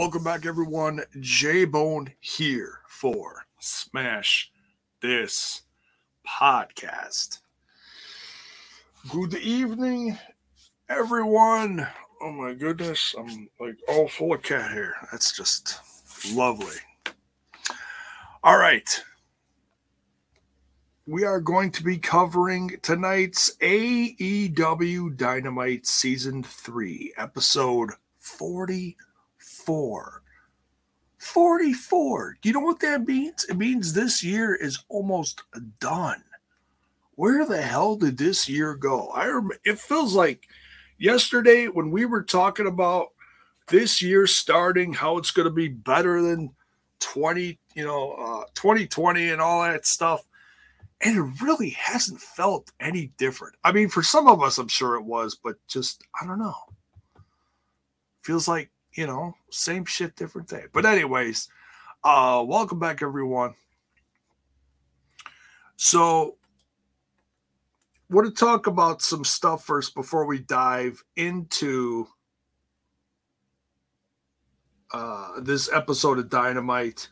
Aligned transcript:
Welcome 0.00 0.24
back, 0.24 0.46
everyone. 0.46 1.02
J 1.20 1.66
Bone 1.66 2.10
here 2.20 2.78
for 2.88 3.44
Smash 3.58 4.50
This 5.02 5.60
Podcast. 6.26 7.40
Good 9.10 9.34
evening, 9.34 10.16
everyone. 10.88 11.86
Oh 12.22 12.32
my 12.32 12.54
goodness, 12.54 13.14
I'm 13.18 13.50
like 13.60 13.76
all 13.88 14.08
full 14.08 14.32
of 14.32 14.42
cat 14.42 14.70
hair. 14.70 14.94
That's 15.12 15.36
just 15.36 15.78
lovely. 16.34 16.78
All 18.42 18.56
right. 18.56 18.88
We 21.06 21.24
are 21.24 21.42
going 21.42 21.72
to 21.72 21.84
be 21.84 21.98
covering 21.98 22.78
tonight's 22.80 23.54
AEW 23.58 25.18
Dynamite 25.18 25.86
Season 25.86 26.42
3, 26.42 27.12
Episode 27.18 27.90
44. 29.64 30.22
44. 31.20 32.38
Do 32.40 32.48
you 32.48 32.54
know 32.54 32.60
what 32.60 32.80
that 32.80 33.06
means? 33.06 33.44
It 33.44 33.56
means 33.56 33.92
this 33.92 34.24
year 34.24 34.54
is 34.54 34.82
almost 34.88 35.42
done. 35.78 36.24
Where 37.16 37.44
the 37.44 37.60
hell 37.60 37.96
did 37.96 38.16
this 38.16 38.48
year 38.48 38.74
go? 38.74 39.08
I 39.08 39.26
rem- 39.26 39.50
it 39.64 39.78
feels 39.78 40.14
like 40.14 40.46
yesterday 40.98 41.66
when 41.66 41.90
we 41.90 42.06
were 42.06 42.22
talking 42.22 42.66
about 42.66 43.08
this 43.68 44.00
year 44.00 44.26
starting, 44.26 44.94
how 44.94 45.18
it's 45.18 45.30
going 45.30 45.44
to 45.44 45.52
be 45.52 45.68
better 45.68 46.22
than 46.22 46.50
20, 47.00 47.58
you 47.74 47.84
know, 47.84 48.12
uh, 48.12 48.44
2020 48.54 49.30
and 49.30 49.42
all 49.42 49.62
that 49.62 49.86
stuff. 49.86 50.24
And 51.02 51.16
it 51.18 51.42
really 51.44 51.70
hasn't 51.70 52.20
felt 52.20 52.72
any 52.80 53.12
different. 53.18 53.56
I 53.62 53.72
mean, 53.72 53.90
for 53.90 54.02
some 54.02 54.26
of 54.26 54.42
us, 54.42 54.56
I'm 54.56 54.68
sure 54.68 54.96
it 54.96 55.04
was, 55.04 55.34
but 55.34 55.56
just, 55.68 56.02
I 56.20 56.26
don't 56.26 56.38
know. 56.38 56.54
Feels 58.22 58.48
like, 58.48 58.70
you 59.00 59.06
know, 59.06 59.34
same 59.48 59.86
shit, 59.86 60.14
different 60.14 60.46
day. 60.46 60.64
But, 60.74 60.84
anyways, 60.84 61.48
uh, 62.04 62.44
welcome 62.46 62.78
back, 62.78 63.00
everyone. 63.00 63.54
So, 65.76 66.36
want 68.10 68.28
to 68.28 68.38
talk 68.38 68.66
about 68.66 69.00
some 69.00 69.24
stuff 69.24 69.64
first 69.64 69.94
before 69.94 70.26
we 70.26 70.40
dive 70.40 71.02
into 71.16 72.08
uh, 74.92 75.40
this 75.40 75.72
episode 75.72 76.18
of 76.18 76.28
Dynamite. 76.28 77.08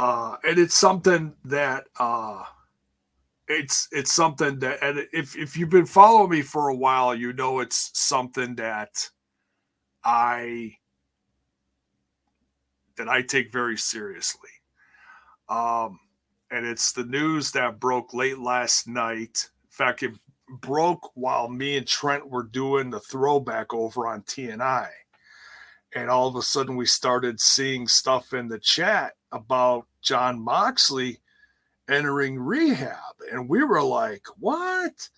Uh, 0.00 0.34
and 0.42 0.58
it's 0.58 0.74
something 0.74 1.32
that 1.44 1.86
uh, 2.00 2.42
it's 3.48 3.88
it's 3.92 4.12
something 4.12 4.58
that 4.60 4.82
and 4.82 5.06
if 5.12 5.36
if 5.36 5.56
you've 5.56 5.70
been 5.70 5.86
following 5.86 6.30
me 6.30 6.42
for 6.42 6.68
a 6.68 6.76
while, 6.76 7.14
you 7.14 7.32
know 7.32 7.60
it's 7.60 7.90
something 7.98 8.56
that 8.56 9.08
I 10.04 10.76
that 12.96 13.08
I 13.08 13.22
take 13.22 13.52
very 13.52 13.76
seriously. 13.76 14.50
Um, 15.48 16.00
and 16.50 16.66
it's 16.66 16.92
the 16.92 17.04
news 17.04 17.52
that 17.52 17.78
broke 17.78 18.14
late 18.14 18.38
last 18.38 18.88
night. 18.88 19.48
In 19.64 19.70
fact, 19.70 20.02
it 20.02 20.12
broke 20.48 21.10
while 21.14 21.48
me 21.48 21.76
and 21.76 21.86
Trent 21.86 22.28
were 22.28 22.44
doing 22.44 22.90
the 22.90 23.00
throwback 23.00 23.74
over 23.74 24.06
on 24.06 24.22
TNI. 24.22 24.88
And 25.94 26.10
all 26.10 26.28
of 26.28 26.36
a 26.36 26.42
sudden, 26.42 26.76
we 26.76 26.86
started 26.86 27.40
seeing 27.40 27.86
stuff 27.86 28.32
in 28.32 28.48
the 28.48 28.58
chat 28.58 29.12
about 29.32 29.86
Jon 30.02 30.40
Moxley 30.40 31.20
entering 31.88 32.38
rehab. 32.38 33.14
And 33.32 33.48
we 33.48 33.64
were 33.64 33.82
like, 33.82 34.26
what? 34.38 35.08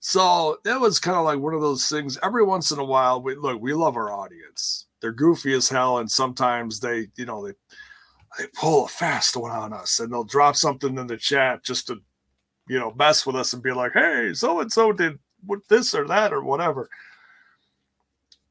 So 0.00 0.58
that 0.64 0.80
was 0.80 0.98
kind 0.98 1.16
of 1.16 1.24
like 1.24 1.38
one 1.38 1.54
of 1.54 1.60
those 1.60 1.88
things. 1.88 2.18
Every 2.22 2.44
once 2.44 2.72
in 2.72 2.78
a 2.78 2.84
while, 2.84 3.22
we 3.22 3.36
look, 3.36 3.60
we 3.60 3.72
love 3.72 3.96
our 3.96 4.10
audience. 4.10 4.86
They're 5.00 5.12
goofy 5.12 5.52
as 5.54 5.68
hell, 5.68 5.98
and 5.98 6.10
sometimes 6.10 6.80
they, 6.80 7.08
you 7.16 7.24
know, 7.24 7.46
they 7.46 7.52
they 8.38 8.46
pull 8.54 8.86
a 8.86 8.88
fast 8.88 9.36
one 9.36 9.50
on 9.52 9.72
us, 9.72 10.00
and 10.00 10.12
they'll 10.12 10.24
drop 10.24 10.56
something 10.56 10.98
in 10.98 11.06
the 11.06 11.16
chat 11.16 11.64
just 11.64 11.86
to, 11.86 12.00
you 12.68 12.78
know, 12.78 12.92
mess 12.96 13.26
with 13.26 13.36
us 13.36 13.52
and 13.52 13.62
be 13.62 13.72
like, 13.72 13.92
"Hey, 13.92 14.32
so 14.34 14.60
and 14.60 14.72
so 14.72 14.92
did 14.92 15.18
what 15.46 15.60
this 15.68 15.94
or 15.94 16.06
that 16.08 16.32
or 16.32 16.42
whatever." 16.42 16.88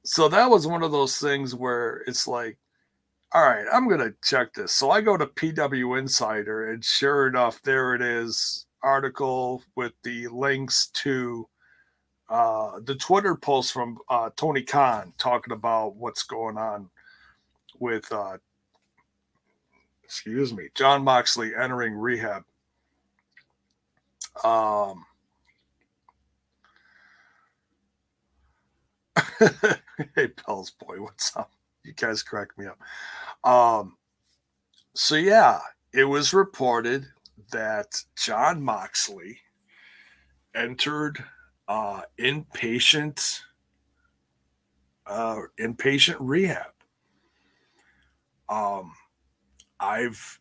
So 0.04 0.30
that 0.30 0.50
was 0.50 0.68
one 0.68 0.84
of 0.84 0.92
those 0.92 1.18
things 1.18 1.54
where 1.54 2.04
it's 2.08 2.28
like, 2.28 2.58
all 3.34 3.44
right, 3.44 3.66
I'm 3.72 3.88
going 3.88 4.02
to 4.02 4.14
check 4.24 4.54
this. 4.54 4.74
So 4.74 4.92
I 4.92 5.00
go 5.02 5.16
to 5.16 5.26
PW 5.26 5.98
Insider, 5.98 6.72
and 6.72 6.84
sure 6.84 7.28
enough, 7.28 7.62
there 7.62 7.96
it 7.96 8.02
is 8.02 8.66
article 8.84 9.64
with 9.76 9.94
the 10.04 10.28
links 10.28 10.88
to 10.88 11.48
uh, 12.30 12.80
the 12.84 12.96
Twitter 12.96 13.36
post 13.36 13.72
from 13.72 13.98
uh, 14.10 14.32
Tony 14.36 14.64
Khan 14.64 15.14
talking 15.18 15.54
about 15.54 15.96
what's 15.96 16.24
going 16.24 16.58
on 16.58 16.90
with, 17.80 18.12
uh, 18.12 18.38
excuse 20.04 20.54
me, 20.54 20.68
Jon 20.76 21.04
Moxley 21.04 21.56
entering 21.56 21.94
rehab. 21.94 22.44
Um, 24.44 25.06
hey, 30.16 30.28
Pell's 30.28 30.72
boy, 30.72 31.02
what's 31.02 31.36
up? 31.38 31.52
You 31.84 31.94
guys 31.94 32.24
crack 32.24 32.58
me 32.58 32.66
up. 32.68 32.80
Um, 33.44 33.98
so 34.94 35.16
yeah, 35.16 35.60
it 35.94 36.06
was 36.06 36.34
reported 36.34 37.06
that 37.52 38.04
Jon 38.16 38.62
Moxley 38.62 39.40
entered 40.56 41.24
uh, 41.68 42.02
inpatient 42.20 43.42
uh, 45.08 45.42
inpatient 45.60 46.18
rehab. 46.20 46.72
Um, 48.48 48.94
I've 49.80 50.40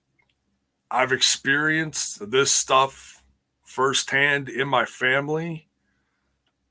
I've 0.91 1.13
experienced 1.13 2.31
this 2.31 2.53
stuff 2.53 3.23
firsthand 3.65 4.49
in 4.49 4.69
my 4.69 4.85
family. 4.85 5.69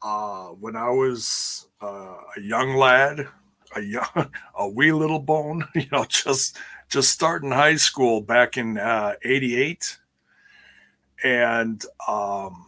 Uh, 0.02 0.48
when 0.48 0.76
I 0.76 0.90
was 0.90 1.68
uh, 1.82 2.16
a 2.38 2.42
young 2.42 2.76
lad, 2.76 3.28
a 3.80 3.84
young, 3.84 4.32
a 4.56 4.70
wee 4.70 4.92
little 4.92 5.20
bone, 5.20 5.66
you 5.76 5.88
know, 5.92 6.06
just 6.06 6.58
just 6.90 7.12
starting 7.12 7.52
high 7.52 7.76
school 7.76 8.22
back 8.22 8.58
in 8.58 8.78
uh, 8.78 9.16
'88, 9.24 9.98
and 11.24 11.84
um, 12.08 12.66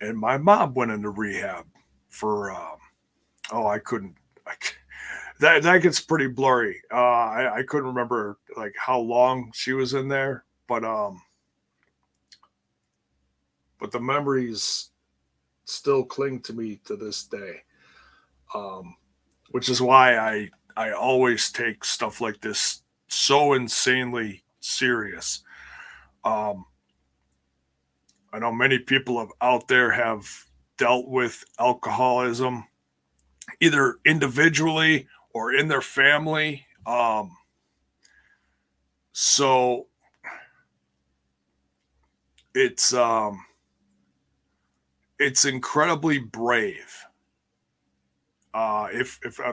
and 0.00 0.18
my 0.18 0.38
mom 0.38 0.74
went 0.74 0.90
into 0.90 1.10
rehab 1.10 1.66
for 2.08 2.50
um, 2.52 2.78
oh 3.52 3.66
I 3.66 3.78
couldn't 3.78 4.14
I, 4.46 4.54
that 5.40 5.62
that 5.62 5.82
gets 5.82 6.00
pretty 6.00 6.28
blurry. 6.28 6.80
Uh, 6.92 6.96
I 6.96 7.58
I 7.58 7.62
couldn't 7.62 7.88
remember 7.88 8.38
like 8.56 8.74
how 8.76 8.98
long 8.98 9.50
she 9.54 9.72
was 9.72 9.94
in 9.94 10.08
there, 10.08 10.44
but 10.66 10.84
um, 10.84 11.22
but 13.78 13.92
the 13.92 14.00
memories 14.00 14.90
still 15.64 16.04
cling 16.04 16.40
to 16.40 16.52
me 16.52 16.80
to 16.84 16.96
this 16.96 17.24
day. 17.24 17.62
Um, 18.54 18.96
which 19.50 19.68
is 19.68 19.80
why 19.80 20.16
I 20.16 20.50
I 20.76 20.92
always 20.92 21.50
take 21.50 21.84
stuff 21.84 22.20
like 22.20 22.40
this 22.40 22.82
so 23.08 23.54
insanely 23.54 24.44
serious. 24.60 25.42
Um, 26.24 26.66
I 28.32 28.38
know 28.38 28.52
many 28.52 28.78
people 28.78 29.18
have, 29.18 29.30
out 29.40 29.66
there 29.68 29.90
have 29.90 30.28
dealt 30.76 31.08
with 31.08 31.44
alcoholism, 31.58 32.64
either 33.60 33.98
individually 34.04 35.08
or 35.34 35.52
in 35.52 35.68
their 35.68 35.80
family. 35.80 36.66
Um, 36.86 37.36
so 39.12 39.88
it's 42.54 42.92
um, 42.92 43.44
it's 45.18 45.44
incredibly 45.44 46.18
brave 46.18 47.04
uh, 48.54 48.88
if 48.92 49.18
if 49.24 49.40
I, 49.40 49.52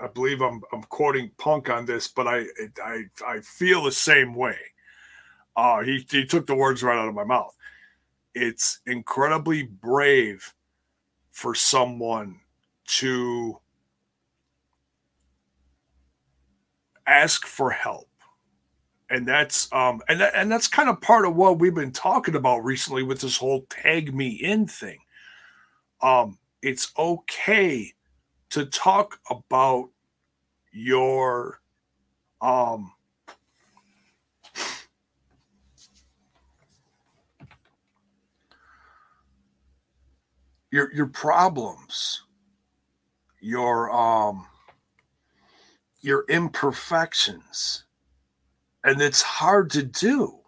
I, 0.00 0.06
believe 0.08 0.42
I'm 0.42 0.60
I'm 0.72 0.82
quoting 0.84 1.30
Punk 1.38 1.70
on 1.70 1.86
this, 1.86 2.08
but 2.08 2.26
I 2.26 2.44
I 2.82 3.04
I 3.26 3.40
feel 3.40 3.84
the 3.84 3.92
same 3.92 4.34
way. 4.34 4.58
Uh, 5.56 5.82
he 5.82 6.04
he 6.10 6.26
took 6.26 6.46
the 6.46 6.54
words 6.54 6.82
right 6.82 6.98
out 6.98 7.08
of 7.08 7.14
my 7.14 7.24
mouth. 7.24 7.54
It's 8.34 8.80
incredibly 8.86 9.62
brave 9.62 10.52
for 11.30 11.54
someone 11.54 12.40
to 12.86 13.58
ask 17.06 17.46
for 17.46 17.70
help 17.70 18.08
and 19.10 19.28
that's 19.28 19.72
um 19.72 20.00
and 20.08 20.20
that, 20.20 20.32
and 20.34 20.50
that's 20.50 20.68
kind 20.68 20.88
of 20.88 21.00
part 21.00 21.26
of 21.26 21.36
what 21.36 21.58
we've 21.58 21.74
been 21.74 21.92
talking 21.92 22.34
about 22.34 22.64
recently 22.64 23.02
with 23.02 23.20
this 23.20 23.36
whole 23.36 23.66
tag 23.68 24.14
me 24.14 24.28
in 24.28 24.66
thing 24.66 24.98
um 26.00 26.38
it's 26.62 26.92
okay 26.98 27.92
to 28.54 28.66
talk 28.66 29.20
about 29.30 29.90
your 30.72 31.60
um 32.40 32.92
your 40.70 40.92
your 40.92 41.06
problems 41.06 42.22
your 43.40 43.90
um 43.90 44.46
your 46.00 46.24
imperfections. 46.28 47.84
And 48.84 49.00
it's 49.00 49.22
hard 49.22 49.70
to 49.70 49.82
do. 49.82 50.38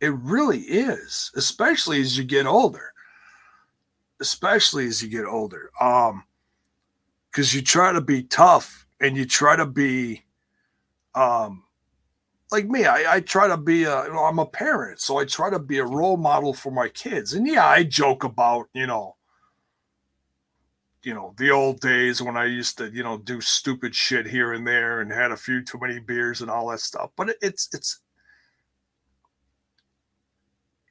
It 0.00 0.12
really 0.14 0.60
is, 0.60 1.30
especially 1.36 2.00
as 2.00 2.18
you 2.18 2.24
get 2.24 2.46
older. 2.46 2.92
Especially 4.20 4.86
as 4.86 5.02
you 5.02 5.08
get 5.08 5.24
older. 5.24 5.70
Um, 5.80 6.24
because 7.34 7.52
you 7.52 7.62
try 7.62 7.92
to 7.92 8.00
be 8.00 8.22
tough 8.22 8.86
and 9.00 9.16
you 9.16 9.26
try 9.26 9.56
to 9.56 9.66
be 9.66 10.22
um 11.16 11.64
like 12.52 12.68
me, 12.68 12.84
I, 12.84 13.16
I 13.16 13.20
try 13.20 13.48
to 13.48 13.56
be 13.56 13.82
a, 13.82 14.04
you 14.04 14.12
know, 14.12 14.24
I'm 14.24 14.38
a 14.38 14.46
parent, 14.46 15.00
so 15.00 15.18
I 15.18 15.24
try 15.24 15.50
to 15.50 15.58
be 15.58 15.78
a 15.78 15.84
role 15.84 16.16
model 16.16 16.54
for 16.54 16.70
my 16.70 16.88
kids. 16.88 17.32
And 17.32 17.48
yeah, 17.48 17.66
I 17.66 17.82
joke 17.82 18.22
about, 18.22 18.68
you 18.74 18.86
know, 18.86 19.16
you 21.02 21.14
know, 21.14 21.34
the 21.36 21.50
old 21.50 21.80
days 21.80 22.22
when 22.22 22.36
I 22.36 22.44
used 22.44 22.78
to, 22.78 22.90
you 22.92 23.02
know, 23.02 23.18
do 23.18 23.40
stupid 23.40 23.92
shit 23.92 24.26
here 24.26 24.52
and 24.52 24.64
there 24.64 25.00
and 25.00 25.10
had 25.10 25.32
a 25.32 25.36
few 25.36 25.64
too 25.64 25.78
many 25.80 25.98
beers 25.98 26.42
and 26.42 26.50
all 26.50 26.68
that 26.68 26.78
stuff. 26.78 27.10
But 27.16 27.30
it, 27.30 27.36
it's 27.42 27.68
it's 27.72 27.98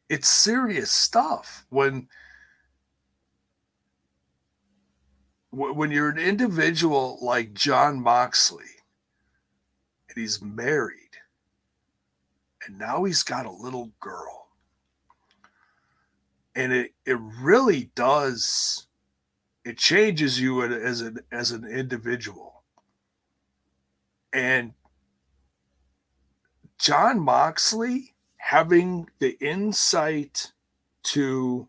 it's 0.09 0.27
serious 0.27 0.91
stuff 0.91 1.65
when 1.69 2.09
when 5.53 5.91
you're 5.91 6.09
an 6.09 6.17
individual 6.17 7.19
like 7.21 7.53
Jon 7.53 8.01
Moxley 8.01 8.65
and 10.09 10.17
he's 10.17 10.41
married 10.41 10.97
and 12.65 12.79
now 12.79 13.03
he's 13.03 13.21
got 13.21 13.45
a 13.45 13.51
little 13.51 13.91
girl. 13.99 14.47
And 16.55 16.73
it 16.73 16.93
it 17.05 17.19
really 17.19 17.91
does 17.95 18.87
it 19.63 19.77
changes 19.77 20.41
you 20.41 20.63
as 20.63 21.01
an 21.01 21.19
as 21.31 21.51
an 21.51 21.65
individual. 21.65 22.63
And 24.31 24.73
Jon 26.79 27.19
Moxley 27.19 28.15
having 28.37 29.09
the 29.19 29.37
insight 29.39 30.51
to 31.03 31.67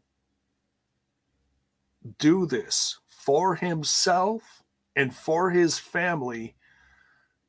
do 2.19 2.47
this 2.47 2.99
for 3.25 3.55
himself 3.55 4.63
and 4.97 5.15
for 5.15 5.51
his 5.51 5.79
family 5.79 6.55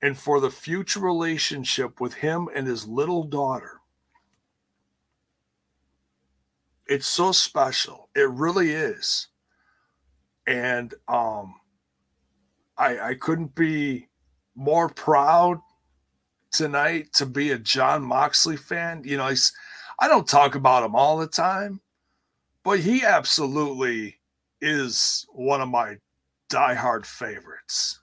and 0.02 0.18
for 0.18 0.40
the 0.40 0.50
future 0.50 1.00
relationship 1.00 2.00
with 2.00 2.14
him 2.14 2.48
and 2.56 2.68
his 2.68 2.88
little 2.88 3.24
daughter. 3.24 3.82
It's 6.88 7.08
so 7.08 7.32
special. 7.32 8.10
It 8.16 8.30
really 8.30 8.72
is. 8.72 9.28
And 10.48 10.94
um 11.08 11.56
I 12.78 13.00
I 13.00 13.16
couldn't 13.16 13.56
be 13.56 14.08
more 14.56 14.90
proud 14.90 15.60
tonight 16.52 17.12
to 17.14 17.26
be 17.26 17.52
a 17.52 17.58
Jon 17.58 18.04
Moxley 18.04 18.58
fan. 18.58 19.02
You 19.04 19.18
know, 19.18 19.28
he's 19.28 19.52
I 20.00 20.08
don't 20.08 20.28
talk 20.28 20.56
about 20.56 20.84
him 20.84 20.96
all 20.96 21.18
the 21.18 21.28
time, 21.28 21.82
but 22.64 22.80
he 22.80 23.04
absolutely 23.04 24.20
is 24.62 25.26
one 25.30 25.62
of 25.62 25.70
my 25.70 25.98
diehard 26.50 27.06
favorites 27.06 28.00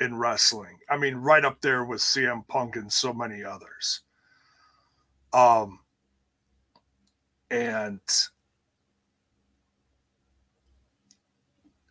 in 0.00 0.16
wrestling. 0.16 0.78
I 0.90 0.96
mean, 0.96 1.16
right 1.16 1.44
up 1.44 1.60
there 1.60 1.84
with 1.84 2.00
CM 2.00 2.46
Punk 2.48 2.76
and 2.76 2.92
so 2.92 3.12
many 3.12 3.42
others. 3.42 4.02
Um, 5.32 5.80
and 7.50 8.00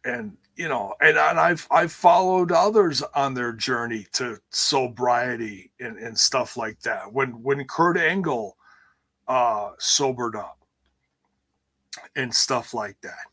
and 0.03 0.37
you 0.55 0.69
know, 0.69 0.93
and, 1.01 1.17
and 1.17 1.39
I've 1.39 1.67
I've 1.69 1.91
followed 1.91 2.51
others 2.51 3.01
on 3.13 3.33
their 3.33 3.51
journey 3.51 4.07
to 4.13 4.39
sobriety 4.51 5.71
and, 5.79 5.97
and 5.97 6.17
stuff 6.17 6.57
like 6.57 6.79
that. 6.81 7.11
When 7.11 7.43
when 7.43 7.65
Kurt 7.65 7.97
Angle 7.97 8.55
uh 9.27 9.71
sobered 9.79 10.35
up 10.35 10.59
and 12.15 12.33
stuff 12.33 12.73
like 12.73 12.99
that. 13.01 13.25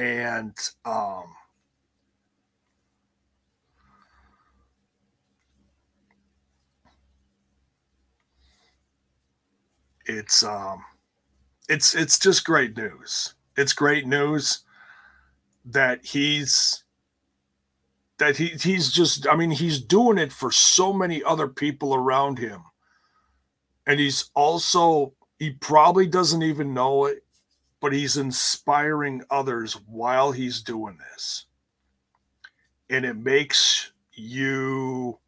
And 0.00 0.56
um 0.86 1.24
it's 10.06 10.42
um 10.42 10.82
it's 11.68 11.94
it's 11.94 12.18
just 12.18 12.44
great 12.44 12.76
news. 12.76 13.34
It's 13.56 13.72
great 13.74 14.06
news 14.06 14.60
that 15.64 16.04
he's 16.04 16.84
that 18.18 18.36
he 18.38 18.48
he's 18.48 18.90
just 18.90 19.28
I 19.28 19.36
mean 19.36 19.50
he's 19.50 19.80
doing 19.80 20.18
it 20.18 20.32
for 20.32 20.50
so 20.50 20.92
many 20.92 21.22
other 21.22 21.48
people 21.48 21.94
around 21.94 22.38
him. 22.38 22.62
And 23.86 24.00
he's 24.00 24.30
also 24.34 25.12
he 25.38 25.50
probably 25.50 26.06
doesn't 26.06 26.42
even 26.42 26.74
know 26.74 27.06
it, 27.06 27.24
but 27.80 27.92
he's 27.92 28.16
inspiring 28.16 29.22
others 29.30 29.74
while 29.86 30.32
he's 30.32 30.62
doing 30.62 30.98
this. 30.98 31.46
And 32.90 33.04
it 33.04 33.16
makes 33.16 33.92
you 34.12 35.18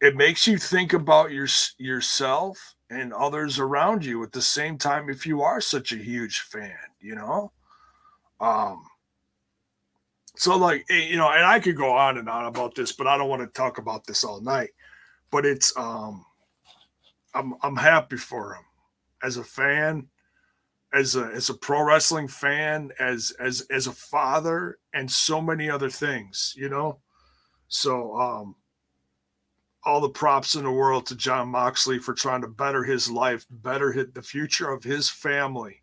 it 0.00 0.16
makes 0.16 0.46
you 0.46 0.58
think 0.58 0.92
about 0.92 1.30
your 1.30 1.48
yourself 1.78 2.74
and 2.90 3.12
others 3.12 3.58
around 3.58 4.04
you 4.04 4.22
at 4.22 4.32
the 4.32 4.42
same 4.42 4.78
time 4.78 5.08
if 5.08 5.26
you 5.26 5.42
are 5.42 5.60
such 5.60 5.92
a 5.92 5.96
huge 5.96 6.40
fan, 6.40 6.76
you 7.00 7.14
know? 7.14 7.52
Um 8.40 8.84
so 10.36 10.56
like 10.56 10.84
eh, 10.90 11.08
you 11.08 11.16
know, 11.16 11.30
and 11.30 11.44
I 11.44 11.60
could 11.60 11.76
go 11.76 11.92
on 11.92 12.18
and 12.18 12.28
on 12.28 12.46
about 12.46 12.74
this, 12.74 12.92
but 12.92 13.06
I 13.06 13.16
don't 13.18 13.28
want 13.28 13.42
to 13.42 13.48
talk 13.48 13.78
about 13.78 14.06
this 14.06 14.24
all 14.24 14.40
night. 14.40 14.70
But 15.30 15.44
it's 15.44 15.76
um 15.76 16.24
I'm 17.34 17.54
I'm 17.62 17.76
happy 17.76 18.16
for 18.16 18.54
him 18.54 18.64
as 19.22 19.36
a 19.36 19.44
fan, 19.44 20.08
as 20.94 21.16
a 21.16 21.24
as 21.34 21.50
a 21.50 21.54
pro 21.54 21.82
wrestling 21.82 22.28
fan, 22.28 22.90
as 23.00 23.32
as 23.40 23.66
as 23.70 23.86
a 23.86 23.92
father, 23.92 24.78
and 24.92 25.10
so 25.10 25.40
many 25.40 25.68
other 25.68 25.90
things, 25.90 26.54
you 26.56 26.68
know. 26.68 27.00
So 27.68 28.14
um 28.16 28.56
all 29.84 30.00
the 30.00 30.08
props 30.08 30.54
in 30.54 30.64
the 30.64 30.70
world 30.70 31.04
to 31.06 31.16
Jon 31.16 31.48
Moxley 31.48 31.98
for 31.98 32.14
trying 32.14 32.40
to 32.40 32.48
better 32.48 32.84
his 32.84 33.10
life, 33.10 33.44
better 33.50 33.92
hit 33.92 34.14
the 34.14 34.22
future 34.22 34.70
of 34.70 34.82
his 34.82 35.10
family 35.10 35.82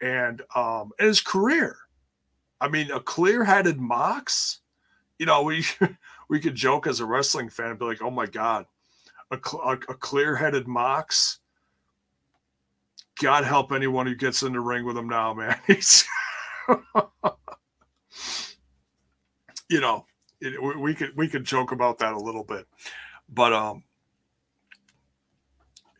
and 0.00 0.42
um 0.54 0.90
and 0.98 1.08
his 1.08 1.20
career. 1.20 1.76
I 2.60 2.68
mean, 2.68 2.90
a 2.90 3.00
clear-headed 3.00 3.78
Mox, 3.80 4.60
you 5.18 5.26
know, 5.26 5.42
we 5.42 5.64
we 6.28 6.40
could 6.40 6.54
joke 6.54 6.86
as 6.86 7.00
a 7.00 7.06
wrestling 7.06 7.48
fan 7.48 7.70
and 7.70 7.78
be 7.78 7.84
like, 7.84 8.02
"Oh 8.02 8.10
my 8.10 8.26
god, 8.26 8.66
a, 9.30 9.36
a, 9.36 9.72
a 9.72 9.94
clear-headed 9.94 10.68
Mox." 10.68 11.40
God 13.20 13.44
help 13.44 13.72
anyone 13.72 14.06
who 14.06 14.14
gets 14.14 14.42
in 14.42 14.52
the 14.52 14.60
ring 14.60 14.84
with 14.84 14.96
him 14.96 15.08
now, 15.08 15.34
man. 15.34 15.58
He's, 15.66 16.04
you 19.68 19.80
know, 19.80 20.04
it, 20.40 20.78
we 20.78 20.94
could 20.94 21.16
we 21.16 21.28
could 21.28 21.44
joke 21.44 21.72
about 21.72 21.98
that 21.98 22.14
a 22.14 22.18
little 22.18 22.44
bit, 22.44 22.66
but 23.28 23.52
um, 23.52 23.84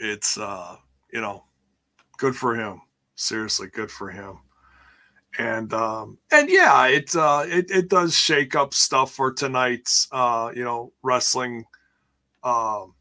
it's 0.01 0.39
uh, 0.39 0.77
you 1.13 1.21
know, 1.21 1.45
good 2.19 2.37
for 2.37 2.55
him. 2.55 2.81
Seriously, 3.15 3.69
good 3.69 3.91
for 3.91 4.11
him. 4.11 4.39
And 5.39 5.73
um, 5.73 6.19
and 6.31 6.49
yeah, 6.49 6.87
it 6.87 7.15
uh, 7.17 7.45
it 7.47 7.71
it 7.71 7.89
does 7.89 8.17
shake 8.17 8.55
up 8.55 8.75
stuff 8.75 9.13
for 9.13 9.33
tonight's 9.33 10.09
uh, 10.13 10.53
you 10.55 10.65
know, 10.65 10.93
wrestling, 11.03 11.65
um, 12.43 12.95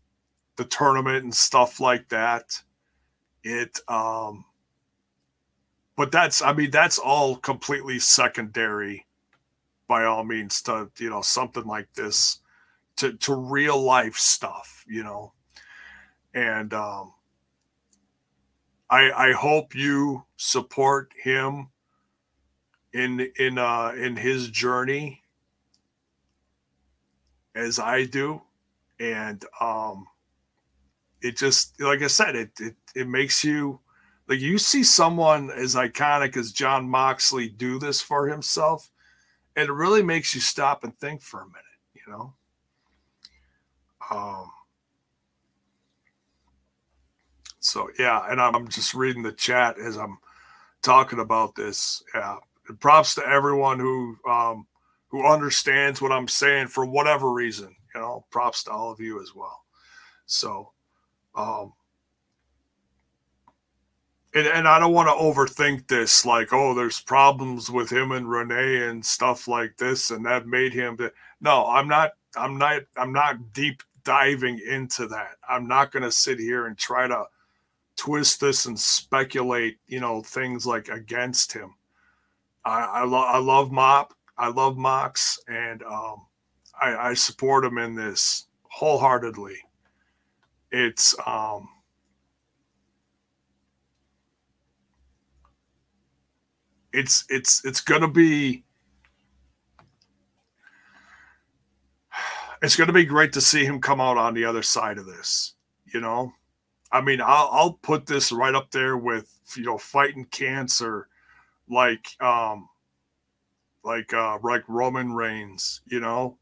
the 0.57 0.65
tournament 0.65 1.23
and 1.23 1.33
stuff 1.33 1.79
like 1.79 2.09
that. 2.09 2.59
It 3.43 3.79
um, 3.87 4.45
but 5.95 6.11
that's 6.11 6.41
I 6.41 6.53
mean 6.53 6.71
that's 6.71 6.97
all 6.97 7.35
completely 7.35 7.99
secondary 7.99 9.05
by 9.87 10.05
all 10.05 10.23
means 10.23 10.61
to 10.63 10.89
you 10.97 11.09
know 11.09 11.21
something 11.21 11.65
like 11.65 11.93
this 11.93 12.39
to 12.97 13.13
to 13.13 13.35
real 13.35 13.81
life 13.81 14.15
stuff 14.15 14.83
you 14.87 15.03
know? 15.03 15.33
And 16.33 16.73
um 16.73 17.13
i 18.89 19.11
i 19.11 19.31
hope 19.33 19.75
you 19.75 20.25
support 20.37 21.11
him 21.21 21.69
in 22.93 23.31
in 23.37 23.57
uh 23.57 23.93
in 23.95 24.15
his 24.15 24.49
journey 24.49 25.21
as 27.55 27.79
i 27.79 28.05
do. 28.05 28.41
And 28.99 29.43
um 29.59 30.07
it 31.23 31.37
just 31.37 31.79
like 31.81 32.01
i 32.01 32.07
said 32.07 32.35
it 32.35 32.51
it, 32.59 32.75
it 32.95 33.07
makes 33.07 33.43
you 33.43 33.79
like 34.27 34.39
you 34.39 34.57
see 34.57 34.83
someone 34.83 35.49
as 35.51 35.75
iconic 35.75 36.37
as 36.37 36.53
Jon 36.53 36.87
moxley 36.87 37.49
do 37.49 37.77
this 37.79 38.01
for 38.01 38.27
himself 38.27 38.89
and 39.55 39.69
it 39.69 39.73
really 39.73 40.03
makes 40.03 40.33
you 40.33 40.41
stop 40.41 40.83
and 40.83 40.97
think 40.97 41.21
for 41.21 41.41
a 41.41 41.45
minute, 41.45 41.63
you 41.93 42.11
know. 42.11 42.33
Um, 44.11 44.51
so 47.59 47.89
yeah, 47.97 48.25
and 48.29 48.41
I'm 48.41 48.67
just 48.67 48.93
reading 48.93 49.23
the 49.23 49.31
chat 49.31 49.77
as 49.79 49.97
I'm 49.97 50.17
talking 50.81 51.19
about 51.19 51.55
this. 51.55 52.03
Yeah, 52.13 52.37
and 52.67 52.79
props 52.79 53.15
to 53.15 53.27
everyone 53.27 53.79
who 53.79 54.17
um, 54.27 54.67
who 55.07 55.25
understands 55.25 56.01
what 56.01 56.11
I'm 56.11 56.27
saying 56.27 56.67
for 56.67 56.85
whatever 56.85 57.31
reason. 57.31 57.75
You 57.95 58.01
know, 58.01 58.25
props 58.31 58.63
to 58.63 58.71
all 58.71 58.91
of 58.91 58.99
you 58.99 59.21
as 59.21 59.33
well. 59.35 59.61
So, 60.25 60.72
um, 61.35 61.73
and, 64.33 64.47
and 64.47 64.67
I 64.67 64.79
don't 64.79 64.93
want 64.93 65.09
to 65.09 65.13
overthink 65.23 65.87
this, 65.87 66.25
like, 66.25 66.53
oh, 66.53 66.73
there's 66.73 66.99
problems 66.99 67.69
with 67.69 67.91
him 67.91 68.11
and 68.11 68.29
Renee 68.29 68.87
and 68.87 69.05
stuff 69.05 69.47
like 69.47 69.77
this, 69.77 70.09
and 70.09 70.25
that 70.25 70.47
made 70.47 70.73
him. 70.73 70.97
No, 71.39 71.67
I'm 71.67 71.87
not. 71.87 72.11
I'm 72.35 72.57
not. 72.57 72.81
I'm 72.97 73.13
not 73.13 73.53
deep 73.53 73.83
diving 74.03 74.59
into 74.67 75.07
that. 75.07 75.35
I'm 75.47 75.67
not 75.67 75.91
going 75.91 76.03
to 76.03 76.11
sit 76.11 76.39
here 76.39 76.65
and 76.65 76.77
try 76.77 77.07
to 77.07 77.25
twist 77.95 78.41
this 78.41 78.65
and 78.65 78.79
speculate, 78.79 79.77
you 79.87 79.99
know, 79.99 80.21
things 80.21 80.65
like 80.65 80.89
against 80.89 81.53
him. 81.53 81.75
I 82.65 82.81
I, 82.81 83.03
lo- 83.03 83.27
I 83.27 83.37
love 83.37 83.71
Mop. 83.71 84.13
I 84.37 84.47
love 84.47 84.77
Mox, 84.77 85.39
and 85.47 85.83
um, 85.83 86.25
I, 86.81 86.95
I 86.95 87.13
support 87.13 87.63
him 87.63 87.77
in 87.77 87.93
this 87.93 88.47
wholeheartedly. 88.63 89.57
It's 90.73 91.15
um, 91.27 91.69
it's 96.91 97.25
it's 97.29 97.63
it's 97.63 97.79
gonna 97.79 98.07
be 98.07 98.63
it's 102.63 102.75
gonna 102.75 102.91
be 102.91 103.05
great 103.05 103.33
to 103.33 103.41
see 103.41 103.63
him 103.63 103.79
come 103.79 104.01
out 104.01 104.17
on 104.17 104.33
the 104.33 104.45
other 104.45 104.63
side 104.63 104.97
of 104.97 105.05
this. 105.05 105.53
You 105.93 106.01
know, 106.01 106.33
I 106.91 107.01
mean, 107.01 107.21
I'll 107.21 107.49
I'll 107.51 107.73
put 107.73 108.07
this 108.07 108.31
right 108.31 108.55
up 108.55 108.71
there 108.71 108.97
with 108.97 109.31
you 109.55 109.65
know 109.65 109.77
fighting 109.77 110.25
cancer, 110.25 111.07
like 111.69 112.19
um, 112.19 112.67
like 113.83 114.11
uh, 114.11 114.39
like 114.41 114.63
Roman 114.67 115.13
Reigns. 115.13 115.81
You 115.85 115.99
know, 115.99 116.39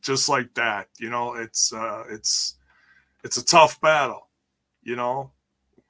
just 0.00 0.28
like 0.28 0.52
that. 0.54 0.88
You 0.98 1.10
know, 1.10 1.34
it's 1.34 1.72
uh, 1.72 2.02
it's 2.10 2.56
it's 3.24 3.36
a 3.36 3.44
tough 3.44 3.80
battle. 3.80 4.28
You 4.82 4.96
know, 4.96 5.32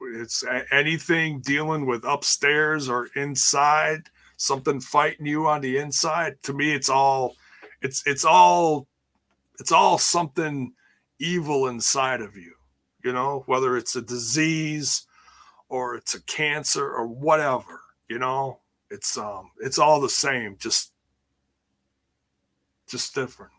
it's 0.01 0.45
anything 0.71 1.41
dealing 1.41 1.87
with 1.87 2.05
upstairs 2.05 2.89
or 2.89 3.09
inside, 3.17 4.09
something 4.37 4.81
fighting 4.81 5.27
you 5.27 5.47
on 5.47 5.61
the 5.61 5.79
inside. 5.79 6.43
To 6.45 6.53
me, 6.53 6.73
it's 6.75 6.89
all 6.89 7.37
it's 7.81 8.03
it's 8.07 8.25
all 8.25 8.87
it's 9.59 9.73
all 9.73 9.99
something 9.99 10.73
evil 11.19 11.69
inside 11.69 12.21
of 12.21 12.37
you. 12.37 12.55
You 13.05 13.13
know, 13.13 13.43
whether 13.47 13.77
it's 13.77 13.97
a 13.97 14.03
disease 14.03 15.07
or 15.69 15.97
it's 15.97 16.15
a 16.15 16.23
cancer 16.23 16.87
or 16.87 17.07
whatever, 17.07 17.81
you 18.09 18.19
know, 18.19 18.61
it's 18.91 19.17
um 19.17 19.51
it's 19.61 19.79
all 19.79 20.01
the 20.01 20.11
same, 20.11 20.57
just 20.59 20.93
just 22.87 23.15
different. 23.15 23.53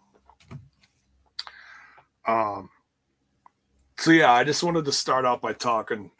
Um 2.28 2.70
so 4.04 4.12
yeah, 4.12 4.34
I 4.34 4.44
just 4.44 4.62
wanted 4.62 4.84
to 4.84 4.92
start 4.92 5.24
out 5.24 5.42
by 5.42 5.54
talking 5.54 6.12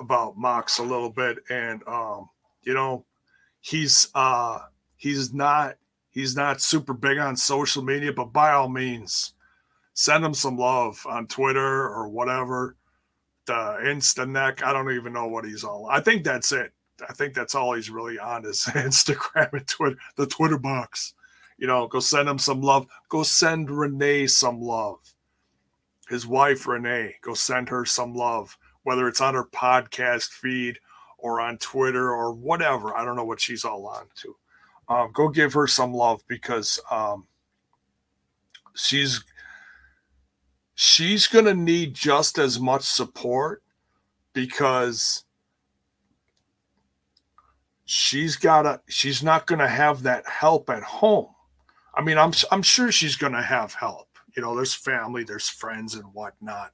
about 0.00 0.36
Mox 0.36 0.80
a 0.80 0.82
little 0.82 1.08
bit, 1.08 1.38
and 1.48 1.86
um, 1.86 2.28
you 2.64 2.74
know, 2.74 3.04
he's 3.60 4.08
uh, 4.12 4.58
he's 4.96 5.32
not 5.32 5.76
he's 6.10 6.34
not 6.34 6.60
super 6.60 6.92
big 6.92 7.18
on 7.18 7.36
social 7.36 7.80
media, 7.84 8.12
but 8.12 8.32
by 8.32 8.50
all 8.50 8.68
means, 8.68 9.34
send 9.94 10.24
him 10.24 10.34
some 10.34 10.58
love 10.58 11.06
on 11.08 11.28
Twitter 11.28 11.88
or 11.88 12.08
whatever. 12.08 12.74
The 13.46 13.52
Insta 13.84 14.28
neck, 14.28 14.64
I 14.64 14.72
don't 14.72 14.90
even 14.90 15.12
know 15.12 15.28
what 15.28 15.44
he's 15.44 15.62
all. 15.62 15.86
I 15.88 16.00
think 16.00 16.24
that's 16.24 16.50
it. 16.50 16.72
I 17.08 17.12
think 17.12 17.34
that's 17.34 17.54
all 17.54 17.72
he's 17.74 17.88
really 17.88 18.18
on 18.18 18.46
is 18.46 18.62
Instagram 18.66 19.52
and 19.52 19.68
Twitter, 19.68 19.96
the 20.16 20.26
Twitter 20.26 20.58
box. 20.58 21.14
You 21.56 21.68
know, 21.68 21.86
go 21.86 22.00
send 22.00 22.28
him 22.28 22.40
some 22.40 22.62
love. 22.62 22.88
Go 23.08 23.22
send 23.22 23.70
Renee 23.70 24.26
some 24.26 24.60
love. 24.60 24.98
His 26.08 26.26
wife 26.26 26.66
Renee, 26.66 27.16
go 27.22 27.34
send 27.34 27.68
her 27.68 27.84
some 27.84 28.14
love 28.14 28.56
whether 28.88 29.06
it's 29.06 29.20
on 29.20 29.34
her 29.34 29.44
podcast 29.44 30.30
feed 30.30 30.78
or 31.18 31.42
on 31.42 31.58
Twitter 31.58 32.10
or 32.10 32.32
whatever. 32.32 32.96
I 32.96 33.04
don't 33.04 33.16
know 33.16 33.24
what 33.24 33.38
she's 33.38 33.62
all 33.62 33.86
on 33.86 34.06
to. 34.22 34.36
Um, 34.88 35.10
go 35.12 35.28
give 35.28 35.52
her 35.52 35.66
some 35.66 35.92
love 35.92 36.22
because 36.26 36.80
um, 36.90 37.26
she's 38.74 39.22
she's 40.74 41.26
to 41.44 41.54
need 41.54 41.92
just 41.92 42.38
as 42.38 42.58
much 42.58 42.80
support 42.80 43.62
because 44.32 45.24
she's 47.84 48.36
got 48.36 48.62
to 48.62 48.80
she's 48.88 49.22
not 49.22 49.46
to 49.58 49.68
have 49.68 50.02
that 50.04 50.26
help 50.26 50.70
at 50.70 50.82
home. 50.82 51.28
I 51.94 52.00
mean, 52.02 52.16
I'm 52.16 52.32
I'm 52.50 52.62
sure 52.62 52.90
she's 52.90 53.16
to 53.34 53.42
have 53.42 53.74
help. 53.74 54.07
You 54.38 54.42
know, 54.44 54.54
there's 54.54 54.74
family, 54.74 55.24
there's 55.24 55.48
friends 55.48 55.96
and 55.96 56.04
whatnot 56.14 56.70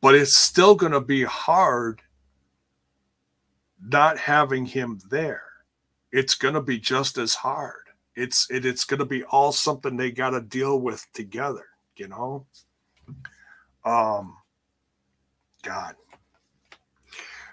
but 0.00 0.14
it's 0.14 0.36
still 0.36 0.74
going 0.74 0.92
to 0.92 1.00
be 1.00 1.24
hard 1.24 2.02
not 3.80 4.18
having 4.18 4.66
him 4.66 4.98
there. 5.10 5.42
It's 6.12 6.34
going 6.34 6.54
to 6.54 6.62
be 6.62 6.78
just 6.78 7.18
as 7.18 7.34
hard. 7.34 7.84
It's 8.16 8.50
it, 8.50 8.66
it's 8.66 8.84
going 8.84 8.98
to 8.98 9.06
be 9.06 9.22
all 9.24 9.52
something 9.52 9.96
they 9.96 10.10
got 10.10 10.30
to 10.30 10.40
deal 10.40 10.80
with 10.80 11.06
together, 11.12 11.66
you 11.96 12.08
know. 12.08 12.46
Um 13.84 14.36
god. 15.62 15.94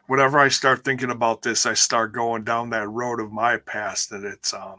Whenever 0.07 0.39
I 0.39 0.49
start 0.49 0.83
thinking 0.83 1.11
about 1.11 1.41
this, 1.41 1.65
I 1.65 1.73
start 1.73 2.13
going 2.13 2.43
down 2.43 2.69
that 2.69 2.87
road 2.87 3.19
of 3.19 3.31
my 3.31 3.57
past 3.57 4.11
and 4.11 4.25
it's 4.25 4.53
um 4.53 4.77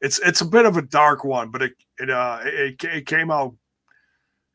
it's 0.00 0.18
it's 0.20 0.40
a 0.40 0.46
bit 0.46 0.66
of 0.66 0.76
a 0.76 0.82
dark 0.82 1.24
one, 1.24 1.50
but 1.50 1.62
it 1.62 1.72
it 2.00 2.10
uh 2.10 2.40
it, 2.44 2.82
it 2.84 3.06
came 3.06 3.30
out 3.30 3.54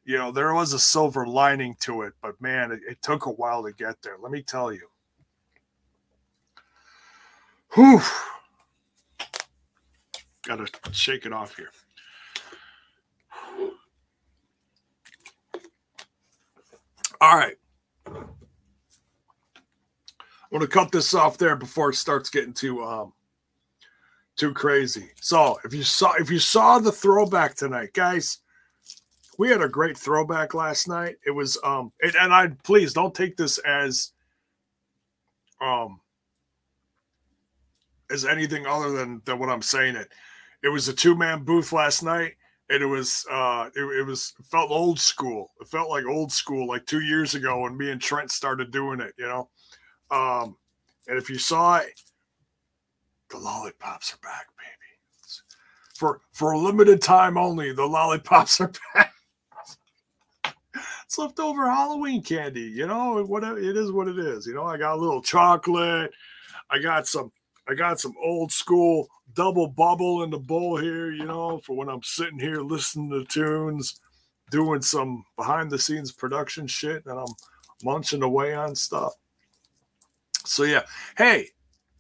you 0.06 0.20
know, 0.20 0.32
there 0.32 0.54
was 0.54 0.72
a 0.72 0.80
silver 0.80 1.26
lining 1.26 1.76
to 1.80 2.04
it, 2.04 2.14
but 2.22 2.40
man, 2.40 2.72
it, 2.72 2.80
it 2.88 3.02
took 3.02 3.26
a 3.26 3.32
while 3.32 3.64
to 3.64 3.74
get 3.74 3.96
there. 4.04 4.18
Let 4.22 4.32
me 4.32 4.44
tell 4.44 4.72
you. 4.72 4.88
Whew. 7.74 8.00
Got 10.48 10.58
to 10.58 10.94
shake 10.94 11.26
it 11.26 11.34
off 11.34 11.58
here. 11.58 11.72
All 17.20 17.36
right. 17.36 17.56
i'm 18.08 18.24
gonna 20.60 20.68
cut 20.68 20.92
this 20.92 21.16
off 21.16 21.38
there 21.38 21.56
before 21.56 21.90
it 21.90 21.96
starts 21.96 22.30
getting 22.30 22.54
too 22.54 22.84
um 22.84 23.12
too 24.36 24.54
crazy. 24.54 25.10
So 25.22 25.60
if 25.64 25.74
you 25.74 25.84
saw 25.84 26.14
if 26.14 26.30
you 26.30 26.40
saw 26.40 26.80
the 26.80 26.92
throwback 26.92 27.56
tonight, 27.56 27.94
guys, 27.94 28.40
we 29.38 29.50
had 29.50 29.62
a 29.62 29.70
great 29.70 29.98
throwback 29.98 30.54
last 30.54 30.88
night. 30.88 31.16
It 31.26 31.32
was 31.32 31.58
um 31.64 31.92
and, 32.02 32.16
and 32.16 32.34
I 32.34 32.50
please 32.64 32.94
don't 32.94 33.16
take 33.16 33.38
this 33.38 33.58
as 33.60 34.12
um 35.62 36.00
as 38.12 38.26
anything 38.26 38.66
other 38.68 38.92
than 38.92 39.22
than 39.26 39.40
what 39.40 39.50
I'm 39.50 39.62
saying 39.62 39.96
it. 39.96 40.10
It 40.64 40.70
was 40.70 40.88
a 40.88 40.94
two 40.94 41.16
man 41.16 41.44
booth 41.44 41.72
last 41.72 42.04
night 42.04 42.34
and 42.70 42.82
it 42.82 42.88
was 42.88 43.26
uh 43.32 43.70
it, 43.76 43.82
it 43.82 44.06
was 44.06 44.34
it 44.40 44.46
felt 44.46 44.70
old 44.70 45.00
school. 45.00 45.52
It 45.62 45.68
felt 45.68 45.90
like 45.90 46.06
old 46.06 46.32
school 46.32 46.68
like 46.68 46.86
2 46.86 47.02
years 47.02 47.36
ago 47.36 47.62
when 47.62 47.78
me 47.78 47.92
and 47.92 48.02
Trent 48.02 48.32
started 48.32 48.72
doing 48.72 49.00
it, 49.00 49.14
you 49.18 49.28
know. 49.28 49.50
Um 50.12 50.58
and 51.08 51.18
if 51.18 51.30
you 51.30 51.38
saw 51.38 51.78
it 51.78 52.02
the 53.36 53.44
lollipops 53.44 54.14
are 54.14 54.18
back, 54.18 54.48
baby. 54.58 54.72
For 55.96 56.22
for 56.34 56.52
a 56.52 56.60
limited 56.60 57.02
time 57.02 57.38
only, 57.38 57.74
the 57.74 57.86
lollipops 57.86 58.60
are 58.62 58.72
back 58.94 59.14
it's 61.06 61.18
leftover 61.18 61.70
Halloween 61.70 62.22
candy. 62.22 62.62
You 62.62 62.88
know, 62.88 63.24
whatever 63.24 63.58
it 63.58 63.78
is, 63.78 63.92
what 63.92 64.08
it 64.08 64.20
is. 64.20 64.46
You 64.46 64.54
know, 64.54 64.66
I 64.66 64.78
got 64.78 64.98
a 64.98 65.02
little 65.02 65.22
chocolate. 65.22 66.12
I 66.70 66.80
got 66.80 67.08
some. 67.08 67.32
I 67.68 67.74
got 67.74 68.00
some 68.00 68.14
old 68.24 68.52
school 68.52 69.08
double 69.34 69.68
bubble 69.68 70.24
in 70.24 70.30
the 70.30 70.40
bowl 70.40 70.78
here. 70.78 71.12
You 71.12 71.26
know, 71.26 71.60
for 71.60 71.76
when 71.76 71.90
I'm 71.90 72.04
sitting 72.04 72.40
here 72.40 72.62
listening 72.62 73.12
to 73.12 73.26
tunes, 73.26 74.00
doing 74.52 74.82
some 74.82 75.24
behind 75.38 75.72
the 75.72 75.80
scenes 75.80 76.12
production 76.12 76.68
shit, 76.68 77.06
and 77.06 77.20
I'm 77.20 77.34
munching 77.84 78.24
away 78.24 78.54
on 78.54 78.76
stuff. 78.76 79.14
So 80.46 80.64
yeah, 80.64 80.84
hey, 81.18 81.50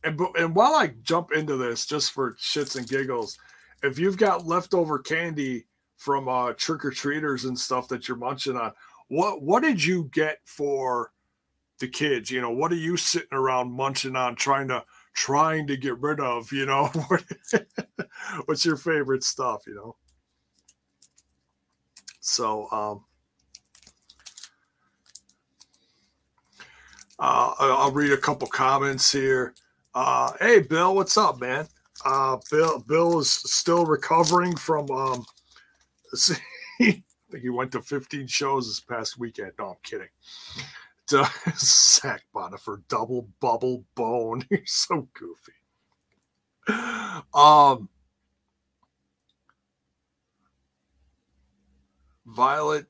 and 0.05 0.19
and 0.37 0.55
while 0.55 0.75
I 0.75 0.93
jump 1.03 1.31
into 1.33 1.57
this, 1.57 1.85
just 1.85 2.11
for 2.11 2.33
shits 2.35 2.77
and 2.77 2.87
giggles, 2.87 3.37
if 3.83 3.97
you've 3.99 4.17
got 4.17 4.45
leftover 4.45 4.99
candy 4.99 5.65
from 5.97 6.29
uh, 6.29 6.53
trick 6.53 6.85
or 6.85 6.91
treaters 6.91 7.45
and 7.45 7.57
stuff 7.57 7.87
that 7.87 8.07
you're 8.07 8.17
munching 8.17 8.55
on, 8.55 8.71
what 9.07 9.41
what 9.41 9.63
did 9.63 9.83
you 9.83 10.09
get 10.13 10.39
for 10.45 11.11
the 11.79 11.87
kids? 11.87 12.29
You 12.29 12.39
know, 12.39 12.51
what 12.51 12.71
are 12.71 12.75
you 12.75 12.97
sitting 12.97 13.33
around 13.33 13.71
munching 13.71 14.15
on, 14.15 14.35
trying 14.35 14.67
to 14.67 14.85
trying 15.13 15.65
to 15.67 15.75
get 15.75 15.99
rid 15.99 16.19
of? 16.19 16.51
You 16.51 16.67
know, 16.67 16.91
what's 18.45 18.63
your 18.63 18.77
favorite 18.77 19.23
stuff? 19.23 19.63
You 19.65 19.75
know. 19.75 19.95
So, 22.19 22.67
um, 22.71 23.05
uh, 27.19 27.53
I'll 27.59 27.91
read 27.91 28.11
a 28.11 28.17
couple 28.17 28.47
comments 28.47 29.11
here. 29.11 29.53
Uh, 29.95 30.33
hey, 30.41 30.59
Bill, 30.59 30.93
what's 30.93 31.17
up, 31.17 31.39
man? 31.39 31.65
Uh, 32.03 32.37
Bill 32.51 32.79
Bill 32.79 33.19
is 33.19 33.31
still 33.31 33.85
recovering 33.85 34.53
from. 34.57 34.91
Um, 34.91 35.25
I 36.81 37.01
think 37.31 37.41
he 37.41 37.49
went 37.49 37.71
to 37.71 37.81
15 37.81 38.27
shows 38.27 38.67
this 38.67 38.81
past 38.81 39.17
weekend. 39.17 39.53
No, 39.57 39.69
I'm 39.69 39.75
kidding. 39.83 40.09
Zach 41.57 42.23
Bonifer, 42.35 42.81
double 42.89 43.29
bubble 43.39 43.85
bone. 43.95 44.43
You're 44.51 44.59
so 44.65 45.07
goofy. 45.13 45.53
Um, 47.33 47.87
Violet, 52.25 52.87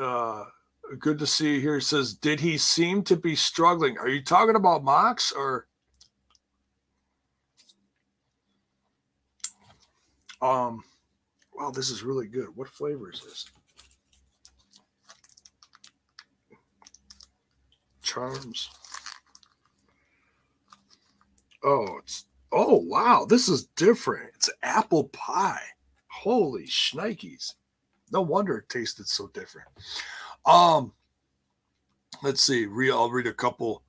uh, 0.00 0.46
good 0.98 1.20
to 1.20 1.28
see 1.28 1.54
you 1.54 1.60
here. 1.60 1.80
Says, 1.80 2.14
did 2.14 2.40
he 2.40 2.58
seem 2.58 3.04
to 3.04 3.14
be 3.14 3.36
struggling? 3.36 3.98
Are 3.98 4.08
you 4.08 4.20
talking 4.20 4.56
about 4.56 4.82
Mox 4.82 5.30
or? 5.30 5.68
Um, 10.44 10.84
wow, 11.54 11.70
this 11.70 11.88
is 11.88 12.02
really 12.02 12.26
good. 12.26 12.54
What 12.54 12.68
flavor 12.68 13.10
is 13.10 13.22
this? 13.22 13.46
Charms. 18.02 18.68
Oh, 21.64 21.96
it's 21.98 22.26
oh 22.52 22.76
wow, 22.76 23.24
this 23.26 23.48
is 23.48 23.68
different. 23.68 24.32
It's 24.34 24.50
apple 24.62 25.04
pie. 25.04 25.62
Holy 26.08 26.66
shnikes. 26.66 27.54
No 28.12 28.20
wonder 28.20 28.58
it 28.58 28.68
tasted 28.68 29.08
so 29.08 29.30
different. 29.32 29.68
Um, 30.44 30.92
let's 32.22 32.42
see. 32.42 32.66
I'll 32.92 33.10
read 33.10 33.26
a 33.26 33.32
couple. 33.32 33.82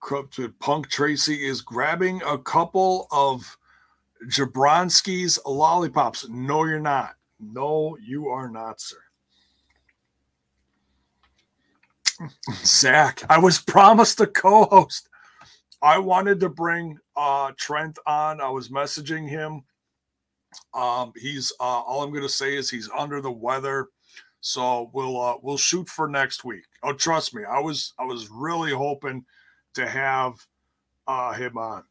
Corrupted 0.00 0.58
Punk 0.60 0.90
Tracy 0.90 1.46
is 1.46 1.62
grabbing 1.62 2.20
a 2.26 2.36
couple 2.36 3.08
of 3.10 3.56
Jabronsky's 4.24 5.38
lollipops. 5.46 6.28
No, 6.28 6.64
you're 6.64 6.80
not. 6.80 7.14
No, 7.38 7.96
you 8.00 8.28
are 8.28 8.48
not, 8.48 8.80
sir. 8.80 8.96
Zach, 12.64 13.22
I 13.28 13.38
was 13.38 13.58
promised 13.58 14.20
a 14.20 14.26
co-host. 14.26 15.08
I 15.82 15.98
wanted 15.98 16.40
to 16.40 16.48
bring 16.48 16.98
uh, 17.14 17.52
Trent 17.56 17.98
on. 18.06 18.40
I 18.40 18.48
was 18.48 18.70
messaging 18.70 19.28
him. 19.28 19.62
Um, 20.72 21.12
he's 21.16 21.52
uh, 21.60 21.62
all 21.62 22.02
I'm 22.02 22.10
going 22.10 22.22
to 22.22 22.28
say 22.28 22.56
is 22.56 22.70
he's 22.70 22.88
under 22.96 23.20
the 23.20 23.30
weather, 23.30 23.88
so 24.40 24.90
we'll 24.94 25.20
uh, 25.20 25.36
we'll 25.42 25.58
shoot 25.58 25.88
for 25.88 26.08
next 26.08 26.44
week. 26.44 26.64
Oh, 26.82 26.94
trust 26.94 27.34
me, 27.34 27.44
I 27.44 27.60
was 27.60 27.92
I 27.98 28.04
was 28.04 28.30
really 28.30 28.72
hoping 28.72 29.24
to 29.74 29.86
have 29.86 30.34
uh, 31.06 31.34
him 31.34 31.58
on. 31.58 31.84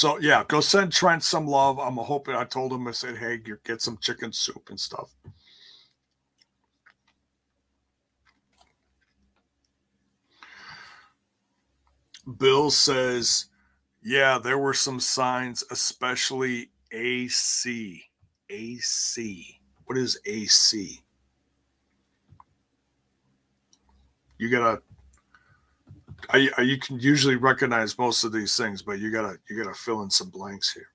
So 0.00 0.18
yeah, 0.18 0.44
go 0.48 0.62
send 0.62 0.92
Trent 0.92 1.22
some 1.22 1.46
love. 1.46 1.78
I'm 1.78 1.98
hoping. 1.98 2.34
I 2.34 2.44
told 2.44 2.72
him 2.72 2.88
I 2.88 2.92
said, 2.92 3.18
hey, 3.18 3.38
get 3.66 3.82
some 3.82 3.98
chicken 3.98 4.32
soup 4.32 4.70
and 4.70 4.80
stuff. 4.80 5.14
Bill 12.38 12.70
says, 12.70 13.50
yeah, 14.02 14.38
there 14.38 14.56
were 14.56 14.72
some 14.72 15.00
signs, 15.00 15.64
especially 15.70 16.70
AC. 16.92 18.02
AC. 18.48 19.60
What 19.84 19.98
is 19.98 20.18
AC? 20.24 21.02
You 24.38 24.48
gotta 24.48 24.80
I, 26.30 26.50
I, 26.58 26.62
you 26.62 26.78
can 26.78 26.98
usually 27.00 27.36
recognize 27.36 27.98
most 27.98 28.24
of 28.24 28.32
these 28.32 28.56
things, 28.56 28.82
but 28.82 28.98
you 28.98 29.10
gotta 29.10 29.38
you 29.48 29.62
gotta 29.62 29.74
fill 29.74 30.02
in 30.02 30.10
some 30.10 30.30
blanks 30.30 30.72
here. 30.72 30.88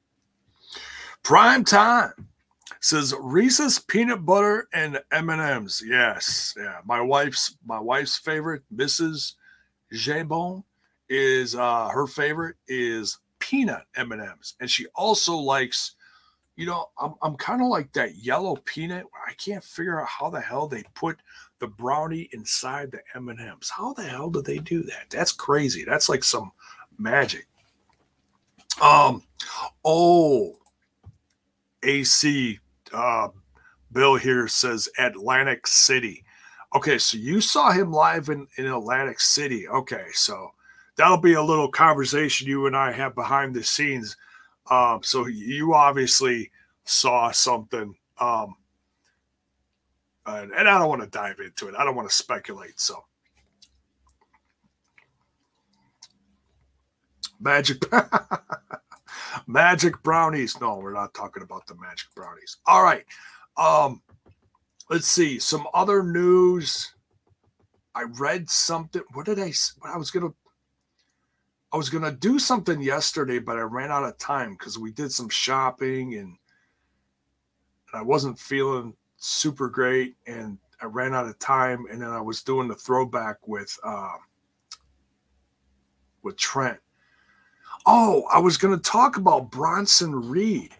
Prime 1.24 1.64
time 1.64 2.14
says 2.80 3.14
Reese's 3.20 3.80
peanut 3.80 4.26
butter 4.26 4.68
and 4.74 5.02
M 5.12 5.30
and 5.30 5.42
M's. 5.42 5.84
Yes, 5.86 6.54
yeah. 6.58 6.80
My 6.86 7.02
wife's 7.02 7.58
my 7.66 7.80
wife's 7.80 8.18
favorite, 8.18 8.64
Mrs. 8.74 9.34
Jabon, 9.94 10.64
is 11.10 11.56
uh, 11.56 11.90
her 11.90 12.08
favorite 12.08 12.58
is 12.68 13.20
peanut 13.40 13.84
M 13.96 14.12
and 14.12 14.22
M's, 14.22 14.56
and 14.60 14.70
she 14.70 14.86
also 14.96 15.36
likes. 15.36 15.96
You 16.56 16.68
know, 16.68 16.86
I'm 16.98 17.16
I'm 17.22 17.36
kind 17.36 17.62
of 17.62 17.68
like 17.68 17.92
that 17.94 18.16
yellow 18.16 18.56
peanut. 18.64 19.06
I 19.28 19.34
can't 19.34 19.64
figure 19.64 20.00
out 20.00 20.08
how 20.08 20.30
the 20.30 20.40
hell 20.40 20.68
they 20.68 20.84
put 20.94 21.18
the 21.60 21.68
brownie 21.68 22.30
inside 22.34 22.92
the 22.92 23.00
M&Ms. 23.16 23.70
How 23.70 23.94
the 23.94 24.04
hell 24.04 24.30
do 24.30 24.42
they 24.42 24.58
do 24.58 24.84
that? 24.84 25.10
That's 25.10 25.32
crazy. 25.32 25.84
That's 25.84 26.10
like 26.10 26.24
some 26.24 26.52
magic. 26.98 27.48
Um 28.82 29.24
oh 29.86 30.54
AC 31.84 32.60
uh 32.94 33.30
Bill 33.92 34.16
here 34.16 34.48
says 34.50 34.90
Atlantic 35.00 35.66
City. 35.66 36.26
Okay, 36.76 36.98
so 36.98 37.18
you 37.18 37.40
saw 37.40 37.72
him 37.72 37.94
live 37.94 38.28
in, 38.28 38.48
in 38.58 38.66
Atlantic 38.66 39.22
City. 39.22 39.66
Okay, 39.70 40.08
so 40.12 40.52
that'll 40.98 41.18
be 41.18 41.34
a 41.34 41.42
little 41.42 41.70
conversation 41.70 42.48
you 42.48 42.68
and 42.68 42.76
I 42.76 42.92
have 42.92 43.16
behind 43.16 43.56
the 43.56 43.64
scenes. 43.64 44.18
Um, 44.70 45.02
so 45.02 45.28
you 45.28 45.74
obviously 45.74 46.52
saw 46.84 47.32
something 47.32 47.96
um, 48.20 48.56
and, 50.26 50.52
and 50.52 50.68
I 50.68 50.80
don't 50.80 50.90
want 50.90 51.02
to 51.02 51.10
dive 51.10 51.40
into 51.40 51.68
it. 51.68 51.76
I 51.78 51.86
don't 51.86 51.96
want 51.96 52.10
to 52.10 52.16
speculate. 52.16 52.80
So, 52.80 53.06
magic, 57.40 57.84
magic 59.48 60.02
brownies. 60.04 60.60
No, 60.60 60.78
we're 60.78 60.94
not 60.94 61.14
talking 61.14 61.44
about 61.44 61.68
the 61.68 61.76
magic 61.76 62.08
brownies. 62.16 62.58
All 62.66 62.84
right. 62.84 63.06
Um, 63.58 64.02
let's 64.90 65.08
see 65.08 65.40
some 65.40 65.68
other 65.74 66.04
news. 66.04 66.94
I 67.94 68.04
read 68.04 68.50
something. 68.50 69.04
What 69.14 69.26
did 69.26 69.40
I? 69.40 69.54
What 69.80 69.92
I 69.94 69.98
was 69.98 70.12
gonna. 70.12 70.34
I 71.72 71.78
was 71.78 71.90
gonna 71.90 72.12
do 72.12 72.40
something 72.40 72.82
yesterday, 72.82 73.40
but 73.40 73.58
I 73.58 73.62
ran 73.62 73.92
out 73.92 74.06
of 74.06 74.18
time 74.18 74.54
because 74.54 74.80
we 74.80 74.92
did 74.92 75.12
some 75.12 75.30
shopping 75.30 76.16
and 76.16 76.38
I 77.94 78.02
wasn't 78.02 78.40
feeling 78.40 78.94
super 79.18 79.70
great, 79.70 80.16
and 80.28 80.58
I 80.82 80.86
ran 80.86 81.14
out 81.14 81.26
of 81.26 81.40
time, 81.40 81.86
and 81.90 82.02
then 82.02 82.10
I 82.10 82.22
was 82.22 82.44
doing 82.44 82.68
the 82.68 82.76
throwback 82.76 83.48
with 83.48 83.78
uh, 83.84 84.18
with 86.22 86.38
Trent. 86.38 86.80
Oh, 87.86 88.24
I 88.32 88.40
was 88.40 88.58
going 88.58 88.76
to 88.76 88.82
talk 88.82 89.18
about 89.18 89.52
Bronson 89.52 90.30
Reed. 90.30 90.72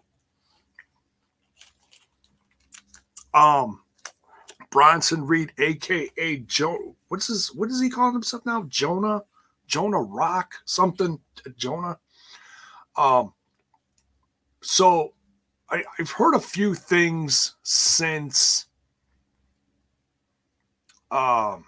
Um, 3.34 3.82
Bronson 4.72 5.26
Reed, 5.26 5.52
aka 5.58 6.38
Joe. 6.48 6.96
What's 7.08 7.28
his? 7.28 7.54
What 7.54 7.70
is 7.70 7.82
he 7.82 7.90
calling 7.90 8.14
himself 8.14 8.46
now? 8.46 8.64
Jonah, 8.64 9.24
Jonah 9.68 10.02
Rock, 10.02 10.56
something. 10.66 11.20
Jonah. 11.58 11.98
Um. 12.98 13.34
So 14.62 15.15
I, 15.70 15.84
have 15.98 16.12
heard 16.12 16.36
a 16.36 16.40
few 16.40 16.76
things 16.76 17.56
since 17.64 18.68
um, 21.12 21.66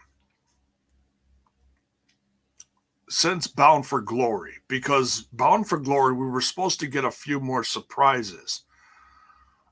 since 3.10 3.48
Bound 3.48 3.86
for 3.86 4.02
Glory 4.02 4.56
because 4.68 5.22
Bound 5.34 5.68
for 5.68 5.78
Glory 5.80 6.14
we 6.14 6.28
were 6.28 6.42
supposed 6.42 6.80
to 6.82 6.88
get 6.88 7.06
a 7.06 7.12
few 7.12 7.40
more 7.40 7.64
surprises. 7.64 8.64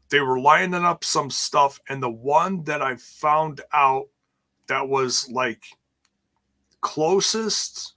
They 0.10 0.22
were 0.22 0.40
lining 0.40 0.86
up 0.86 1.04
some 1.04 1.30
stuff, 1.30 1.80
and 1.90 2.02
the 2.02 2.12
one 2.12 2.64
that 2.66 2.82
I 2.82 2.96
found 2.96 3.62
out 3.74 4.08
that 4.68 4.88
was 4.88 5.30
like 5.30 5.64
closest 6.82 7.94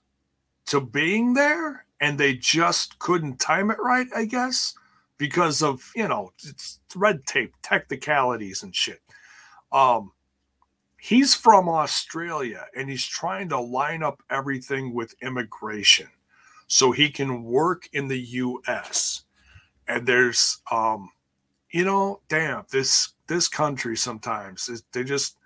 to 0.67 0.81
being 0.81 1.33
there, 1.33 1.85
and 1.99 2.17
they 2.17 2.33
just 2.33 2.99
couldn't 2.99 3.39
time 3.39 3.71
it 3.71 3.77
right, 3.79 4.07
I 4.15 4.25
guess 4.25 4.75
because 5.19 5.61
of 5.61 5.83
you 5.95 6.07
know 6.07 6.31
it's 6.43 6.79
red 6.95 7.23
tape 7.27 7.53
technicalities 7.61 8.63
and 8.63 8.75
shit. 8.75 9.01
Um 9.71 10.11
he's 10.99 11.33
from 11.33 11.69
australia 11.69 12.65
and 12.75 12.89
he's 12.89 13.05
trying 13.05 13.47
to 13.47 13.59
line 13.59 14.03
up 14.03 14.21
everything 14.29 14.93
with 14.93 15.15
immigration 15.21 16.07
so 16.67 16.91
he 16.91 17.09
can 17.09 17.41
work 17.43 17.87
in 17.93 18.07
the 18.07 18.19
us 18.67 19.23
and 19.87 20.05
there's 20.05 20.61
um 20.71 21.09
you 21.71 21.85
know 21.85 22.19
damn 22.27 22.65
this 22.71 23.13
this 23.27 23.47
country 23.47 23.95
sometimes 23.95 24.83
they 24.91 25.03
just 25.03 25.37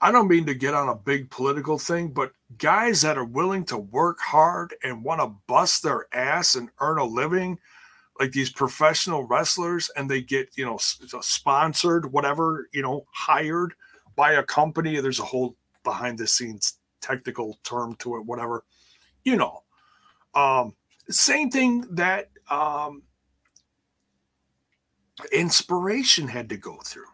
I 0.00 0.12
don't 0.12 0.28
mean 0.28 0.46
to 0.46 0.54
get 0.54 0.74
on 0.74 0.88
a 0.88 0.94
big 0.94 1.30
political 1.30 1.78
thing, 1.78 2.08
but 2.08 2.32
guys 2.58 3.00
that 3.00 3.16
are 3.16 3.24
willing 3.24 3.64
to 3.66 3.78
work 3.78 4.18
hard 4.20 4.74
and 4.82 5.02
want 5.02 5.20
to 5.20 5.34
bust 5.46 5.82
their 5.82 6.06
ass 6.12 6.54
and 6.54 6.70
earn 6.80 6.98
a 6.98 7.04
living 7.04 7.58
like 8.18 8.32
these 8.32 8.50
professional 8.50 9.24
wrestlers 9.24 9.90
and 9.96 10.10
they 10.10 10.20
get 10.20 10.48
you 10.56 10.64
know 10.64 10.78
sponsored 10.78 12.12
whatever 12.12 12.68
you 12.72 12.82
know 12.82 13.06
hired 13.12 13.74
by 14.14 14.32
a 14.32 14.42
company 14.42 15.00
there's 15.00 15.20
a 15.20 15.24
whole 15.24 15.56
behind 15.84 16.18
the 16.18 16.26
scenes 16.26 16.78
technical 17.00 17.58
term 17.62 17.94
to 17.96 18.16
it 18.16 18.24
whatever 18.24 18.64
you 19.24 19.36
know. 19.36 19.62
Um 20.34 20.74
same 21.08 21.50
thing 21.50 21.84
that 21.92 22.30
um 22.50 23.02
inspiration 25.32 26.28
had 26.28 26.48
to 26.48 26.56
go 26.56 26.78
through 26.84 27.04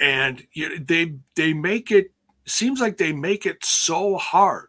and 0.00 0.46
you 0.52 0.78
they 0.78 1.14
they 1.34 1.52
make 1.52 1.90
it 1.90 2.12
seems 2.46 2.80
like 2.80 2.96
they 2.96 3.12
make 3.12 3.46
it 3.46 3.64
so 3.64 4.16
hard 4.16 4.68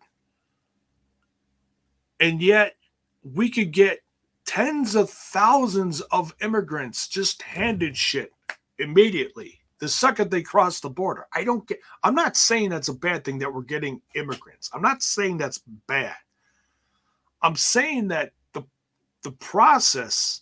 and 2.20 2.42
yet 2.42 2.76
we 3.24 3.50
could 3.50 3.72
get 3.72 4.00
tens 4.46 4.96
of 4.96 5.10
thousands 5.10 6.02
of 6.02 6.34
immigrants 6.42 7.08
just 7.08 7.42
handed 7.42 7.96
shit 7.98 8.32
immediately 8.80 9.60
the 9.80 9.88
second 9.88 10.32
they 10.32 10.42
cross 10.42 10.80
the 10.80 10.90
border. 10.90 11.28
I 11.34 11.44
don't 11.44 11.68
get, 11.68 11.80
I'm 12.04 12.16
not 12.16 12.36
saying 12.36 12.70
that's 12.70 12.88
a 12.88 12.94
bad 12.94 13.24
thing 13.24 13.40
that 13.40 13.54
we're 13.54 13.62
getting 13.62 14.02
immigrants. 14.16 14.70
I'm 14.74 14.82
not 14.82 15.04
saying 15.04 15.38
that's 15.38 15.62
bad. 15.88 16.16
I'm 17.42 17.56
saying 17.56 18.08
that 18.08 18.32
the 18.54 18.64
the 19.24 19.32
process 19.34 20.42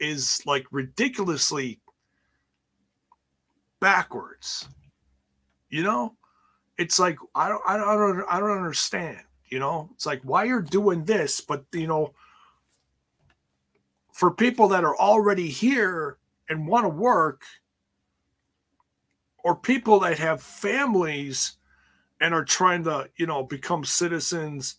is 0.00 0.40
like 0.46 0.64
ridiculously 0.70 1.80
backwards. 3.84 4.66
You 5.68 5.82
know? 5.82 6.14
It's 6.78 6.98
like 6.98 7.18
I 7.34 7.48
don't 7.48 7.62
I 7.66 7.76
don't 7.76 8.24
I 8.28 8.40
don't 8.40 8.56
understand, 8.56 9.20
you 9.46 9.58
know? 9.58 9.90
It's 9.92 10.06
like 10.06 10.22
why 10.22 10.44
you're 10.44 10.62
doing 10.62 11.04
this, 11.04 11.40
but 11.40 11.64
you 11.72 11.86
know, 11.86 12.14
for 14.14 14.30
people 14.30 14.68
that 14.68 14.84
are 14.84 14.96
already 14.96 15.48
here 15.48 16.16
and 16.48 16.66
want 16.66 16.84
to 16.84 16.88
work 16.88 17.42
or 19.42 19.54
people 19.54 20.00
that 20.00 20.18
have 20.18 20.42
families 20.42 21.58
and 22.20 22.32
are 22.32 22.44
trying 22.44 22.84
to 22.84 23.10
you 23.16 23.26
know 23.26 23.42
become 23.42 23.84
citizens 23.84 24.76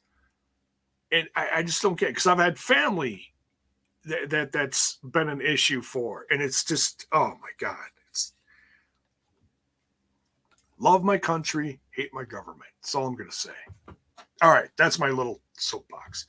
and 1.11 1.27
i, 1.35 1.47
I 1.57 1.63
just 1.63 1.81
don't 1.81 1.99
get 1.99 2.09
because 2.09 2.27
i've 2.27 2.39
had 2.39 2.57
family 2.57 3.33
that, 4.05 4.29
that 4.29 4.51
that's 4.51 4.97
been 5.03 5.29
an 5.29 5.41
issue 5.41 5.81
for 5.81 6.25
and 6.31 6.41
it's 6.41 6.63
just 6.63 7.05
oh 7.11 7.37
my 7.41 7.51
god 7.59 7.89
love 10.79 11.03
my 11.03 11.17
country 11.17 11.79
hate 11.91 12.09
my 12.13 12.23
government 12.23 12.69
that's 12.81 12.95
all 12.95 13.07
i'm 13.07 13.15
gonna 13.15 13.31
say 13.31 13.51
all 14.41 14.51
right 14.51 14.69
that's 14.77 14.99
my 14.99 15.09
little 15.09 15.41
soapbox 15.53 16.27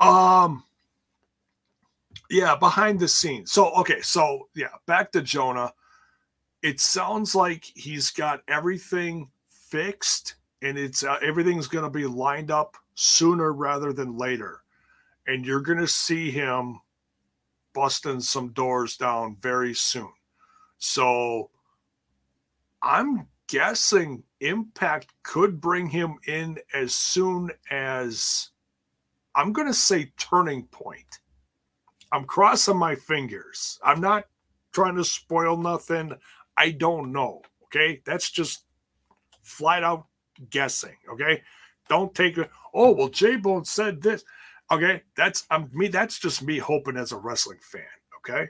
um 0.00 0.62
yeah, 2.30 2.56
behind 2.56 3.00
the 3.00 3.08
scenes. 3.08 3.52
So 3.52 3.70
okay, 3.74 4.00
so 4.00 4.48
yeah, 4.54 4.68
back 4.86 5.12
to 5.12 5.22
Jonah. 5.22 5.72
It 6.62 6.80
sounds 6.80 7.34
like 7.34 7.64
he's 7.64 8.10
got 8.10 8.42
everything 8.48 9.30
fixed, 9.48 10.34
and 10.62 10.76
it's 10.76 11.04
uh, 11.04 11.18
everything's 11.22 11.68
going 11.68 11.84
to 11.84 11.90
be 11.90 12.06
lined 12.06 12.50
up 12.50 12.76
sooner 12.94 13.52
rather 13.52 13.92
than 13.92 14.18
later, 14.18 14.62
and 15.26 15.46
you're 15.46 15.60
going 15.60 15.78
to 15.78 15.88
see 15.88 16.30
him 16.30 16.80
busting 17.74 18.20
some 18.20 18.48
doors 18.50 18.96
down 18.96 19.36
very 19.40 19.74
soon. 19.74 20.12
So 20.78 21.50
I'm 22.82 23.26
guessing 23.48 24.22
Impact 24.40 25.12
could 25.22 25.60
bring 25.60 25.88
him 25.88 26.16
in 26.26 26.58
as 26.74 26.94
soon 26.94 27.50
as 27.70 28.50
I'm 29.34 29.52
going 29.52 29.66
to 29.68 29.74
say 29.74 30.12
turning 30.18 30.66
point 30.66 31.20
I'm 32.12 32.24
crossing 32.24 32.76
my 32.76 32.94
fingers. 32.94 33.78
I'm 33.84 34.00
not 34.00 34.24
trying 34.72 34.96
to 34.96 35.04
spoil 35.04 35.56
nothing. 35.56 36.12
I 36.56 36.70
don't 36.70 37.12
know. 37.12 37.42
Okay. 37.64 38.00
That's 38.04 38.30
just 38.30 38.64
flat 39.42 39.84
out 39.84 40.06
guessing. 40.50 40.96
Okay. 41.12 41.42
Don't 41.88 42.14
take 42.14 42.38
it. 42.38 42.50
Oh, 42.74 42.92
well, 42.92 43.08
J 43.08 43.36
Bone 43.36 43.64
said 43.64 44.02
this. 44.02 44.24
Okay. 44.70 45.02
That's 45.16 45.46
I'm 45.50 45.70
me. 45.72 45.88
That's 45.88 46.18
just 46.18 46.42
me 46.42 46.58
hoping 46.58 46.96
as 46.96 47.12
a 47.12 47.16
wrestling 47.16 47.58
fan. 47.62 47.82
Okay. 48.18 48.48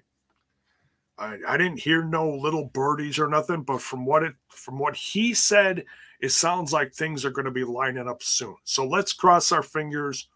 I, 1.18 1.38
I 1.46 1.56
didn't 1.56 1.80
hear 1.80 2.04
no 2.04 2.28
little 2.28 2.66
birdies 2.66 3.18
or 3.18 3.28
nothing, 3.28 3.62
but 3.62 3.82
from 3.82 4.06
what 4.06 4.22
it 4.22 4.34
from 4.48 4.78
what 4.78 4.94
he 4.94 5.34
said, 5.34 5.84
it 6.20 6.30
sounds 6.30 6.72
like 6.72 6.92
things 6.92 7.24
are 7.24 7.30
going 7.30 7.44
to 7.44 7.50
be 7.50 7.64
lining 7.64 8.08
up 8.08 8.22
soon. 8.22 8.56
So 8.64 8.86
let's 8.86 9.12
cross 9.12 9.52
our 9.52 9.62
fingers 9.62 10.28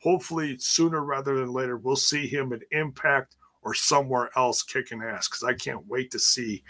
hopefully 0.00 0.56
sooner 0.58 1.04
rather 1.04 1.36
than 1.36 1.52
later 1.52 1.76
we'll 1.76 1.96
see 1.96 2.26
him 2.26 2.52
at 2.52 2.60
impact 2.72 3.36
or 3.62 3.74
somewhere 3.74 4.30
else 4.36 4.62
kicking 4.62 5.02
ass 5.02 5.28
because 5.28 5.44
i 5.44 5.52
can't 5.52 5.86
wait 5.86 6.10
to 6.10 6.18
see 6.18 6.62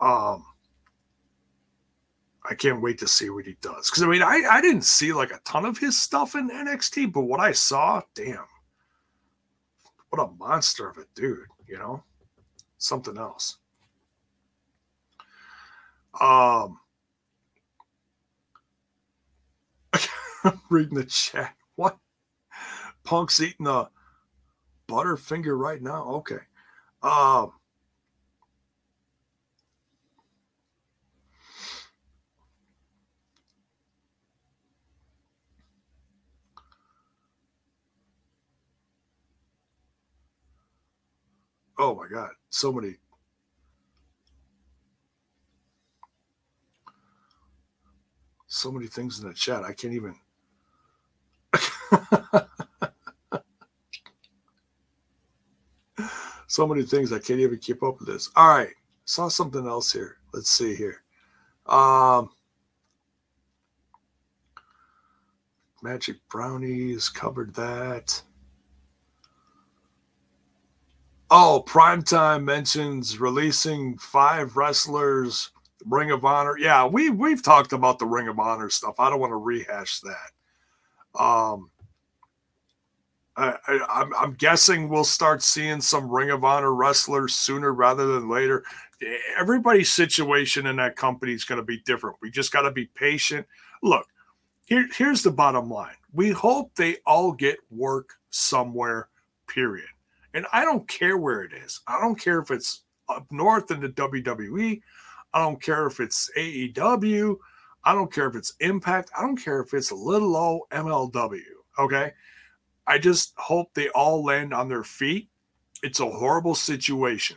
um 0.00 0.44
i 2.48 2.54
can't 2.54 2.80
wait 2.80 2.98
to 2.98 3.06
see 3.06 3.30
what 3.30 3.44
he 3.44 3.56
does. 3.60 3.90
Because 3.90 4.02
i 4.02 4.06
mean 4.06 4.22
I, 4.22 4.42
I 4.50 4.60
didn't 4.60 4.84
see 4.84 5.12
like 5.12 5.32
a 5.32 5.40
ton 5.44 5.64
of 5.64 5.78
his 5.78 6.00
stuff 6.00 6.34
in 6.34 6.48
nxt 6.48 7.12
but 7.12 7.22
what 7.22 7.40
i 7.40 7.52
saw 7.52 8.00
damn. 8.14 8.46
What 10.10 10.22
a 10.22 10.32
monster 10.38 10.88
of 10.88 10.98
a 10.98 11.06
dude 11.14 11.46
you 11.66 11.78
know 11.78 12.02
something 12.82 13.16
else 13.18 13.58
um 16.20 16.78
reading 20.70 20.94
the 20.96 21.04
chat 21.04 21.54
what 21.76 21.98
Punk's 23.04 23.40
eating 23.40 23.66
a 23.66 23.88
Butterfinger 24.88 25.58
right 25.58 25.80
now. 25.82 26.04
Okay. 26.16 26.38
Um, 27.02 27.52
oh 41.78 41.94
my 41.94 42.08
God. 42.08 42.30
So 42.52 42.70
many. 42.70 42.96
So 48.46 48.70
many 48.70 48.86
things 48.88 49.20
in 49.20 49.26
the 49.26 49.34
chat. 49.34 49.64
I 49.64 49.72
can't 49.72 49.94
even. 49.94 50.14
so 56.46 56.66
many 56.66 56.82
things 56.82 57.10
I 57.10 57.18
can't 57.18 57.40
even 57.40 57.58
keep 57.58 57.82
up 57.82 57.98
with 57.98 58.08
this. 58.08 58.30
All 58.36 58.48
right, 58.48 58.74
saw 59.06 59.28
something 59.28 59.66
else 59.66 59.90
here. 59.90 60.18
Let's 60.34 60.50
see 60.50 60.74
here. 60.74 61.02
Um, 61.64 62.28
Magic 65.82 66.16
Brownies 66.28 67.08
covered 67.08 67.54
that. 67.54 68.22
Oh, 71.34 71.64
Primetime 71.66 72.44
mentions 72.44 73.18
releasing 73.18 73.96
five 73.96 74.54
wrestlers, 74.54 75.50
Ring 75.86 76.10
of 76.10 76.26
Honor. 76.26 76.58
Yeah, 76.58 76.84
we 76.84 77.08
we've 77.08 77.42
talked 77.42 77.72
about 77.72 77.98
the 77.98 78.04
Ring 78.04 78.28
of 78.28 78.38
Honor 78.38 78.68
stuff. 78.68 78.96
I 79.00 79.08
don't 79.08 79.18
want 79.18 79.30
to 79.30 79.38
rehash 79.38 80.00
that. 80.00 81.18
Um, 81.18 81.70
I, 83.34 83.56
am 84.20 84.34
guessing 84.34 84.90
we'll 84.90 85.04
start 85.04 85.42
seeing 85.42 85.80
some 85.80 86.10
Ring 86.10 86.28
of 86.28 86.44
Honor 86.44 86.74
wrestlers 86.74 87.32
sooner 87.32 87.72
rather 87.72 88.08
than 88.08 88.28
later. 88.28 88.62
Everybody's 89.38 89.90
situation 89.90 90.66
in 90.66 90.76
that 90.76 90.96
company 90.96 91.32
is 91.32 91.46
going 91.46 91.60
to 91.60 91.64
be 91.64 91.78
different. 91.86 92.18
We 92.20 92.30
just 92.30 92.52
got 92.52 92.62
to 92.62 92.70
be 92.70 92.90
patient. 92.94 93.46
Look, 93.82 94.06
here, 94.66 94.86
here's 94.94 95.22
the 95.22 95.32
bottom 95.32 95.70
line 95.70 95.96
we 96.12 96.28
hope 96.28 96.74
they 96.74 96.98
all 97.06 97.32
get 97.32 97.56
work 97.70 98.16
somewhere, 98.28 99.08
period. 99.48 99.88
And 100.34 100.46
I 100.52 100.64
don't 100.64 100.88
care 100.88 101.18
where 101.18 101.42
it 101.42 101.52
is. 101.52 101.80
I 101.86 102.00
don't 102.00 102.18
care 102.18 102.40
if 102.40 102.50
it's 102.50 102.82
up 103.08 103.26
north 103.30 103.70
in 103.70 103.80
the 103.80 103.88
WWE. 103.90 104.80
I 105.34 105.38
don't 105.40 105.62
care 105.62 105.86
if 105.86 106.00
it's 106.00 106.30
AEW. 106.36 107.36
I 107.84 107.94
don't 107.94 108.12
care 108.12 108.28
if 108.28 108.36
it's 108.36 108.54
Impact. 108.60 109.10
I 109.16 109.22
don't 109.22 109.36
care 109.36 109.60
if 109.60 109.74
it's 109.74 109.92
little 109.92 110.36
old 110.36 110.62
MLW. 110.70 111.40
Okay. 111.78 112.12
I 112.86 112.98
just 112.98 113.34
hope 113.36 113.72
they 113.74 113.88
all 113.90 114.24
land 114.24 114.52
on 114.52 114.68
their 114.68 114.84
feet. 114.84 115.28
It's 115.82 116.00
a 116.00 116.10
horrible 116.10 116.54
situation. 116.54 117.36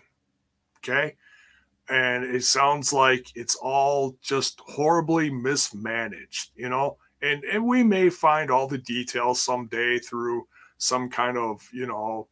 Okay. 0.80 1.16
And 1.90 2.24
it 2.24 2.44
sounds 2.44 2.92
like 2.94 3.28
it's 3.36 3.56
all 3.56 4.18
just 4.22 4.60
horribly 4.62 5.30
mismanaged, 5.30 6.52
you 6.56 6.70
know? 6.70 6.98
And 7.22 7.44
and 7.46 7.66
we 7.66 7.84
may 7.84 8.10
find 8.10 8.52
all 8.52 8.68
the 8.68 8.78
details 8.80 9.42
someday 9.42 10.00
through 10.00 10.48
some 10.78 11.10
kind 11.10 11.38
of, 11.38 11.62
you 11.74 11.88
know, 11.88 12.28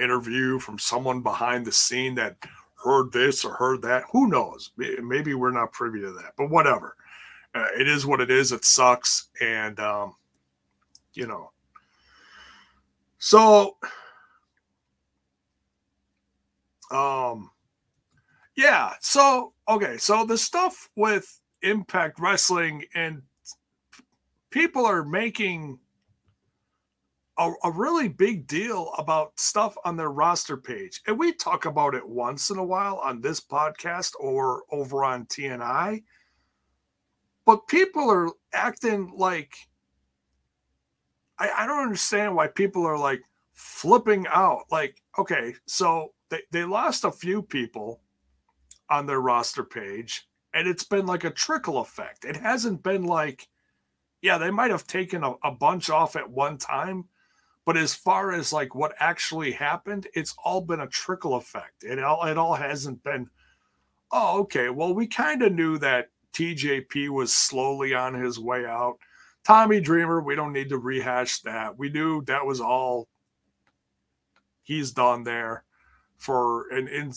interview 0.00 0.58
from 0.58 0.78
someone 0.78 1.20
behind 1.22 1.66
the 1.66 1.72
scene 1.72 2.14
that 2.16 2.36
heard 2.82 3.12
this 3.12 3.44
or 3.44 3.52
heard 3.52 3.82
that. 3.82 4.04
Who 4.12 4.28
knows? 4.28 4.70
Maybe 4.76 5.34
we're 5.34 5.50
not 5.50 5.72
privy 5.72 6.00
to 6.00 6.12
that, 6.12 6.32
but 6.36 6.50
whatever. 6.50 6.96
Uh, 7.54 7.66
it 7.78 7.88
is 7.88 8.06
what 8.06 8.20
it 8.20 8.30
is. 8.30 8.52
It 8.52 8.64
sucks. 8.64 9.28
And 9.40 9.78
um, 9.80 10.14
you 11.14 11.26
know, 11.26 11.50
So, 13.18 13.76
um, 16.90 17.50
yeah. 18.56 18.94
So, 19.00 19.52
okay. 19.68 19.98
So 19.98 20.24
the 20.24 20.38
stuff 20.38 20.88
with 20.96 21.40
Impact 21.62 22.18
Wrestling 22.18 22.84
and 22.94 23.22
people 24.48 24.86
are 24.86 25.04
making 25.04 25.78
a, 27.40 27.52
a, 27.64 27.70
really 27.72 28.06
big 28.06 28.46
deal 28.46 28.92
about 28.98 29.38
stuff 29.40 29.74
on 29.84 29.96
their 29.96 30.10
roster 30.10 30.56
page. 30.56 31.00
And 31.06 31.18
we 31.18 31.32
talk 31.32 31.64
about 31.64 31.94
it 31.94 32.06
once 32.06 32.50
in 32.50 32.58
a 32.58 32.64
while 32.64 32.96
on 33.02 33.20
this 33.20 33.40
podcast 33.40 34.12
or 34.20 34.64
over 34.70 35.04
on 35.04 35.26
TNI. 35.26 36.02
But 37.46 37.66
people 37.66 38.08
are 38.10 38.30
acting 38.52 39.12
like 39.16 39.54
I, 41.40 41.50
I 41.58 41.66
don't 41.66 41.82
understand 41.82 42.36
why 42.36 42.46
people 42.46 42.86
are 42.86 42.98
like 42.98 43.22
flipping 43.54 44.26
out. 44.28 44.64
Like, 44.70 45.02
okay, 45.18 45.54
so 45.66 46.12
they, 46.28 46.42
they 46.52 46.64
lost 46.64 47.04
a 47.04 47.10
few 47.10 47.42
people 47.42 48.00
on 48.90 49.06
their 49.06 49.20
roster 49.20 49.64
page, 49.64 50.28
and 50.52 50.68
it's 50.68 50.84
been 50.84 51.06
like 51.06 51.24
a 51.24 51.30
trickle 51.30 51.78
effect. 51.78 52.24
It 52.24 52.36
hasn't 52.36 52.82
been 52.82 53.04
like, 53.04 53.48
yeah, 54.20 54.36
they 54.36 54.50
might 54.50 54.70
have 54.70 54.86
taken 54.86 55.24
a, 55.24 55.34
a 55.42 55.50
bunch 55.50 55.88
off 55.88 56.14
at 56.14 56.28
one 56.28 56.58
time, 56.58 57.06
but 57.70 57.76
as 57.76 57.94
far 57.94 58.32
as 58.32 58.52
like 58.52 58.74
what 58.74 58.96
actually 58.98 59.52
happened, 59.52 60.08
it's 60.12 60.34
all 60.44 60.60
been 60.60 60.80
a 60.80 60.88
trickle 60.88 61.36
effect. 61.36 61.84
It 61.84 62.02
all 62.02 62.24
it 62.26 62.36
all 62.36 62.56
hasn't 62.56 63.04
been, 63.04 63.30
oh, 64.10 64.40
okay. 64.40 64.70
Well, 64.70 64.92
we 64.92 65.06
kind 65.06 65.40
of 65.40 65.52
knew 65.52 65.78
that 65.78 66.08
TJP 66.32 67.10
was 67.10 67.32
slowly 67.32 67.94
on 67.94 68.14
his 68.14 68.40
way 68.40 68.66
out. 68.66 68.96
Tommy 69.46 69.80
Dreamer, 69.80 70.20
we 70.20 70.34
don't 70.34 70.52
need 70.52 70.68
to 70.70 70.78
rehash 70.78 71.42
that. 71.42 71.78
We 71.78 71.90
knew 71.90 72.24
that 72.24 72.44
was 72.44 72.60
all 72.60 73.06
he's 74.64 74.90
done 74.90 75.22
there 75.22 75.62
for 76.18 76.68
an, 76.70 76.88
in, 76.88 77.12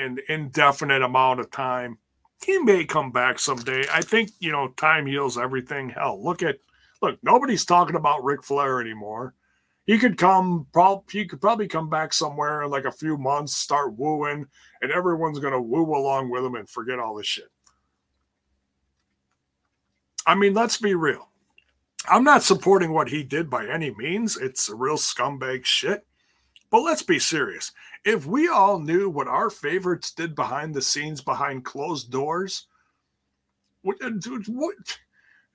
an 0.00 0.18
indefinite 0.28 1.02
amount 1.02 1.38
of 1.38 1.52
time. 1.52 1.96
He 2.44 2.58
may 2.58 2.84
come 2.86 3.12
back 3.12 3.38
someday. 3.38 3.84
I 3.92 4.00
think, 4.00 4.32
you 4.40 4.50
know, 4.50 4.66
time 4.76 5.06
heals 5.06 5.38
everything. 5.38 5.90
Hell, 5.90 6.20
look 6.20 6.42
at 6.42 6.58
look, 7.00 7.20
nobody's 7.22 7.64
talking 7.64 7.94
about 7.94 8.24
Ric 8.24 8.42
Flair 8.42 8.80
anymore. 8.80 9.36
He 9.86 9.98
could 9.98 10.16
come, 10.16 10.66
probably 10.72 11.04
he 11.10 11.26
could 11.26 11.40
probably 11.40 11.66
come 11.66 11.90
back 11.90 12.12
somewhere 12.12 12.62
in 12.62 12.70
like 12.70 12.84
a 12.84 12.92
few 12.92 13.16
months, 13.16 13.56
start 13.56 13.96
wooing, 13.96 14.46
and 14.80 14.92
everyone's 14.92 15.40
gonna 15.40 15.60
woo 15.60 15.96
along 15.96 16.30
with 16.30 16.44
him 16.44 16.54
and 16.54 16.68
forget 16.68 16.98
all 16.98 17.16
this 17.16 17.26
shit. 17.26 17.50
I 20.26 20.34
mean, 20.36 20.54
let's 20.54 20.76
be 20.76 20.94
real. 20.94 21.28
I'm 22.08 22.24
not 22.24 22.42
supporting 22.42 22.92
what 22.92 23.08
he 23.08 23.22
did 23.22 23.50
by 23.50 23.66
any 23.66 23.92
means. 23.94 24.36
It's 24.36 24.68
a 24.68 24.74
real 24.74 24.96
scumbag 24.96 25.64
shit. 25.64 26.06
But 26.70 26.82
let's 26.82 27.02
be 27.02 27.18
serious. 27.18 27.72
If 28.04 28.26
we 28.26 28.48
all 28.48 28.78
knew 28.78 29.10
what 29.10 29.28
our 29.28 29.50
favorites 29.50 30.12
did 30.12 30.34
behind 30.34 30.74
the 30.74 30.82
scenes, 30.82 31.20
behind 31.20 31.64
closed 31.64 32.10
doors, 32.10 32.66
what, 33.82 33.96
what, 34.48 34.74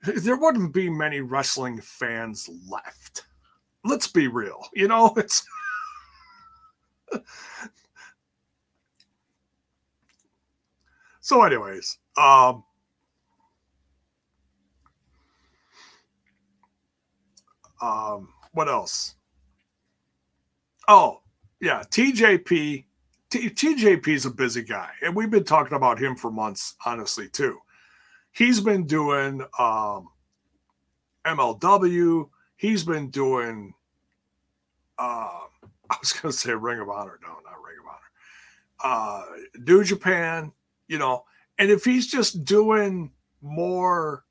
there 0.02 0.36
wouldn't 0.36 0.72
be 0.72 0.88
many 0.88 1.20
wrestling 1.20 1.80
fans 1.80 2.48
left. 2.68 3.24
Let's 3.84 4.08
be 4.08 4.28
real. 4.28 4.66
You 4.74 4.88
know, 4.88 5.12
it's. 5.16 5.44
so, 11.20 11.42
anyways, 11.42 11.98
um, 12.16 12.64
Um, 17.80 18.28
what 18.52 18.68
else? 18.68 19.14
Oh, 20.88 21.20
yeah, 21.60 21.82
TJP. 21.90 22.84
T- 23.30 23.50
TJP 23.50 24.08
is 24.08 24.24
a 24.26 24.30
busy 24.30 24.62
guy, 24.62 24.90
and 25.04 25.14
we've 25.14 25.30
been 25.30 25.44
talking 25.44 25.76
about 25.76 26.00
him 26.00 26.16
for 26.16 26.30
months, 26.30 26.74
honestly, 26.86 27.28
too. 27.28 27.58
He's 28.32 28.60
been 28.60 28.86
doing 28.86 29.42
um, 29.58 30.08
MLW. 31.26 32.28
He's 32.58 32.84
been 32.84 33.08
doing. 33.08 33.72
Uh, 34.98 35.40
I 35.90 35.96
was 35.98 36.12
going 36.12 36.30
to 36.30 36.38
say 36.38 36.52
Ring 36.52 36.80
of 36.80 36.90
Honor. 36.90 37.18
No, 37.22 37.28
not 37.28 37.62
Ring 37.64 37.76
of 37.80 37.86
Honor. 37.88 38.84
Uh, 38.84 39.24
New 39.66 39.82
Japan. 39.82 40.52
You 40.86 40.98
know, 40.98 41.24
and 41.58 41.70
if 41.70 41.84
he's 41.84 42.06
just 42.06 42.44
doing 42.44 43.10
more 43.40 44.24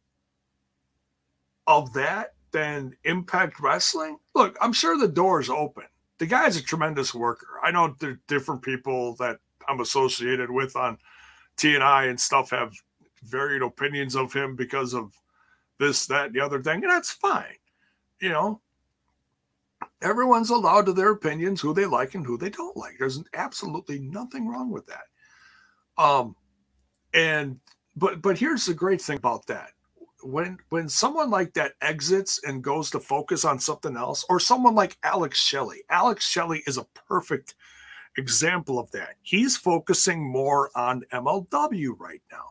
of 1.66 1.94
that, 1.94 2.34
than 2.52 2.96
Impact 3.04 3.60
Wrestling, 3.60 4.18
look, 4.36 4.58
I'm 4.62 4.74
sure 4.74 4.98
the 4.98 5.08
door's 5.08 5.50
open. 5.50 5.84
The 6.18 6.26
guy's 6.26 6.58
a 6.58 6.64
tremendous 6.64 7.14
worker. 7.14 7.60
I 7.64 7.72
know 7.72 7.96
there 8.00 8.20
different 8.28 8.62
people 8.62 9.16
that 9.18 9.38
I'm 9.68 9.82
associated 9.82 10.50
with 10.50 10.76
on 10.76 10.98
TNI 11.58 12.10
and 12.10 12.20
stuff 12.20 12.50
have 12.50 12.74
varied 13.24 13.62
opinions 13.62 14.16
of 14.16 14.34
him 14.34 14.56
because 14.56 14.94
of 14.94 15.14
this, 15.80 16.08
that, 16.08 16.28
and 16.28 16.36
the 16.36 16.40
other 16.40 16.62
thing, 16.62 16.84
and 16.84 16.92
that's 16.92 17.12
fine. 17.12 17.58
You 18.22 18.30
know, 18.30 18.62
everyone's 20.02 20.50
allowed 20.52 20.88
to 20.88 20.94
their 20.94 21.12
opinions, 21.12 21.62
who 21.62 21.74
they 21.74 21.86
like 21.86 22.16
and 22.16 22.26
who 22.26 22.38
they 22.38 22.50
don't 22.50 22.78
like. 22.78 22.96
There's 23.00 23.24
absolutely 23.34 24.00
nothing 24.00 24.48
wrong 24.48 24.72
with 24.72 24.88
that. 24.88 25.06
Um, 26.04 26.36
and 27.14 27.60
but 27.96 28.22
but 28.22 28.40
here's 28.40 28.66
the 28.66 28.76
great 28.76 29.02
thing 29.02 29.18
about 29.18 29.48
that 29.48 29.72
when 30.24 30.58
when 30.70 30.90
someone 30.90 31.30
like 31.32 31.54
that 31.56 31.74
exits 31.82 32.42
and 32.46 32.64
goes 32.64 32.92
to 32.92 33.00
focus 33.00 33.46
on 33.46 33.60
something 33.60 33.98
else, 33.98 34.26
or 34.30 34.40
someone 34.40 34.76
like 34.76 34.98
Alex 35.04 35.40
Shelley, 35.40 35.84
Alex 35.90 36.28
Shelley 36.28 36.64
is 36.68 36.78
a 36.78 36.88
perfect 37.08 37.56
example 38.18 38.80
of 38.80 38.92
that. 38.92 39.16
He's 39.24 39.58
focusing 39.58 40.30
more 40.30 40.72
on 40.76 41.04
MLW 41.14 41.96
right 42.00 42.22
now. 42.32 42.46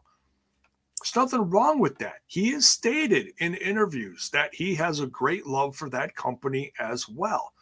There's 1.06 1.32
nothing 1.32 1.50
wrong 1.50 1.78
with 1.78 1.98
that. 1.98 2.16
He 2.26 2.50
has 2.52 2.66
stated 2.66 3.28
in 3.38 3.54
interviews 3.54 4.28
that 4.30 4.52
he 4.52 4.74
has 4.74 4.98
a 4.98 5.06
great 5.06 5.46
love 5.46 5.76
for 5.76 5.88
that 5.90 6.16
company 6.16 6.72
as 6.80 7.08
well. 7.08 7.52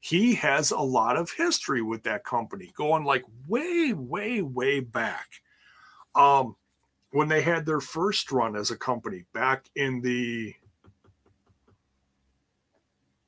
He 0.00 0.34
has 0.34 0.72
a 0.72 0.78
lot 0.78 1.16
of 1.16 1.30
history 1.30 1.80
with 1.80 2.02
that 2.02 2.24
company, 2.24 2.70
going 2.76 3.04
like 3.04 3.24
way, 3.48 3.94
way, 3.94 4.42
way 4.42 4.80
back. 4.80 5.28
Um, 6.14 6.56
when 7.12 7.28
they 7.28 7.40
had 7.40 7.64
their 7.64 7.80
first 7.80 8.30
run 8.30 8.56
as 8.56 8.70
a 8.70 8.76
company 8.76 9.24
back 9.32 9.70
in 9.74 10.02
the 10.02 10.54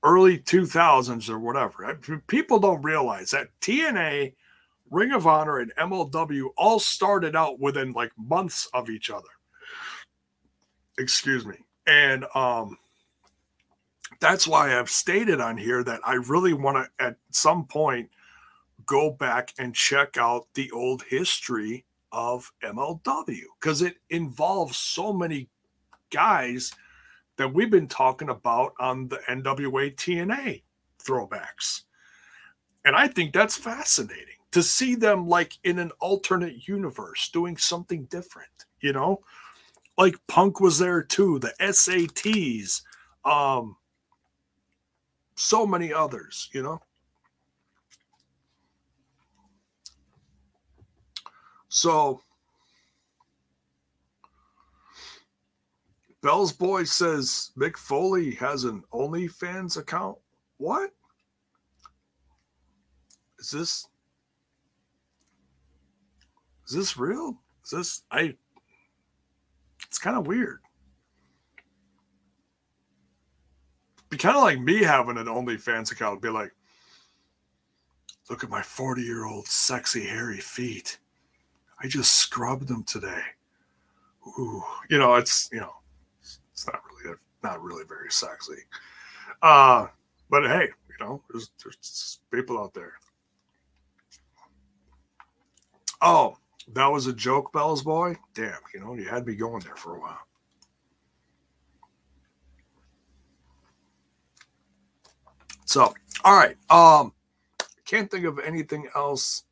early 0.02 0.38
2000s 0.38 1.30
or 1.30 1.38
whatever. 1.38 1.98
People 2.26 2.58
don't 2.58 2.82
realize 2.82 3.30
that 3.30 3.48
TNA, 3.62 4.34
Ring 4.90 5.12
of 5.12 5.26
Honor, 5.26 5.60
and 5.60 5.72
MLW 5.76 6.48
all 6.58 6.78
started 6.78 7.34
out 7.34 7.58
within 7.60 7.92
like 7.92 8.12
months 8.18 8.68
of 8.74 8.90
each 8.90 9.08
other. 9.08 9.28
Excuse 10.98 11.44
me. 11.44 11.56
And 11.86 12.24
um, 12.34 12.78
that's 14.20 14.46
why 14.46 14.78
I've 14.78 14.90
stated 14.90 15.40
on 15.40 15.56
here 15.56 15.82
that 15.84 16.00
I 16.04 16.14
really 16.14 16.52
want 16.52 16.76
to, 16.76 17.04
at 17.04 17.16
some 17.30 17.66
point, 17.66 18.10
go 18.86 19.10
back 19.10 19.52
and 19.58 19.74
check 19.74 20.16
out 20.18 20.46
the 20.54 20.70
old 20.70 21.02
history 21.02 21.84
of 22.12 22.50
MLW 22.62 23.40
because 23.60 23.82
it 23.82 23.96
involves 24.10 24.76
so 24.76 25.12
many 25.12 25.48
guys 26.10 26.72
that 27.36 27.52
we've 27.52 27.70
been 27.70 27.88
talking 27.88 28.28
about 28.28 28.74
on 28.78 29.08
the 29.08 29.18
NWA 29.28 29.94
TNA 29.94 30.62
throwbacks. 31.02 31.82
And 32.84 32.94
I 32.94 33.08
think 33.08 33.32
that's 33.32 33.56
fascinating 33.56 34.36
to 34.52 34.62
see 34.62 34.94
them 34.94 35.26
like 35.26 35.58
in 35.64 35.78
an 35.78 35.90
alternate 36.00 36.68
universe 36.68 37.28
doing 37.30 37.56
something 37.56 38.04
different, 38.04 38.66
you 38.80 38.92
know? 38.92 39.20
Like 39.96 40.16
Punk 40.26 40.60
was 40.60 40.78
there 40.78 41.02
too, 41.02 41.38
the 41.38 41.54
SATs, 41.60 42.82
um, 43.24 43.76
so 45.36 45.66
many 45.66 45.92
others, 45.92 46.48
you 46.52 46.62
know? 46.62 46.80
So 51.68 52.20
Bell's 56.22 56.52
boy 56.52 56.84
says 56.84 57.50
Mick 57.58 57.76
Foley 57.76 58.34
has 58.36 58.64
an 58.64 58.82
OnlyFans 58.94 59.76
account. 59.76 60.16
What? 60.56 60.90
Is 63.38 63.50
this 63.50 63.88
is 66.66 66.74
this 66.74 66.96
real? 66.96 67.42
Is 67.64 67.70
this 67.70 68.02
I 68.10 68.36
it's 69.94 70.00
kind 70.00 70.16
of 70.16 70.26
weird. 70.26 70.58
Be 74.10 74.16
kind 74.16 74.36
of 74.36 74.42
like 74.42 74.58
me 74.58 74.82
having 74.82 75.18
an 75.18 75.26
OnlyFans 75.26 75.92
account, 75.92 76.20
be 76.20 76.30
like, 76.30 76.52
look 78.28 78.42
at 78.42 78.50
my 78.50 78.60
40 78.60 79.02
year 79.02 79.24
old 79.24 79.46
sexy 79.46 80.04
hairy 80.04 80.40
feet. 80.40 80.98
I 81.80 81.86
just 81.86 82.16
scrubbed 82.16 82.66
them 82.66 82.82
today. 82.82 83.22
Ooh, 84.36 84.64
you 84.90 84.98
know, 84.98 85.14
it's 85.14 85.48
you 85.52 85.60
know, 85.60 85.74
it's 86.20 86.66
not 86.66 86.80
really 86.90 87.16
not 87.44 87.62
really 87.62 87.84
very 87.86 88.10
sexy. 88.10 88.64
Uh, 89.42 89.86
but 90.28 90.42
hey, 90.42 90.70
You 90.88 91.06
know, 91.06 91.22
there's, 91.30 91.52
there's 91.62 92.18
people 92.32 92.58
out 92.58 92.74
there. 92.74 92.94
Oh, 96.02 96.36
that 96.72 96.86
was 96.86 97.06
a 97.06 97.12
joke, 97.12 97.52
Bell's 97.52 97.82
boy. 97.82 98.16
Damn, 98.34 98.58
you 98.72 98.80
know, 98.80 98.94
you 98.94 99.04
had 99.04 99.26
me 99.26 99.34
going 99.34 99.60
there 99.60 99.76
for 99.76 99.96
a 99.96 100.00
while. 100.00 100.20
So, 105.66 105.92
all 106.24 106.36
right. 106.36 106.56
Um, 106.70 107.12
can't 107.84 108.10
think 108.10 108.24
of 108.24 108.38
anything 108.38 108.88
else. 108.94 109.44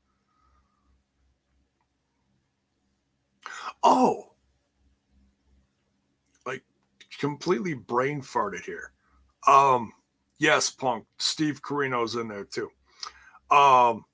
Oh, 3.82 4.32
like 6.46 6.62
completely 7.18 7.74
brain 7.74 8.22
farted 8.22 8.64
here. 8.64 8.92
Um, 9.46 9.92
yes, 10.38 10.70
Punk. 10.70 11.04
Steve 11.18 11.60
Carino's 11.62 12.14
in 12.14 12.28
there 12.28 12.44
too. 12.44 12.70
Um, 13.50 14.04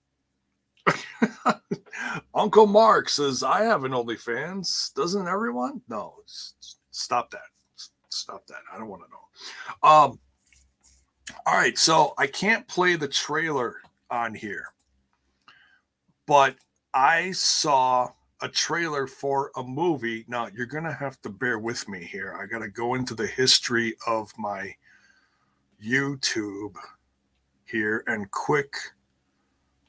Uncle 2.35 2.66
Mark 2.66 3.09
says, 3.09 3.42
I 3.42 3.64
have 3.64 3.85
an 3.85 3.92
OnlyFans. 3.92 4.94
Doesn't 4.94 5.29
everyone? 5.29 5.81
No, 5.88 6.14
stop 6.90 7.31
that. 7.31 7.40
Stop 8.11 8.46
that. 8.46 8.62
I 8.72 8.79
don't 8.79 8.88
want 8.88 9.03
to 9.03 9.09
know. 9.11 9.88
Um, 9.88 10.18
all 11.46 11.55
right, 11.55 11.77
so 11.77 12.14
I 12.18 12.27
can't 12.27 12.66
play 12.68 12.96
the 12.96 13.09
trailer 13.09 13.77
on 14.11 14.35
here, 14.35 14.66
but 16.27 16.57
I 16.94 17.33
saw 17.33 18.11
a 18.40 18.48
trailer 18.48 19.07
for 19.07 19.51
a 19.57 19.62
movie. 19.62 20.24
Now, 20.29 20.48
you're 20.55 20.66
going 20.66 20.85
to 20.85 20.92
have 20.92 21.20
to 21.22 21.29
bear 21.29 21.59
with 21.59 21.88
me 21.88 22.05
here. 22.05 22.38
I 22.40 22.46
got 22.46 22.61
to 22.61 22.68
go 22.68 22.94
into 22.94 23.14
the 23.14 23.27
history 23.27 23.94
of 24.07 24.33
my 24.38 24.74
YouTube 25.85 26.74
here 27.64 28.05
and 28.07 28.31
quick 28.31 28.74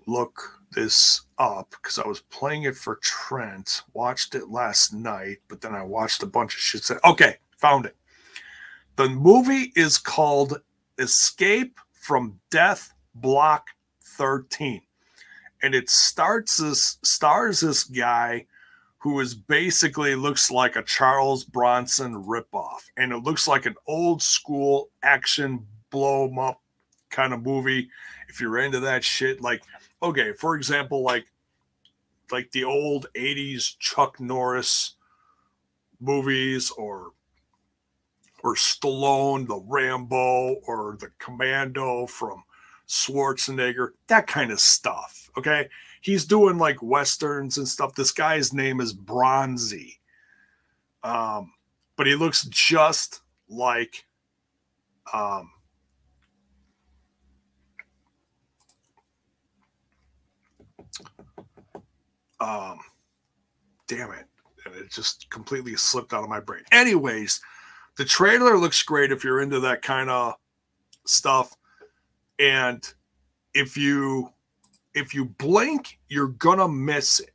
look 0.09 0.59
this 0.73 1.21
up 1.37 1.71
because 1.71 1.99
I 1.99 2.07
was 2.07 2.21
playing 2.21 2.63
it 2.63 2.75
for 2.75 2.99
Trent, 3.01 3.83
watched 3.93 4.35
it 4.35 4.49
last 4.49 4.93
night, 4.93 5.37
but 5.47 5.61
then 5.61 5.73
I 5.73 5.83
watched 5.83 6.23
a 6.23 6.27
bunch 6.27 6.53
of 6.53 6.59
shit. 6.59 6.83
Said, 6.83 6.99
okay, 7.03 7.37
found 7.57 7.85
it. 7.85 7.95
The 8.95 9.09
movie 9.09 9.71
is 9.75 9.97
called 9.97 10.61
Escape 10.97 11.79
from 11.93 12.39
Death 12.51 12.93
Block 13.15 13.67
13. 14.17 14.81
And 15.61 15.75
it 15.75 15.89
starts 15.89 16.57
this 16.57 16.97
stars 17.03 17.61
this 17.61 17.83
guy 17.83 18.45
who 18.99 19.19
is 19.21 19.33
basically 19.33 20.15
looks 20.15 20.51
like 20.51 20.75
a 20.75 20.83
Charles 20.83 21.45
Bronson 21.45 22.23
ripoff. 22.25 22.81
And 22.97 23.13
it 23.13 23.23
looks 23.23 23.47
like 23.47 23.65
an 23.65 23.75
old 23.87 24.21
school 24.21 24.89
action 25.01 25.65
blow 25.89 26.29
up 26.37 26.61
kind 27.09 27.33
of 27.33 27.43
movie. 27.43 27.89
If 28.27 28.41
you're 28.41 28.59
into 28.59 28.81
that 28.81 29.03
shit, 29.03 29.41
like 29.41 29.63
okay, 30.01 30.33
for 30.33 30.55
example, 30.55 31.03
like 31.03 31.25
like 32.31 32.51
the 32.51 32.63
old 32.63 33.07
80s 33.15 33.77
Chuck 33.79 34.19
Norris 34.19 34.95
movies 35.99 36.71
or 36.71 37.11
or 38.43 38.55
Stallone, 38.55 39.47
the 39.47 39.61
Rambo 39.67 40.55
or 40.65 40.97
the 40.99 41.11
Commando 41.19 42.05
from 42.05 42.43
Schwarzenegger, 42.87 43.89
that 44.07 44.27
kind 44.27 44.51
of 44.51 44.59
stuff. 44.59 45.29
Okay. 45.37 45.67
He's 46.01 46.23
doing 46.23 46.57
like 46.57 46.81
westerns 46.81 47.57
and 47.57 47.67
stuff. 47.67 47.95
This 47.95 48.11
guy's 48.11 48.53
name 48.53 48.79
is 48.79 48.93
Bronzi. 48.93 49.97
Um, 51.03 51.51
but 51.97 52.07
he 52.07 52.15
looks 52.15 52.45
just 52.45 53.21
like 53.49 54.05
um 55.13 55.51
um, 62.39 62.79
damn 63.87 64.11
it. 64.11 64.25
And 64.65 64.75
it 64.75 64.91
just 64.91 65.29
completely 65.29 65.75
slipped 65.75 66.13
out 66.13 66.23
of 66.23 66.29
my 66.29 66.39
brain. 66.39 66.63
Anyways, 66.71 67.41
the 67.97 68.05
trailer 68.05 68.57
looks 68.57 68.83
great 68.83 69.11
if 69.11 69.23
you're 69.23 69.41
into 69.41 69.59
that 69.61 69.81
kind 69.81 70.09
of 70.09 70.35
stuff. 71.05 71.55
And 72.39 72.85
if 73.53 73.75
you 73.77 74.29
if 74.93 75.13
you 75.13 75.25
blink, 75.25 75.99
you're 76.07 76.27
gonna 76.27 76.67
miss 76.67 77.19
it. 77.19 77.31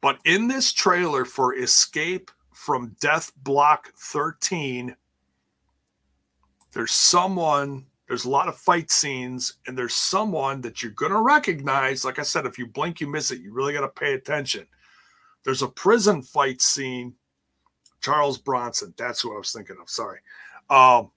But 0.00 0.18
in 0.24 0.48
this 0.48 0.72
trailer 0.72 1.24
for 1.24 1.54
Escape 1.56 2.30
from 2.52 2.96
Death 3.00 3.32
Block 3.36 3.92
13, 3.98 4.94
there's 6.72 6.92
someone 6.92 7.86
there's 8.08 8.24
a 8.24 8.30
lot 8.30 8.48
of 8.48 8.56
fight 8.56 8.90
scenes, 8.90 9.58
and 9.66 9.76
there's 9.76 9.94
someone 9.94 10.62
that 10.62 10.82
you're 10.82 10.92
going 10.92 11.12
to 11.12 11.20
recognize. 11.20 12.06
Like 12.06 12.18
I 12.18 12.22
said, 12.22 12.46
if 12.46 12.58
you 12.58 12.66
blink, 12.66 13.00
you 13.00 13.06
miss 13.06 13.30
it. 13.30 13.42
You 13.42 13.52
really 13.52 13.74
got 13.74 13.82
to 13.82 13.88
pay 13.88 14.14
attention. 14.14 14.66
There's 15.44 15.62
a 15.62 15.68
prison 15.68 16.22
fight 16.22 16.62
scene. 16.62 17.14
Charles 18.00 18.38
Bronson. 18.38 18.94
That's 18.96 19.20
who 19.20 19.34
I 19.34 19.38
was 19.38 19.52
thinking 19.52 19.76
of. 19.80 19.90
Sorry. 19.90 20.20
Um, 20.70 21.10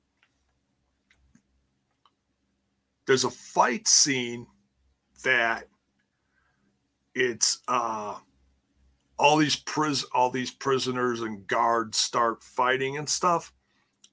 there's 3.06 3.24
a 3.24 3.30
fight 3.30 3.88
scene 3.88 4.46
that 5.24 5.68
it's 7.16 7.60
uh, 7.68 8.16
all 9.18 9.38
these 9.38 9.56
pris 9.56 10.04
all 10.14 10.30
these 10.30 10.52
prisoners 10.52 11.22
and 11.22 11.46
guards 11.48 11.98
start 11.98 12.44
fighting 12.44 12.98
and 12.98 13.08
stuff. 13.08 13.54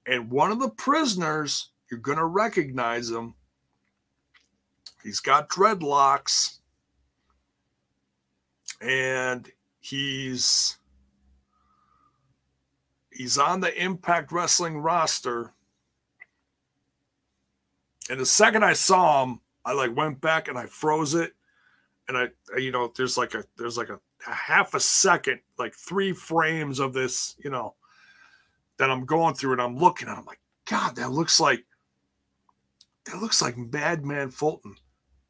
And 0.07 0.31
one 0.31 0.53
of 0.53 0.61
the 0.61 0.71
prisoners 0.71 1.71
you're 1.91 2.01
going 2.01 2.19
to 2.19 2.27
recognize 2.27 3.11
him. 3.11 3.35
He's 5.03 5.21
got 5.21 5.49
dreadlocks 5.49 6.59
and 8.81 9.51
he's 9.81 10.79
he's 13.11 13.39
on 13.39 13.61
the 13.61 13.83
Impact 13.83 14.33
Wrestling 14.33 14.79
roster. 14.79 15.53
And 18.11 18.19
the 18.21 18.27
second 18.27 18.65
I 18.65 18.73
saw 18.73 19.25
him, 19.25 19.41
I 19.65 19.73
like 19.73 19.97
went 19.97 20.21
back 20.21 20.49
and 20.49 20.59
I 20.59 20.67
froze 20.67 21.15
it. 21.15 21.33
And 22.09 22.17
I, 22.17 22.29
you 22.59 22.71
know, 22.71 22.93
there's 22.97 23.19
like 23.19 23.35
a 23.35 23.45
there's 23.57 23.77
like 23.77 23.91
a, 23.91 24.01
a 24.27 24.33
half 24.33 24.75
a 24.75 24.81
second, 24.81 25.41
like 25.59 25.75
three 25.75 26.13
frames 26.13 26.81
of 26.81 26.93
this, 26.93 27.37
you 27.43 27.51
know, 27.51 27.75
that 28.79 28.91
I'm 28.91 29.05
going 29.05 29.35
through 29.35 29.53
and 29.53 29.63
I'm 29.63 29.77
looking 29.77 30.09
and 30.09 30.17
I'm 30.17 30.25
like, 30.25 30.41
God, 30.65 30.97
that 30.97 31.11
looks 31.11 31.39
like 31.39 31.65
that 33.11 33.21
looks 33.21 33.43
like 33.43 33.57
Madman 33.57 34.31
Fulton. 34.31 34.77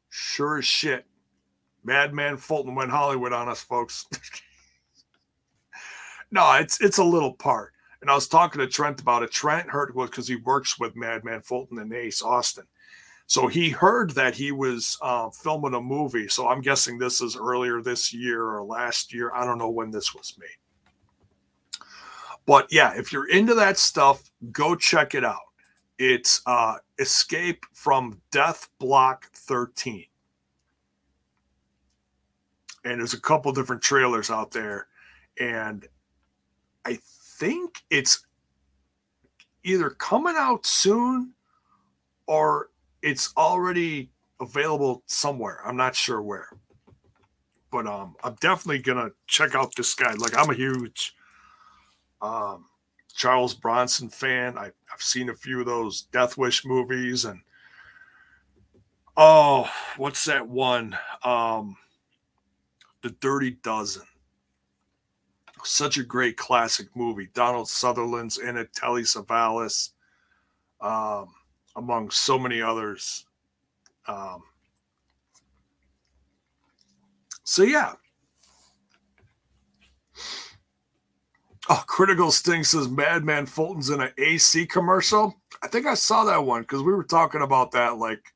Sure 0.09 0.57
as 0.57 0.65
shit. 0.65 1.05
Madman 1.83 2.37
Fulton 2.37 2.75
went 2.75 2.91
Hollywood 2.91 3.33
on 3.33 3.47
us, 3.47 3.61
folks. 3.61 4.05
no, 6.31 6.53
it's 6.53 6.81
it's 6.81 6.97
a 6.97 7.03
little 7.03 7.33
part. 7.33 7.73
And 8.01 8.09
I 8.09 8.15
was 8.15 8.27
talking 8.27 8.59
to 8.59 8.67
Trent 8.67 9.01
about 9.01 9.23
it. 9.23 9.31
Trent 9.31 9.69
heard 9.69 9.93
was 9.95 10.09
because 10.09 10.27
he 10.27 10.37
works 10.37 10.79
with 10.79 10.95
Madman 10.95 11.41
Fulton 11.41 11.79
and 11.79 11.93
Ace 11.93 12.21
Austin. 12.21 12.65
So 13.27 13.47
he 13.47 13.69
heard 13.69 14.11
that 14.11 14.35
he 14.35 14.51
was 14.51 14.97
uh, 15.01 15.29
filming 15.29 15.75
a 15.75 15.81
movie. 15.81 16.27
So 16.27 16.47
I'm 16.47 16.61
guessing 16.61 16.97
this 16.97 17.21
is 17.21 17.37
earlier 17.37 17.81
this 17.81 18.13
year 18.13 18.43
or 18.43 18.63
last 18.63 19.13
year. 19.13 19.31
I 19.33 19.45
don't 19.45 19.59
know 19.59 19.69
when 19.69 19.91
this 19.91 20.15
was 20.15 20.35
made. 20.39 20.47
But 22.45 22.67
yeah, 22.71 22.97
if 22.97 23.13
you're 23.13 23.29
into 23.29 23.53
that 23.53 23.77
stuff, 23.77 24.31
go 24.51 24.75
check 24.75 25.13
it 25.13 25.23
out. 25.23 25.37
It's 25.99 26.41
uh, 26.47 26.77
Escape 26.99 27.65
from 27.73 28.21
Death 28.31 28.69
Block 28.77 29.31
13. 29.33 30.05
And 32.85 32.99
there's 32.99 33.13
a 33.13 33.19
couple 33.19 33.51
different 33.51 33.81
trailers 33.81 34.29
out 34.29 34.51
there. 34.51 34.87
And 35.39 35.87
I 36.85 36.99
think 37.39 37.83
it's 37.89 38.25
either 39.63 39.89
coming 39.89 40.35
out 40.37 40.65
soon 40.65 41.33
or 42.27 42.69
it's 43.01 43.33
already 43.37 44.11
available 44.39 45.03
somewhere. 45.07 45.61
I'm 45.65 45.77
not 45.77 45.95
sure 45.95 46.21
where. 46.21 46.49
But 47.71 47.87
um, 47.87 48.15
I'm 48.23 48.35
definitely 48.35 48.79
gonna 48.79 49.11
check 49.27 49.55
out 49.55 49.75
this 49.75 49.93
guy. 49.93 50.13
Like 50.13 50.37
I'm 50.37 50.49
a 50.49 50.55
huge 50.55 51.15
um, 52.21 52.65
Charles 53.19 53.53
Bronson 53.53 54.07
fan. 54.07 54.57
I, 54.57 54.71
have 54.85 55.01
seen 55.01 55.29
a 55.29 55.35
few 55.35 55.59
of 55.59 55.65
those 55.65 56.03
Death 56.03 56.37
Wish 56.37 56.65
movies, 56.65 57.25
and 57.25 57.41
oh, 59.17 59.69
what's 59.97 60.23
that 60.23 60.47
one? 60.47 60.97
Um, 61.25 61.75
the 63.03 63.09
Dirty 63.09 63.57
Dozen. 63.61 64.03
Such 65.65 65.97
a 65.97 66.03
great 66.03 66.37
classic 66.37 66.87
movie. 66.95 67.27
Donald 67.33 67.67
Sutherland's 67.67 68.37
in 68.37 68.55
it, 68.55 68.73
Telly 68.73 69.03
Savalas, 69.03 69.89
um, 70.79 71.27
among 71.75 72.11
so 72.11 72.39
many 72.39 72.61
others. 72.61 73.25
Um, 74.07 74.43
so 77.43 77.63
yeah, 77.63 77.95
Oh, 81.71 81.83
Critical 81.85 82.31
Sting 82.31 82.63
says 82.63 82.87
Madman 82.89 83.45
Fulton's 83.45 83.91
in 83.91 84.01
an 84.01 84.11
AC 84.17 84.65
commercial. 84.65 85.35
I 85.61 85.67
think 85.67 85.85
I 85.85 85.93
saw 85.93 86.23
that 86.25 86.43
one 86.43 86.61
because 86.61 86.81
we 86.81 86.91
were 86.91 87.03
talking 87.03 87.43
about 87.43 87.71
that 87.73 87.99
like 87.99 88.33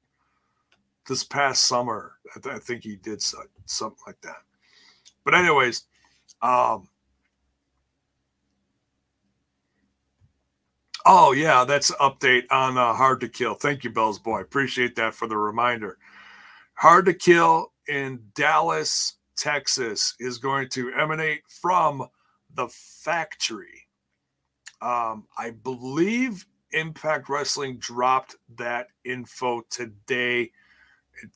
this 1.07 1.23
past 1.23 1.63
summer. 1.63 2.13
I, 2.35 2.39
th- 2.39 2.55
I 2.55 2.59
think 2.59 2.83
he 2.83 2.95
did 2.95 3.23
so, 3.23 3.39
something 3.65 3.97
like 4.05 4.21
that. 4.21 4.37
But 5.25 5.33
anyways, 5.33 5.85
um, 6.43 6.87
oh 11.07 11.31
yeah, 11.31 11.65
that's 11.65 11.89
an 11.89 11.95
update 12.01 12.43
on 12.51 12.77
uh, 12.77 12.93
Hard 12.93 13.19
to 13.21 13.29
Kill. 13.29 13.55
Thank 13.55 13.83
you, 13.83 13.89
Bell's 13.89 14.19
boy. 14.19 14.41
Appreciate 14.41 14.95
that 14.97 15.15
for 15.15 15.27
the 15.27 15.37
reminder. 15.37 15.97
Hard 16.75 17.07
to 17.07 17.13
Kill 17.15 17.71
in 17.87 18.19
Dallas, 18.35 19.15
Texas, 19.35 20.13
is 20.19 20.37
going 20.37 20.69
to 20.69 20.93
emanate 20.93 21.41
from 21.47 22.07
the 22.55 22.67
factory. 22.67 23.87
Um, 24.81 25.27
I 25.37 25.51
believe 25.51 26.45
Impact 26.71 27.29
Wrestling 27.29 27.77
dropped 27.77 28.35
that 28.57 28.87
info 29.05 29.61
today. 29.69 30.51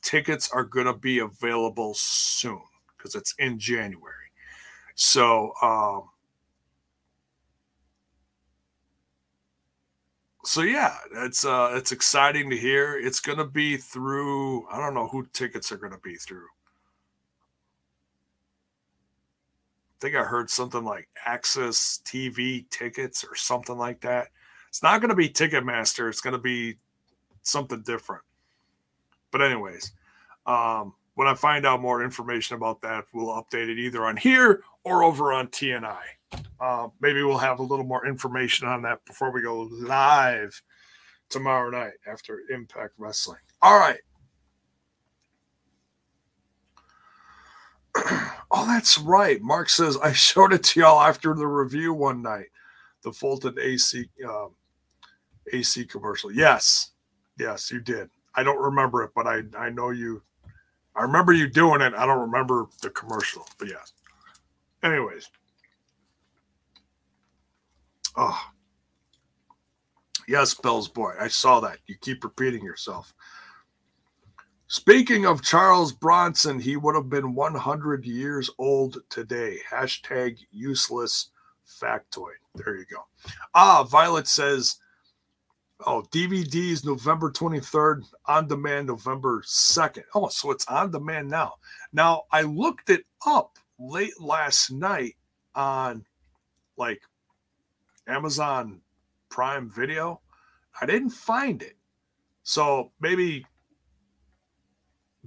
Tickets 0.02 0.50
are 0.52 0.64
going 0.64 0.86
to 0.86 0.94
be 0.94 1.20
available 1.20 1.94
soon 1.94 2.60
because 2.96 3.14
it's 3.14 3.34
in 3.38 3.58
January. 3.58 4.14
So, 4.96 5.52
um, 5.62 6.10
so 10.44 10.62
yeah, 10.62 10.96
it's 11.14 11.44
uh, 11.44 11.72
it's 11.74 11.92
exciting 11.92 12.50
to 12.50 12.56
hear. 12.56 12.98
It's 12.98 13.20
going 13.20 13.38
to 13.38 13.44
be 13.44 13.76
through. 13.76 14.66
I 14.68 14.78
don't 14.78 14.94
know 14.94 15.06
who 15.06 15.26
tickets 15.32 15.70
are 15.70 15.76
going 15.76 15.92
to 15.92 15.98
be 15.98 16.16
through. 16.16 16.46
I 19.66 19.87
think 20.00 20.14
I 20.14 20.22
heard 20.22 20.50
something 20.50 20.84
like 20.84 21.08
AXS 21.26 22.02
TV 22.02 22.68
tickets 22.70 23.24
or 23.24 23.34
something 23.34 23.76
like 23.76 24.00
that. 24.00 24.28
It's 24.68 24.82
not 24.82 25.00
going 25.00 25.10
to 25.10 25.16
be 25.16 25.28
Ticketmaster. 25.28 26.08
It's 26.08 26.20
going 26.20 26.32
to 26.32 26.38
be 26.38 26.76
something 27.42 27.82
different. 27.82 28.22
But 29.30 29.42
anyways, 29.42 29.92
um, 30.46 30.94
when 31.14 31.28
I 31.28 31.34
find 31.34 31.66
out 31.66 31.80
more 31.80 32.04
information 32.04 32.56
about 32.56 32.80
that, 32.82 33.04
we'll 33.12 33.26
update 33.28 33.68
it 33.68 33.78
either 33.78 34.04
on 34.04 34.16
here 34.16 34.62
or 34.84 35.02
over 35.02 35.32
on 35.32 35.48
TNI. 35.48 35.98
Uh, 36.60 36.88
maybe 37.00 37.22
we'll 37.22 37.38
have 37.38 37.58
a 37.58 37.62
little 37.62 37.84
more 37.84 38.06
information 38.06 38.68
on 38.68 38.82
that 38.82 39.04
before 39.04 39.32
we 39.32 39.42
go 39.42 39.68
live 39.72 40.60
tomorrow 41.28 41.70
night 41.70 41.94
after 42.06 42.42
Impact 42.50 42.94
Wrestling. 42.98 43.38
All 43.62 43.78
right. 43.78 44.00
oh, 48.50 48.66
that's 48.66 48.98
right. 48.98 49.40
Mark 49.42 49.68
says 49.68 49.96
I 50.02 50.12
showed 50.14 50.52
it 50.52 50.62
to 50.64 50.80
y'all 50.80 51.00
after 51.00 51.34
the 51.34 51.46
review 51.46 51.92
one 51.94 52.22
night. 52.22 52.46
The 53.02 53.12
Fulton 53.12 53.56
AC 53.60 54.08
um, 54.28 54.50
AC 55.52 55.84
commercial. 55.86 56.32
Yes, 56.32 56.90
yes, 57.38 57.70
you 57.70 57.80
did. 57.80 58.10
I 58.34 58.42
don't 58.42 58.60
remember 58.60 59.02
it, 59.02 59.10
but 59.14 59.26
I 59.26 59.42
I 59.56 59.70
know 59.70 59.90
you. 59.90 60.22
I 60.96 61.02
remember 61.02 61.32
you 61.32 61.48
doing 61.48 61.80
it. 61.80 61.94
I 61.94 62.06
don't 62.06 62.20
remember 62.20 62.66
the 62.82 62.90
commercial, 62.90 63.46
but 63.58 63.68
yes. 63.68 63.92
Anyways. 64.82 65.30
Oh. 68.16 68.40
Yes, 70.26 70.54
Bell's 70.54 70.88
boy. 70.88 71.12
I 71.18 71.28
saw 71.28 71.60
that. 71.60 71.78
You 71.86 71.94
keep 72.00 72.24
repeating 72.24 72.64
yourself. 72.64 73.14
Speaking 74.70 75.24
of 75.24 75.42
Charles 75.42 75.92
Bronson, 75.92 76.60
he 76.60 76.76
would 76.76 76.94
have 76.94 77.08
been 77.08 77.34
100 77.34 78.04
years 78.04 78.50
old 78.58 78.98
today. 79.08 79.58
Hashtag 79.70 80.38
useless 80.52 81.30
factoid. 81.66 82.36
There 82.54 82.76
you 82.76 82.84
go. 82.84 83.06
Ah, 83.54 83.82
Violet 83.84 84.28
says, 84.28 84.76
oh, 85.86 86.04
DVDs 86.10 86.84
November 86.84 87.32
23rd, 87.32 88.02
on 88.26 88.46
demand 88.46 88.88
November 88.88 89.42
2nd. 89.46 90.02
Oh, 90.14 90.28
so 90.28 90.50
it's 90.50 90.66
on 90.66 90.90
demand 90.90 91.30
now. 91.30 91.54
Now, 91.94 92.24
I 92.30 92.42
looked 92.42 92.90
it 92.90 93.06
up 93.26 93.56
late 93.78 94.20
last 94.20 94.70
night 94.70 95.14
on 95.54 96.04
like 96.76 97.00
Amazon 98.06 98.82
Prime 99.30 99.70
Video. 99.70 100.20
I 100.78 100.84
didn't 100.84 101.10
find 101.10 101.62
it. 101.62 101.76
So 102.42 102.92
maybe 103.00 103.46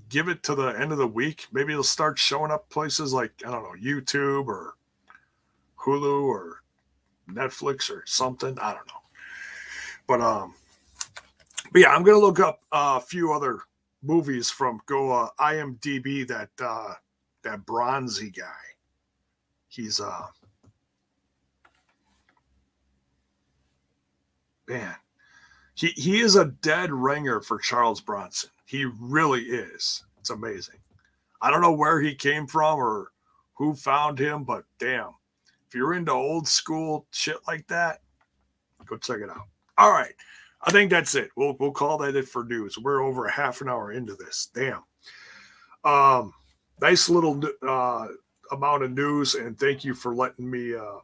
give 0.09 0.27
it 0.27 0.43
to 0.43 0.55
the 0.55 0.67
end 0.67 0.91
of 0.91 0.97
the 0.97 1.07
week. 1.07 1.47
Maybe 1.51 1.73
it'll 1.73 1.83
start 1.83 2.17
showing 2.17 2.51
up 2.51 2.69
places 2.69 3.13
like, 3.13 3.31
I 3.45 3.51
don't 3.51 3.63
know, 3.63 3.75
YouTube 3.81 4.47
or 4.47 4.75
Hulu 5.77 6.23
or 6.23 6.61
Netflix 7.29 7.89
or 7.89 8.03
something. 8.05 8.57
I 8.59 8.73
don't 8.73 8.87
know. 8.87 8.93
But 10.07 10.21
um 10.21 10.55
but 11.71 11.81
yeah, 11.81 11.93
I'm 11.93 12.03
gonna 12.03 12.19
look 12.19 12.39
up 12.39 12.61
uh, 12.71 12.99
a 13.01 13.05
few 13.05 13.33
other 13.33 13.59
movies 14.03 14.49
from 14.49 14.81
go 14.85 15.11
uh, 15.11 15.29
IMDb 15.39 16.27
that 16.27 16.49
uh 16.59 16.93
that 17.43 17.65
Bronzi 17.65 18.35
guy. 18.35 18.51
He's 19.67 19.99
uh 19.99 20.27
man. 24.67 24.95
He 25.73 25.87
he 25.89 26.21
is 26.21 26.35
a 26.35 26.45
dead 26.45 26.91
ringer 26.91 27.41
for 27.41 27.57
Charles 27.57 28.01
Bronson. 28.01 28.50
He 28.71 28.85
really 28.85 29.41
is. 29.41 30.01
It's 30.21 30.29
amazing. 30.29 30.77
I 31.41 31.51
don't 31.51 31.59
know 31.59 31.73
where 31.73 31.99
he 31.99 32.15
came 32.15 32.47
from 32.47 32.79
or 32.79 33.11
who 33.55 33.73
found 33.73 34.17
him, 34.17 34.45
but 34.45 34.63
damn, 34.79 35.09
if 35.67 35.75
you're 35.75 35.93
into 35.93 36.13
old 36.13 36.47
school 36.47 37.05
shit 37.11 37.35
like 37.49 37.67
that, 37.67 37.99
go 38.85 38.95
check 38.95 39.19
it 39.19 39.29
out. 39.29 39.49
All 39.77 39.91
right. 39.91 40.13
I 40.61 40.71
think 40.71 40.89
that's 40.89 41.15
it. 41.15 41.31
We'll 41.35 41.57
we'll 41.59 41.73
call 41.73 41.97
that 41.97 42.15
it 42.15 42.29
for 42.29 42.45
news. 42.45 42.77
We're 42.77 43.03
over 43.03 43.25
a 43.25 43.31
half 43.31 43.59
an 43.59 43.67
hour 43.67 43.91
into 43.91 44.15
this. 44.15 44.47
Damn. 44.55 44.83
Um, 45.83 46.33
nice 46.79 47.09
little 47.09 47.41
uh, 47.67 48.07
amount 48.53 48.83
of 48.83 48.91
news, 48.91 49.35
and 49.35 49.59
thank 49.59 49.83
you 49.83 49.93
for 49.93 50.15
letting 50.15 50.49
me 50.49 50.75
uh, 50.75 50.99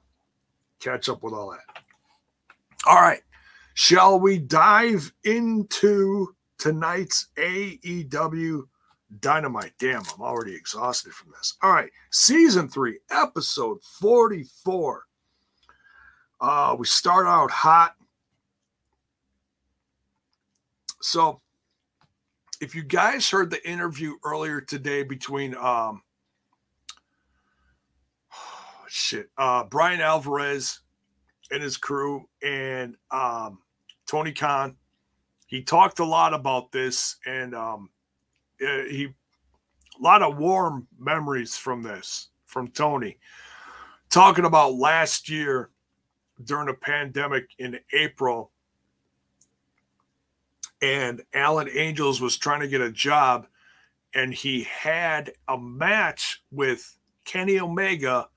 catch 0.80 1.10
up 1.10 1.22
with 1.22 1.34
all 1.34 1.52
that. 1.52 1.84
All 2.86 3.02
right, 3.02 3.24
shall 3.74 4.22
we 4.22 4.38
dive 4.38 5.12
into 5.26 6.34
tonight's 6.58 7.28
AEW 7.38 8.64
Dynamite. 9.20 9.74
Damn, 9.80 10.04
I'm 10.14 10.22
already 10.22 10.56
exhausted 10.56 11.14
from 11.14 11.32
this. 11.32 11.56
All 11.62 11.72
right, 11.72 11.92
season 12.12 12.68
three, 12.68 13.00
episode 13.10 13.82
44. 14.00 15.04
Uh, 16.40 16.76
we 16.78 16.86
start 16.86 17.26
out 17.26 17.50
hot. 17.50 17.96
So, 21.02 21.42
if 22.60 22.76
you 22.76 22.84
guys 22.84 23.30
heard 23.30 23.50
the 23.50 23.68
interview 23.70 24.16
earlier 24.24 24.62
today 24.62 25.04
between 25.04 25.56
um 25.56 26.02
shit, 28.88 29.30
uh 29.38 29.64
Bryan 29.64 30.02
Alvarez 30.02 30.80
and 31.52 31.64
his 31.64 31.78
crew 31.78 32.28
and 32.44 32.96
um 33.12 33.60
Tony 34.08 34.32
Khan 34.32 34.76
he 35.48 35.64
talked 35.64 36.00
a 36.00 36.06
lot 36.06 36.34
about 36.34 36.72
this 36.72 37.16
and 37.26 37.56
um, 37.56 37.90
eh, 38.62 38.84
he 38.90 39.06
a 39.06 40.04
lot 40.04 40.22
of 40.22 40.38
warm 40.38 40.88
memories 41.00 41.58
from 41.58 41.82
this 41.82 42.30
from 42.46 42.68
Tony. 42.68 43.18
Talking 44.10 44.46
about 44.46 44.76
last 44.76 45.30
year 45.30 45.72
during 46.44 46.68
the 46.68 46.74
pandemic 46.74 47.50
in 47.58 47.80
April 47.94 48.52
and 50.82 51.24
Alan 51.34 51.70
Angels 51.74 52.22
was 52.22 52.38
trying 52.38 52.60
to 52.60 52.68
get 52.68 52.82
a 52.82 52.92
job 52.92 53.48
and 54.14 54.34
he 54.34 54.64
had 54.64 55.32
a 55.48 55.58
match 55.58 56.44
with 56.52 56.98
Kenny 57.26 57.60
Omega 57.60 58.28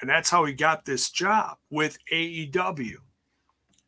and 0.00 0.10
that's 0.10 0.30
how 0.30 0.44
he 0.44 0.52
got 0.52 0.84
this 0.84 1.10
job 1.10 1.56
with 1.70 1.96
AEW 2.12 2.96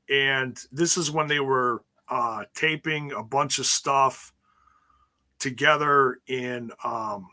and 0.09 0.59
this 0.71 0.97
is 0.97 1.11
when 1.11 1.27
they 1.27 1.41
were 1.41 1.83
uh, 2.09 2.45
taping 2.55 3.13
a 3.13 3.23
bunch 3.23 3.59
of 3.59 3.67
stuff 3.67 4.33
together 5.39 6.19
in 6.27 6.71
um, 6.85 7.29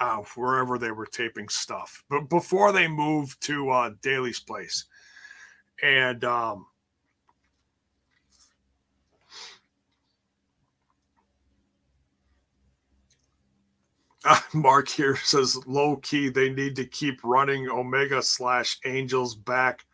uh, 0.00 0.18
wherever 0.36 0.78
they 0.78 0.90
were 0.90 1.06
taping 1.06 1.48
stuff, 1.48 2.04
but 2.08 2.28
before 2.28 2.72
they 2.72 2.86
moved 2.86 3.40
to 3.42 3.70
uh, 3.70 3.90
Daily's 4.00 4.40
place, 4.40 4.84
and 5.82 6.24
um, 6.24 6.66
uh, 14.24 14.40
Mark 14.54 14.88
here 14.88 15.16
says 15.16 15.58
low 15.66 15.96
key 15.96 16.28
they 16.28 16.50
need 16.50 16.76
to 16.76 16.84
keep 16.84 17.20
running 17.24 17.68
Omega 17.68 18.22
slash 18.22 18.78
Angels 18.84 19.34
back 19.34 19.84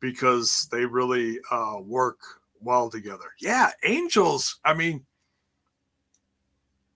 because 0.00 0.68
they 0.70 0.84
really 0.84 1.38
uh, 1.50 1.76
work 1.82 2.18
well 2.62 2.90
together. 2.90 3.32
Yeah, 3.40 3.70
Angels, 3.84 4.58
I 4.64 4.74
mean, 4.74 5.04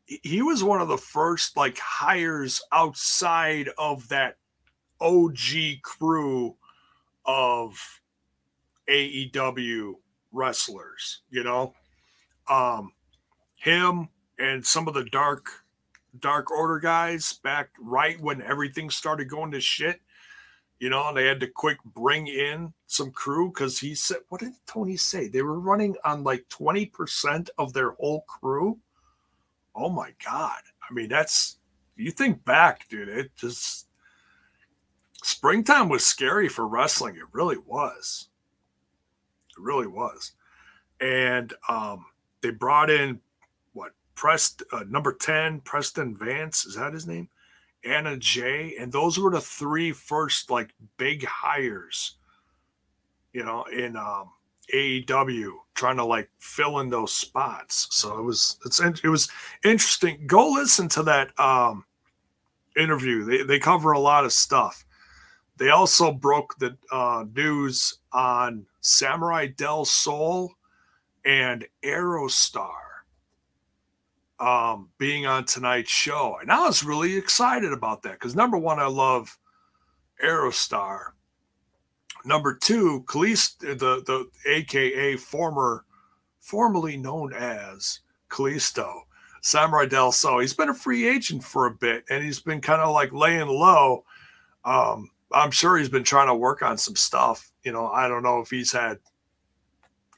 he 0.07 0.43
was 0.43 0.63
one 0.63 0.81
of 0.81 0.89
the 0.89 0.99
first 0.99 1.57
like 1.57 1.79
hires 1.79 2.63
outside 2.73 3.71
of 3.77 4.09
that 4.09 4.37
OG 5.01 5.83
crew 5.83 6.57
of 7.25 8.01
AEW 8.89 9.95
wrestlers, 10.33 11.23
you 11.31 11.43
know. 11.43 11.75
Um 12.49 12.93
him 13.57 14.09
and 14.39 14.65
some 14.65 14.87
of 14.87 14.95
the 14.95 15.07
dark 15.07 15.49
dark 16.21 16.51
order 16.51 16.79
guys 16.79 17.33
back 17.43 17.71
right 17.81 18.21
when 18.21 18.41
everything 18.43 18.91
started 18.91 19.29
going 19.29 19.51
to 19.51 19.61
shit. 19.61 20.01
You 20.79 20.91
know, 20.91 21.09
and 21.09 21.17
they 21.17 21.27
had 21.27 21.41
to 21.41 21.49
quick 21.49 21.79
bring 21.85 22.29
in 22.29 22.73
some 22.87 23.11
crew 23.11 23.49
because 23.49 23.79
he 23.79 23.95
said, 23.95 24.19
what 24.29 24.41
did 24.41 24.53
Tony 24.67 24.97
say? 24.97 25.29
They 25.29 25.43
were 25.43 25.59
running 25.59 25.97
on 26.05 26.25
like 26.25 26.49
20% 26.49 27.49
of 27.59 27.73
their 27.73 27.91
whole 27.93 28.23
crew. 28.23 28.79
Oh 29.75 29.91
my 29.91 30.13
God. 30.25 30.61
I 30.89 30.95
mean, 30.95 31.09
that's 31.09 31.59
you 31.97 32.11
think 32.11 32.45
back, 32.45 32.89
dude, 32.89 33.09
it 33.09 33.31
just 33.37 33.89
springtime 35.23 35.89
was 35.89 36.05
scary 36.05 36.49
for 36.49 36.67
wrestling. 36.67 37.17
It 37.17 37.25
really 37.33 37.59
was. 37.59 38.29
It 39.51 39.63
really 39.63 39.87
was. 39.87 40.33
And 41.01 41.53
um, 41.69 42.07
they 42.43 42.51
brought 42.51 42.91
in 42.91 43.21
what 43.73 43.93
Prest 44.15 44.63
uh, 44.73 44.85
number 44.89 45.13
10, 45.13 45.61
Preston 45.61 46.17
Vance, 46.17 46.65
is 46.65 46.77
that 46.77 46.93
his 46.93 47.07
name? 47.07 47.29
Anna 47.85 48.17
Jay, 48.17 48.75
and 48.79 48.91
those 48.93 49.19
were 49.19 49.31
the 49.31 49.41
three 49.41 49.93
first 49.93 50.51
like 50.51 50.75
big 50.97 51.25
hires, 51.25 52.17
you 53.37 53.45
know, 53.45 53.65
in 53.65 53.97
um, 53.97 54.31
AEW, 54.73 55.51
trying 55.75 55.99
to 55.99 56.05
like 56.07 56.31
fill 56.39 56.79
in 56.79 56.89
those 56.89 57.13
spots. 57.13 57.87
So 57.91 58.19
it 58.19 58.23
was 58.23 58.59
it's 58.65 58.81
it 58.81 59.09
was 59.09 59.29
interesting. 59.63 60.27
Go 60.27 60.53
listen 60.53 60.89
to 60.89 61.03
that 61.03 61.39
um, 61.39 61.85
interview. 62.79 63.25
They 63.25 63.43
they 63.43 63.59
cover 63.59 63.93
a 63.93 63.99
lot 63.99 64.25
of 64.25 64.33
stuff. 64.33 64.87
They 65.59 65.69
also 65.69 66.13
broke 66.13 66.59
the 66.59 66.79
uh, 66.91 67.27
news 67.35 67.99
on 68.11 68.65
Samurai 68.81 69.49
Del 69.49 69.85
Sol 69.85 70.55
and 71.27 71.67
Aerostar 71.85 72.87
um, 74.41 74.89
being 74.97 75.27
on 75.27 75.45
tonight's 75.45 75.91
show. 75.91 76.39
And 76.41 76.51
I 76.51 76.67
was 76.67 76.83
really 76.83 77.19
excited 77.19 77.75
about 77.75 78.03
that 78.03 78.15
because 78.15 78.35
number 78.35 78.57
one, 78.57 78.79
I 78.79 78.87
love 78.87 79.39
Aerostar. 80.25 81.13
Number 82.27 82.55
two, 82.55 83.05
Kalisto, 83.07 83.79
the 83.79 84.03
the 84.05 84.29
AKA 84.51 85.17
former, 85.17 85.85
formerly 86.41 86.97
known 86.97 87.33
as 87.33 88.01
Kalisto, 88.29 89.03
Samurai 89.43 89.87
Del 89.87 90.11
Sol. 90.11 90.41
He's 90.41 90.53
been 90.53 90.69
a 90.69 90.75
free 90.75 91.07
agent 91.07 91.45
for 91.45 91.67
a 91.67 91.71
bit, 91.71 92.05
and 92.11 92.25
he's 92.25 92.41
been 92.41 92.61
kind 92.61 92.83
of 92.83 92.93
like 92.93 93.13
laying 93.13 93.47
low. 93.47 94.05
Um, 94.65 95.09
I'm 95.31 95.53
sure 95.53 95.77
he's 95.77 95.89
been 95.89 96.03
trying 96.03 96.27
to 96.27 96.35
work 96.35 96.63
on 96.63 96.77
some 96.77 96.97
stuff. 96.97 97.53
You 97.63 97.71
know, 97.71 97.87
I 97.91 98.09
don't 98.09 98.25
know 98.25 98.41
if 98.41 98.51
he's 98.51 98.73
had 98.73 98.99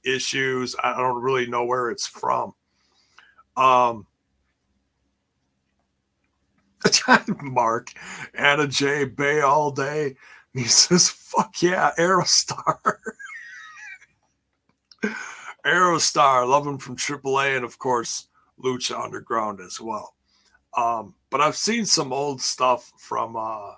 issues. 0.02 0.74
I 0.82 0.96
don't 0.96 1.22
really 1.22 1.46
know 1.46 1.66
where 1.66 1.90
it's 1.90 2.06
from. 2.06 2.54
Um, 3.54 4.06
Mark, 7.42 7.92
Anna 8.32 8.66
J. 8.66 9.04
Bay 9.04 9.42
all 9.42 9.70
day. 9.70 10.14
He 10.58 10.64
says, 10.64 11.08
fuck 11.08 11.62
yeah, 11.62 11.92
Aerostar. 11.96 12.96
Aerostar, 15.64 16.48
love 16.48 16.66
him 16.66 16.78
from 16.78 16.96
AAA 16.96 17.54
and, 17.56 17.64
of 17.64 17.78
course, 17.78 18.26
Lucha 18.60 19.00
Underground 19.00 19.60
as 19.60 19.80
well. 19.80 20.16
Um, 20.76 21.14
but 21.30 21.40
I've 21.40 21.56
seen 21.56 21.86
some 21.86 22.12
old 22.12 22.40
stuff 22.40 22.92
from 22.98 23.36
uh, 23.36 23.74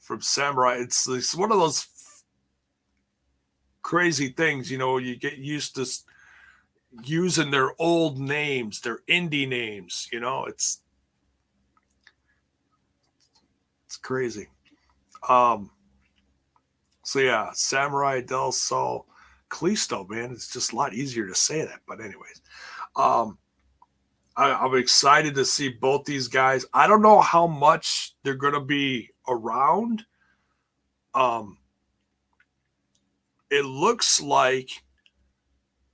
from 0.00 0.22
Samurai. 0.22 0.76
It's, 0.78 1.06
it's 1.06 1.34
one 1.34 1.52
of 1.52 1.58
those 1.58 1.86
crazy 3.82 4.28
things, 4.28 4.70
you 4.70 4.78
know, 4.78 4.96
you 4.96 5.16
get 5.16 5.36
used 5.36 5.74
to 5.74 5.86
using 7.04 7.50
their 7.50 7.70
old 7.78 8.18
names, 8.18 8.80
their 8.80 9.00
indie 9.06 9.46
names, 9.46 10.08
you 10.10 10.20
know, 10.20 10.46
it's 10.46 10.80
it's 13.84 13.98
crazy. 13.98 14.48
Um 15.28 15.70
so 17.02 17.20
yeah, 17.20 17.50
Samurai 17.52 18.20
Del 18.20 18.52
Sol 18.52 19.06
Kalisto, 19.48 20.08
man, 20.08 20.32
it's 20.32 20.52
just 20.52 20.72
a 20.72 20.76
lot 20.76 20.92
easier 20.92 21.26
to 21.26 21.34
say 21.34 21.64
that. 21.64 21.80
But 21.86 22.00
anyways, 22.00 22.40
um 22.96 23.38
I, 24.36 24.52
I'm 24.52 24.74
excited 24.76 25.34
to 25.36 25.44
see 25.44 25.70
both 25.70 26.04
these 26.04 26.28
guys. 26.28 26.66
I 26.74 26.86
don't 26.86 27.02
know 27.02 27.20
how 27.20 27.46
much 27.46 28.14
they're 28.22 28.34
gonna 28.34 28.64
be 28.64 29.10
around. 29.28 30.04
Um 31.14 31.58
it 33.50 33.64
looks 33.64 34.20
like 34.20 34.70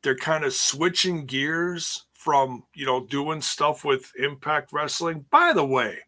they're 0.02 0.16
kind 0.16 0.44
of 0.44 0.52
switching 0.52 1.26
gears 1.26 2.06
from 2.12 2.64
you 2.74 2.86
know 2.86 3.04
doing 3.06 3.40
stuff 3.40 3.84
with 3.84 4.12
impact 4.18 4.72
wrestling 4.72 5.24
by 5.30 5.52
the 5.52 5.64
way 5.64 5.98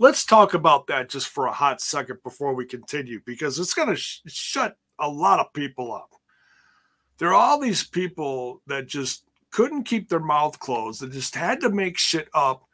let's 0.00 0.24
talk 0.24 0.54
about 0.54 0.88
that 0.88 1.08
just 1.08 1.28
for 1.28 1.46
a 1.46 1.52
hot 1.52 1.80
second 1.80 2.18
before 2.24 2.54
we 2.54 2.66
continue 2.66 3.20
because 3.24 3.58
it's 3.58 3.74
going 3.74 3.88
to 3.88 3.96
sh- 3.96 4.20
shut 4.26 4.76
a 4.98 5.08
lot 5.08 5.38
of 5.38 5.52
people 5.52 5.92
up 5.92 6.10
there 7.18 7.28
are 7.28 7.34
all 7.34 7.60
these 7.60 7.86
people 7.86 8.60
that 8.66 8.88
just 8.88 9.24
couldn't 9.50 9.84
keep 9.84 10.08
their 10.08 10.18
mouth 10.18 10.58
closed 10.58 11.00
that 11.00 11.12
just 11.12 11.34
had 11.34 11.60
to 11.60 11.70
make 11.70 11.96
shit 11.96 12.28
up 12.34 12.64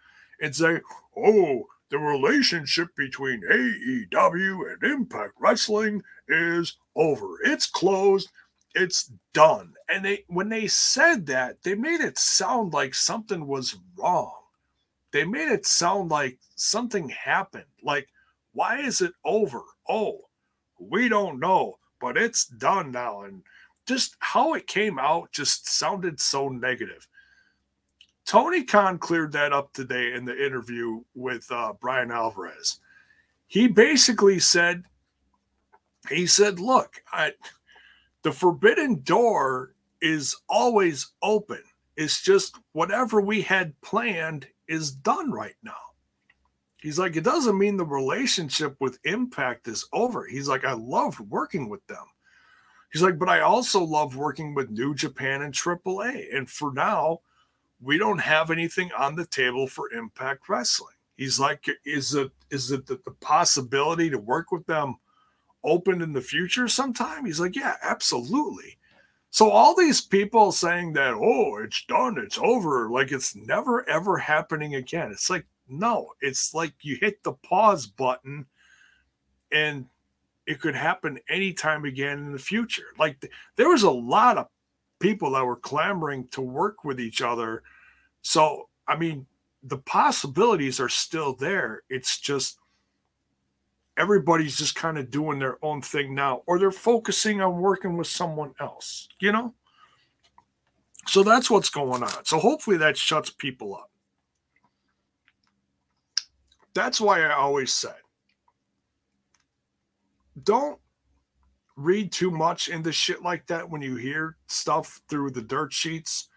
and 0.41 0.57
say 0.57 0.81
oh 1.17 1.67
the 1.91 1.99
relationship 1.99 2.89
between 2.97 3.43
AEW 3.49 4.73
and 4.73 4.83
Impact 4.83 5.35
Wrestling 5.39 6.03
is 6.27 6.77
over. 6.97 7.39
It's 7.45 7.69
closed 7.69 8.29
it's 8.77 9.11
done. 9.33 9.73
And 9.89 10.05
they 10.05 10.25
when 10.29 10.49
they 10.51 10.69
said 10.69 11.27
that, 11.27 11.63
they 11.63 11.75
made 11.75 12.01
it 12.01 12.19
sound 12.19 12.73
like 12.73 12.95
something 12.95 13.47
was 13.47 13.77
wrong. 13.99 14.35
They 15.17 15.25
made 15.25 15.49
it 15.49 15.65
sound 15.65 16.11
like 16.11 16.39
something 16.57 17.09
happened. 17.09 17.65
Like, 17.83 18.07
why 18.53 18.81
is 18.81 19.01
it 19.01 19.15
over? 19.25 19.63
Oh, 19.89 20.29
we 20.79 21.09
don't 21.09 21.41
know, 21.41 21.79
but 22.03 22.19
it's 22.19 22.45
done 22.45 22.91
now. 22.91 23.23
And 23.23 23.43
just 23.87 24.17
how 24.19 24.53
it 24.53 24.67
came 24.67 24.99
out 24.99 25.33
just 25.33 25.71
sounded 25.71 26.21
so 26.21 26.51
negative. 26.51 27.09
Tony 28.27 28.63
Khan 28.63 28.99
cleared 28.99 29.33
that 29.33 29.55
up 29.55 29.73
today 29.73 30.13
in 30.13 30.27
the 30.27 30.37
interview 30.37 31.01
with 31.15 31.51
uh, 31.51 31.73
Bryan 31.81 32.11
Alvarez. 32.11 32.81
He 33.47 33.69
basically 33.69 34.39
said, 34.39 34.85
he 36.11 36.27
said, 36.27 36.61
look, 36.61 37.03
I 37.11 37.33
the 38.23 38.33
forbidden 38.33 39.01
door 39.01 39.73
is 40.03 40.37
always 40.47 41.13
open. 41.23 41.63
It's 41.97 42.23
just 42.23 42.59
whatever 42.73 43.23
we 43.23 43.41
had 43.41 43.81
planned 43.81 44.49
is 44.69 44.91
done 44.91 45.31
right 45.31 45.57
now. 45.63 45.73
He's 46.81 46.99
like, 46.99 47.17
it 47.17 47.25
doesn't 47.25 47.59
mean 47.59 47.77
the 47.77 47.85
relationship 47.85 48.77
with 48.81 48.99
Impact 49.05 49.67
is 49.67 49.87
over. 49.93 50.27
He's 50.27 50.49
like, 50.49 50.65
I 50.65 50.73
loved 50.73 51.21
working 51.21 51.69
with 51.69 51.85
them. 51.87 52.05
He's 52.93 53.03
like, 53.03 53.19
but 53.19 53.29
I 53.29 53.41
also 53.41 53.83
love 53.83 54.17
working 54.17 54.55
with 54.55 54.71
New 54.71 54.95
Japan 54.95 55.43
and 55.43 55.53
AAA. 55.53 56.35
And 56.35 56.49
for 56.49 56.73
now, 56.73 57.21
we 57.81 57.99
don't 57.99 58.21
have 58.21 58.51
anything 58.51 58.91
on 58.97 59.17
the 59.17 59.27
table 59.27 59.67
for 59.67 59.93
Impact 59.93 60.49
Wrestling. 60.49 60.95
He's 61.17 61.41
like, 61.41 61.67
is 61.85 62.15
it 62.15 62.31
is 62.51 62.71
it 62.71 62.87
the, 62.87 63.01
the 63.05 63.11
possibility 63.21 64.11
to 64.11 64.19
work 64.19 64.53
with 64.53 64.67
them 64.67 64.97
open 65.65 66.03
in 66.03 66.13
the 66.13 66.21
future 66.21 66.69
sometime? 66.69 67.25
He's 67.25 67.41
like, 67.41 67.57
yeah, 67.57 67.77
absolutely. 67.83 68.79
So 69.37 69.51
all 69.51 69.77
these 69.77 70.01
people 70.01 70.51
saying 70.51 70.95
that, 70.95 71.13
oh, 71.13 71.59
it's 71.63 71.85
done, 71.85 72.17
it's 72.17 72.39
over, 72.39 72.89
like 72.89 73.13
it's 73.13 73.37
never 73.37 73.87
ever 73.87 74.17
happening 74.17 74.77
again. 74.77 75.11
It's 75.13 75.29
like, 75.29 75.45
no, 75.69 76.13
it's 76.23 76.55
like 76.55 76.73
you 76.81 76.97
hit 76.99 77.23
the 77.23 77.35
pause 77.35 77.87
button 77.87 78.47
and 79.53 79.85
it 80.47 80.59
could 80.59 80.75
happen 80.75 81.19
anytime 81.29 81.85
again 81.85 82.17
in 82.17 82.33
the 82.33 82.39
future. 82.39 82.87
Like 82.99 83.21
th- 83.21 83.33
there 83.57 83.69
was 83.69 83.83
a 83.83 83.91
lot 83.91 84.39
of 84.39 84.47
people 85.01 85.33
that 85.33 85.45
were 85.45 85.57
clamoring 85.57 86.29
to 86.29 86.41
work 86.41 86.83
with 86.83 86.99
each 86.99 87.21
other. 87.21 87.63
So, 88.23 88.71
I 88.89 88.97
mean, 88.97 89.27
the 89.63 89.77
possibilities 89.77 90.81
are 90.81 90.89
still 90.89 91.35
there. 91.35 91.83
It's 91.91 92.19
just 92.21 92.57
everybody's 93.97 94.57
just 94.57 94.75
kind 94.75 94.99
of 94.99 95.11
doing 95.11 95.39
their 95.39 95.63
own 95.65 95.81
thing 95.81 96.15
now, 96.15 96.43
or 96.47 96.59
they're 96.59 96.71
focusing 96.71 97.41
on 97.41 97.61
working 97.61 97.97
with 97.97 98.07
someone 98.07 98.55
else, 98.61 99.09
you 99.21 99.33
know? 99.33 99.55
So 101.07 101.23
that's 101.23 101.51
what's 101.51 101.71
going 101.71 102.03
on. 102.03 102.25
So 102.25 102.39
hopefully 102.39 102.77
that 102.79 102.97
shuts 102.97 103.31
people 103.31 103.75
up. 103.75 103.91
That's 106.75 107.01
why 107.01 107.23
I 107.23 107.35
always 107.35 107.73
said 107.73 107.95
don't 110.43 110.79
read 111.77 112.13
too 112.13 112.31
much 112.31 112.69
into 112.69 112.93
shit 112.93 113.23
like 113.23 113.47
that 113.47 113.69
when 113.69 113.81
you 113.81 113.97
hear 113.97 114.37
stuff 114.49 115.01
through 115.09 115.31
the 115.31 115.41
dirt 115.41 115.73
sheets. 115.73 116.29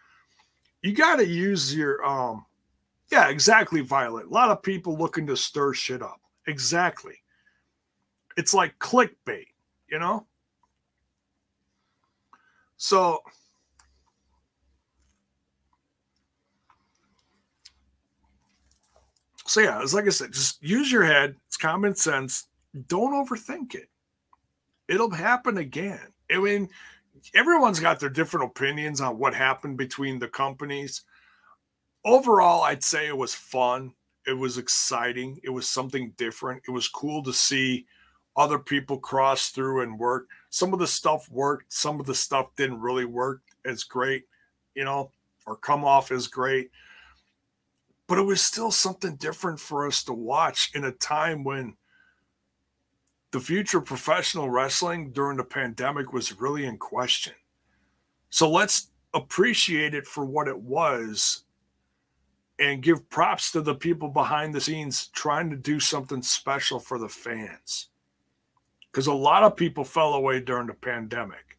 You 0.81 0.93
got 0.93 1.17
to 1.17 1.27
use 1.27 1.75
your, 1.75 2.05
um, 2.05 2.45
yeah, 3.11 3.27
exactly, 3.27 3.81
Violet. 3.81 4.27
A 4.27 4.29
lot 4.29 4.51
of 4.51 4.63
people 4.63 4.97
looking 4.97 5.27
to 5.27 5.35
stir 5.35 5.73
shit 5.73 6.01
up. 6.01 6.21
Exactly 6.47 7.15
it's 8.39 8.53
like 8.53 8.79
clickbait, 8.79 9.47
you 9.91 9.99
know? 9.99 10.25
So 12.77 13.21
So 19.45 19.59
yeah, 19.59 19.81
it's 19.81 19.93
like 19.93 20.05
I 20.05 20.09
said, 20.09 20.31
just 20.31 20.63
use 20.63 20.89
your 20.89 21.03
head. 21.03 21.35
It's 21.47 21.57
common 21.57 21.95
sense. 21.95 22.47
Don't 22.87 23.13
overthink 23.13 23.75
it. 23.75 23.89
It'll 24.87 25.11
happen 25.11 25.57
again. 25.57 26.13
I 26.31 26.37
mean, 26.37 26.69
everyone's 27.33 27.79
got 27.81 27.99
their 27.99 28.09
different 28.09 28.51
opinions 28.51 29.01
on 29.01 29.17
what 29.17 29.33
happened 29.33 29.77
between 29.77 30.19
the 30.19 30.29
companies. 30.29 31.01
Overall, 32.05 32.61
I'd 32.61 32.83
say 32.83 33.07
it 33.07 33.17
was 33.17 33.35
fun. 33.35 33.95
It 34.25 34.37
was 34.37 34.57
exciting. 34.57 35.39
It 35.43 35.49
was 35.49 35.67
something 35.67 36.13
different. 36.15 36.61
It 36.67 36.71
was 36.71 36.87
cool 36.87 37.21
to 37.23 37.33
see 37.33 37.85
other 38.35 38.59
people 38.59 38.97
cross 38.97 39.49
through 39.49 39.81
and 39.81 39.99
work. 39.99 40.27
Some 40.49 40.73
of 40.73 40.79
the 40.79 40.87
stuff 40.87 41.29
worked, 41.29 41.73
some 41.73 41.99
of 41.99 42.05
the 42.05 42.15
stuff 42.15 42.55
didn't 42.55 42.81
really 42.81 43.05
work 43.05 43.41
as 43.65 43.83
great, 43.83 44.25
you 44.75 44.85
know, 44.85 45.11
or 45.45 45.55
come 45.55 45.83
off 45.83 46.11
as 46.11 46.27
great 46.27 46.71
but 48.09 48.17
it 48.17 48.23
was 48.23 48.41
still 48.41 48.71
something 48.71 49.15
different 49.17 49.59
for 49.59 49.85
us 49.85 50.03
to 50.03 50.13
watch 50.13 50.71
in 50.73 50.83
a 50.83 50.91
time 50.91 51.43
when 51.43 51.75
the 53.29 53.39
future 53.39 53.77
of 53.77 53.85
professional 53.85 54.49
wrestling 54.49 55.11
during 55.11 55.37
the 55.37 55.43
pandemic 55.43 56.11
was 56.11 56.41
really 56.41 56.65
in 56.65 56.75
question. 56.79 57.33
So 58.31 58.49
let's 58.49 58.87
appreciate 59.13 59.93
it 59.93 60.07
for 60.07 60.25
what 60.25 60.47
it 60.47 60.59
was 60.59 61.43
and 62.57 62.81
give 62.81 63.07
props 63.11 63.51
to 63.51 63.61
the 63.61 63.75
people 63.75 64.09
behind 64.09 64.55
the 64.55 64.61
scenes 64.61 65.07
trying 65.13 65.51
to 65.51 65.55
do 65.55 65.79
something 65.79 66.23
special 66.23 66.79
for 66.79 66.97
the 66.97 67.07
fans. 67.07 67.88
Because 68.91 69.07
a 69.07 69.13
lot 69.13 69.43
of 69.43 69.55
people 69.55 69.83
fell 69.83 70.13
away 70.13 70.39
during 70.39 70.67
the 70.67 70.73
pandemic 70.73 71.57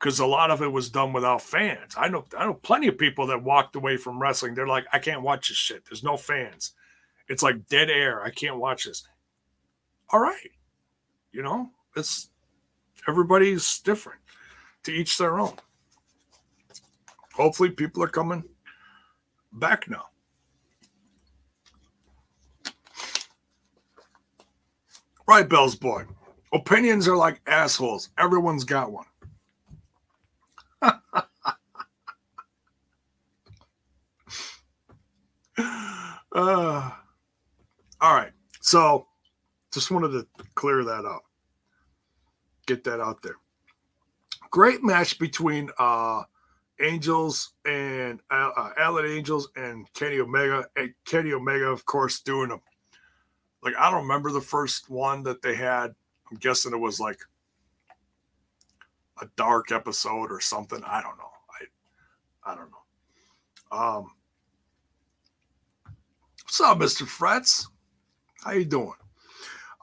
because 0.00 0.18
a 0.18 0.26
lot 0.26 0.50
of 0.50 0.62
it 0.62 0.72
was 0.72 0.88
done 0.88 1.12
without 1.12 1.42
fans. 1.42 1.94
I 1.96 2.08
know 2.08 2.24
I 2.36 2.46
know 2.46 2.54
plenty 2.54 2.88
of 2.88 2.96
people 2.96 3.26
that 3.26 3.42
walked 3.42 3.76
away 3.76 3.98
from 3.98 4.18
wrestling. 4.20 4.54
They're 4.54 4.66
like, 4.66 4.86
I 4.92 4.98
can't 4.98 5.22
watch 5.22 5.48
this 5.48 5.58
shit. 5.58 5.84
There's 5.84 6.02
no 6.02 6.16
fans. 6.16 6.72
It's 7.28 7.42
like 7.42 7.66
dead 7.68 7.90
air. 7.90 8.22
I 8.22 8.30
can't 8.30 8.56
watch 8.56 8.84
this. 8.84 9.06
All 10.08 10.20
right. 10.20 10.50
You 11.32 11.42
know, 11.42 11.70
it's 11.94 12.30
everybody's 13.06 13.78
different. 13.80 14.20
To 14.84 14.92
each 14.92 15.18
their 15.18 15.38
own. 15.38 15.52
Hopefully 17.34 17.68
people 17.70 18.02
are 18.02 18.08
coming 18.08 18.44
back 19.52 19.90
now. 19.90 20.06
Right, 25.28 25.46
Bell's 25.46 25.74
boy. 25.76 26.06
Opinions 26.52 27.06
are 27.06 27.16
like 27.16 27.40
assholes. 27.46 28.08
Everyone's 28.18 28.64
got 28.64 28.90
one. 28.90 29.06
uh, 30.82 30.92
all 38.00 38.14
right. 38.14 38.32
So 38.60 39.06
just 39.72 39.90
wanted 39.90 40.10
to 40.10 40.26
clear 40.54 40.84
that 40.84 41.04
up. 41.04 41.22
Get 42.66 42.84
that 42.84 43.00
out 43.00 43.22
there. 43.22 43.36
Great 44.50 44.82
match 44.82 45.18
between 45.18 45.70
uh 45.78 46.22
Angels 46.80 47.52
and 47.66 48.20
uh, 48.30 48.50
uh 48.56 49.02
Angels 49.04 49.48
and 49.54 49.92
Kenny 49.92 50.18
Omega. 50.18 50.66
And 50.76 50.94
Kenny 51.04 51.32
Omega, 51.32 51.66
of 51.66 51.84
course, 51.84 52.20
doing 52.20 52.48
them. 52.48 52.60
Like 53.62 53.74
I 53.78 53.90
don't 53.90 54.02
remember 54.02 54.32
the 54.32 54.40
first 54.40 54.90
one 54.90 55.22
that 55.24 55.42
they 55.42 55.54
had. 55.54 55.94
I'm 56.30 56.36
guessing 56.38 56.72
it 56.72 56.78
was 56.78 57.00
like 57.00 57.18
a 59.20 59.26
dark 59.36 59.72
episode 59.72 60.30
or 60.30 60.40
something. 60.40 60.82
I 60.86 61.02
don't 61.02 61.18
know. 61.18 61.30
I 61.50 62.52
I 62.52 62.54
don't 62.54 62.70
know. 62.70 62.76
Um, 63.76 64.12
what's 66.42 66.60
up, 66.60 66.78
Mister 66.78 67.04
Frets? 67.04 67.68
How 68.44 68.52
you 68.52 68.64
doing? 68.64 68.94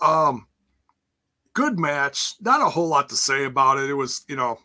Um, 0.01 0.47
good 1.53 1.79
match. 1.79 2.33
Not 2.41 2.61
a 2.61 2.69
whole 2.69 2.87
lot 2.87 3.09
to 3.09 3.15
say 3.15 3.45
about 3.45 3.77
it. 3.77 3.89
It 3.89 3.93
was, 3.93 4.23
you 4.27 4.35
know, 4.35 4.59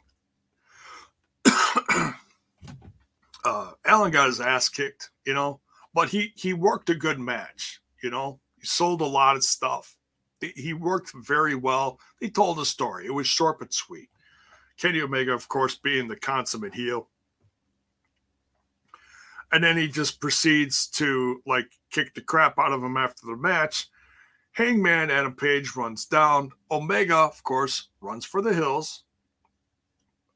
uh, 3.44 3.72
Alan 3.84 4.10
got 4.10 4.26
his 4.26 4.40
ass 4.40 4.68
kicked, 4.68 5.10
you 5.26 5.34
know, 5.34 5.60
but 5.94 6.08
he 6.08 6.32
he 6.36 6.52
worked 6.52 6.90
a 6.90 6.94
good 6.94 7.18
match. 7.18 7.80
You 8.02 8.10
know, 8.10 8.40
he 8.58 8.66
sold 8.66 9.00
a 9.00 9.06
lot 9.06 9.36
of 9.36 9.44
stuff. 9.44 9.96
He 10.42 10.72
worked 10.72 11.12
very 11.14 11.54
well. 11.54 12.00
He 12.20 12.30
told 12.30 12.58
a 12.58 12.64
story. 12.64 13.06
It 13.06 13.14
was 13.14 13.26
short 13.26 13.58
but 13.58 13.72
sweet. 13.72 14.08
Kenny 14.76 15.00
Omega, 15.00 15.32
of 15.32 15.48
course, 15.48 15.76
being 15.76 16.08
the 16.08 16.16
consummate 16.16 16.74
heel. 16.74 17.08
And 19.52 19.62
then 19.62 19.76
he 19.76 19.86
just 19.86 20.20
proceeds 20.20 20.86
to 20.88 21.42
like 21.46 21.70
kick 21.90 22.14
the 22.14 22.22
crap 22.22 22.58
out 22.58 22.72
of 22.72 22.82
him 22.82 22.96
after 22.96 23.26
the 23.26 23.36
match. 23.36 23.88
Hangman 24.52 25.10
Adam 25.10 25.34
Page 25.34 25.76
runs 25.76 26.06
down. 26.06 26.52
Omega, 26.70 27.16
of 27.16 27.42
course, 27.42 27.88
runs 28.00 28.24
for 28.24 28.42
the 28.42 28.52
hills. 28.52 29.04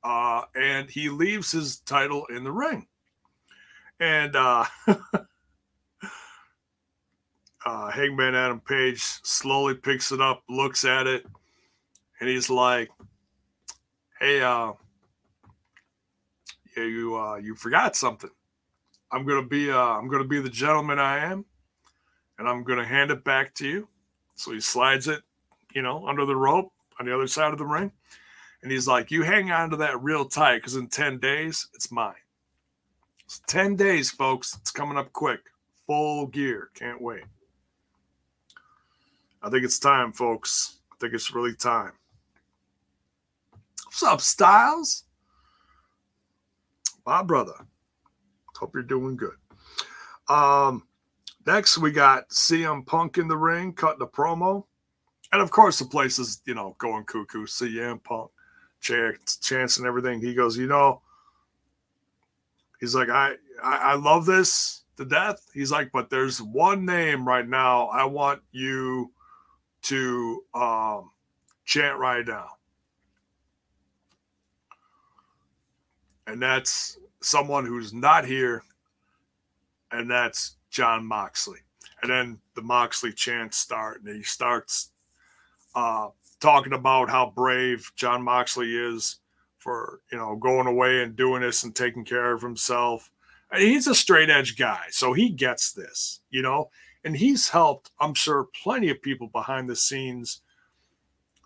Uh, 0.05 0.43
and 0.55 0.89
he 0.89 1.09
leaves 1.09 1.51
his 1.51 1.81
title 1.81 2.27
in 2.27 2.45
the 2.45 2.53
ring. 2.53 2.87
And 3.99 4.37
uh, 4.37 4.65
uh, 7.67 7.91
Hangman 7.91 8.37
Adam 8.37 8.61
Page 8.61 9.03
slowly 9.03 9.75
picks 9.75 10.13
it 10.13 10.21
up, 10.21 10.45
looks 10.49 10.85
at 10.85 11.09
it, 11.09 11.27
and 12.21 12.29
he's 12.29 12.49
like, 12.49 12.89
hey, 14.21 14.41
uh, 14.41 14.73
yeah, 16.77 16.85
you 16.85 17.19
uh, 17.19 17.37
you 17.37 17.57
forgot 17.57 17.97
something. 17.97 18.31
I'm 19.11 19.27
gonna 19.27 19.47
be 19.47 19.71
uh, 19.71 19.77
I'm 19.77 20.09
gonna 20.09 20.25
be 20.25 20.41
the 20.41 20.49
gentleman 20.49 21.01
I 21.01 21.19
am, 21.19 21.45
and 22.39 22.49
I'm 22.49 22.63
gonna 22.63 22.85
hand 22.85 23.11
it 23.11 23.25
back 23.25 23.53
to 23.55 23.69
you. 23.69 23.89
So 24.37 24.53
he 24.53 24.61
slides 24.61 25.09
it, 25.09 25.23
you 25.75 25.83
know, 25.83 26.07
under 26.07 26.25
the 26.25 26.37
rope 26.37 26.73
on 27.01 27.07
the 27.07 27.15
other 27.15 27.27
side 27.27 27.53
of 27.53 27.59
the 27.59 27.67
ring, 27.67 27.91
and 28.63 28.71
he's 28.71 28.87
like, 28.87 29.11
"You 29.11 29.23
hang 29.23 29.51
on 29.51 29.71
to 29.71 29.77
that 29.79 30.01
real 30.03 30.25
tight, 30.25 30.59
because 30.59 30.77
in 30.77 30.87
ten 30.87 31.19
days 31.19 31.67
it's 31.75 31.91
mine." 31.91 32.15
It's 33.25 33.41
ten 33.49 33.75
days, 33.75 34.11
folks. 34.13 34.57
It's 34.61 34.71
coming 34.71 34.97
up 34.97 35.13
quick. 35.13 35.41
Full 35.89 36.27
gear. 36.29 36.71
Can't 36.75 37.01
wait. 37.01 37.25
I 39.43 39.51
think 39.51 39.65
it's 39.65 39.79
time, 39.79 40.13
folks. 40.13 40.79
I 40.93 40.97
think 41.01 41.15
it's 41.15 41.35
really 41.35 41.55
time. 41.55 41.93
What's 43.85 44.03
up, 44.03 44.21
Styles? 44.21 45.05
My 47.07 47.23
brother. 47.23 47.55
Hope 48.57 48.75
you're 48.75 48.83
doing 48.83 49.17
good. 49.17 49.37
Um, 50.29 50.87
next 51.47 51.79
we 51.79 51.93
got 51.93 52.29
CM 52.31 52.85
Punk 52.85 53.19
in 53.19 53.29
the 53.29 53.37
ring, 53.37 53.73
cutting 53.73 54.03
a 54.03 54.07
promo. 54.07 54.65
And 55.33 55.43
of 55.43 55.51
course, 55.51 55.79
the 55.79 55.85
place 55.85 56.19
is, 56.19 56.41
you 56.47 56.55
know, 56.55 56.75
going 56.79 57.05
cuckoo. 57.05 57.47
CM 57.47 58.03
Punk, 58.03 58.31
chance, 58.81 59.37
chance 59.37 59.77
and 59.77 59.87
everything. 59.87 60.21
He 60.21 60.35
goes, 60.35 60.57
you 60.57 60.67
know, 60.67 61.03
he's 62.81 62.95
like, 62.95 63.11
I, 63.11 63.35
I, 63.63 63.77
I 63.77 63.95
love 63.95 64.27
this 64.27 64.85
to 64.97 65.05
death. 65.05 65.49
He's 65.53 65.71
like, 65.71 65.91
but 65.93 66.11
there's 66.11 66.41
one 66.41 66.85
name 66.85 67.27
right 67.27 67.47
now 67.47 67.89
I 67.89 68.05
want 68.05 68.43
you 68.53 69.13
to 69.87 70.45
um, 70.55 71.11
chant 71.65 71.99
right 71.99 72.27
now. 72.27 72.57
and 76.27 76.43
that's 76.43 76.99
someone 77.23 77.65
who's 77.65 77.93
not 77.93 78.25
here, 78.25 78.63
and 79.91 80.11
that's 80.11 80.57
Jon 80.71 81.07
Moxley. 81.07 81.61
And 82.03 82.11
then 82.11 82.39
the 82.55 82.63
Moxley 82.63 83.13
chants 83.13 83.57
start, 83.57 84.03
and 84.03 84.15
he 84.15 84.23
starts 84.23 84.91
uh, 85.75 86.09
talking 86.41 86.73
about 86.73 87.09
how 87.09 87.33
brave 87.35 87.91
Jon 87.97 88.23
Moxley 88.23 88.77
is 88.77 89.19
for 89.59 90.01
you 90.13 90.19
know 90.19 90.37
going 90.37 90.67
away 90.67 91.03
and 91.03 91.17
doing 91.17 91.43
this 91.43 91.65
and 91.65 91.75
taking 91.75 92.05
care 92.05 92.33
of 92.33 92.43
himself. 92.43 93.11
And 93.51 93.63
he's 93.63 93.87
a 93.87 93.95
straight 93.95 94.29
edge 94.29 94.59
guy, 94.59 94.87
so 94.91 95.13
he 95.13 95.31
gets 95.31 95.73
this, 95.73 96.21
you 96.31 96.43
know, 96.43 96.71
and 97.07 97.17
he's 97.17 97.49
helped, 97.49 97.93
I'm 98.01 98.15
sure, 98.15 98.49
plenty 98.65 98.91
of 98.91 99.01
people 99.01 99.29
behind 99.29 99.71
the 99.71 99.77
scenes 99.77 100.41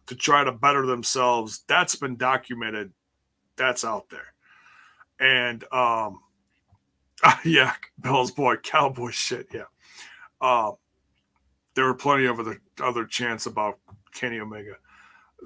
to 0.06 0.16
try 0.16 0.42
to 0.42 0.52
better 0.52 0.86
themselves. 0.86 1.64
That's 1.68 1.94
been 1.96 2.16
documented. 2.16 2.94
That's 3.56 3.84
out 3.84 4.06
there. 4.08 4.32
And 5.20 5.62
um, 5.70 6.20
yeah, 7.44 7.74
Bell's 7.98 8.30
boy, 8.30 8.56
cowboy 8.56 9.10
shit. 9.10 9.48
Yeah. 9.52 9.64
Uh, 10.40 10.72
there 11.74 11.84
were 11.84 11.94
plenty 11.94 12.24
of 12.24 12.40
other 12.40 12.58
other 12.82 13.04
chants 13.04 13.44
about 13.44 13.78
Kenny 14.14 14.40
Omega. 14.40 14.76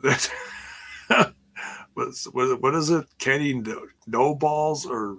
That 1.09 1.35
was 1.97 2.27
what 2.33 2.75
is 2.75 2.91
it? 2.91 3.07
Kenny 3.19 3.55
no, 3.55 3.87
no 4.07 4.35
balls 4.35 4.87
or 4.87 5.19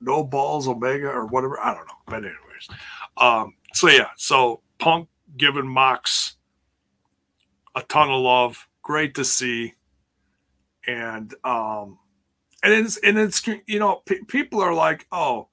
no 0.00 0.22
balls 0.24 0.68
Omega 0.68 1.08
or 1.08 1.26
whatever. 1.26 1.58
I 1.60 1.74
don't 1.74 1.86
know. 1.86 1.94
But 2.06 2.24
anyways, 2.24 2.68
um, 3.16 3.54
so 3.74 3.88
yeah, 3.88 4.10
so 4.16 4.60
Punk 4.78 5.08
giving 5.36 5.66
Mox 5.66 6.36
a 7.74 7.82
ton 7.82 8.08
of 8.08 8.20
love. 8.20 8.68
Great 8.82 9.14
to 9.16 9.24
see. 9.24 9.74
And 10.86 11.34
um 11.44 11.98
and 12.62 12.72
it's 12.72 12.96
and 12.98 13.18
it's 13.18 13.46
you 13.66 13.78
know 13.78 14.02
people 14.28 14.60
are 14.60 14.74
like, 14.74 15.06
"Oh, 15.10 15.48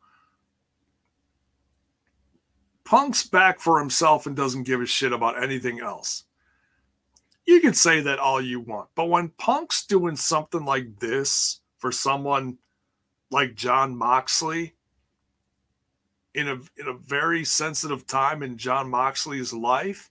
Punk's 2.85 3.25
back 3.25 3.59
for 3.59 3.79
himself 3.79 4.25
and 4.27 4.35
doesn't 4.35 4.63
give 4.63 4.81
a 4.81 4.85
shit 4.85 5.11
about 5.11 5.41
anything 5.41 5.79
else." 5.79 6.25
You 7.45 7.59
can 7.59 7.73
say 7.73 8.01
that 8.01 8.19
all 8.19 8.39
you 8.39 8.59
want, 8.59 8.89
but 8.93 9.09
when 9.09 9.29
Punk's 9.29 9.85
doing 9.85 10.15
something 10.15 10.63
like 10.63 10.99
this 10.99 11.61
for 11.79 11.91
someone 11.91 12.59
like 13.31 13.55
Jon 13.55 13.97
Moxley 13.97 14.75
in 16.33 16.47
a 16.47 16.53
in 16.53 16.87
a 16.87 16.93
very 16.93 17.43
sensitive 17.43 18.07
time 18.07 18.43
in 18.43 18.57
Jon 18.57 18.89
Moxley's 18.89 19.53
life, 19.53 20.09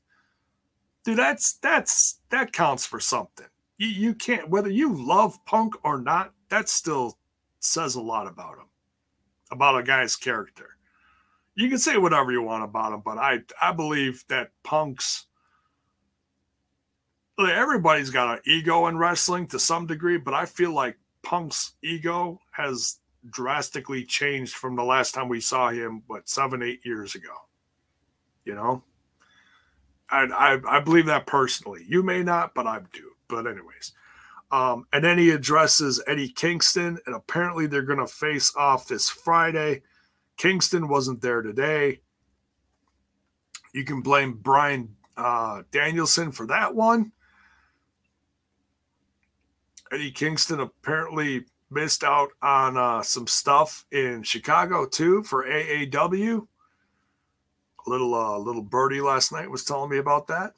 dude, 1.05 1.19
that's 1.19 1.55
that's 1.55 2.21
that 2.31 2.53
counts 2.53 2.87
for 2.87 3.01
something. 3.01 3.47
You, 3.79 3.89
you 3.89 4.15
can't 4.15 4.49
whether 4.49 4.71
you 4.71 4.95
love 4.95 5.43
Punk 5.45 5.75
or 5.85 6.01
not, 6.01 6.33
that 6.49 6.69
still 6.69 7.19
says 7.61 7.95
a 7.95 8.01
lot 8.01 8.27
about 8.27 8.59
him, 8.59 8.69
about 9.51 9.79
a 9.79 9.83
guy's 9.83 10.17
character. 10.17 10.77
You 11.55 11.69
can 11.69 11.79
say 11.79 11.97
whatever 11.97 12.33
you 12.33 12.43
want 12.43 12.65
about 12.65 12.93
him, 12.93 13.03
but 13.05 13.19
I 13.19 13.41
I 13.61 13.73
believe 13.73 14.25
that 14.29 14.51
Punk's 14.63 15.27
everybody's 17.39 18.11
got 18.11 18.37
an 18.37 18.43
ego 18.45 18.87
in 18.87 18.99
wrestling 18.99 19.47
to 19.47 19.59
some 19.59 19.87
degree, 19.87 20.19
but 20.19 20.35
I 20.35 20.45
feel 20.45 20.73
like 20.73 20.97
Punk's 21.23 21.73
ego 21.83 22.41
has 22.53 23.00
drastically 23.29 24.05
changed 24.05 24.55
from 24.55 24.77
the 24.77 24.85
last 24.85 25.15
time 25.15 25.29
we 25.29 25.41
saw 25.41 25.71
him, 25.71 26.03
but 26.09 26.29
seven, 26.29 26.63
eight 26.63 26.85
years 26.85 27.15
ago. 27.15 27.35
You 28.45 28.55
know, 28.55 28.83
I, 30.11 30.25
I, 30.25 30.77
I 30.77 30.81
believe 30.81 31.07
that 31.07 31.27
personally. 31.27 31.85
You 31.87 32.03
may 32.03 32.23
not, 32.23 32.55
but 32.55 32.67
I 32.67 32.81
do. 32.93 33.11
But 33.29 33.47
anyways, 33.47 33.93
um, 34.51 34.87
and 34.93 35.05
then 35.05 35.19
he 35.19 35.31
addresses 35.31 36.03
Eddie 36.07 36.31
Kingston, 36.31 36.99
and 37.07 37.15
apparently 37.15 37.67
they're 37.67 37.83
going 37.83 37.99
to 37.99 38.07
face 38.07 38.55
off 38.57 38.89
this 38.89 39.09
Friday. 39.09 39.83
Kingston 40.37 40.89
wasn't 40.89 41.21
there 41.21 41.43
today. 41.43 42.01
You 43.73 43.85
can 43.85 44.01
blame 44.01 44.35
Bryan 44.35 44.97
uh, 45.17 45.63
Danielson 45.71 46.33
for 46.33 46.47
that 46.47 46.75
one. 46.75 47.13
Eddie 49.93 50.11
Kingston 50.11 50.61
apparently 50.61 51.45
missed 51.71 52.05
out 52.05 52.31
on 52.43 52.77
uh, 52.77 53.03
some 53.03 53.27
stuff 53.27 53.85
in 53.93 54.23
Chicago 54.23 54.87
too 54.87 55.23
for 55.23 55.45
AAW. 55.45 56.47
A 57.87 57.91
little 57.91 58.15
uh, 58.15 58.39
little 58.39 58.63
birdie 58.63 59.01
last 59.01 59.33
night 59.33 59.51
was 59.51 59.65
telling 59.65 59.91
me 59.91 59.99
about 59.99 60.27
that. 60.29 60.55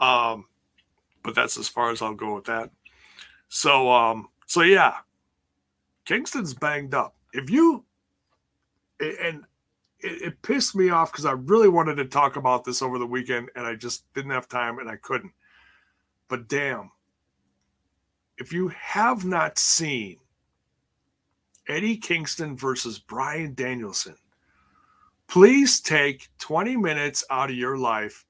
um, 0.00 0.46
but 1.22 1.34
that's 1.34 1.56
as 1.56 1.68
far 1.68 1.90
as 1.90 2.02
I'll 2.02 2.14
go 2.14 2.34
with 2.34 2.44
that. 2.44 2.70
So 3.48 3.90
um, 3.90 4.28
so 4.46 4.62
yeah, 4.62 4.94
Kingston's 6.04 6.54
banged 6.54 6.94
up. 6.94 7.14
If 7.32 7.50
you 7.50 7.84
and 9.00 9.44
it, 10.00 10.22
it 10.22 10.42
pissed 10.42 10.74
me 10.76 10.90
off 10.90 11.12
because 11.12 11.24
I 11.24 11.32
really 11.32 11.68
wanted 11.68 11.96
to 11.96 12.04
talk 12.04 12.36
about 12.36 12.64
this 12.64 12.82
over 12.82 12.98
the 12.98 13.06
weekend 13.06 13.50
and 13.54 13.66
I 13.66 13.74
just 13.74 14.12
didn't 14.14 14.30
have 14.32 14.48
time 14.48 14.78
and 14.78 14.88
I 14.88 14.96
couldn't. 14.96 15.32
But 16.28 16.48
damn, 16.48 16.90
if 18.38 18.52
you 18.52 18.68
have 18.68 19.24
not 19.24 19.58
seen 19.58 20.18
Eddie 21.68 21.96
Kingston 21.96 22.56
versus 22.56 22.98
Bryan 22.98 23.54
Danielson, 23.54 24.16
please 25.26 25.80
take 25.80 26.28
20 26.38 26.76
minutes 26.76 27.24
out 27.30 27.50
of 27.50 27.56
your 27.56 27.76
life 27.76 28.24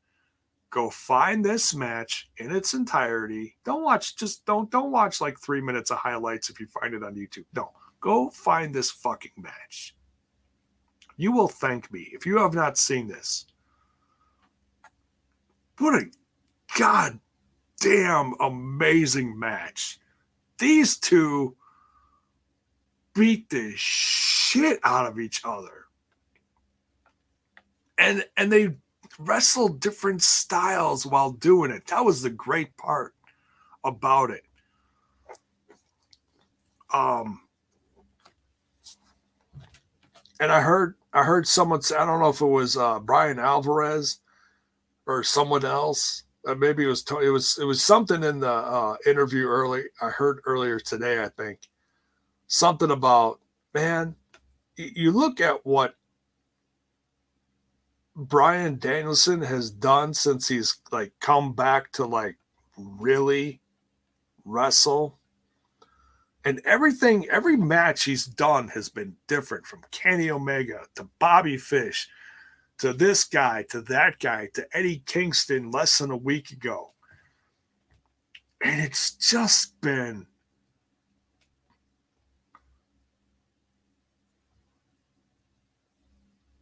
go 0.70 0.90
find 0.90 1.44
this 1.44 1.74
match 1.74 2.28
in 2.38 2.54
its 2.54 2.74
entirety. 2.74 3.56
Don't 3.64 3.82
watch 3.82 4.16
just 4.16 4.44
don't 4.44 4.70
don't 4.70 4.90
watch 4.90 5.20
like 5.20 5.38
three 5.38 5.60
minutes 5.60 5.90
of 5.90 5.98
highlights 5.98 6.50
if 6.50 6.60
you 6.60 6.66
find 6.66 6.94
it 6.94 7.02
on 7.02 7.14
youtube. 7.14 7.46
No 7.54 7.72
go 8.00 8.30
find 8.30 8.74
this 8.74 8.90
fucking 8.90 9.32
match. 9.36 9.94
You 11.16 11.32
will 11.32 11.48
thank 11.48 11.92
me 11.92 12.10
if 12.12 12.26
you 12.26 12.38
have 12.38 12.54
not 12.54 12.78
seen 12.78 13.08
this. 13.08 13.46
What 15.78 15.94
a 15.94 16.06
god 16.78 17.18
damn 17.80 18.34
amazing 18.40 19.38
match. 19.38 19.98
These 20.58 20.98
two 20.98 21.56
beat 23.14 23.48
the 23.50 23.72
shit 23.76 24.80
out 24.84 25.06
of 25.06 25.18
each 25.18 25.42
other. 25.44 25.86
And 27.96 28.24
and 28.36 28.52
they 28.52 28.76
wrestled 29.18 29.80
different 29.80 30.22
styles 30.22 31.04
while 31.04 31.30
doing 31.32 31.70
it. 31.70 31.86
That 31.88 32.04
was 32.04 32.22
the 32.22 32.30
great 32.30 32.76
part 32.76 33.14
about 33.84 34.30
it. 34.30 34.44
Um 36.92 37.40
and 40.40 40.52
I 40.52 40.60
heard 40.60 40.94
I 41.12 41.24
heard 41.24 41.46
someone 41.46 41.82
say 41.82 41.96
I 41.96 42.04
don't 42.04 42.20
know 42.20 42.28
if 42.28 42.40
it 42.40 42.46
was 42.46 42.76
uh, 42.76 43.00
Bryan 43.00 43.38
Alvarez 43.38 44.20
or 45.06 45.24
someone 45.24 45.64
else 45.64 46.24
uh, 46.48 46.54
maybe 46.54 46.84
it 46.84 46.88
was 46.88 47.04
it 47.22 47.28
was 47.28 47.58
it 47.60 47.64
was 47.64 47.84
something 47.84 48.24
in 48.24 48.40
the 48.40 48.50
uh, 48.50 48.96
interview 49.06 49.46
early. 49.46 49.84
I 50.00 50.08
heard 50.08 50.40
earlier 50.46 50.80
today. 50.80 51.22
I 51.22 51.28
think 51.28 51.60
something 52.46 52.90
about 52.90 53.40
man. 53.74 54.16
You 54.76 55.12
look 55.12 55.40
at 55.40 55.66
what 55.66 55.96
Bryan 58.16 58.78
Danielson 58.78 59.42
has 59.42 59.70
done 59.70 60.14
since 60.14 60.48
he's 60.48 60.76
like 60.90 61.12
come 61.20 61.52
back 61.52 61.92
to 61.92 62.06
like 62.06 62.36
really 62.76 63.60
wrestle. 64.44 65.18
And 66.44 66.62
everything, 66.64 67.28
every 67.30 67.56
match 67.56 68.04
he's 68.04 68.24
done 68.24 68.68
has 68.68 68.88
been 68.88 69.16
different 69.26 69.66
from 69.66 69.82
Kenny 69.90 70.30
Omega 70.30 70.80
to 70.94 71.08
Bobby 71.18 71.58
Fish 71.58 72.08
to 72.78 72.92
this 72.92 73.24
guy, 73.24 73.64
to 73.70 73.80
that 73.82 74.18
guy, 74.18 74.48
to 74.54 74.66
Eddie 74.72 75.02
Kingston 75.06 75.70
less 75.70 75.98
than 75.98 76.10
a 76.10 76.16
week 76.16 76.50
ago. 76.50 76.92
And 78.62 78.80
it's 78.80 79.12
just 79.14 79.80
been 79.80 80.26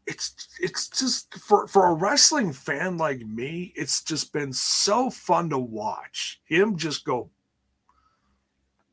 it's 0.07 0.35
it's 0.61 0.89
just 0.89 1.35
for 1.35 1.67
for 1.67 1.87
a 1.87 1.95
wrestling 1.95 2.53
fan 2.53 2.97
like 2.97 3.21
me, 3.21 3.73
it's 3.77 4.03
just 4.03 4.33
been 4.33 4.53
so 4.53 5.11
fun 5.11 5.51
to 5.51 5.59
watch 5.59 6.41
him 6.45 6.77
just 6.77 7.05
go 7.05 7.31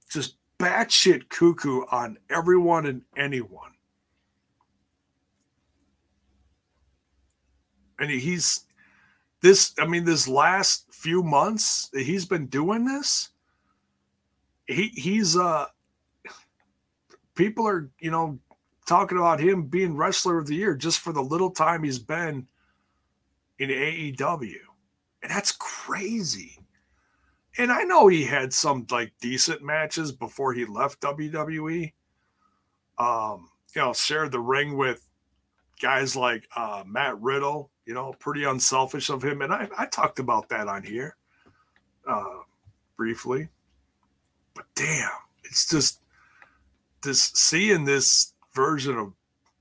just 0.09 0.37
batshit 0.59 1.29
cuckoo 1.29 1.81
on 1.91 2.17
everyone 2.29 2.85
and 2.85 3.03
anyone. 3.17 3.72
And 7.99 8.09
he's 8.09 8.65
this 9.41 9.73
i 9.79 9.85
mean 9.85 10.05
this 10.05 10.27
last 10.27 10.85
few 10.91 11.23
months 11.23 11.89
he's 11.93 12.25
been 12.25 12.47
doing 12.47 12.85
this 12.85 13.29
he 14.67 14.87
he's 14.95 15.35
uh 15.37 15.65
people 17.35 17.67
are 17.67 17.89
you 17.99 18.11
know 18.11 18.39
talking 18.85 19.17
about 19.17 19.39
him 19.39 19.63
being 19.63 19.95
wrestler 19.95 20.37
of 20.37 20.47
the 20.47 20.55
year 20.55 20.75
just 20.75 20.99
for 20.99 21.13
the 21.13 21.21
little 21.21 21.51
time 21.51 21.83
he's 21.83 21.99
been 21.99 22.47
in 23.59 23.69
AEW 23.69 24.55
and 25.23 25.31
that's 25.31 25.53
crazy. 25.53 26.59
And 27.57 27.71
I 27.71 27.83
know 27.83 28.07
he 28.07 28.23
had 28.25 28.53
some 28.53 28.85
like 28.91 29.13
decent 29.21 29.63
matches 29.63 30.11
before 30.11 30.53
he 30.53 30.65
left 30.65 31.01
WWE 31.01 31.93
um 32.99 33.49
you 33.75 33.81
know 33.81 33.91
shared 33.91 34.31
the 34.31 34.39
ring 34.39 34.77
with 34.77 35.07
guys 35.81 36.15
like 36.15 36.47
uh 36.55 36.83
Matt 36.85 37.19
Riddle 37.19 37.71
you 37.85 37.93
know, 37.93 38.13
pretty 38.19 38.43
unselfish 38.43 39.09
of 39.09 39.23
him. 39.23 39.41
And 39.41 39.53
I, 39.53 39.67
I 39.77 39.85
talked 39.87 40.19
about 40.19 40.49
that 40.49 40.67
on 40.67 40.83
here 40.83 41.15
uh, 42.07 42.41
briefly. 42.97 43.49
But 44.55 44.65
damn, 44.75 45.09
it's 45.43 45.67
just 45.69 45.99
this 47.01 47.31
seeing 47.33 47.85
this 47.85 48.33
version 48.53 48.97
of 48.97 49.13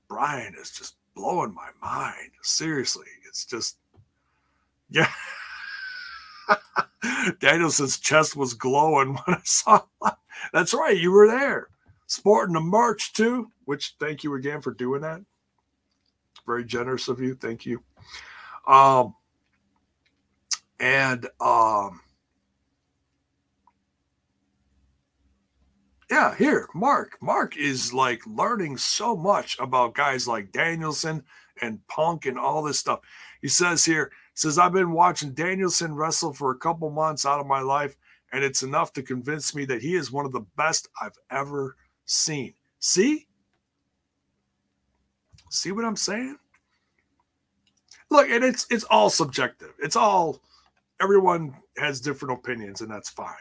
Bryan 0.07 0.55
is 0.59 0.71
just 0.71 0.95
blowing 1.15 1.53
my 1.53 1.69
mind. 1.81 2.31
Seriously, 2.41 3.07
it's 3.27 3.45
just, 3.45 3.77
yeah. 4.89 5.09
Danielson's 7.39 7.99
chest 7.99 8.35
was 8.35 8.53
glowing 8.53 9.13
when 9.25 9.37
I 9.37 9.41
saw. 9.43 9.81
That's 10.51 10.73
right, 10.73 10.97
you 10.97 11.11
were 11.11 11.27
there, 11.27 11.69
sporting 12.07 12.53
the 12.53 12.61
merch 12.61 13.13
too. 13.13 13.51
Which 13.65 13.95
thank 13.99 14.23
you 14.23 14.35
again 14.35 14.61
for 14.61 14.73
doing 14.73 15.01
that. 15.01 15.21
Very 16.45 16.65
generous 16.65 17.07
of 17.07 17.21
you. 17.21 17.35
Thank 17.35 17.65
you. 17.65 17.81
Um, 18.67 19.15
and 20.79 21.27
um, 21.41 22.01
yeah, 26.09 26.35
here, 26.35 26.67
Mark. 26.73 27.17
Mark 27.21 27.57
is 27.57 27.93
like 27.93 28.21
learning 28.25 28.77
so 28.77 29.15
much 29.15 29.57
about 29.59 29.95
guys 29.95 30.27
like 30.27 30.51
Danielson 30.51 31.23
and 31.61 31.85
Punk 31.87 32.25
and 32.25 32.37
all 32.37 32.63
this 32.63 32.79
stuff. 32.79 32.99
He 33.41 33.47
says 33.47 33.85
here, 33.85 34.11
Says 34.35 34.57
I've 34.57 34.73
been 34.73 34.91
watching 34.91 35.33
Danielson 35.33 35.93
wrestle 35.93 36.33
for 36.33 36.51
a 36.51 36.57
couple 36.57 36.89
months 36.89 37.25
out 37.25 37.39
of 37.39 37.45
my 37.45 37.61
life, 37.61 37.95
and 38.31 38.43
it's 38.43 38.63
enough 38.63 38.91
to 38.93 39.03
convince 39.03 39.53
me 39.53 39.65
that 39.65 39.81
he 39.81 39.95
is 39.95 40.11
one 40.11 40.25
of 40.25 40.31
the 40.31 40.45
best 40.57 40.87
I've 40.99 41.17
ever 41.29 41.75
seen. 42.05 42.55
See? 42.79 43.27
See 45.51 45.71
what 45.71 45.85
I'm 45.85 45.95
saying? 45.95 46.37
Look, 48.13 48.29
and 48.29 48.43
it's 48.43 48.67
it's 48.69 48.83
all 48.85 49.09
subjective. 49.09 49.73
It's 49.79 49.95
all 49.95 50.39
everyone 51.01 51.55
has 51.77 51.99
different 51.99 52.37
opinions, 52.37 52.81
and 52.81 52.91
that's 52.91 53.09
fine. 53.09 53.33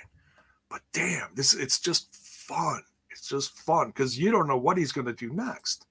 But 0.70 0.80
damn, 0.94 1.28
this 1.34 1.52
it's 1.52 1.78
just 1.78 2.14
fun. 2.14 2.80
It's 3.10 3.28
just 3.28 3.52
fun 3.58 3.88
because 3.88 4.18
you 4.18 4.32
don't 4.32 4.48
know 4.48 4.56
what 4.56 4.78
he's 4.78 4.90
going 4.90 5.06
to 5.06 5.12
do 5.12 5.30
next. 5.30 5.86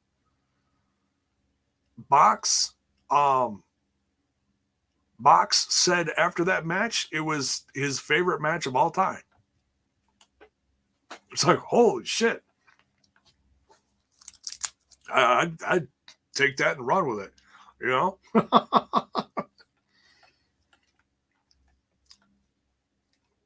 Box, 2.10 2.74
um, 3.12 3.62
Box 5.20 5.68
said 5.70 6.10
after 6.18 6.44
that 6.46 6.66
match, 6.66 7.08
it 7.12 7.22
was 7.22 7.62
his 7.76 8.00
favorite 8.00 8.42
match 8.42 8.66
of 8.66 8.76
all 8.76 8.90
time. 8.90 9.22
It's 11.32 11.46
like, 11.46 11.60
holy 11.60 12.04
shit. 12.06 12.42
I, 15.14 15.42
I'd, 15.42 15.64
I'd 15.68 15.88
take 16.34 16.58
that 16.58 16.78
and 16.78 16.88
run 16.88 17.08
with 17.08 17.20
it, 17.20 17.34
you 17.82 17.88
know? 17.88 18.18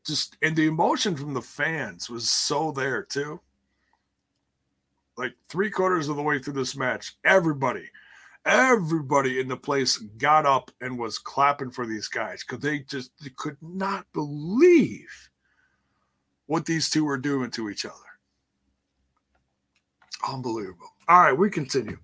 Just, 0.06 0.38
and 0.44 0.56
the 0.56 0.68
emotion 0.68 1.16
from 1.16 1.34
the 1.34 1.42
fans 1.42 2.10
was 2.10 2.30
so 2.30 2.72
there 2.72 3.04
too. 3.04 3.40
Like 5.18 5.34
three 5.50 5.72
quarters 5.72 6.10
of 6.10 6.16
the 6.18 6.22
way 6.22 6.38
through 6.40 6.54
this 6.54 6.76
match, 6.76 7.16
everybody 7.26 7.90
everybody 8.46 9.40
in 9.40 9.48
the 9.48 9.58
place 9.58 9.98
got 10.18 10.46
up 10.46 10.70
and 10.82 10.98
was 10.98 11.18
clapping 11.18 11.72
for 11.72 11.86
these 11.86 12.08
guys 12.08 12.44
because 12.44 12.64
they 12.64 12.80
just 12.80 13.12
they 13.22 13.32
could 13.36 13.58
not 13.62 14.06
believe 14.14 15.30
what 16.46 16.66
these 16.66 16.90
two 16.90 17.04
were 17.04 17.18
doing 17.18 17.50
to 17.50 17.70
each 17.70 17.86
other. 17.86 17.96
Unbelievable. 20.28 20.90
All 21.08 21.22
right, 21.22 21.38
we 21.38 21.50
continue. 21.50 21.98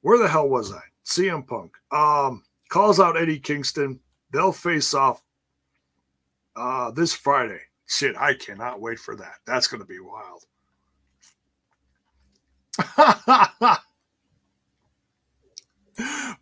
Where 0.00 0.18
the 0.18 0.28
hell 0.28 0.48
was 0.48 0.72
I? 0.72 0.80
CM 1.04 1.46
Punk 1.46 1.72
um, 1.90 2.42
calls 2.68 3.00
out 3.00 3.16
Eddie 3.16 3.38
Kingston. 3.38 4.00
They'll 4.32 4.52
face 4.52 4.94
off 4.94 5.22
uh, 6.56 6.90
this 6.90 7.12
Friday. 7.12 7.60
Shit, 7.86 8.16
I 8.16 8.34
cannot 8.34 8.80
wait 8.80 8.98
for 8.98 9.16
that. 9.16 9.36
That's 9.46 9.66
going 9.66 9.80
to 9.82 9.86
be 9.86 10.00
wild. 10.00 10.44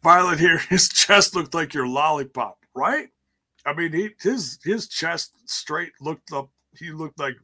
Violet 0.02 0.38
here, 0.38 0.58
his 0.68 0.88
chest 0.88 1.34
looked 1.34 1.54
like 1.54 1.74
your 1.74 1.86
lollipop, 1.86 2.58
right? 2.74 3.08
I 3.66 3.74
mean, 3.74 3.92
he 3.92 4.10
his 4.20 4.58
his 4.64 4.88
chest 4.88 5.32
straight 5.46 5.92
looked 6.00 6.32
up. 6.32 6.48
He 6.78 6.92
looked 6.92 7.18
like 7.18 7.36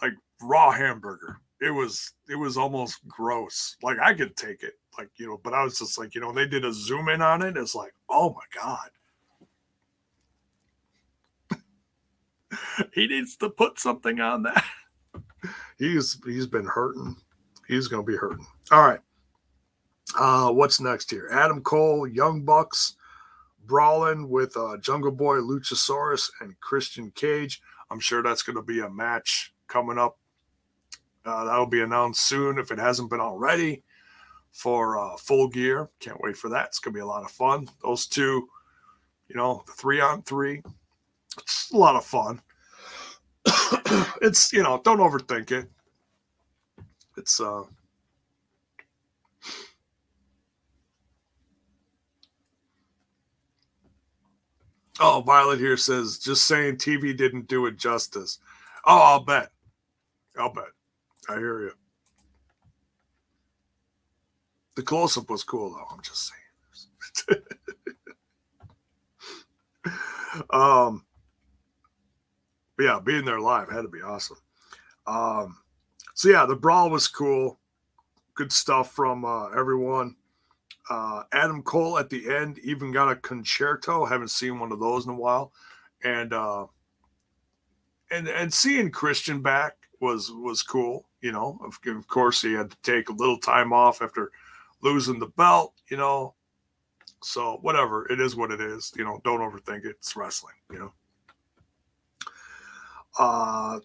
like 0.00 0.12
raw 0.40 0.70
hamburger. 0.70 1.38
It 1.62 1.70
was 1.70 2.14
it 2.28 2.34
was 2.34 2.56
almost 2.56 3.06
gross. 3.06 3.76
Like 3.82 3.98
I 4.00 4.14
could 4.14 4.36
take 4.36 4.62
it, 4.62 4.74
like 4.98 5.10
you 5.16 5.26
know, 5.26 5.40
but 5.42 5.54
I 5.54 5.62
was 5.62 5.78
just 5.78 5.96
like 5.98 6.14
you 6.14 6.20
know, 6.20 6.32
they 6.32 6.46
did 6.46 6.64
a 6.64 6.72
zoom 6.72 7.08
in 7.08 7.22
on 7.22 7.42
it. 7.42 7.56
It's 7.56 7.74
like, 7.74 7.94
oh 8.08 8.34
my 8.34 8.40
god. 8.60 8.90
he 12.94 13.06
needs 13.06 13.36
to 13.36 13.48
put 13.48 13.78
something 13.78 14.20
on 14.20 14.42
that. 14.42 14.64
he's 15.78 16.18
he's 16.24 16.46
been 16.46 16.66
hurting. 16.66 17.16
He's 17.68 17.88
gonna 17.88 18.02
be 18.02 18.16
hurting. 18.16 18.46
All 18.70 18.86
right. 18.86 19.00
Uh, 20.18 20.50
what's 20.50 20.80
next 20.80 21.10
here? 21.10 21.28
Adam 21.32 21.62
Cole, 21.62 22.06
Young 22.06 22.42
Bucks, 22.42 22.96
brawling 23.66 24.28
with 24.28 24.56
uh, 24.56 24.76
Jungle 24.78 25.12
Boy, 25.12 25.36
Luchasaurus, 25.36 26.30
and 26.40 26.58
Christian 26.60 27.10
Cage. 27.12 27.62
I'm 27.90 28.00
sure 28.00 28.22
that's 28.22 28.42
to 28.42 28.62
be 28.62 28.80
a 28.80 28.90
match 28.90 29.54
coming 29.68 29.98
up. 29.98 30.18
Uh, 31.24 31.44
that'll 31.44 31.66
be 31.66 31.82
announced 31.82 32.20
soon 32.20 32.58
if 32.58 32.70
it 32.70 32.78
hasn't 32.78 33.10
been 33.10 33.20
already 33.20 33.82
for 34.52 34.98
uh, 34.98 35.16
full 35.16 35.48
gear. 35.48 35.88
Can't 36.00 36.20
wait 36.20 36.36
for 36.36 36.48
that. 36.50 36.66
It's 36.66 36.78
going 36.78 36.92
to 36.92 36.98
be 36.98 37.02
a 37.02 37.06
lot 37.06 37.24
of 37.24 37.30
fun. 37.30 37.68
Those 37.82 38.06
two, 38.06 38.48
you 39.28 39.36
know, 39.36 39.62
the 39.66 39.72
three 39.72 40.00
on 40.00 40.22
three, 40.22 40.62
it's 41.38 41.70
a 41.72 41.76
lot 41.76 41.96
of 41.96 42.04
fun. 42.04 42.40
it's, 44.20 44.52
you 44.52 44.62
know, 44.62 44.80
don't 44.84 44.98
overthink 44.98 45.52
it. 45.52 45.68
It's, 47.16 47.40
uh, 47.40 47.62
Oh, 55.00 55.20
Violet 55.26 55.58
here 55.58 55.76
says, 55.76 56.18
just 56.18 56.46
saying 56.46 56.76
TV 56.76 57.16
didn't 57.16 57.48
do 57.48 57.66
it 57.66 57.76
justice. 57.76 58.38
Oh, 58.84 58.98
I'll 58.98 59.24
bet. 59.24 59.50
I'll 60.38 60.52
bet. 60.52 60.66
I 61.28 61.34
hear 61.38 61.60
you. 61.62 61.72
The 64.74 64.82
close 64.82 65.16
up 65.16 65.30
was 65.30 65.44
cool, 65.44 65.70
though. 65.70 65.86
I'm 65.90 66.02
just 66.02 66.30
saying. 67.28 67.42
um, 70.50 71.04
yeah, 72.78 72.98
being 73.04 73.24
there 73.24 73.40
live 73.40 73.70
had 73.70 73.82
to 73.82 73.88
be 73.88 74.02
awesome. 74.02 74.38
Um, 75.06 75.58
so 76.14 76.28
yeah, 76.28 76.46
the 76.46 76.56
brawl 76.56 76.90
was 76.90 77.08
cool. 77.08 77.58
Good 78.34 78.52
stuff 78.52 78.92
from 78.92 79.24
uh, 79.24 79.48
everyone. 79.50 80.16
Uh, 80.90 81.22
Adam 81.32 81.62
Cole 81.62 81.98
at 81.98 82.10
the 82.10 82.34
end 82.34 82.58
even 82.60 82.92
got 82.92 83.10
a 83.10 83.16
con-chair-to. 83.16 84.04
Haven't 84.04 84.30
seen 84.30 84.58
one 84.58 84.72
of 84.72 84.80
those 84.80 85.04
in 85.04 85.12
a 85.12 85.16
while, 85.16 85.52
and 86.02 86.32
uh, 86.32 86.66
and 88.10 88.28
and 88.28 88.52
seeing 88.52 88.90
Christian 88.90 89.42
back 89.42 89.76
was 90.00 90.32
was 90.32 90.62
cool. 90.62 91.06
You 91.22 91.32
know, 91.32 91.58
of, 91.64 91.78
of 91.86 92.06
course 92.08 92.42
he 92.42 92.52
had 92.52 92.70
to 92.70 92.76
take 92.82 93.08
a 93.08 93.14
little 93.14 93.38
time 93.38 93.72
off 93.72 94.02
after 94.02 94.30
losing 94.82 95.18
the 95.18 95.28
belt. 95.28 95.72
You 95.88 95.96
know, 95.96 96.34
so 97.22 97.58
whatever 97.62 98.10
it 98.10 98.20
is, 98.20 98.36
what 98.36 98.50
it 98.50 98.60
is. 98.60 98.92
You 98.96 99.04
know, 99.04 99.20
don't 99.24 99.40
overthink 99.40 99.84
it. 99.84 99.96
It's 99.98 100.16
wrestling. 100.16 100.54
You 100.70 100.78
know. 100.78 100.92
Uh, 103.18 103.80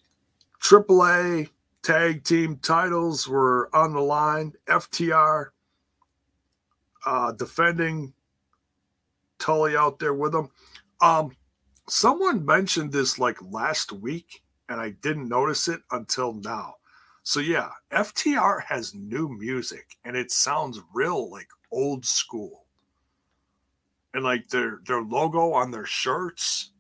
AAA 0.61 1.49
tag 1.83 2.23
team 2.23 2.57
titles 2.57 3.27
were 3.27 3.69
on 3.73 3.93
the 3.93 4.01
line. 4.01 4.53
FTR 4.67 5.47
uh, 7.05 7.31
defending 7.33 8.13
Tully 9.39 9.77
out 9.77 9.99
there 9.99 10.13
with 10.13 10.31
them. 10.31 10.49
Um, 10.99 11.31
someone 11.87 12.45
mentioned 12.45 12.91
this 12.91 13.19
like 13.19 13.37
last 13.41 13.91
week, 13.91 14.43
and 14.67 14.81
I 14.81 14.91
didn't 15.01 15.29
notice 15.29 15.67
it 15.67 15.81
until 15.91 16.33
now. 16.33 16.75
So 17.27 17.41
yeah, 17.41 17.71
FTR 17.91 18.63
has 18.63 18.95
new 18.95 19.27
music, 19.27 19.97
and 20.05 20.15
it 20.15 20.31
sounds 20.31 20.79
real 20.93 21.29
like 21.29 21.49
old 21.73 22.05
school. 22.05 22.63
And 24.13 24.23
like 24.23 24.47
their 24.47 24.79
their 24.85 25.01
logo 25.01 25.51
on 25.51 25.69
their 25.69 25.85
shirts 25.85 26.71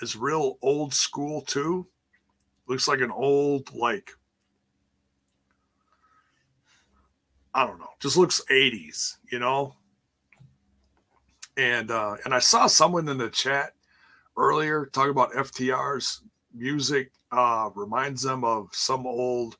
is 0.00 0.14
real 0.14 0.58
old 0.62 0.94
school 0.94 1.40
too. 1.40 1.88
Looks 2.68 2.86
like 2.86 3.00
an 3.00 3.10
old 3.10 3.74
like 3.74 4.12
I 7.52 7.66
don't 7.66 7.80
know, 7.80 7.90
just 7.98 8.16
looks 8.16 8.40
80s, 8.48 9.16
you 9.32 9.40
know. 9.40 9.74
And 11.56 11.90
uh, 11.90 12.18
and 12.24 12.32
I 12.32 12.38
saw 12.38 12.68
someone 12.68 13.08
in 13.08 13.18
the 13.18 13.30
chat 13.30 13.72
earlier 14.36 14.86
talking 14.86 15.10
about 15.10 15.32
FTR's 15.32 16.22
music 16.56 17.12
uh, 17.32 17.70
reminds 17.74 18.22
them 18.22 18.44
of 18.44 18.68
some 18.72 19.06
old 19.06 19.56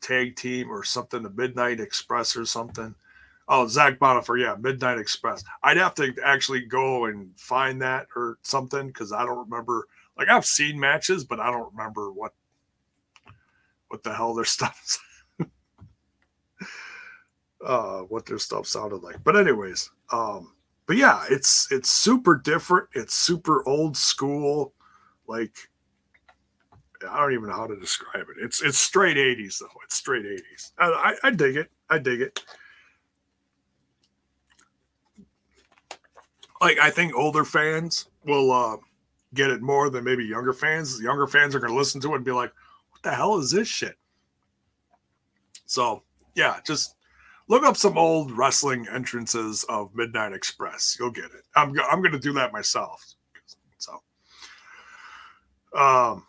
tag 0.00 0.36
team 0.36 0.70
or 0.70 0.84
something, 0.84 1.22
the 1.22 1.30
Midnight 1.30 1.80
Express 1.80 2.36
or 2.36 2.44
something. 2.44 2.94
Oh, 3.48 3.66
Zach 3.66 3.98
Bonifer, 3.98 4.40
yeah, 4.40 4.56
Midnight 4.58 4.98
Express. 4.98 5.44
I'd 5.62 5.76
have 5.76 5.94
to 5.96 6.14
actually 6.24 6.60
go 6.60 7.06
and 7.06 7.30
find 7.38 7.82
that 7.82 8.06
or 8.16 8.38
something 8.42 8.88
because 8.88 9.12
I 9.12 9.24
don't 9.24 9.50
remember. 9.50 9.88
Like 10.16 10.28
I've 10.28 10.46
seen 10.46 10.78
matches, 10.78 11.24
but 11.24 11.40
I 11.40 11.50
don't 11.50 11.72
remember 11.74 12.12
what 12.12 12.34
what 13.88 14.02
the 14.02 14.14
hell 14.14 14.34
their 14.34 14.44
stuff 14.46 14.98
uh, 17.64 18.00
what 18.00 18.26
their 18.26 18.38
stuff 18.38 18.66
sounded 18.66 19.02
like. 19.02 19.22
But 19.24 19.36
anyways, 19.36 19.90
um, 20.10 20.52
but 20.86 20.96
yeah, 20.96 21.24
it's 21.30 21.70
it's 21.70 21.90
super 21.90 22.36
different. 22.36 22.88
It's 22.94 23.14
super 23.14 23.66
old 23.68 23.96
school. 23.96 24.74
Like 25.26 25.54
I 27.08 27.20
don't 27.20 27.32
even 27.32 27.48
know 27.48 27.56
how 27.56 27.66
to 27.66 27.76
describe 27.76 28.26
it. 28.28 28.42
It's 28.42 28.62
it's 28.62 28.78
straight 28.78 29.16
'80s 29.16 29.58
though. 29.58 29.66
It's 29.84 29.96
straight 29.96 30.24
'80s. 30.24 30.72
I, 30.78 31.14
I, 31.22 31.28
I 31.28 31.30
dig 31.30 31.56
it. 31.56 31.70
I 31.90 31.98
dig 31.98 32.20
it. 32.20 32.42
Like 36.60 36.78
I 36.78 36.90
think 36.90 37.14
older 37.14 37.44
fans 37.44 38.08
will 38.24 38.52
uh, 38.52 38.76
get 39.34 39.50
it 39.50 39.62
more 39.62 39.90
than 39.90 40.04
maybe 40.04 40.24
younger 40.24 40.52
fans. 40.52 41.00
Younger 41.00 41.26
fans 41.26 41.54
are 41.54 41.60
going 41.60 41.72
to 41.72 41.78
listen 41.78 42.00
to 42.02 42.12
it 42.12 42.16
and 42.16 42.24
be 42.24 42.32
like, 42.32 42.52
"What 42.90 43.02
the 43.02 43.10
hell 43.10 43.38
is 43.38 43.50
this 43.50 43.68
shit?" 43.68 43.96
So 45.66 46.02
yeah, 46.34 46.60
just 46.66 46.96
look 47.48 47.64
up 47.64 47.76
some 47.76 47.98
old 47.98 48.30
wrestling 48.32 48.86
entrances 48.92 49.64
of 49.68 49.94
Midnight 49.94 50.32
Express. 50.32 50.96
You'll 50.98 51.10
get 51.10 51.26
it. 51.26 51.44
I'm 51.56 51.78
I'm 51.90 52.00
going 52.00 52.12
to 52.12 52.18
do 52.18 52.32
that 52.34 52.52
myself. 52.52 53.04
So, 53.78 54.02
um, 55.76 56.24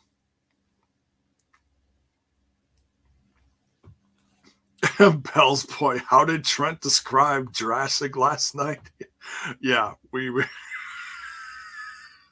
Bell's 5.33 5.65
boy, 5.65 5.99
how 5.99 6.25
did 6.25 6.43
Trent 6.43 6.81
describe 6.81 7.53
Jurassic 7.53 8.17
last 8.17 8.55
night? 8.55 8.81
yeah, 9.61 9.93
we. 10.11 10.29
we 10.29 10.43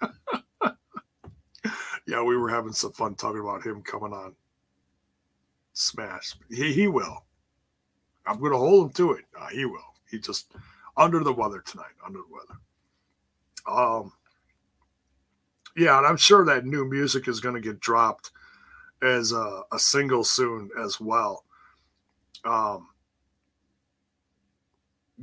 yeah, 2.07 2.21
we 2.21 2.35
were 2.35 2.49
having 2.49 2.73
some 2.73 2.91
fun 2.91 3.15
talking 3.15 3.41
about 3.41 3.65
him 3.65 3.81
coming 3.81 4.13
on 4.13 4.35
Smash. 5.73 6.33
He 6.49 6.73
he 6.73 6.87
will. 6.87 7.23
I'm 8.25 8.39
going 8.39 8.51
to 8.51 8.57
hold 8.57 8.87
him 8.87 8.93
to 8.93 9.13
it. 9.13 9.25
Uh, 9.39 9.47
he 9.47 9.65
will. 9.65 9.79
He 10.09 10.19
just 10.19 10.51
under 10.97 11.23
the 11.23 11.33
weather 11.33 11.61
tonight. 11.65 11.93
Under 12.05 12.19
the 12.19 12.25
weather. 12.31 12.59
Um. 13.67 14.13
Yeah, 15.77 15.97
and 15.97 16.05
I'm 16.05 16.17
sure 16.17 16.43
that 16.45 16.65
new 16.65 16.83
music 16.83 17.29
is 17.29 17.39
going 17.39 17.55
to 17.55 17.61
get 17.61 17.79
dropped 17.79 18.31
as 19.01 19.31
a, 19.31 19.61
a 19.71 19.79
single 19.79 20.25
soon 20.25 20.69
as 20.77 20.99
well. 20.99 21.45
Um. 22.45 22.87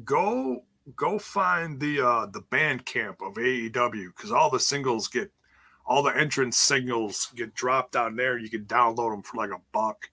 Go 0.05 0.65
go 0.97 1.19
find 1.19 1.81
the 1.81 2.01
uh 2.01 2.27
the 2.27 2.41
Bandcamp 2.41 3.17
of 3.21 3.35
AEW 3.35 4.09
because 4.17 4.33
all 4.33 4.51
the 4.51 4.61
singles 4.61 5.09
get 5.09 5.31
all 5.89 6.03
the 6.03 6.17
entrance 6.17 6.57
singles 6.57 7.33
get 7.35 7.55
dropped 7.55 7.93
down 7.93 8.15
there. 8.17 8.39
You 8.39 8.51
can 8.51 8.65
download 8.65 9.11
them 9.11 9.23
for 9.23 9.39
like 9.39 9.51
a 9.51 9.61
buck. 9.73 10.11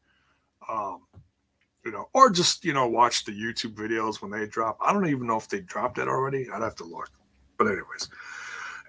Um, 0.69 1.01
you 1.85 1.91
know, 1.91 2.09
or 2.13 2.31
just 2.31 2.65
you 2.65 2.73
know 2.73 2.87
watch 2.87 3.25
the 3.25 3.31
YouTube 3.31 3.75
videos 3.75 4.21
when 4.21 4.31
they 4.31 4.47
drop. 4.47 4.77
I 4.83 4.91
don't 4.93 5.07
even 5.07 5.27
know 5.27 5.37
if 5.37 5.47
they 5.47 5.59
dropped 5.59 5.99
it 5.99 6.07
already. 6.07 6.49
I'd 6.49 6.61
have 6.61 6.75
to 6.75 6.83
look. 6.83 7.11
But 7.57 7.67
anyways, 7.67 8.09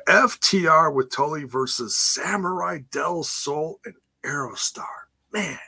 FTR 0.08 0.94
with 0.94 1.10
Tully 1.10 1.44
versus 1.44 1.96
Samurai 1.96 2.78
Del 2.90 3.22
Sol 3.22 3.80
and 3.84 3.94
Aerostar. 4.24 4.86
Man, 5.32 5.58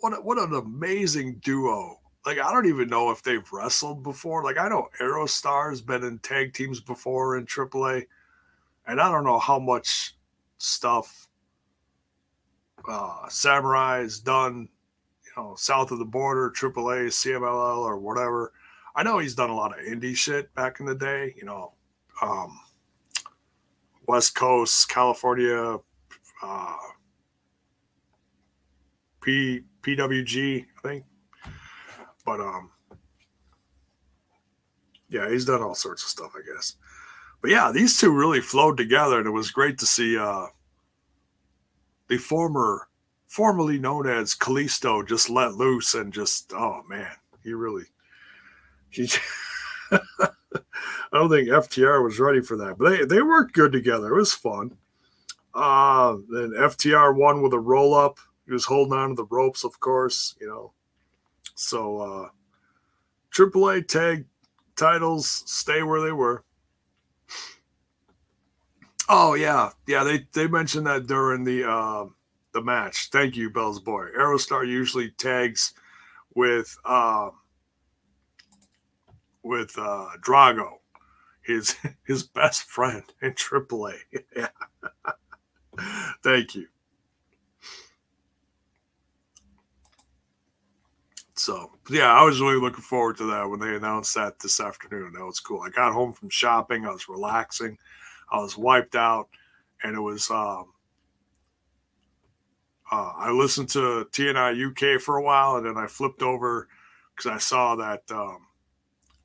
what 0.00 0.12
a, 0.12 0.16
what 0.16 0.38
an 0.38 0.54
amazing 0.54 1.40
duo! 1.44 2.00
Like 2.24 2.38
I 2.38 2.52
don't 2.52 2.66
even 2.66 2.88
know 2.88 3.10
if 3.10 3.22
they've 3.22 3.52
wrestled 3.52 4.02
before. 4.02 4.42
Like 4.42 4.58
I 4.58 4.68
know 4.68 4.88
Aerostar's 5.00 5.80
been 5.80 6.04
in 6.04 6.18
tag 6.18 6.52
teams 6.54 6.80
before 6.80 7.36
in 7.38 7.46
AAA, 7.46 8.06
and 8.86 9.00
I 9.00 9.10
don't 9.10 9.24
know 9.24 9.38
how 9.38 9.58
much 9.58 10.14
stuff 10.58 11.28
uh, 12.88 13.28
Samurai's 13.28 14.20
done, 14.20 14.68
you 15.24 15.42
know, 15.42 15.54
south 15.56 15.90
of 15.90 15.98
the 15.98 16.04
border, 16.04 16.50
AAA, 16.50 17.08
CMLL, 17.08 17.78
or 17.78 17.98
whatever. 17.98 18.52
I 18.94 19.02
know 19.02 19.18
he's 19.18 19.34
done 19.34 19.50
a 19.50 19.56
lot 19.56 19.78
of 19.78 19.84
indie 19.84 20.16
shit 20.16 20.54
back 20.54 20.80
in 20.80 20.86
the 20.86 20.94
day, 20.94 21.34
you 21.36 21.44
know, 21.44 21.72
um, 22.22 22.58
West 24.06 24.34
Coast, 24.34 24.88
California, 24.88 25.78
uh, 26.42 26.76
P 29.26 29.60
PWG, 29.82 30.64
I 30.64 30.88
think. 30.88 31.04
But 32.24 32.40
um, 32.40 32.70
yeah, 35.08 35.28
he's 35.28 35.44
done 35.44 35.62
all 35.62 35.74
sorts 35.74 36.04
of 36.04 36.08
stuff, 36.08 36.32
I 36.36 36.54
guess. 36.54 36.76
But 37.42 37.50
yeah, 37.50 37.72
these 37.72 37.98
two 37.98 38.12
really 38.12 38.40
flowed 38.40 38.76
together, 38.76 39.18
and 39.18 39.26
it 39.26 39.32
was 39.32 39.50
great 39.50 39.78
to 39.78 39.86
see 39.86 40.16
uh, 40.16 40.46
the 42.08 42.18
former, 42.18 42.88
formerly 43.26 43.78
known 43.78 44.08
as 44.08 44.34
Kalisto, 44.34 45.06
just 45.06 45.28
let 45.28 45.54
loose 45.54 45.94
and 45.94 46.12
just, 46.12 46.52
oh 46.54 46.82
man, 46.88 47.10
he 47.42 47.52
really, 47.52 47.84
he. 48.88 49.08
I 49.90 51.18
don't 51.20 51.30
think 51.30 51.48
FTR 51.48 52.02
was 52.02 52.18
ready 52.18 52.40
for 52.40 52.56
that, 52.56 52.76
but 52.78 52.90
they, 52.90 53.04
they 53.04 53.22
worked 53.22 53.54
good 53.54 53.72
together. 53.72 54.14
It 54.14 54.18
was 54.18 54.34
fun. 54.34 54.76
Uh, 55.54 56.16
then 56.28 56.50
FTR 56.50 57.14
won 57.14 57.42
with 57.42 57.52
a 57.54 57.58
roll 57.58 57.94
up. 57.94 58.18
He 58.46 58.52
was 58.52 58.64
holding 58.64 58.98
on 58.98 59.10
to 59.10 59.14
the 59.16 59.24
ropes, 59.24 59.64
of 59.64 59.80
course, 59.80 60.36
you 60.40 60.46
know. 60.46 60.72
So, 61.54 61.98
uh, 61.98 62.28
AAA 63.34 63.86
tag 63.88 64.26
titles 64.76 65.42
stay 65.46 65.82
where 65.82 66.00
they 66.00 66.12
were. 66.12 66.44
Oh 69.08 69.34
yeah, 69.34 69.70
yeah. 69.86 70.04
They 70.04 70.26
they 70.32 70.48
mentioned 70.48 70.86
that 70.86 71.06
during 71.06 71.44
the 71.44 71.68
uh, 71.68 72.06
the 72.52 72.62
match. 72.62 73.08
Thank 73.10 73.36
you, 73.36 73.50
Bell's 73.50 73.80
boy. 73.80 74.06
Aerostar 74.18 74.66
usually 74.66 75.10
tags 75.10 75.74
with 76.34 76.76
uh, 76.84 77.30
with 79.42 79.78
uh, 79.78 80.08
Drago, 80.24 80.78
his 81.42 81.76
his 82.04 82.24
best 82.24 82.64
friend 82.64 83.04
in 83.22 83.32
AAA. 83.32 83.94
yeah. 84.36 84.48
Thank 86.22 86.54
you. 86.56 86.66
So 91.36 91.70
yeah, 91.90 92.12
I 92.12 92.22
was 92.24 92.40
really 92.40 92.60
looking 92.60 92.82
forward 92.82 93.18
to 93.18 93.24
that 93.24 93.48
when 93.48 93.60
they 93.60 93.76
announced 93.76 94.14
that 94.14 94.38
this 94.38 94.58
afternoon. 94.58 95.12
That 95.12 95.24
was 95.24 95.40
cool. 95.40 95.60
I 95.60 95.70
got 95.70 95.92
home 95.92 96.12
from 96.12 96.30
shopping. 96.30 96.86
I 96.86 96.90
was 96.90 97.08
relaxing. 97.08 97.78
I 98.32 98.38
was 98.38 98.56
wiped 98.56 98.96
out, 98.96 99.28
and 99.82 99.96
it 99.96 100.00
was. 100.00 100.30
Um, 100.30 100.72
uh, 102.90 103.12
I 103.16 103.32
listened 103.32 103.68
to 103.70 104.06
TNI 104.12 104.94
UK 104.94 105.00
for 105.00 105.16
a 105.16 105.22
while, 105.22 105.56
and 105.56 105.66
then 105.66 105.76
I 105.76 105.86
flipped 105.88 106.22
over 106.22 106.68
because 107.14 107.30
I 107.30 107.38
saw 107.38 107.74
that 107.76 108.02
um, 108.10 108.46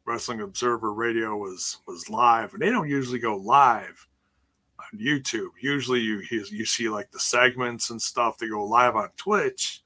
Wrestling 0.05 0.41
Observer 0.41 0.93
Radio 0.93 1.37
was 1.37 1.77
was 1.87 2.09
live, 2.09 2.53
and 2.53 2.61
they 2.61 2.69
don't 2.69 2.89
usually 2.89 3.19
go 3.19 3.37
live 3.37 4.07
on 4.79 4.99
YouTube. 4.99 5.49
Usually, 5.61 6.01
you 6.01 6.21
you 6.29 6.65
see 6.65 6.89
like 6.89 7.11
the 7.11 7.19
segments 7.19 7.89
and 7.89 8.01
stuff. 8.01 8.37
They 8.37 8.49
go 8.49 8.65
live 8.65 8.95
on 8.97 9.09
Twitch. 9.15 9.81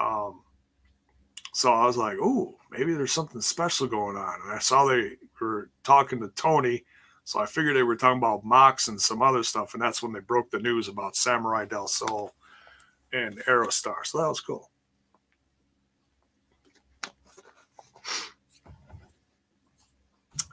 Um, 0.00 0.42
so 1.52 1.72
I 1.72 1.86
was 1.86 1.96
like, 1.96 2.16
"Oh, 2.20 2.56
maybe 2.70 2.94
there's 2.94 3.12
something 3.12 3.40
special 3.40 3.86
going 3.86 4.16
on." 4.16 4.40
And 4.44 4.52
I 4.52 4.58
saw 4.58 4.86
they 4.86 5.16
were 5.40 5.70
talking 5.82 6.20
to 6.20 6.28
Tony 6.28 6.84
so 7.28 7.40
I 7.40 7.44
figured 7.44 7.76
they 7.76 7.82
were 7.82 7.94
talking 7.94 8.16
about 8.16 8.42
Mox 8.42 8.88
and 8.88 8.98
some 8.98 9.20
other 9.20 9.42
stuff, 9.42 9.74
and 9.74 9.82
that's 9.82 10.02
when 10.02 10.14
they 10.14 10.20
broke 10.20 10.50
the 10.50 10.60
news 10.60 10.88
about 10.88 11.14
Samurai 11.14 11.66
Del 11.66 11.86
Sol 11.86 12.32
and 13.12 13.38
Aerostar. 13.44 13.96
So 14.06 14.16
that 14.16 14.28
was 14.28 14.40
cool. 14.40 14.70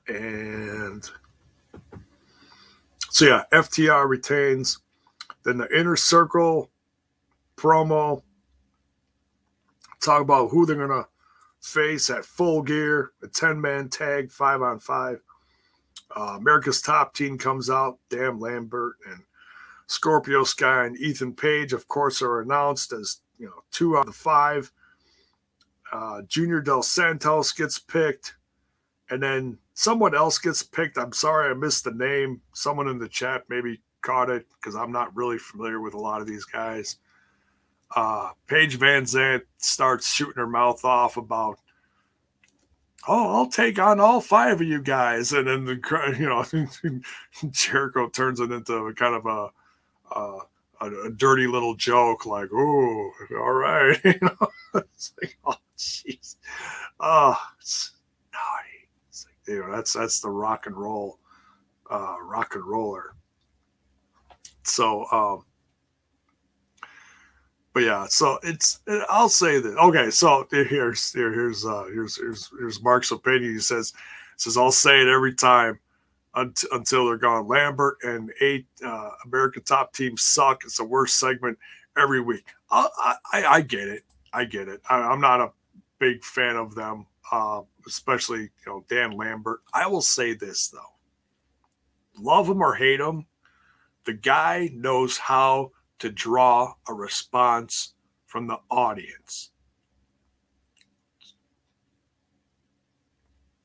And 0.09 1.09
so 3.09 3.23
yeah, 3.23 3.43
FTR 3.53 4.05
retains. 4.09 4.79
Then 5.45 5.57
the 5.57 5.73
inner 5.73 5.95
circle 5.95 6.69
promo. 7.55 8.21
Talk 10.05 10.21
about 10.21 10.51
who 10.51 10.65
they're 10.65 10.75
gonna 10.75 11.07
face 11.61 12.11
at 12.11 12.25
full 12.25 12.61
gear, 12.61 13.11
a 13.23 13.27
10-man 13.27 13.89
tag, 13.89 14.31
five 14.31 14.61
on 14.61 14.77
five. 14.77 15.19
Uh, 16.15 16.35
America's 16.37 16.81
Top 16.81 17.15
Team 17.15 17.37
comes 17.37 17.69
out. 17.69 17.97
Dan 18.09 18.39
Lambert 18.39 18.97
and 19.09 19.23
Scorpio 19.87 20.43
Sky 20.43 20.85
and 20.85 20.97
Ethan 20.97 21.33
Page, 21.33 21.73
of 21.73 21.87
course, 21.87 22.21
are 22.21 22.41
announced 22.41 22.93
as 22.93 23.21
you 23.39 23.47
know 23.47 23.63
two 23.71 23.97
out 23.97 24.01
of 24.01 24.05
the 24.07 24.13
five. 24.13 24.71
Uh, 25.91 26.21
Junior 26.27 26.61
dos 26.61 26.91
Santos 26.91 27.51
gets 27.51 27.79
picked, 27.79 28.35
and 29.09 29.21
then 29.21 29.57
someone 29.73 30.15
else 30.15 30.37
gets 30.37 30.63
picked. 30.63 30.97
I'm 30.97 31.13
sorry 31.13 31.49
I 31.49 31.53
missed 31.53 31.83
the 31.83 31.91
name. 31.91 32.41
Someone 32.53 32.87
in 32.87 32.99
the 32.99 33.09
chat 33.09 33.43
maybe 33.49 33.81
caught 34.01 34.29
it 34.29 34.45
because 34.55 34.75
I'm 34.75 34.91
not 34.91 35.15
really 35.15 35.37
familiar 35.37 35.81
with 35.81 35.95
a 35.95 35.99
lot 35.99 36.21
of 36.21 36.27
these 36.27 36.45
guys. 36.45 36.97
Uh, 37.95 38.31
Paige 38.47 38.77
VanZant 38.77 39.43
starts 39.57 40.13
shooting 40.13 40.35
her 40.35 40.47
mouth 40.47 40.83
off 40.83 41.15
about 41.15 41.59
oh, 43.07 43.35
I'll 43.35 43.47
take 43.47 43.79
on 43.79 43.99
all 43.99 44.21
five 44.21 44.61
of 44.61 44.67
you 44.67 44.81
guys. 44.81 45.31
And 45.31 45.47
then 45.47 45.65
the, 45.65 46.15
you 46.19 46.29
know, 46.29 47.51
Jericho 47.51 48.09
turns 48.09 48.39
it 48.39 48.51
into 48.51 48.73
a 48.73 48.93
kind 48.93 49.15
of 49.15 49.25
a, 49.25 49.49
a, 50.15 50.39
a, 50.81 51.09
dirty 51.11 51.47
little 51.47 51.75
joke, 51.75 52.25
like, 52.25 52.49
oh, 52.53 53.11
all 53.39 53.53
right. 53.53 53.99
you 54.05 54.19
know, 54.21 54.47
it's 54.75 55.13
like, 55.21 55.37
oh, 55.45 55.55
jeez. 55.77 56.35
Oh, 56.99 57.37
it's 57.59 57.91
naughty. 58.33 58.89
It's 59.09 59.25
like, 59.25 59.55
you 59.55 59.61
know, 59.61 59.75
that's, 59.75 59.93
that's 59.93 60.19
the 60.19 60.29
rock 60.29 60.65
and 60.65 60.75
roll, 60.75 61.19
uh, 61.89 62.15
rock 62.21 62.55
and 62.55 62.65
roller. 62.65 63.15
So, 64.63 65.05
um, 65.11 65.45
but 67.75 67.83
yeah, 67.83 68.05
so 68.07 68.39
it's 68.41 68.79
I'll 69.09 69.27
say 69.27 69.59
that. 69.59 69.77
Okay, 69.77 70.09
so 70.09 70.47
here's 70.49 71.11
here, 71.11 71.33
here's 71.33 71.65
uh 71.65 71.83
here's 71.91 72.15
here's 72.15 72.49
here's 72.57 72.81
Mark's 72.81 73.11
opinion. 73.11 73.51
He 73.51 73.59
says 73.59 73.91
says 74.37 74.55
I'll 74.55 74.71
say 74.71 75.01
it 75.01 75.09
every 75.09 75.35
time 75.35 75.77
until, 76.35 77.05
they're 77.05 77.17
gone. 77.17 77.49
Lambert 77.49 77.97
and 78.03 78.31
eight 78.39 78.65
uh, 78.85 79.09
American 79.25 79.63
top 79.63 79.91
teams 79.91 80.23
suck. 80.23 80.63
It's 80.63 80.77
the 80.77 80.85
worst 80.85 81.19
segment 81.19 81.57
every 81.97 82.21
week. 82.21 82.45
I, 82.71 82.87
I 83.33 83.45
I 83.45 83.61
get 83.61 83.89
it. 83.89 84.03
I 84.31 84.45
get 84.45 84.69
it. 84.69 84.79
I, 84.89 85.11
am 85.11 85.19
not 85.19 85.41
a 85.41 85.51
big 85.99 86.23
fan 86.23 86.55
of 86.55 86.75
them, 86.75 87.05
uh, 87.29 87.59
especially 87.85 88.43
you 88.43 88.67
know 88.67 88.85
Dan 88.87 89.11
Lambert. 89.11 89.59
I 89.73 89.85
will 89.87 90.01
say 90.01 90.33
this 90.33 90.69
though: 90.69 92.23
love 92.23 92.47
him 92.47 92.61
or 92.61 92.73
hate 92.73 93.01
him, 93.01 93.25
the 94.05 94.13
guy 94.13 94.69
knows 94.73 95.17
how 95.17 95.71
to 95.99 96.09
draw 96.09 96.73
a 96.87 96.93
response 96.93 97.93
from 98.25 98.47
the 98.47 98.59
audience. 98.69 99.51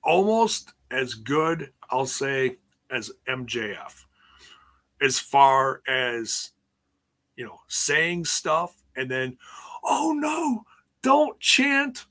Almost 0.02 0.72
as 0.90 1.14
good, 1.14 1.72
I'll 1.90 2.06
say, 2.06 2.56
as 2.90 3.12
MJF, 3.28 4.04
as 5.00 5.18
far 5.18 5.82
as 5.86 6.52
you 7.40 7.46
know, 7.46 7.58
saying 7.68 8.26
stuff 8.26 8.74
and 8.96 9.10
then, 9.10 9.38
oh 9.82 10.12
no, 10.14 10.62
don't 11.02 11.40
chant 11.40 12.04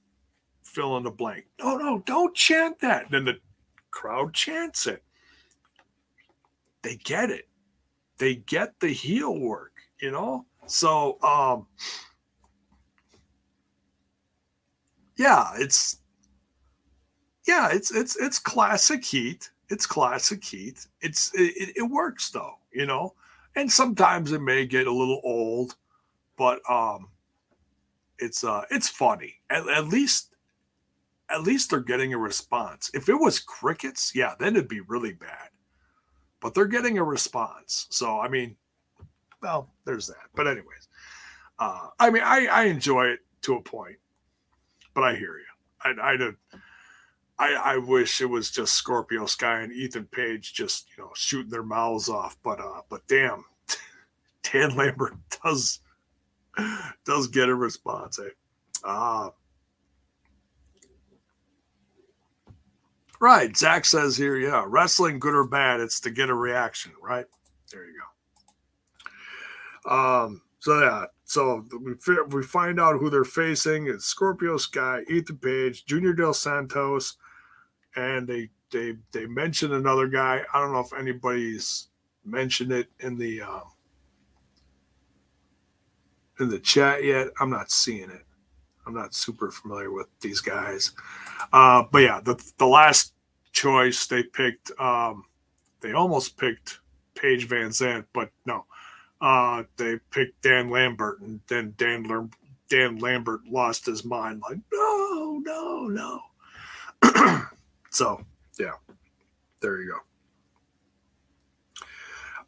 fill 0.64 0.98
in 0.98 1.04
the 1.04 1.12
blank. 1.12 1.46
No, 1.60 1.78
no, 1.78 2.00
don't 2.00 2.36
chant 2.36 2.80
that. 2.80 3.12
Then 3.12 3.26
the 3.26 3.38
crowd 3.92 4.34
chants 4.34 4.88
it. 4.88 5.04
They 6.82 6.96
get 6.96 7.30
it. 7.30 7.48
They 8.18 8.38
get 8.38 8.80
the 8.80 8.90
heel 8.90 9.38
work, 9.40 9.69
you 10.02 10.12
know? 10.12 10.46
So 10.68 11.22
um 11.24 11.68
yeah, 15.18 15.52
it's 15.58 15.98
yeah, 17.46 17.70
it's 17.72 17.92
it's 17.94 18.16
it's 18.18 18.40
classic 18.40 19.04
heat. 19.04 19.52
It's 19.70 19.86
classic 19.86 20.44
heat. 20.44 20.88
It's 21.02 21.32
it, 21.34 21.74
it 21.76 21.90
works 21.90 22.30
though, 22.32 22.56
you 22.72 22.86
know? 22.86 23.14
And 23.56 23.72
sometimes 23.72 24.32
it 24.32 24.42
may 24.42 24.66
get 24.66 24.88
a 24.88 24.94
little 24.94 25.22
old, 25.24 25.76
but 26.38 26.60
um 26.70 27.10
it's 28.20 28.44
uh 28.44 28.64
it's 28.72 28.90
funny. 28.90 29.36
At, 29.50 29.68
at 29.68 29.88
least 29.88 30.36
at 31.30 31.44
least 31.44 31.70
they're 31.70 31.80
getting 31.80 32.14
a 32.14 32.18
response. 32.18 32.90
If 32.94 33.10
it 33.10 33.16
was 33.16 33.40
crickets, 33.40 34.14
yeah, 34.16 34.34
then 34.40 34.56
it'd 34.56 34.68
be 34.68 34.82
really 34.82 35.14
bad. 35.14 35.50
But 36.40 36.54
they're 36.54 36.66
getting 36.66 36.98
a 36.98 37.04
response. 37.04 37.88
So 37.90 38.20
I 38.20 38.30
mean, 38.30 38.56
well, 39.42 39.70
there's 39.86 40.08
that. 40.08 40.28
But 40.36 40.48
anyways, 40.48 40.88
uh, 41.60 41.88
I 42.00 42.10
mean, 42.10 42.24
I, 42.24 42.48
I 42.48 42.64
enjoy 42.66 43.08
it 43.08 43.20
to 43.44 43.56
a 43.56 43.62
point, 43.62 43.98
but 44.94 45.04
I 45.04 45.16
hear 45.16 45.38
you. 45.38 45.46
I 45.82 46.14
I 46.14 46.18
did, 46.18 46.36
I, 47.38 47.54
I 47.54 47.78
wish 47.78 48.20
it 48.20 48.26
was 48.26 48.52
just 48.52 48.74
Scorpio 48.74 49.26
Sky 49.26 49.62
and 49.62 49.72
Ethan 49.72 50.06
Page 50.06 50.54
just 50.54 50.88
you 50.98 51.04
know 51.04 51.12
shooting 51.16 51.50
their 51.50 51.64
mouths 51.64 52.10
off. 52.10 52.38
But 52.44 52.60
uh, 52.60 52.82
but 52.90 53.08
damn, 53.08 53.46
Dan 54.44 54.76
Lambert 54.76 55.16
does 55.44 55.80
does 57.06 57.28
get 57.28 57.50
a 57.50 57.56
response. 57.56 58.20
Eh? 58.20 58.30
Uh, 58.84 59.30
right. 63.20 63.56
Zach 63.56 63.86
says 63.86 64.18
here, 64.18 64.38
yeah, 64.38 64.66
wrestling, 64.68 65.20
good 65.20 65.34
or 65.34 65.46
bad, 65.46 65.80
it's 65.80 66.00
to 66.02 66.12
get 66.12 66.30
a 66.30 66.34
reaction, 66.34 66.92
right? 67.02 67.26
There 67.72 67.86
you 67.86 67.94
go. 67.94 68.19
Um, 69.86 70.42
so 70.60 70.80
yeah, 70.80 71.06
so 71.24 71.66
we 71.82 71.94
we 72.30 72.44
find 72.44 72.80
out 72.80 73.00
who 73.00 73.10
they're 73.10 73.24
facing. 73.24 73.88
It's 73.88 74.06
Scorpio 74.06 74.58
Sky, 74.58 75.02
Ethan 75.10 75.38
Page, 75.38 75.86
Junior 75.86 76.14
dos 76.14 76.40
Santos, 76.40 77.18
and 77.96 78.28
they 78.28 78.50
they 78.72 78.96
they 79.12 79.26
mention 79.26 79.74
another 79.74 80.08
guy. 80.08 80.42
I 80.54 80.60
don't 80.60 80.74
know 80.74 80.80
if 80.80 80.94
anybody's 80.94 81.88
mentioned 82.26 82.72
it 82.72 82.90
in 83.00 83.18
the 83.18 83.42
um, 83.42 83.64
in 86.40 86.50
the 86.50 86.60
chat 86.60 87.04
yet. 87.04 87.28
I'm 87.40 87.50
not 87.50 87.72
seeing 87.72 88.10
it. 88.10 88.26
I'm 88.86 88.94
not 88.94 89.14
super 89.14 89.52
familiar 89.52 89.92
with 89.92 90.08
these 90.20 90.42
guys. 90.42 90.92
Uh, 91.54 91.84
but 91.92 92.00
yeah, 92.00 92.20
the 92.22 92.36
the 92.58 92.66
last 92.66 93.14
choice 93.52 94.08
they 94.08 94.24
picked, 94.24 94.72
um, 94.80 95.26
they 95.82 95.94
almost 95.94 96.38
picked 96.38 96.80
Paige 97.16 97.48
VanZant, 97.48 98.06
but 98.14 98.30
no, 98.46 98.66
uh, 99.22 99.64
they 99.78 99.98
picked 100.12 100.42
Dan 100.42 100.70
Lambert, 100.70 101.22
and 101.22 101.40
then 101.48 101.74
Dan 101.78 102.30
Dan 102.70 102.98
Lambert 102.98 103.42
lost 103.48 103.86
his 103.86 104.06
mind, 104.06 104.42
like 104.48 104.60
no, 104.72 105.42
no, 105.44 105.88
no. 105.88 107.42
so 107.90 108.22
yeah, 108.58 108.74
there 109.62 109.82
you 109.82 109.96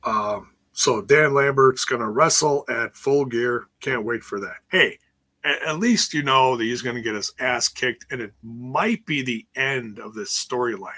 go. 0.04 0.10
Um, 0.10 0.52
so 0.74 1.02
Dan 1.02 1.34
Lambert's 1.34 1.86
going 1.86 2.02
to 2.02 2.10
wrestle 2.10 2.66
at 2.70 2.96
full 2.96 3.26
gear. 3.26 3.68
Can't 3.82 4.06
wait 4.06 4.24
for 4.24 4.40
that. 4.40 4.58
Hey, 4.70 4.98
at 5.44 5.80
least 5.80 6.14
you 6.14 6.24
know 6.24 6.56
that 6.56 6.64
he's 6.64 6.82
going 6.82 6.96
to 6.96 7.02
get 7.02 7.16
his 7.16 7.34
ass 7.40 7.68
kicked, 7.68 8.06
and 8.12 8.22
it 8.22 8.34
might 8.44 9.06
be 9.06 9.22
the 9.22 9.46
end 9.56 10.00
of 10.00 10.14
this 10.14 10.32
storyline. 10.32 10.90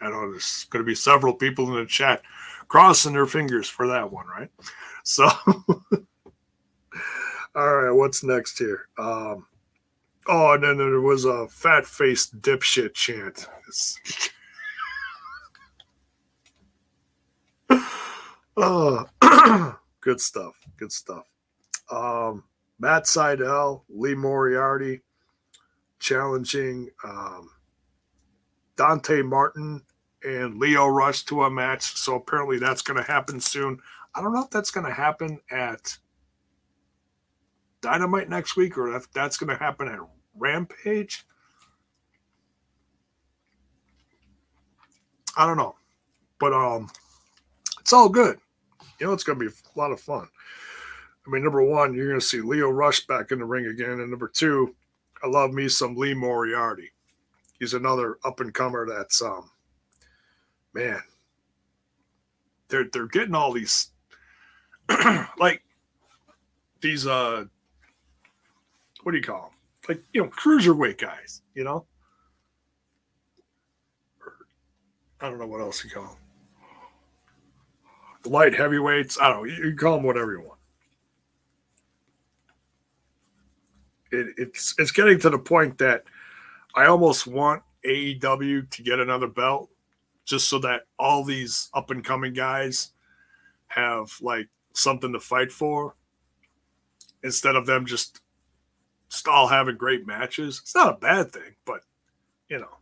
I 0.00 0.10
know 0.10 0.32
there's 0.32 0.64
going 0.70 0.84
to 0.84 0.86
be 0.86 0.96
several 0.96 1.32
people 1.32 1.68
in 1.68 1.74
the 1.74 1.86
chat 1.86 2.22
crossing 2.72 3.12
their 3.12 3.26
fingers 3.26 3.68
for 3.68 3.86
that 3.86 4.10
one, 4.10 4.26
right? 4.26 4.48
So, 5.04 5.24
all 7.54 7.76
right, 7.76 7.90
what's 7.90 8.24
next 8.24 8.58
here? 8.58 8.88
Um, 8.96 9.44
oh, 10.26 10.54
and 10.54 10.64
then 10.64 10.78
there 10.78 11.02
was 11.02 11.26
a 11.26 11.48
fat 11.48 11.84
faced 11.84 12.40
dipshit 12.40 12.94
chant. 12.94 13.46
Oh, 18.54 19.06
good 20.02 20.20
stuff. 20.20 20.52
Good 20.76 20.92
stuff. 20.92 21.24
Um, 21.90 22.44
Matt 22.78 23.04
Sydal, 23.04 23.80
Lee 23.88 24.14
Moriarty 24.14 25.00
challenging 25.98 26.90
um, 27.02 27.48
Dante 28.76 29.22
Martin 29.22 29.82
and 30.24 30.58
Lio 30.58 30.86
Rush 30.86 31.24
to 31.24 31.44
a 31.44 31.50
match. 31.50 31.96
So 31.96 32.16
apparently 32.16 32.58
that's 32.58 32.82
going 32.82 32.96
to 32.96 33.10
happen 33.10 33.40
soon. 33.40 33.78
I 34.14 34.20
don't 34.20 34.32
know 34.32 34.44
if 34.44 34.50
that's 34.50 34.70
going 34.70 34.86
to 34.86 34.92
happen 34.92 35.40
at 35.50 35.96
Dynamite 37.80 38.28
next 38.28 38.56
week 38.56 38.78
or 38.78 38.94
if 38.94 39.10
that's 39.12 39.36
going 39.36 39.50
to 39.50 39.62
happen 39.62 39.88
at 39.88 39.98
Rampage. 40.36 41.24
I 45.36 45.46
don't 45.46 45.56
know. 45.56 45.74
But 46.38 46.52
um 46.52 46.90
it's 47.80 47.92
all 47.92 48.08
good. 48.08 48.38
You 49.00 49.06
know, 49.06 49.12
it's 49.12 49.24
going 49.24 49.38
to 49.38 49.44
be 49.44 49.50
a 49.50 49.78
lot 49.78 49.90
of 49.90 50.00
fun. 50.00 50.28
I 51.26 51.30
mean, 51.30 51.42
number 51.42 51.62
one, 51.62 51.94
you're 51.94 52.08
going 52.08 52.20
to 52.20 52.26
see 52.26 52.40
Lio 52.40 52.70
Rush 52.70 53.06
back 53.06 53.32
in 53.32 53.38
the 53.38 53.44
ring 53.44 53.66
again. 53.66 54.00
And 54.00 54.10
number 54.10 54.28
two, 54.28 54.74
I 55.22 55.26
love 55.28 55.52
me 55.52 55.68
some 55.68 55.96
Lee 55.96 56.14
Moriarty. 56.14 56.90
He's 57.58 57.74
another 57.74 58.18
up 58.24 58.40
and 58.40 58.54
comer 58.54 58.86
that's, 58.88 59.22
um, 59.22 59.50
man, 60.74 61.00
they're, 62.68 62.86
they're 62.92 63.06
getting 63.06 63.34
all 63.34 63.52
these, 63.52 63.90
like, 65.38 65.62
these, 66.80 67.06
uh, 67.06 67.44
what 69.02 69.12
do 69.12 69.18
you 69.18 69.24
call 69.24 69.42
them? 69.42 69.50
Like, 69.88 70.04
you 70.12 70.22
know, 70.22 70.28
cruiserweight 70.28 70.98
guys, 70.98 71.42
you 71.54 71.64
know? 71.64 71.84
I 75.20 75.28
don't 75.28 75.38
know 75.38 75.46
what 75.46 75.60
else 75.60 75.84
you 75.84 75.90
call 75.90 76.04
them 76.04 76.16
light 78.26 78.54
heavyweights. 78.54 79.18
I 79.20 79.28
don't 79.28 79.38
know. 79.38 79.44
You, 79.44 79.70
you 79.70 79.76
call 79.76 79.96
them 79.96 80.04
whatever 80.04 80.32
you 80.32 80.40
want. 80.40 80.58
It, 84.10 84.34
it's 84.36 84.74
it's 84.78 84.90
getting 84.90 85.18
to 85.20 85.30
the 85.30 85.38
point 85.38 85.78
that 85.78 86.04
I 86.74 86.86
almost 86.86 87.26
want 87.26 87.62
AEW 87.86 88.68
to 88.70 88.82
get 88.82 89.00
another 89.00 89.26
belt, 89.26 89.70
just 90.32 90.48
so 90.48 90.58
that 90.58 90.82
all 90.98 91.24
these 91.24 91.68
up 91.74 91.90
and 91.90 92.04
coming 92.04 92.32
guys 92.32 92.92
have 93.68 94.12
like 94.20 94.48
something 94.74 95.12
to 95.12 95.20
fight 95.20 95.52
for, 95.52 95.94
instead 97.22 97.54
of 97.54 97.66
them 97.66 97.86
just, 97.86 98.20
just 99.08 99.28
all 99.28 99.46
having 99.46 99.76
great 99.76 100.06
matches. 100.06 100.60
It's 100.62 100.74
not 100.74 100.94
a 100.94 100.98
bad 100.98 101.32
thing, 101.32 101.54
but 101.64 101.82
you 102.48 102.58
know 102.58 102.78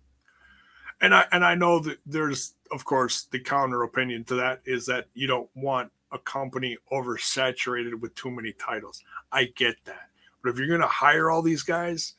and 1.00 1.14
I 1.14 1.26
and 1.32 1.44
I 1.44 1.54
know 1.54 1.78
that 1.80 1.98
there's 2.06 2.54
of 2.70 2.84
course 2.84 3.24
the 3.24 3.40
counter 3.40 3.82
opinion 3.82 4.24
to 4.24 4.34
that 4.36 4.60
is 4.64 4.86
that 4.86 5.06
you 5.14 5.26
don't 5.26 5.48
want 5.54 5.90
a 6.12 6.18
company 6.18 6.76
oversaturated 6.92 7.98
with 8.00 8.14
too 8.14 8.30
many 8.30 8.52
titles. 8.52 9.02
I 9.32 9.44
get 9.56 9.76
that. 9.84 10.08
But 10.42 10.50
if 10.50 10.58
you're 10.58 10.66
going 10.66 10.80
to 10.80 10.86
hire 10.86 11.30
all 11.30 11.42
these 11.42 11.62
guys, 11.62 12.14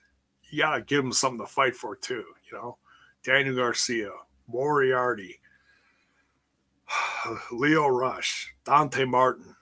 you 0.50 0.62
got 0.62 0.76
to 0.76 0.82
give 0.82 1.04
them 1.04 1.12
something 1.12 1.46
to 1.46 1.52
fight 1.52 1.76
for 1.76 1.96
too, 1.96 2.24
you 2.50 2.58
know. 2.58 2.78
Daniel 3.24 3.56
Garcia, 3.56 4.12
Moriarty, 4.52 5.40
Lio 7.52 7.88
Rush, 7.88 8.54
Dante 8.66 9.06
Martin. 9.06 9.56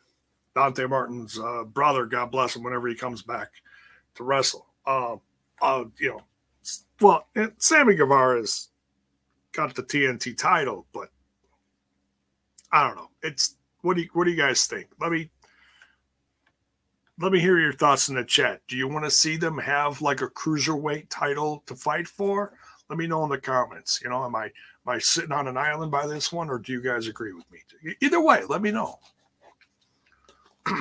Dante 0.55 0.87
Martin's 0.87 1.39
uh, 1.39 1.63
brother, 1.63 2.05
God 2.05 2.31
bless 2.31 2.55
him, 2.55 2.63
whenever 2.63 2.87
he 2.87 2.95
comes 2.95 3.21
back 3.21 3.49
to 4.15 4.23
wrestle. 4.23 4.67
Uh, 4.85 5.15
uh, 5.61 5.85
you 5.99 6.09
know, 6.09 6.21
well, 6.99 7.27
Sammy 7.59 7.95
Guevara's 7.95 8.69
got 9.51 9.73
the 9.75 9.83
TNT 9.83 10.37
title, 10.37 10.85
but 10.93 11.09
I 12.71 12.85
don't 12.85 12.97
know. 12.97 13.09
It's 13.23 13.55
what 13.81 13.95
do 13.95 14.01
you 14.01 14.09
what 14.13 14.25
do 14.25 14.31
you 14.31 14.37
guys 14.37 14.67
think? 14.67 14.87
Let 14.99 15.11
me 15.11 15.29
let 17.19 17.31
me 17.31 17.39
hear 17.39 17.59
your 17.59 17.73
thoughts 17.73 18.09
in 18.09 18.15
the 18.15 18.23
chat. 18.23 18.61
Do 18.67 18.77
you 18.77 18.87
want 18.87 19.05
to 19.05 19.11
see 19.11 19.37
them 19.37 19.57
have 19.57 20.01
like 20.01 20.21
a 20.21 20.27
cruiserweight 20.27 21.07
title 21.09 21.63
to 21.67 21.75
fight 21.75 22.07
for? 22.07 22.53
Let 22.89 22.97
me 22.97 23.07
know 23.07 23.23
in 23.23 23.29
the 23.29 23.37
comments. 23.37 24.01
You 24.03 24.09
know, 24.09 24.23
am 24.23 24.35
I 24.35 24.51
am 24.89 24.95
I 24.95 24.99
sitting 24.99 25.31
on 25.31 25.47
an 25.47 25.57
island 25.57 25.91
by 25.91 26.07
this 26.07 26.31
one, 26.31 26.49
or 26.49 26.57
do 26.57 26.71
you 26.71 26.81
guys 26.81 27.07
agree 27.07 27.33
with 27.33 27.45
me? 27.51 27.59
Either 28.01 28.21
way, 28.21 28.43
let 28.49 28.61
me 28.61 28.71
know. 28.71 28.97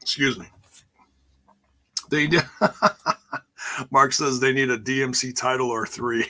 Excuse 0.00 0.38
me. 0.38 0.46
They 2.10 2.26
did. 2.26 2.42
Mark 3.90 4.12
says 4.12 4.40
they 4.40 4.52
need 4.52 4.70
a 4.70 4.78
DMC 4.78 5.34
title 5.34 5.70
or 5.70 5.86
three. 5.86 6.26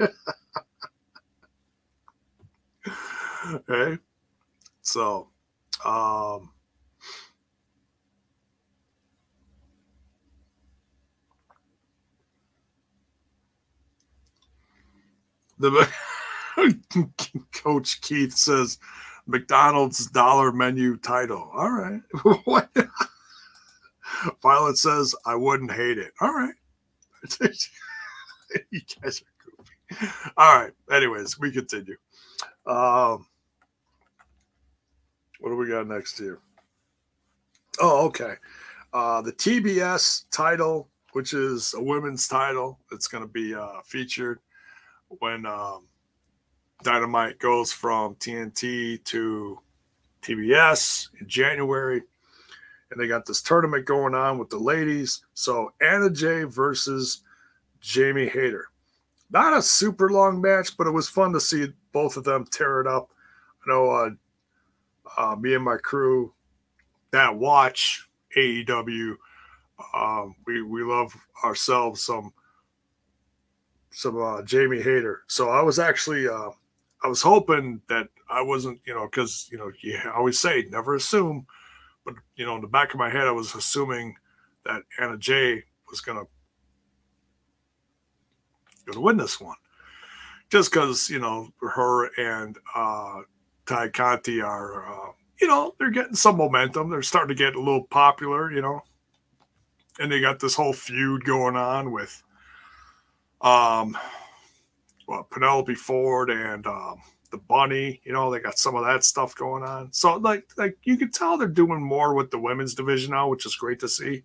okay. 3.52 3.98
So, 4.82 5.28
um, 5.84 6.50
the 15.58 15.88
coach 17.52 18.00
Keith 18.00 18.34
says 18.34 18.78
McDonald's 19.26 20.06
dollar 20.06 20.52
menu 20.52 20.96
title. 20.96 21.50
All 21.54 21.70
right. 21.70 22.00
what? 22.44 22.68
Violet 24.42 24.78
says 24.78 25.14
I 25.24 25.34
wouldn't 25.34 25.72
hate 25.72 25.98
it. 25.98 26.12
All 26.20 26.32
right. 26.32 26.54
you 28.70 28.80
guys 29.02 29.22
are 29.22 29.96
goofy. 29.96 30.12
All 30.36 30.60
right. 30.60 30.72
Anyways, 30.90 31.38
we 31.38 31.52
continue. 31.52 31.96
Um, 32.66 33.26
what 35.40 35.50
do 35.50 35.56
we 35.56 35.68
got 35.68 35.86
next 35.86 36.18
here? 36.18 36.40
Oh, 37.80 38.06
okay. 38.06 38.34
Uh, 38.92 39.22
the 39.22 39.32
TBS 39.32 40.24
title, 40.30 40.88
which 41.12 41.32
is 41.32 41.74
a 41.74 41.82
women's 41.82 42.28
title, 42.28 42.78
it's 42.92 43.08
going 43.08 43.24
to 43.24 43.28
be 43.28 43.54
uh, 43.54 43.80
featured 43.84 44.40
when 45.18 45.46
um, 45.46 45.86
Dynamite 46.82 47.38
goes 47.38 47.72
from 47.72 48.14
TNT 48.16 49.02
to 49.04 49.58
TBS 50.22 51.08
in 51.20 51.28
January. 51.28 52.02
And 52.90 53.00
they 53.00 53.06
got 53.06 53.24
this 53.24 53.42
tournament 53.42 53.86
going 53.86 54.14
on 54.14 54.38
with 54.38 54.50
the 54.50 54.58
ladies. 54.58 55.24
So 55.34 55.72
Anna 55.80 56.10
Jay 56.10 56.44
versus 56.44 57.22
Jamie 57.80 58.28
Hayter. 58.28 58.66
Not 59.30 59.56
a 59.56 59.62
super 59.62 60.10
long 60.10 60.42
match, 60.42 60.76
but 60.76 60.86
it 60.86 60.90
was 60.90 61.08
fun 61.08 61.32
to 61.32 61.40
see 61.40 61.72
both 61.92 62.16
of 62.16 62.24
them 62.24 62.44
tear 62.50 62.80
it 62.80 62.86
up. 62.86 63.10
I 63.64 63.70
know 63.70 63.90
uh, 63.90 64.10
uh, 65.16 65.36
me 65.36 65.54
and 65.54 65.64
my 65.64 65.78
crew 65.78 66.34
that 67.12 67.34
watch 67.34 68.08
AEW, 68.36 69.16
um, 69.94 70.34
we 70.46 70.62
we 70.62 70.82
love 70.82 71.14
ourselves 71.44 72.04
some 72.04 72.32
some 73.92 74.20
uh, 74.20 74.42
Jamie 74.42 74.82
Hayter. 74.82 75.22
So 75.26 75.50
I 75.50 75.62
was 75.62 75.78
actually 75.78 76.28
uh, 76.28 76.50
I 77.02 77.08
was 77.08 77.22
hoping 77.22 77.80
that 77.88 78.08
I 78.28 78.42
wasn't, 78.42 78.80
you 78.86 78.94
know, 78.94 79.06
because 79.06 79.48
you 79.50 79.58
know 79.58 79.70
you 79.80 79.98
always 80.14 80.38
say 80.38 80.66
never 80.70 80.94
assume, 80.94 81.46
but 82.04 82.14
you 82.36 82.46
know 82.46 82.56
in 82.56 82.62
the 82.62 82.68
back 82.68 82.92
of 82.92 82.98
my 82.98 83.10
head 83.10 83.26
I 83.26 83.32
was 83.32 83.54
assuming 83.54 84.16
that 84.64 84.82
Anna 84.98 85.18
Jay 85.18 85.64
was 85.90 86.00
gonna 86.00 86.24
gonna 88.86 89.00
win 89.00 89.16
this 89.16 89.40
one, 89.40 89.56
just 90.50 90.70
because 90.70 91.08
you 91.10 91.18
know 91.18 91.48
her 91.60 92.06
and 92.18 92.58
uh, 92.74 93.22
Tay 93.66 93.90
Conti 93.90 94.40
are, 94.40 94.84
uh, 94.84 95.12
you 95.40 95.46
know, 95.46 95.74
they're 95.78 95.90
getting 95.90 96.14
some 96.14 96.36
momentum. 96.36 96.90
They're 96.90 97.02
starting 97.02 97.34
to 97.34 97.42
get 97.42 97.54
a 97.54 97.60
little 97.60 97.84
popular, 97.84 98.50
you 98.50 98.60
know, 98.60 98.82
and 99.98 100.10
they 100.10 100.20
got 100.20 100.40
this 100.40 100.54
whole 100.54 100.72
feud 100.72 101.24
going 101.24 101.56
on 101.56 101.92
with 101.92 102.22
um 103.42 103.96
well, 105.06 105.26
Penelope 105.30 105.74
Ford 105.74 106.30
and 106.30 106.66
um, 106.66 107.02
the 107.30 107.38
Bunny. 107.38 108.00
You 108.04 108.12
know, 108.12 108.30
they 108.30 108.38
got 108.38 108.58
some 108.58 108.76
of 108.76 108.84
that 108.84 109.04
stuff 109.04 109.34
going 109.34 109.62
on. 109.62 109.92
So 109.92 110.16
like 110.16 110.44
like 110.56 110.78
you 110.84 110.96
can 110.96 111.10
tell 111.10 111.36
they're 111.36 111.48
doing 111.48 111.82
more 111.82 112.14
with 112.14 112.30
the 112.30 112.38
women's 112.38 112.74
division 112.74 113.10
now, 113.10 113.28
which 113.28 113.46
is 113.46 113.54
great 113.56 113.80
to 113.80 113.88
see. 113.88 114.22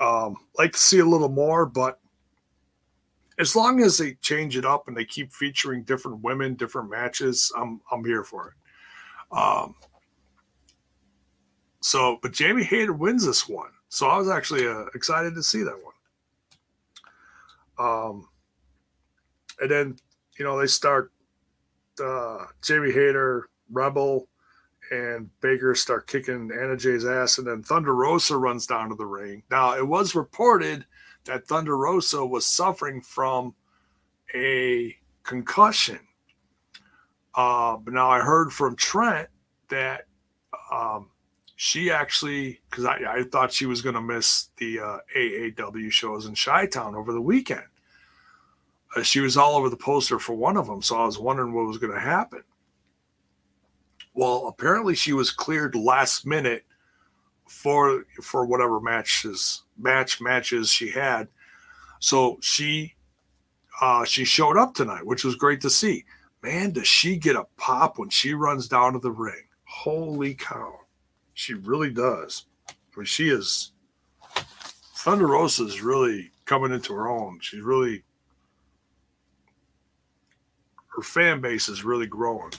Um, 0.00 0.36
like 0.58 0.72
to 0.72 0.78
see 0.78 0.98
a 0.98 1.04
little 1.04 1.28
more, 1.28 1.64
but 1.64 2.00
as 3.38 3.54
long 3.54 3.82
as 3.82 3.98
they 3.98 4.14
change 4.14 4.56
it 4.56 4.64
up 4.64 4.88
and 4.88 4.96
they 4.96 5.04
keep 5.04 5.32
featuring 5.32 5.84
different 5.84 6.22
women, 6.22 6.54
different 6.54 6.90
matches, 6.90 7.52
I'm 7.56 7.80
I'm 7.92 8.04
here 8.04 8.24
for 8.24 8.48
it. 8.48 9.36
Um, 9.36 9.74
so, 11.80 12.18
but 12.22 12.32
Jamie 12.32 12.64
Hayter 12.64 12.92
wins 12.92 13.24
this 13.24 13.48
one, 13.48 13.70
so 13.88 14.08
I 14.08 14.18
was 14.18 14.28
actually 14.28 14.66
uh, 14.66 14.86
excited 14.94 15.34
to 15.34 15.42
see 15.42 15.62
that 15.62 15.82
one. 15.84 15.85
Um, 17.78 18.28
and 19.60 19.70
then 19.70 19.96
you 20.38 20.44
know 20.44 20.58
they 20.58 20.66
start 20.66 21.12
uh, 22.02 22.44
Jamie 22.62 22.92
Hayter, 22.92 23.48
Rebel, 23.70 24.28
and 24.90 25.30
Baker 25.40 25.74
start 25.74 26.06
kicking 26.06 26.50
Anna 26.52 26.76
Jay's 26.76 27.04
ass, 27.04 27.38
and 27.38 27.46
then 27.46 27.62
Thunder 27.62 27.94
Rosa 27.94 28.36
runs 28.36 28.66
down 28.66 28.88
to 28.90 28.94
the 28.94 29.06
ring. 29.06 29.42
Now 29.50 29.76
it 29.76 29.86
was 29.86 30.14
reported 30.14 30.86
that 31.24 31.46
Thunder 31.46 31.76
Rosa 31.76 32.24
was 32.24 32.46
suffering 32.46 33.00
from 33.00 33.54
a 34.34 34.96
concussion. 35.22 35.98
Uh, 37.34 37.76
but 37.76 37.92
now 37.92 38.08
I 38.08 38.20
heard 38.20 38.52
from 38.52 38.76
Trent 38.76 39.28
that 39.68 40.06
um, 40.72 41.10
she 41.56 41.90
actually, 41.90 42.60
because 42.70 42.84
I, 42.84 42.98
I, 43.08 43.22
thought 43.24 43.52
she 43.52 43.64
was 43.64 43.80
going 43.80 43.94
to 43.94 44.00
miss 44.00 44.50
the 44.58 44.78
uh, 44.78 44.98
AAW 45.16 45.90
shows 45.90 46.26
in 46.26 46.34
Chi 46.34 46.66
Town 46.66 46.94
over 46.94 47.12
the 47.12 47.20
weekend. 47.20 47.64
Uh, 48.94 49.02
she 49.02 49.20
was 49.20 49.38
all 49.38 49.56
over 49.56 49.70
the 49.70 49.76
poster 49.76 50.18
for 50.18 50.34
one 50.34 50.58
of 50.58 50.66
them, 50.66 50.82
so 50.82 50.96
I 50.96 51.06
was 51.06 51.18
wondering 51.18 51.54
what 51.54 51.66
was 51.66 51.78
going 51.78 51.94
to 51.94 52.00
happen. 52.00 52.42
Well, 54.12 54.48
apparently 54.48 54.94
she 54.94 55.14
was 55.14 55.30
cleared 55.30 55.74
last 55.74 56.26
minute 56.26 56.64
for 57.48 58.04
for 58.22 58.44
whatever 58.44 58.80
matches 58.80 59.62
match 59.78 60.20
matches 60.20 60.70
she 60.70 60.90
had. 60.90 61.28
So 62.00 62.38
she 62.40 62.94
uh, 63.80 64.04
she 64.04 64.24
showed 64.24 64.56
up 64.56 64.74
tonight, 64.74 65.06
which 65.06 65.24
was 65.24 65.36
great 65.36 65.60
to 65.62 65.70
see. 65.70 66.04
Man, 66.42 66.72
does 66.72 66.86
she 66.86 67.16
get 67.16 67.36
a 67.36 67.46
pop 67.56 67.98
when 67.98 68.08
she 68.08 68.34
runs 68.34 68.68
down 68.68 68.92
to 68.92 68.98
the 68.98 69.10
ring? 69.10 69.44
Holy 69.64 70.34
cow, 70.34 70.80
she 71.36 71.52
really 71.52 71.90
does. 71.90 72.46
I 72.68 72.72
mean, 72.96 73.04
she 73.04 73.28
is. 73.28 73.72
Thunder 74.94 75.26
Rosa 75.26 75.64
is 75.66 75.82
really 75.82 76.30
coming 76.46 76.72
into 76.72 76.94
her 76.94 77.08
own. 77.08 77.38
She's 77.40 77.60
really 77.60 78.02
her 80.88 81.02
fan 81.02 81.42
base 81.42 81.68
is 81.68 81.84
really 81.84 82.06
growing. 82.06 82.52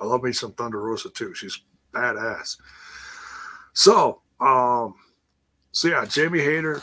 I 0.00 0.06
love 0.06 0.22
me 0.22 0.32
some 0.32 0.52
Thunder 0.52 0.80
Rosa 0.80 1.10
too. 1.10 1.34
She's 1.34 1.60
badass. 1.92 2.56
So, 3.74 4.22
um, 4.40 4.94
so 5.70 5.88
yeah, 5.88 6.06
Jamie 6.06 6.40
Hayter 6.40 6.80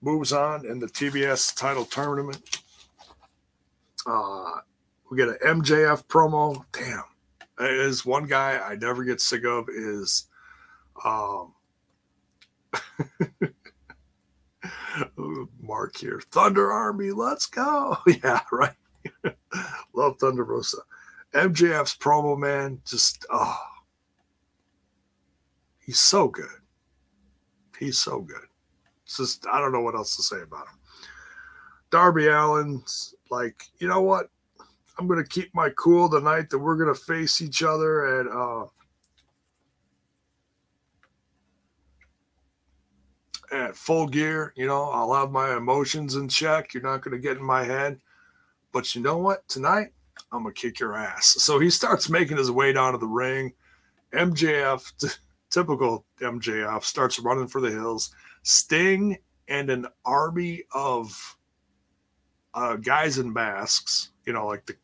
moves 0.00 0.32
on 0.32 0.66
in 0.66 0.80
the 0.80 0.88
TBS 0.88 1.56
title 1.56 1.84
tournament. 1.84 2.60
Uh, 4.04 4.50
we 5.10 5.16
get 5.16 5.28
an 5.28 5.38
MJF 5.44 6.06
promo. 6.06 6.64
Damn, 6.72 7.04
is 7.60 8.04
one 8.06 8.26
guy 8.26 8.58
I 8.58 8.76
never 8.76 9.04
get 9.04 9.20
sick 9.20 9.44
of 9.44 9.68
is 9.68 10.26
um, 11.04 11.54
Mark 15.60 15.96
here. 15.96 16.20
Thunder 16.30 16.72
Army, 16.72 17.10
let's 17.10 17.46
go. 17.46 17.96
Yeah, 18.06 18.40
right. 18.52 18.74
Love 19.94 20.18
Thunder 20.18 20.44
Rosa. 20.44 20.78
MJF's 21.34 21.96
promo, 21.96 22.38
man, 22.38 22.80
just 22.86 23.26
oh, 23.30 23.58
he's 25.78 25.98
so 25.98 26.28
good. 26.28 26.46
He's 27.78 27.98
so 27.98 28.20
good. 28.20 28.46
It's 29.04 29.18
just 29.18 29.46
I 29.52 29.60
don't 29.60 29.72
know 29.72 29.82
what 29.82 29.94
else 29.94 30.16
to 30.16 30.22
say 30.22 30.40
about 30.40 30.66
him. 30.66 30.78
Darby 31.90 32.28
Allin's 32.28 33.14
like, 33.30 33.66
you 33.78 33.88
know 33.88 34.00
what? 34.00 34.30
I'm 34.98 35.06
gonna 35.06 35.24
keep 35.24 35.54
my 35.54 35.70
cool 35.70 36.08
the 36.08 36.20
night 36.20 36.50
that 36.50 36.58
we're 36.58 36.76
gonna 36.76 36.94
face 36.94 37.40
each 37.40 37.62
other 37.62 38.20
at 38.20 38.26
uh 38.26 38.66
at 43.50 43.76
full 43.76 44.06
gear. 44.06 44.52
You 44.56 44.66
know, 44.66 44.90
I'll 44.90 45.14
have 45.14 45.30
my 45.30 45.56
emotions 45.56 46.16
in 46.16 46.28
check. 46.28 46.74
You're 46.74 46.82
not 46.82 47.02
gonna 47.02 47.18
get 47.18 47.36
in 47.36 47.44
my 47.44 47.64
head. 47.64 48.00
But 48.72 48.94
you 48.94 49.02
know 49.02 49.18
what? 49.18 49.46
Tonight, 49.48 49.92
I'm 50.32 50.42
going 50.42 50.54
to 50.54 50.60
kick 50.60 50.80
your 50.80 50.96
ass. 50.96 51.26
So 51.26 51.58
he 51.58 51.70
starts 51.70 52.08
making 52.08 52.36
his 52.36 52.50
way 52.50 52.72
down 52.72 52.92
to 52.92 52.98
the 52.98 53.06
ring. 53.06 53.52
MJF, 54.12 54.92
t- 54.98 55.08
typical 55.50 56.04
MJF, 56.20 56.84
starts 56.84 57.18
running 57.18 57.48
for 57.48 57.60
the 57.60 57.70
hills. 57.70 58.14
Sting 58.42 59.18
and 59.48 59.70
an 59.70 59.86
army 60.04 60.64
of 60.72 61.36
uh, 62.54 62.76
guys 62.76 63.18
in 63.18 63.32
masks, 63.32 64.10
you 64.26 64.32
know, 64.32 64.46
like 64.46 64.66
the 64.66 64.76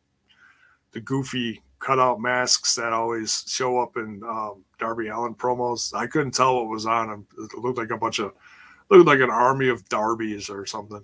the 0.95 1.01
goofy 1.01 1.61
cutout 1.79 2.21
masks 2.21 2.73
that 2.75 2.93
always 2.93 3.43
show 3.47 3.77
up 3.79 3.97
in 3.97 4.23
um, 4.23 4.63
Darby 4.79 5.09
Allin 5.09 5.35
promos. 5.35 5.93
I 5.93 6.07
couldn't 6.07 6.33
tell 6.33 6.55
what 6.55 6.69
was 6.69 6.85
on 6.85 7.09
them. 7.09 7.27
It 7.37 7.59
looked 7.59 7.77
like 7.77 7.91
a 7.91 7.97
bunch 7.97 8.19
of 8.19 8.33
looked 8.89 9.05
like 9.05 9.19
an 9.19 9.29
army 9.29 9.67
of 9.67 9.87
Darbies 9.89 10.49
or 10.49 10.65
something. 10.65 11.03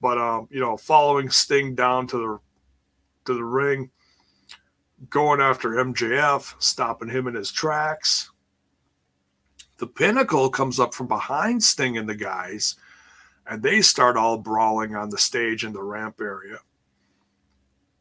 But 0.00 0.18
um, 0.18 0.48
you 0.50 0.60
know, 0.60 0.76
following 0.76 1.30
Sting 1.30 1.76
down 1.76 2.08
to 2.08 2.18
the 2.18 2.38
to 3.26 3.34
the 3.34 3.44
ring, 3.44 3.90
going 5.08 5.40
after 5.40 5.70
MJF, 5.70 6.54
stopping 6.58 7.08
him 7.08 7.28
in 7.28 7.34
his 7.34 7.52
tracks. 7.52 8.30
The 9.76 9.86
pinnacle 9.86 10.50
comes 10.50 10.80
up 10.80 10.94
from 10.94 11.06
behind 11.06 11.62
Sting 11.62 11.96
and 11.96 12.08
the 12.08 12.16
guys, 12.16 12.74
and 13.46 13.62
they 13.62 13.82
start 13.82 14.16
all 14.16 14.36
brawling 14.36 14.96
on 14.96 15.10
the 15.10 15.18
stage 15.18 15.64
in 15.64 15.72
the 15.72 15.82
ramp 15.82 16.20
area. 16.20 16.58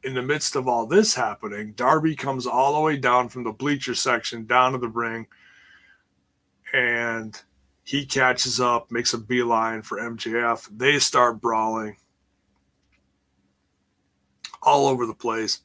In 0.03 0.13
the 0.13 0.21
midst 0.21 0.55
of 0.55 0.67
all 0.67 0.85
this 0.85 1.15
happening, 1.15 1.73
Darby 1.73 2.15
comes 2.15 2.45
all 2.45 2.75
the 2.75 2.81
way 2.81 2.97
down 2.97 3.29
from 3.29 3.43
the 3.43 3.51
bleacher 3.51 3.95
section 3.95 4.45
down 4.45 4.73
to 4.73 4.77
the 4.77 4.87
ring, 4.87 5.27
and 6.73 7.41
he 7.83 8.05
catches 8.05 8.59
up, 8.59 8.91
makes 8.91 9.13
a 9.13 9.17
beeline 9.17 9.81
for 9.81 9.97
MJF. 9.97 10.67
They 10.77 10.99
start 10.99 11.41
brawling 11.41 11.97
all 14.61 14.87
over 14.87 15.05
the 15.05 15.13
place. 15.13 15.61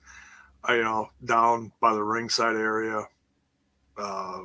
you 0.69 0.83
know, 0.83 1.11
down 1.25 1.73
by 1.81 1.93
the 1.93 2.03
ringside 2.03 2.55
area, 2.55 3.05
uh, 3.99 4.41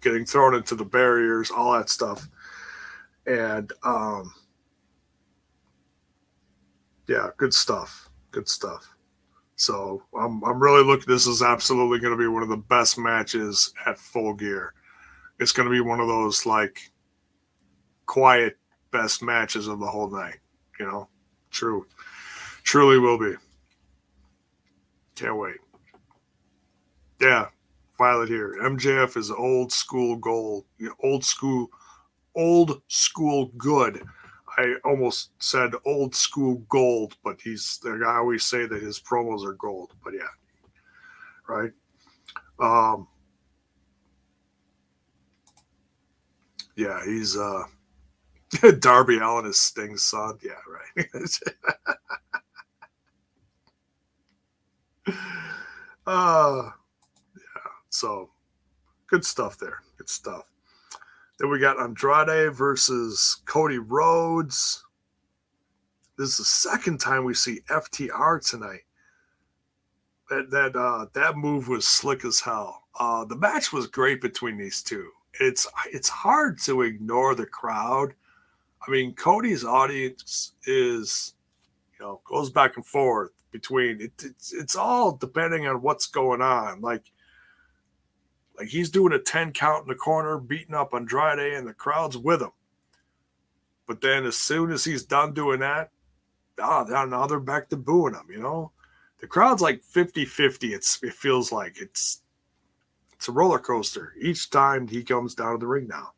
getting 0.00 0.24
thrown 0.24 0.54
into 0.54 0.76
the 0.76 0.84
barriers, 0.84 1.50
all 1.50 1.72
that 1.72 1.90
stuff. 1.90 2.28
And 3.26 3.72
um, 3.82 4.32
yeah, 7.08 7.30
good 7.36 7.52
stuff. 7.52 8.08
Good 8.30 8.48
stuff. 8.48 8.94
So 9.58 10.04
I'm 10.16 10.42
I'm 10.44 10.62
really 10.62 10.84
looking. 10.84 11.12
This 11.12 11.26
is 11.26 11.42
absolutely 11.42 11.98
going 11.98 12.16
to 12.16 12.22
be 12.22 12.28
one 12.28 12.44
of 12.44 12.48
the 12.48 12.56
best 12.56 12.96
matches 12.96 13.74
at 13.86 13.98
Full 13.98 14.32
Gear. 14.34 14.72
It's 15.40 15.50
going 15.50 15.68
to 15.68 15.72
be 15.72 15.80
one 15.80 15.98
of 15.98 16.06
those 16.06 16.46
like 16.46 16.92
quiet 18.06 18.56
best 18.92 19.20
matches 19.20 19.66
of 19.66 19.80
the 19.80 19.86
whole 19.86 20.08
night. 20.08 20.36
You 20.78 20.86
know, 20.86 21.08
true, 21.50 21.86
truly 22.62 23.00
will 23.00 23.18
be. 23.18 23.34
Can't 25.16 25.36
wait. 25.36 25.56
Yeah, 27.20 27.48
Violet 27.98 28.28
here. 28.28 28.54
MJF 28.62 29.16
is 29.16 29.32
old 29.32 29.72
school 29.72 30.14
gold, 30.14 30.66
old 31.02 31.24
school, 31.24 31.68
old 32.36 32.80
school 32.86 33.50
good. 33.58 34.04
I 34.58 34.74
almost 34.84 35.30
said 35.40 35.72
old 35.86 36.14
school 36.16 36.56
gold, 36.68 37.16
but 37.24 37.40
he's. 37.42 37.80
I 37.86 38.16
always 38.18 38.44
say 38.44 38.66
that 38.66 38.82
his 38.82 39.00
promos 39.00 39.46
are 39.46 39.54
gold, 39.54 39.92
but 40.04 40.14
yeah, 40.14 40.28
right. 41.48 41.72
Um, 42.60 43.08
yeah, 46.76 47.04
he's 47.04 47.36
uh, 47.36 47.64
Darby 48.80 49.18
Allin 49.18 49.46
is 49.46 49.60
Sting's 49.60 50.02
son. 50.04 50.38
Yeah, 50.42 50.52
right. 50.68 51.08
uh 56.06 56.70
yeah, 57.36 57.70
so 57.90 58.30
good 59.08 59.24
stuff 59.24 59.58
there. 59.58 59.80
Good 59.98 60.08
stuff. 60.08 60.44
Then 61.38 61.50
we 61.50 61.58
got 61.58 61.80
Andrade 61.80 62.54
versus 62.54 63.42
Cody 63.44 63.78
Rhodes. 63.78 64.84
This 66.16 66.30
is 66.30 66.38
the 66.38 66.44
second 66.44 66.98
time 66.98 67.24
we 67.24 67.34
see 67.34 67.60
FTR 67.68 68.48
tonight. 68.48 68.80
That 70.30 70.50
that 70.50 70.76
uh, 70.76 71.06
that 71.14 71.36
move 71.36 71.68
was 71.68 71.86
slick 71.86 72.24
as 72.24 72.40
hell. 72.40 72.82
Uh, 72.98 73.24
the 73.24 73.36
match 73.36 73.72
was 73.72 73.86
great 73.86 74.20
between 74.20 74.58
these 74.58 74.82
two. 74.82 75.10
It's 75.40 75.66
it's 75.92 76.08
hard 76.08 76.58
to 76.62 76.82
ignore 76.82 77.34
the 77.34 77.46
crowd. 77.46 78.14
I 78.86 78.90
mean, 78.90 79.14
Cody's 79.14 79.64
audience 79.64 80.52
is, 80.66 81.34
you 81.98 82.04
know, 82.04 82.20
goes 82.24 82.50
back 82.50 82.76
and 82.76 82.84
forth 82.84 83.30
between 83.52 84.00
it, 84.00 84.12
it's 84.22 84.52
it's 84.52 84.76
all 84.76 85.12
depending 85.12 85.66
on 85.66 85.82
what's 85.82 86.06
going 86.06 86.42
on. 86.42 86.80
Like 86.80 87.04
like 88.58 88.68
he's 88.68 88.90
doing 88.90 89.12
a 89.12 89.18
10 89.18 89.52
count 89.52 89.82
in 89.82 89.88
the 89.88 89.94
corner, 89.94 90.38
beating 90.38 90.74
up 90.74 90.92
Andrade, 90.92 91.54
and 91.54 91.66
the 91.66 91.74
crowd's 91.74 92.16
with 92.16 92.42
him. 92.42 92.50
But 93.86 94.00
then 94.00 94.26
as 94.26 94.36
soon 94.36 94.70
as 94.70 94.84
he's 94.84 95.04
done 95.04 95.32
doing 95.32 95.60
that, 95.60 95.90
ah, 96.60 96.84
now 96.84 97.26
they're 97.26 97.40
back 97.40 97.68
to 97.70 97.76
booing 97.76 98.14
him, 98.14 98.26
you 98.30 98.40
know? 98.40 98.72
The 99.20 99.26
crowd's 99.26 99.62
like 99.62 99.82
50-50. 99.82 100.74
It's 100.74 101.02
it 101.02 101.12
feels 101.12 101.50
like 101.50 101.80
it's 101.80 102.22
it's 103.12 103.28
a 103.28 103.32
roller 103.32 103.58
coaster 103.58 104.14
each 104.20 104.50
time 104.50 104.86
he 104.86 105.02
comes 105.02 105.34
down 105.34 105.52
to 105.52 105.58
the 105.58 105.66
ring 105.66 105.88
now. 105.88 106.12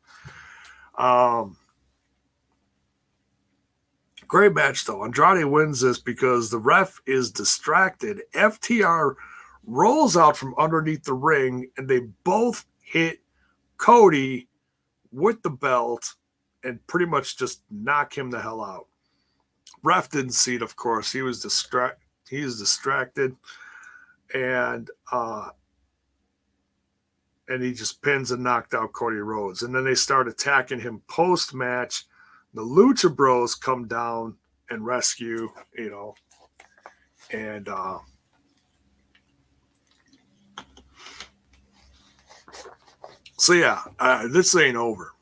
Um 0.97 1.57
Great 4.27 4.53
match 4.53 4.85
though. 4.85 5.03
Andrade 5.03 5.43
wins 5.43 5.81
this 5.81 5.99
because 5.99 6.49
the 6.49 6.57
ref 6.57 7.01
is 7.05 7.31
distracted. 7.31 8.21
FTR 8.33 9.15
rolls 9.71 10.17
out 10.17 10.35
from 10.35 10.53
underneath 10.57 11.03
the 11.03 11.13
ring 11.13 11.69
and 11.77 11.87
they 11.87 11.99
both 12.23 12.65
hit 12.81 13.19
Cody 13.77 14.47
with 15.11 15.41
the 15.41 15.49
belt 15.49 16.15
and 16.63 16.85
pretty 16.87 17.05
much 17.05 17.37
just 17.37 17.61
knock 17.71 18.17
him 18.17 18.29
the 18.29 18.41
hell 18.41 18.61
out. 18.61 18.87
Ref 19.83 20.09
didn't 20.09 20.33
see 20.33 20.55
it, 20.55 20.61
of 20.61 20.75
course. 20.75 21.11
He 21.11 21.21
was 21.21 21.41
distract 21.41 22.01
he 22.29 22.41
distracted 22.41 23.35
and 24.33 24.89
uh 25.11 25.49
and 27.47 27.61
he 27.61 27.73
just 27.73 28.01
pins 28.01 28.31
and 28.31 28.43
knocked 28.43 28.73
out 28.73 28.93
Cody 28.93 29.17
Rhodes. 29.17 29.63
And 29.63 29.75
then 29.75 29.83
they 29.83 29.95
start 29.95 30.27
attacking 30.27 30.79
him 30.79 31.01
post 31.07 31.53
match 31.53 32.05
the 32.53 32.61
Lucha 32.61 33.13
Bros 33.13 33.55
come 33.55 33.87
down 33.87 34.35
and 34.69 34.85
rescue, 34.85 35.49
you 35.77 35.89
know, 35.89 36.15
and 37.31 37.67
uh, 37.67 37.99
so 43.41 43.53
yeah, 43.53 43.81
uh, 43.97 44.27
this 44.27 44.55
ain't 44.55 44.77
over. 44.77 45.13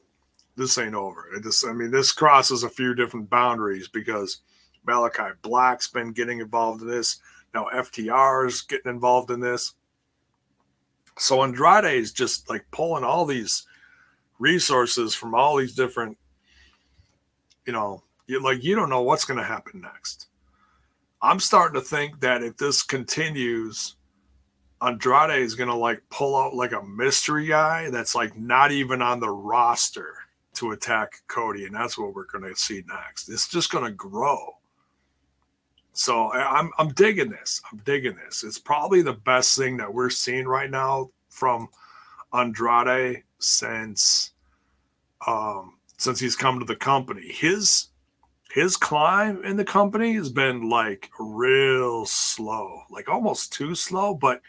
This 0.58 0.78
ain't 0.78 0.94
over. 0.94 1.28
This, 1.42 1.64
I 1.64 1.72
mean, 1.72 1.90
this 1.90 2.12
crosses 2.12 2.64
a 2.64 2.70
few 2.70 2.94
different 2.94 3.30
boundaries 3.30 3.88
because 3.88 4.42
Malachi 4.86 5.32
Black's 5.42 5.88
been 5.88 6.12
getting 6.12 6.42
involved 6.42 6.82
in 6.82 6.90
this. 6.90 7.22
Now 7.54 7.70
FTR's 7.74 8.60
getting 8.64 8.92
involved 8.92 9.32
in 9.32 9.40
this. 9.40 9.74
So 11.18 11.44
Andrade 11.44 11.98
is 11.98 12.12
just 12.12 12.50
like 12.50 12.66
pulling 12.72 13.06
all 13.06 13.26
these 13.26 13.66
resources 14.38 15.16
from 15.16 15.34
all 15.34 15.56
these 15.56 15.74
different 15.74 16.18
you 17.66 17.72
know, 17.72 18.04
like 18.42 18.66
you 18.66 18.76
don't 18.76 18.90
know 18.90 19.04
what's 19.04 19.24
going 19.24 19.38
to 19.38 19.46
happen 19.46 19.80
next. 19.80 20.28
I'm 21.22 21.40
starting 21.40 21.80
to 21.80 21.88
think 21.88 22.20
that 22.20 22.44
if 22.44 22.58
this 22.58 22.84
continues, 22.84 23.96
Andrade 24.82 25.42
is 25.42 25.56
going 25.56 25.70
to 25.70 25.76
like 25.76 26.02
pull 26.10 26.36
out 26.36 26.56
like 26.56 26.72
a 26.72 26.84
mystery 26.84 27.48
guy 27.48 27.90
that's 27.90 28.16
like 28.16 28.38
not 28.38 28.72
even 28.72 29.02
on 29.02 29.20
the 29.20 29.30
roster 29.30 30.16
to 30.54 30.72
attack 30.72 31.22
Cody, 31.28 31.66
and 31.66 31.76
that's 31.76 31.98
what 31.98 32.14
we're 32.14 32.26
going 32.26 32.44
to 32.44 32.56
see 32.60 32.84
next. 32.88 33.30
It's 33.30 33.48
just 33.48 33.72
going 33.72 33.86
to 33.86 33.92
grow. 33.92 34.56
So 35.94 36.32
I'm 36.32 36.72
I'm 36.78 36.90
digging 36.90 37.30
this. 37.30 37.62
I'm 37.72 37.80
digging 37.80 38.16
this. 38.16 38.44
It's 38.44 38.60
probably 38.60 39.02
the 39.02 39.14
best 39.14 39.58
thing 39.58 39.78
that 39.78 39.94
we're 39.94 40.10
seeing 40.10 40.48
right 40.48 40.70
now 40.70 41.10
from 41.30 41.68
Andrade 42.34 43.24
since 43.40 44.32
um 45.28 45.74
since 45.98 46.20
he's 46.20 46.38
come 46.38 46.60
to 46.60 46.66
the 46.66 46.76
company. 46.76 47.28
His 47.34 47.88
his 48.52 48.78
climb 48.78 49.44
in 49.44 49.58
the 49.58 49.66
company 49.66 50.14
has 50.14 50.30
been 50.30 50.70
like 50.70 51.10
real 51.20 52.06
slow, 52.06 52.84
like 52.90 53.10
almost 53.10 53.52
too 53.52 53.76
slow, 53.76 54.14
but 54.14 54.42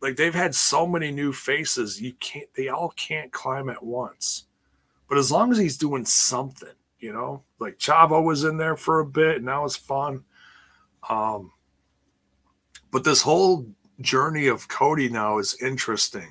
like 0.00 0.16
they've 0.16 0.34
had 0.34 0.54
so 0.54 0.86
many 0.86 1.10
new 1.10 1.32
faces, 1.32 2.00
you 2.00 2.12
can't 2.14 2.48
they 2.54 2.68
all 2.68 2.90
can't 2.90 3.32
climb 3.32 3.68
at 3.68 3.82
once. 3.82 4.44
But 5.08 5.18
as 5.18 5.32
long 5.32 5.50
as 5.50 5.58
he's 5.58 5.78
doing 5.78 6.04
something, 6.04 6.74
you 7.00 7.12
know, 7.12 7.42
like 7.58 7.78
Chavo 7.78 8.22
was 8.22 8.44
in 8.44 8.56
there 8.56 8.76
for 8.76 9.00
a 9.00 9.06
bit 9.06 9.36
and 9.36 9.48
that 9.48 9.62
was 9.62 9.76
fun. 9.76 10.24
Um 11.08 11.52
but 12.90 13.04
this 13.04 13.22
whole 13.22 13.66
journey 14.00 14.46
of 14.46 14.68
Cody 14.68 15.08
now 15.08 15.38
is 15.38 15.60
interesting 15.62 16.28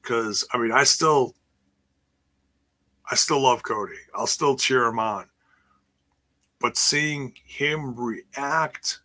because 0.00 0.44
I 0.52 0.58
mean 0.58 0.72
I 0.72 0.84
still 0.84 1.34
I 3.10 3.14
still 3.14 3.42
love 3.42 3.62
Cody. 3.62 3.98
I'll 4.14 4.26
still 4.26 4.56
cheer 4.56 4.86
him 4.86 4.98
on. 4.98 5.26
But 6.60 6.76
seeing 6.76 7.34
him 7.44 7.94
react 7.94 9.00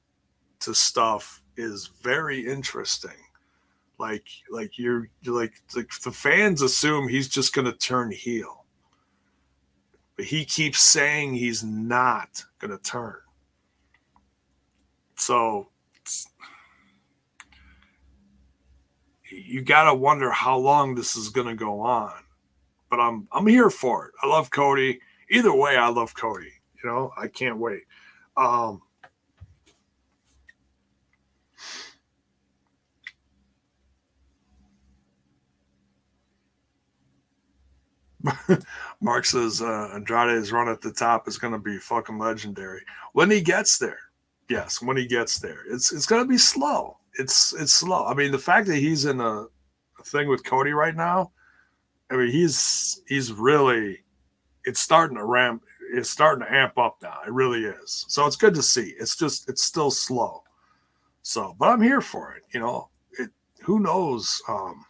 to 0.62 0.74
stuff 0.74 1.42
is 1.58 1.88
very 2.02 2.46
interesting. 2.46 3.12
Like, 4.00 4.28
like 4.50 4.78
you're, 4.78 5.10
like, 5.26 5.54
like 5.76 5.90
the 6.04 6.12
fans 6.12 6.62
assume 6.62 7.08
he's 7.08 7.28
just 7.28 7.54
to 7.66 7.74
turn 7.74 8.12
heel, 8.12 8.66
but 10.16 10.26
he 10.26 10.46
keeps 10.46 10.82
saying 10.82 11.34
he's 11.34 11.64
not 11.64 12.44
to 12.72 12.78
turn. 12.80 13.16
So 15.16 15.70
you 19.32 19.62
gotta 19.62 19.94
wonder 19.94 20.32
how 20.32 20.58
long 20.58 20.96
this 20.96 21.16
is 21.16 21.30
gonna 21.30 21.56
go 21.56 21.82
on. 21.82 22.14
But 22.90 23.00
I'm 23.00 23.28
I'm 23.32 23.48
here 23.48 23.70
for 23.70 24.08
it. 24.08 24.14
I 24.24 24.28
love 24.28 24.50
Cody. 24.52 25.00
Either 25.30 25.54
way, 25.54 25.76
I 25.76 25.90
love 25.90 26.14
Cody. 26.16 26.52
You 26.84 26.90
know, 26.90 27.12
I 27.18 27.28
can't 27.28 27.58
wait. 27.58 27.82
Um, 28.38 28.82
Mark 39.02 39.26
says 39.26 39.62
uh, 39.62 39.92
Andrade's 39.94 40.52
run 40.52 40.70
at 40.70 40.82
the 40.82 40.92
top 40.92 41.28
is 41.28 41.38
going 41.38 41.54
to 41.54 41.60
be 41.60 41.78
fucking 41.78 42.18
legendary 42.18 42.82
when 43.14 43.30
he 43.30 43.42
gets 43.42 43.78
there. 43.78 44.00
Yes, 44.50 44.82
when 44.82 44.96
he 44.96 45.06
gets 45.06 45.40
there, 45.40 45.64
it's 45.70 45.92
it's 45.92 46.06
going 46.06 46.24
to 46.24 46.28
be 46.28 46.38
slow. 46.38 46.98
It's 47.20 47.54
it's 47.54 47.74
slow. 47.74 48.06
I 48.06 48.14
mean, 48.14 48.32
the 48.32 48.40
fact 48.40 48.68
that 48.68 48.78
he's 48.78 49.06
in 49.06 49.20
a, 49.20 49.46
a 50.00 50.04
thing 50.06 50.30
with 50.30 50.46
Cody 50.46 50.72
right 50.72 50.96
now, 50.96 51.32
I 52.10 52.16
mean, 52.16 52.32
he's 52.32 53.02
he's 53.08 53.34
really 53.34 54.00
it's 54.64 54.80
starting 54.80 55.18
to 55.18 55.26
ramp. 55.26 55.64
It's 55.94 56.10
starting 56.10 56.46
to 56.46 56.54
amp 56.54 56.78
up 56.78 56.98
now. 57.02 57.20
It 57.26 57.32
really 57.32 57.66
is. 57.66 58.06
So 58.10 58.26
it's 58.26 58.36
good 58.36 58.54
to 58.56 58.64
see. 58.64 58.94
It's 59.00 59.16
just 59.16 59.50
it's 59.50 59.64
still 59.64 59.92
slow. 59.92 60.44
So, 61.22 61.56
but 61.60 61.70
I'm 61.70 61.82
here 61.82 62.02
for 62.02 62.34
it. 62.34 62.44
You 62.54 62.60
know, 62.60 62.90
it. 63.20 63.30
Who 63.64 63.80
knows? 63.80 64.42
Um, 64.48 64.86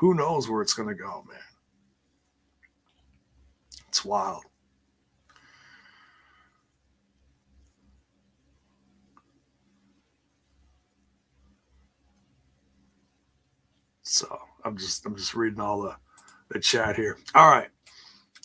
who 0.00 0.14
knows 0.14 0.48
where 0.48 0.62
it's 0.62 0.72
going 0.72 0.88
to 0.88 0.94
go, 0.94 1.22
man? 1.28 1.38
It's 3.88 4.02
wild. 4.02 4.44
So 14.02 14.40
I'm 14.64 14.78
just 14.78 15.04
I'm 15.04 15.16
just 15.16 15.34
reading 15.34 15.60
all 15.60 15.82
the 15.82 15.94
the 16.48 16.60
chat 16.60 16.96
here. 16.96 17.18
All 17.34 17.50
right, 17.50 17.68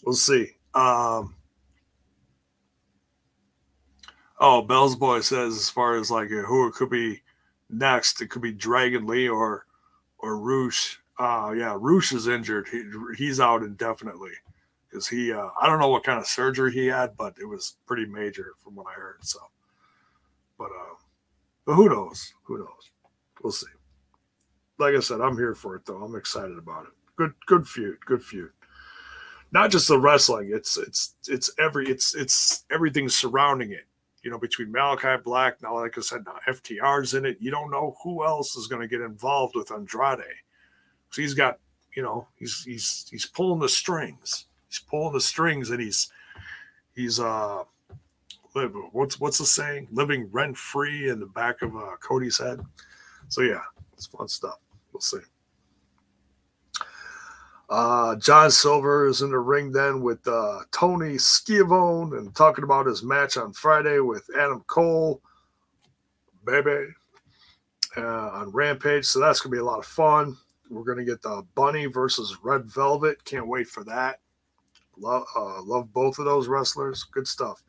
we'll 0.03 0.13
see. 0.13 0.51
Um, 0.73 1.35
oh, 4.41 4.61
Bell's 4.61 4.97
boy 4.97 5.21
says 5.21 5.55
as 5.55 5.69
far 5.69 5.95
as 5.95 6.11
like 6.11 6.27
who 6.27 6.67
it 6.67 6.73
could 6.73 6.89
be 6.89 7.21
next, 7.69 8.21
it 8.21 8.27
could 8.27 8.41
be 8.41 8.51
Dragon 8.51 9.07
Lee 9.07 9.29
or 9.29 9.65
or 10.19 10.37
Rush. 10.37 10.99
Uh, 11.17 11.53
yeah, 11.55 11.77
Rush 11.79 12.11
is 12.11 12.27
injured. 12.27 12.67
He, 12.69 12.83
he's 13.17 13.39
out 13.39 13.63
indefinitely 13.63 14.33
because 14.89 15.07
he, 15.07 15.31
uh, 15.31 15.49
I 15.61 15.67
don't 15.67 15.79
know 15.79 15.89
what 15.89 16.03
kind 16.03 16.19
of 16.19 16.27
surgery 16.27 16.73
he 16.73 16.87
had, 16.87 17.15
but 17.17 17.35
it 17.39 17.45
was 17.45 17.77
pretty 17.85 18.05
major 18.05 18.53
from 18.63 18.75
what 18.75 18.87
I 18.87 18.99
heard. 18.99 19.19
So, 19.21 19.39
but, 20.57 20.65
uh, 20.65 20.95
but 21.65 21.75
who 21.75 21.89
knows? 21.89 22.33
Who 22.43 22.57
knows? 22.57 22.91
We'll 23.41 23.51
see. 23.51 23.67
Like 24.77 24.95
I 24.95 24.99
said, 24.99 25.21
I'm 25.21 25.37
here 25.37 25.55
for 25.55 25.75
it 25.75 25.85
though. 25.85 26.03
I'm 26.03 26.15
excited 26.15 26.57
about 26.57 26.85
it. 26.85 26.91
Good, 27.15 27.33
good 27.45 27.67
feud. 27.67 27.97
Good 28.05 28.23
feud. 28.23 28.51
Not 29.51 29.71
just 29.71 29.87
the 29.87 29.97
wrestling. 29.97 30.49
It's 30.51 30.77
it's 30.77 31.15
it's 31.29 31.49
every 31.57 31.87
it's 31.87 32.13
it's 32.13 32.65
everything 32.71 33.07
surrounding 33.07 33.71
it. 33.71 33.85
You 34.21 34.31
know, 34.31 34.39
between 34.39 34.71
Malachi 34.71 35.21
Black 35.23 35.61
now, 35.61 35.75
like 35.75 35.97
I 35.97 36.01
said, 36.01 36.25
now 36.25 36.35
FTR's 36.47 37.13
in 37.13 37.25
it. 37.25 37.37
You 37.39 37.51
don't 37.51 37.71
know 37.71 37.95
who 38.03 38.25
else 38.25 38.57
is 38.57 38.67
going 38.67 38.81
to 38.81 38.87
get 38.87 38.99
involved 38.99 39.55
with 39.55 39.71
Andrade 39.71 40.25
so 41.15 41.21
he's 41.21 41.33
got, 41.33 41.59
you 41.95 42.03
know, 42.03 42.27
he's 42.35 42.65
he's 42.65 43.05
he's 43.09 43.25
pulling 43.25 43.61
the 43.61 43.69
strings. 43.69 44.47
He's 44.67 44.79
pulling 44.79 45.13
the 45.13 45.21
strings, 45.21 45.69
and 45.69 45.79
he's 45.79 46.11
he's 46.93 47.21
uh, 47.21 47.63
what's 48.91 49.17
what's 49.17 49.37
the 49.37 49.45
saying? 49.45 49.87
Living 49.93 50.27
rent 50.33 50.57
free 50.57 51.07
in 51.07 51.21
the 51.21 51.25
back 51.27 51.61
of 51.61 51.73
uh, 51.73 51.95
Cody's 52.01 52.37
head. 52.37 52.59
So 53.29 53.43
yeah, 53.43 53.61
it's 53.93 54.07
fun 54.07 54.27
stuff. 54.27 54.59
We'll 54.91 54.99
see. 54.99 55.19
Uh, 57.69 58.17
John 58.17 58.51
Silver 58.51 59.07
is 59.07 59.21
in 59.21 59.31
the 59.31 59.39
ring 59.39 59.71
then 59.71 60.01
with 60.01 60.27
uh, 60.27 60.63
Tony 60.73 61.17
Schiavone 61.17 62.17
and 62.17 62.35
talking 62.35 62.65
about 62.65 62.87
his 62.87 63.03
match 63.03 63.37
on 63.37 63.53
Friday 63.53 63.99
with 63.99 64.29
Adam 64.37 64.65
Cole, 64.67 65.21
baby, 66.45 66.87
uh, 67.95 68.01
on 68.01 68.51
Rampage. 68.51 69.05
So 69.05 69.21
that's 69.21 69.39
gonna 69.39 69.53
be 69.53 69.59
a 69.59 69.63
lot 69.63 69.79
of 69.79 69.85
fun. 69.85 70.35
We're 70.69 70.83
going 70.83 70.97
to 70.97 71.05
get 71.05 71.21
the 71.21 71.45
Bunny 71.53 71.85
versus 71.85 72.37
Red 72.41 72.65
Velvet. 72.65 73.23
Can't 73.23 73.47
wait 73.47 73.67
for 73.67 73.83
that. 73.83 74.19
Love, 74.97 75.25
uh, 75.35 75.61
love 75.61 75.91
both 75.93 76.19
of 76.19 76.25
those 76.25 76.47
wrestlers. 76.47 77.03
Good 77.03 77.27
stuff. 77.27 77.63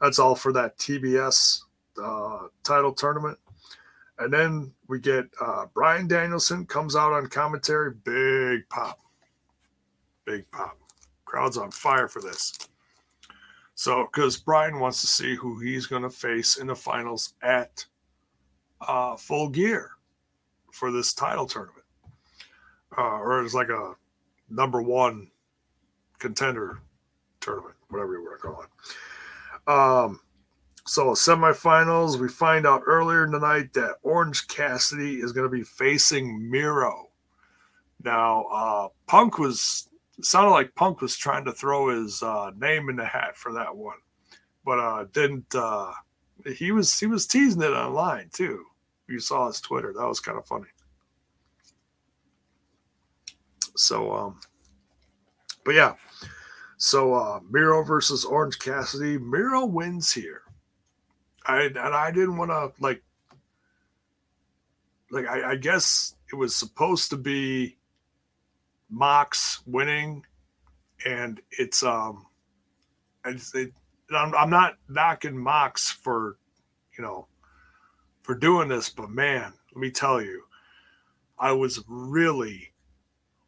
That's 0.00 0.18
all 0.18 0.34
for 0.34 0.52
that 0.52 0.78
TBS 0.78 1.62
uh, 2.02 2.48
title 2.62 2.92
tournament. 2.92 3.38
And 4.18 4.32
then 4.32 4.72
we 4.88 4.98
get 4.98 5.26
uh, 5.40 5.66
Bryan 5.74 6.06
Danielson 6.06 6.64
comes 6.64 6.96
out 6.96 7.12
on 7.12 7.26
commentary. 7.28 7.92
Big 7.92 8.68
pop. 8.68 9.00
Big 10.24 10.50
pop. 10.50 10.78
Crowd's 11.24 11.58
on 11.58 11.70
fire 11.70 12.08
for 12.08 12.22
this. 12.22 12.54
So, 13.74 14.08
because 14.10 14.38
Bryan 14.38 14.80
wants 14.80 15.02
to 15.02 15.06
see 15.06 15.34
who 15.34 15.60
he's 15.60 15.86
going 15.86 16.02
to 16.02 16.08
face 16.08 16.56
in 16.56 16.66
the 16.66 16.74
finals 16.74 17.34
at 17.42 17.84
uh, 18.80 19.16
Full 19.16 19.50
Gear 19.50 19.90
for 20.72 20.90
this 20.90 21.12
title 21.12 21.44
tournament 21.46 21.75
uh, 22.96 23.18
or 23.18 23.42
it's 23.42 23.54
like 23.54 23.68
a 23.68 23.94
number 24.48 24.82
one 24.82 25.28
contender 26.18 26.78
tournament, 27.40 27.74
whatever 27.88 28.14
you 28.14 28.22
want 28.22 28.40
to 28.40 28.48
call 28.48 28.62
it. 28.62 28.68
Um, 29.68 30.20
so 30.86 31.06
semifinals, 31.10 32.18
we 32.18 32.28
find 32.28 32.66
out 32.66 32.82
earlier 32.86 33.26
tonight 33.26 33.72
that 33.74 33.96
Orange 34.02 34.46
Cassidy 34.48 35.16
is 35.16 35.32
going 35.32 35.50
to 35.50 35.56
be 35.56 35.64
facing 35.64 36.48
Miro. 36.48 37.08
Now, 38.04 38.44
uh, 38.52 38.88
Punk 39.06 39.38
was 39.38 39.88
sounded 40.22 40.50
like 40.50 40.74
Punk 40.74 41.00
was 41.00 41.16
trying 41.16 41.44
to 41.46 41.52
throw 41.52 41.88
his 41.88 42.22
uh, 42.22 42.52
name 42.56 42.88
in 42.88 42.96
the 42.96 43.04
hat 43.04 43.36
for 43.36 43.52
that 43.54 43.76
one, 43.76 43.98
but 44.64 44.78
uh, 44.78 45.04
didn't. 45.12 45.52
Uh, 45.54 45.92
he 46.54 46.70
was 46.70 46.98
he 46.98 47.06
was 47.06 47.26
teasing 47.26 47.62
it 47.62 47.70
online 47.70 48.30
too. 48.32 48.64
You 49.08 49.18
saw 49.18 49.48
his 49.48 49.60
Twitter. 49.60 49.92
That 49.92 50.06
was 50.06 50.20
kind 50.20 50.38
of 50.38 50.46
funny. 50.46 50.68
So, 53.76 54.12
um, 54.12 54.40
but 55.64 55.74
yeah. 55.74 55.94
So 56.78 57.14
uh, 57.14 57.40
Miro 57.50 57.82
versus 57.82 58.24
Orange 58.24 58.58
Cassidy. 58.58 59.18
Miro 59.18 59.64
wins 59.64 60.12
here. 60.12 60.42
I 61.46 61.62
and 61.62 61.78
I 61.78 62.10
didn't 62.10 62.36
want 62.36 62.50
to 62.50 62.72
like 62.80 63.02
like 65.10 65.26
I, 65.26 65.52
I, 65.52 65.56
guess 65.56 66.16
it 66.32 66.34
was 66.34 66.56
supposed 66.56 67.10
to 67.10 67.16
be 67.16 67.76
Mox 68.90 69.62
winning, 69.64 70.24
and 71.04 71.40
it's 71.50 71.82
um, 71.84 72.26
it, 73.24 73.72
I'm, 74.14 74.34
I'm 74.34 74.50
not 74.50 74.74
knocking 74.88 75.38
Mox 75.38 75.90
for 75.90 76.38
you 76.98 77.04
know 77.04 77.28
for 78.22 78.34
doing 78.34 78.68
this, 78.68 78.90
but 78.90 79.10
man, 79.10 79.52
let 79.72 79.80
me 79.80 79.90
tell 79.90 80.20
you, 80.20 80.42
I 81.38 81.52
was 81.52 81.82
really 81.86 82.72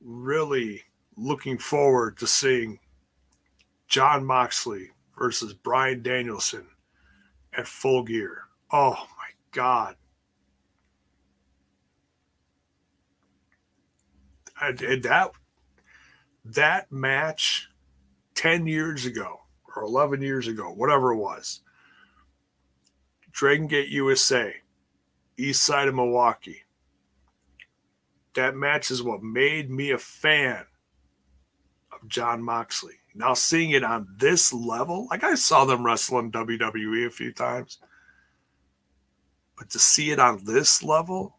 really 0.01 0.83
looking 1.17 1.59
forward 1.59 2.17
to 2.19 2.27
seeing 2.27 2.79
Jon 3.89 4.25
Moxley 4.25 4.91
versus 5.19 5.53
Bryan 5.55 6.03
Danielson 6.03 6.67
at 7.57 7.67
full 7.67 8.03
gear. 8.03 8.43
Oh 8.71 8.93
my 8.93 9.31
God. 9.53 9.97
I 14.61 14.73
did 14.73 15.03
that 15.05 15.33
that 16.45 16.91
match 16.91 17.69
10 18.35 18.67
years 18.67 19.07
ago 19.07 19.41
or 19.77 19.83
11 19.83 20.23
years 20.23 20.49
ago, 20.49 20.73
whatever 20.73 21.13
it 21.13 21.19
was, 21.19 21.61
Dragon 23.31 23.67
Gate 23.67 23.89
USA, 23.91 24.55
east 25.37 25.63
side 25.65 25.89
of 25.89 25.95
Milwaukee 25.95 26.63
that 28.35 28.55
match 28.55 28.91
is 28.91 29.03
what 29.03 29.23
made 29.23 29.71
me 29.71 29.91
a 29.91 29.99
fan 29.99 30.65
of 31.93 32.09
Jon 32.09 32.43
Moxley. 32.43 32.95
Now 33.15 33.35
seeing 33.35 33.71
it 33.71 33.83
on 33.83 34.07
this 34.19 34.53
level, 34.53 35.07
like 35.11 35.25
I 35.25 35.35
saw 35.35 35.65
them 35.65 35.85
wrestle 35.85 36.21
in 36.21 36.31
WWE 36.31 37.07
a 37.07 37.11
few 37.11 37.33
times, 37.33 37.79
but 39.57 39.71
to 39.71 39.79
see 39.79 40.11
it 40.11 40.21
on 40.21 40.45
this 40.45 40.83
level, 40.83 41.37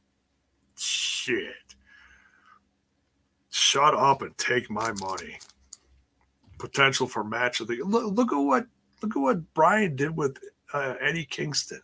shit. 0.77 1.53
Shut 3.49 3.93
up 3.93 4.21
and 4.21 4.37
take 4.37 4.69
my 4.69 4.91
money. 4.99 5.39
Potential 6.57 7.07
for 7.07 7.23
match 7.23 7.61
of 7.61 7.67
the 7.67 7.81
look, 7.83 8.13
look 8.13 8.33
at 8.33 8.37
what 8.37 8.65
look 9.01 9.15
at 9.15 9.19
what 9.19 9.53
Bryan 9.53 9.95
did 9.95 10.15
with 10.15 10.37
uh, 10.73 10.95
Eddie 10.99 11.25
Kingston. 11.25 11.81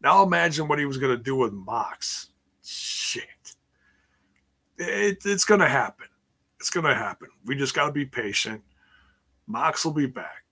Now 0.00 0.24
imagine 0.24 0.66
what 0.66 0.80
he 0.80 0.86
was 0.86 0.98
going 0.98 1.16
to 1.16 1.22
do 1.22 1.36
with 1.36 1.52
Mox. 1.52 2.30
Shit 2.64 3.22
it, 4.78 5.18
it's 5.24 5.44
going 5.44 5.60
to 5.60 5.68
happen. 5.68 6.06
It's 6.58 6.70
going 6.70 6.86
to 6.86 6.94
happen. 6.94 7.28
We 7.44 7.56
just 7.56 7.74
got 7.74 7.86
to 7.86 7.92
be 7.92 8.04
patient. 8.04 8.62
Mox 9.46 9.84
will 9.84 9.92
be 9.92 10.06
back, 10.06 10.44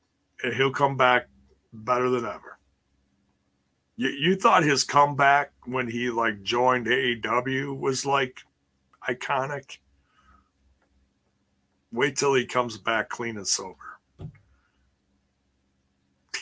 and 0.42 0.52
he'll 0.52 0.72
come 0.72 0.96
back 0.96 1.28
better 1.72 2.10
than 2.10 2.24
ever. 2.24 2.58
You, 3.96 4.08
you 4.08 4.36
thought 4.36 4.64
his 4.64 4.82
comeback 4.82 5.52
when 5.66 5.88
he 5.88 6.10
like 6.10 6.42
joined 6.42 6.86
AEW 6.86 7.78
was 7.78 8.04
like 8.04 8.40
iconic. 9.08 9.78
Wait 11.92 12.16
till 12.16 12.34
he 12.34 12.46
comes 12.46 12.76
back 12.78 13.08
clean 13.08 13.36
and 13.36 13.46
sober. 13.46 13.76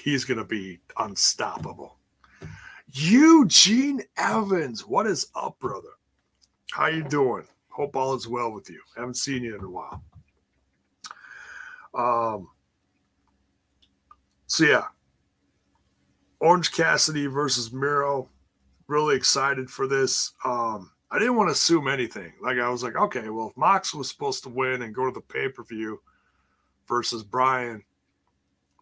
He's 0.03 0.25
gonna 0.25 0.45
be 0.45 0.81
unstoppable. 0.99 1.97
Eugene 2.93 4.03
Evans, 4.17 4.87
what 4.87 5.07
is 5.07 5.27
up, 5.35 5.59
brother? 5.59 5.89
How 6.71 6.87
you 6.87 7.03
doing? 7.03 7.47
Hope 7.79 7.95
all 7.95 8.15
is 8.15 8.27
well 8.27 8.51
with 8.51 8.69
you. 8.69 8.81
Haven't 8.97 9.17
seen 9.17 9.45
you 9.45 9.57
in 9.57 9.63
a 9.63 9.71
while. 9.71 10.03
Um. 11.95 12.49
So 14.49 14.65
yeah, 14.65 14.87
Orange 16.41 16.73
Cassidy 16.73 17.27
versus 17.27 17.73
Miro. 17.73 18.29
Really 18.89 19.15
excited 19.15 19.71
for 19.71 19.87
this. 19.87 20.33
Um, 20.45 20.91
I 21.13 21.21
didn't 21.21 21.37
want 21.37 21.49
to 21.49 21.53
assume 21.53 21.87
anything. 21.87 22.33
Like 22.43 22.59
I 22.59 22.69
was 22.69 22.83
like, 22.83 22.97
okay, 22.97 23.29
well, 23.29 23.51
if 23.51 23.57
Mox 23.57 23.95
was 23.95 24.11
supposed 24.11 24.43
to 24.43 24.49
win 24.49 24.83
and 24.83 24.95
go 24.95 25.07
to 25.07 25.13
the 25.13 25.21
pay 25.21 25.49
per 25.49 25.63
view 25.63 26.01
versus 26.89 27.23
Bryan, 27.23 27.85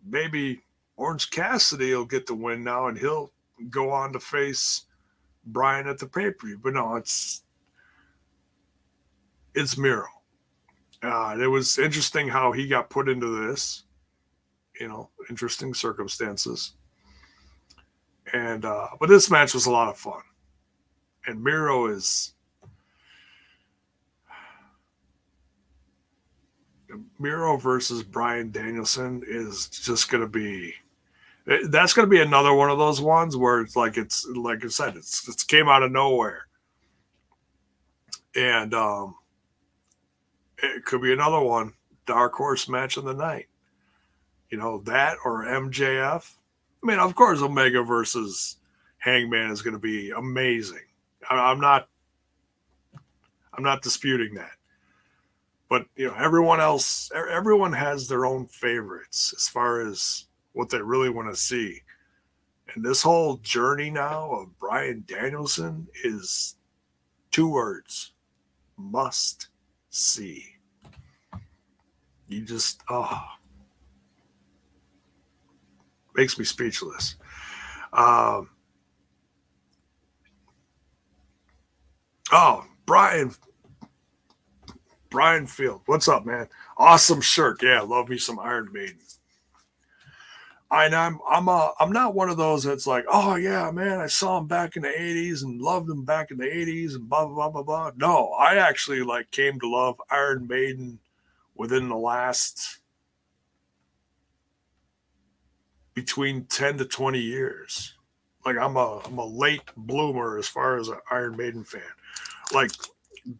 maybe 0.08 0.62
Orange 0.96 1.28
Cassidy 1.30 1.94
will 1.94 2.06
get 2.06 2.26
the 2.26 2.34
win 2.34 2.64
now, 2.64 2.86
and 2.86 2.96
he'll 2.96 3.30
go 3.68 3.90
on 3.90 4.14
to 4.14 4.20
face 4.20 4.86
Bryan 5.44 5.86
at 5.86 5.98
the 5.98 6.06
pay 6.06 6.30
per 6.30 6.46
view. 6.46 6.60
But 6.62 6.72
no, 6.72 6.96
it's 6.96 7.42
it's 9.56 9.76
Miro. 9.76 10.06
Uh, 11.02 11.36
it 11.40 11.48
was 11.48 11.78
interesting 11.78 12.28
how 12.28 12.52
he 12.52 12.68
got 12.68 12.90
put 12.90 13.08
into 13.08 13.46
this. 13.46 13.82
You 14.80 14.88
know, 14.88 15.10
interesting 15.30 15.74
circumstances. 15.74 16.72
And 18.32 18.64
uh, 18.64 18.88
but 19.00 19.08
this 19.08 19.30
match 19.30 19.54
was 19.54 19.66
a 19.66 19.70
lot 19.70 19.88
of 19.88 19.98
fun 19.98 20.22
and 21.26 21.42
Miro 21.42 21.86
is 21.86 22.32
Miro 27.18 27.56
versus 27.56 28.02
Bryan 28.02 28.50
Danielson 28.50 29.22
is 29.26 29.68
just 29.68 30.10
going 30.10 30.22
to 30.22 30.28
be 30.28 30.72
that's 31.68 31.92
going 31.92 32.06
to 32.06 32.10
be 32.10 32.20
another 32.20 32.52
one 32.54 32.70
of 32.70 32.78
those 32.78 33.00
ones 33.00 33.36
where 33.36 33.60
it's 33.60 33.76
like 33.76 33.96
it's 33.96 34.26
like 34.34 34.64
I 34.64 34.68
said 34.68 34.96
it's 34.96 35.28
it's 35.28 35.44
came 35.44 35.68
out 35.68 35.82
of 35.82 35.92
nowhere 35.92 36.46
and 38.34 38.74
um 38.74 39.14
it 40.66 40.84
could 40.84 41.02
be 41.02 41.12
another 41.12 41.40
one 41.40 41.72
dark 42.06 42.34
horse 42.34 42.68
match 42.68 42.96
of 42.96 43.04
the 43.04 43.14
night 43.14 43.46
you 44.50 44.58
know 44.58 44.78
that 44.82 45.16
or 45.24 45.44
MJF 45.44 46.34
I 46.82 46.86
mean 46.86 46.98
of 46.98 47.14
course 47.14 47.40
Omega 47.42 47.82
versus 47.82 48.56
Hangman 48.98 49.50
is 49.50 49.62
going 49.62 49.74
to 49.74 49.80
be 49.80 50.10
amazing 50.10 50.84
I'm 51.28 51.60
not 51.60 51.88
I'm 53.56 53.64
not 53.64 53.82
disputing 53.82 54.34
that. 54.34 54.52
But 55.68 55.86
you 55.96 56.08
know, 56.08 56.14
everyone 56.14 56.60
else 56.60 57.10
everyone 57.14 57.72
has 57.72 58.06
their 58.06 58.26
own 58.26 58.46
favorites 58.46 59.34
as 59.36 59.48
far 59.48 59.80
as 59.80 60.26
what 60.52 60.70
they 60.70 60.80
really 60.80 61.10
want 61.10 61.32
to 61.32 61.40
see. 61.40 61.80
And 62.74 62.84
this 62.84 63.02
whole 63.02 63.38
journey 63.38 63.90
now 63.90 64.30
of 64.30 64.58
Bryan 64.58 65.04
Danielson 65.06 65.88
is 66.04 66.56
two 67.30 67.48
words. 67.48 68.12
Must 68.76 69.48
see. 69.90 70.55
You 72.28 72.42
just 72.42 72.82
oh 72.88 73.22
makes 76.14 76.38
me 76.38 76.44
speechless. 76.44 77.16
Um 77.92 78.48
Oh, 82.32 82.64
Brian. 82.86 83.32
Brian 85.10 85.46
Field. 85.46 85.82
What's 85.86 86.08
up, 86.08 86.26
man? 86.26 86.48
Awesome 86.76 87.20
shirt. 87.20 87.62
Yeah, 87.62 87.80
love 87.82 88.08
me 88.08 88.18
some 88.18 88.38
Iron 88.38 88.68
Maiden. 88.72 88.98
And 90.72 90.94
I'm 90.94 91.20
I'm 91.30 91.48
uh 91.48 91.68
I'm 91.78 91.92
not 91.92 92.14
one 92.14 92.28
of 92.28 92.36
those 92.36 92.64
that's 92.64 92.88
like, 92.88 93.04
oh 93.08 93.36
yeah, 93.36 93.70
man, 93.70 94.00
I 94.00 94.08
saw 94.08 94.38
him 94.38 94.48
back 94.48 94.74
in 94.74 94.82
the 94.82 94.88
80s 94.88 95.44
and 95.44 95.62
loved 95.62 95.88
him 95.88 96.04
back 96.04 96.32
in 96.32 96.38
the 96.38 96.44
80s 96.44 96.96
and 96.96 97.08
blah 97.08 97.24
blah 97.24 97.48
blah 97.48 97.62
blah 97.62 97.62
blah. 97.62 97.92
No, 97.96 98.32
I 98.32 98.56
actually 98.56 99.02
like 99.02 99.30
came 99.30 99.60
to 99.60 99.68
love 99.70 100.00
Iron 100.10 100.48
Maiden 100.48 100.98
within 101.56 101.88
the 101.88 101.96
last 101.96 102.80
between 105.94 106.44
10 106.44 106.78
to 106.78 106.84
20 106.84 107.18
years. 107.18 107.94
Like 108.44 108.56
I'm 108.56 108.76
a 108.76 109.00
I'm 109.04 109.18
a 109.18 109.26
late 109.26 109.62
bloomer 109.76 110.38
as 110.38 110.46
far 110.46 110.78
as 110.78 110.88
an 110.88 110.98
Iron 111.10 111.36
Maiden 111.36 111.64
fan 111.64 111.82
like 112.52 112.70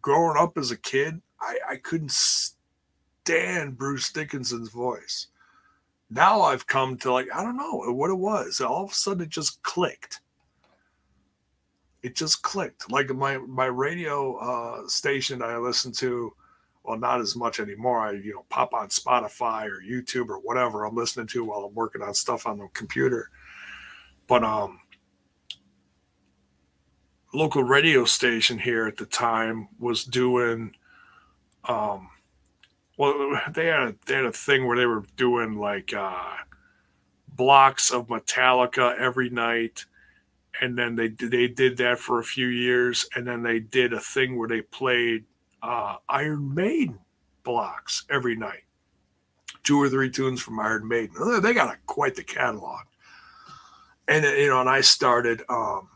growing 0.01 0.37
up 0.37 0.57
as 0.57 0.71
a 0.71 0.77
kid, 0.77 1.21
I, 1.39 1.57
I 1.71 1.75
couldn't 1.77 2.11
stand 2.11 3.77
Bruce 3.77 4.11
Dickinson's 4.11 4.69
voice. 4.69 5.27
Now 6.09 6.41
I've 6.41 6.67
come 6.67 6.97
to 6.99 7.11
like, 7.11 7.27
I 7.33 7.43
don't 7.43 7.57
know 7.57 7.91
what 7.91 8.09
it 8.09 8.17
was. 8.17 8.61
All 8.61 8.85
of 8.85 8.91
a 8.91 8.95
sudden 8.95 9.23
it 9.23 9.29
just 9.29 9.61
clicked. 9.63 10.21
It 12.03 12.15
just 12.15 12.41
clicked. 12.41 12.89
Like 12.91 13.09
my 13.09 13.37
my 13.37 13.65
radio 13.65 14.35
uh, 14.37 14.87
station 14.87 15.41
I 15.41 15.57
listened 15.57 15.95
to, 15.95 16.33
well, 16.87 16.97
not 16.97 17.19
as 17.19 17.35
much 17.35 17.59
anymore. 17.59 17.99
I, 17.99 18.11
you 18.13 18.33
know, 18.33 18.45
pop 18.49 18.73
on 18.73 18.87
Spotify 18.87 19.65
or 19.65 19.81
YouTube 19.81 20.29
or 20.29 20.39
whatever 20.39 20.85
I'm 20.85 20.95
listening 20.95 21.27
to 21.27 21.43
while 21.43 21.65
I'm 21.65 21.75
working 21.75 22.01
on 22.01 22.13
stuff 22.13 22.47
on 22.47 22.57
the 22.57 22.69
computer. 22.73 23.29
But 24.25 24.43
um 24.43 24.79
local 27.33 27.61
radio 27.61 28.05
station 28.05 28.57
here 28.59 28.87
at 28.87 28.97
the 28.97 29.05
time 29.05 29.67
was 29.79 30.05
doing 30.05 30.73
um 31.65 32.09
well 32.97 33.39
they 33.51 33.65
had 33.65 33.81
a, 33.81 33.95
they 34.05 34.15
had 34.15 34.25
a 34.25 34.31
thing 34.31 34.65
where 34.65 34.77
they 34.77 34.85
were 34.85 35.03
doing 35.17 35.57
like 35.57 35.93
uh 35.93 36.35
blocks 37.27 37.91
of 37.91 38.07
Metallica 38.07 38.97
every 38.97 39.29
night 39.29 39.85
and 40.61 40.77
then 40.77 40.95
they 40.95 41.09
they 41.09 41.47
did 41.47 41.77
that 41.77 41.99
for 41.99 42.19
a 42.19 42.23
few 42.23 42.47
years 42.47 43.05
and 43.13 43.27
then 43.27 43.43
they 43.43 43.59
did 43.59 43.93
a 43.93 43.99
thing 43.99 44.37
where 44.37 44.47
they 44.47 44.61
played 44.61 45.25
uh 45.67 45.97
Iron 46.09 46.55
Maiden 46.55 46.99
blocks 47.43 48.05
every 48.09 48.35
night 48.35 48.63
two 49.63 49.81
or 49.81 49.89
three 49.89 50.09
tunes 50.09 50.41
from 50.41 50.59
Iron 50.59 50.87
Maiden 50.87 51.41
they 51.41 51.53
got 51.53 51.73
a, 51.73 51.77
quite 51.85 52.15
the 52.15 52.23
catalog 52.23 52.85
and 54.07 54.23
you 54.23 54.47
know 54.47 54.61
and 54.61 54.69
I 54.69 54.81
started 54.81 55.43
um 55.49 55.89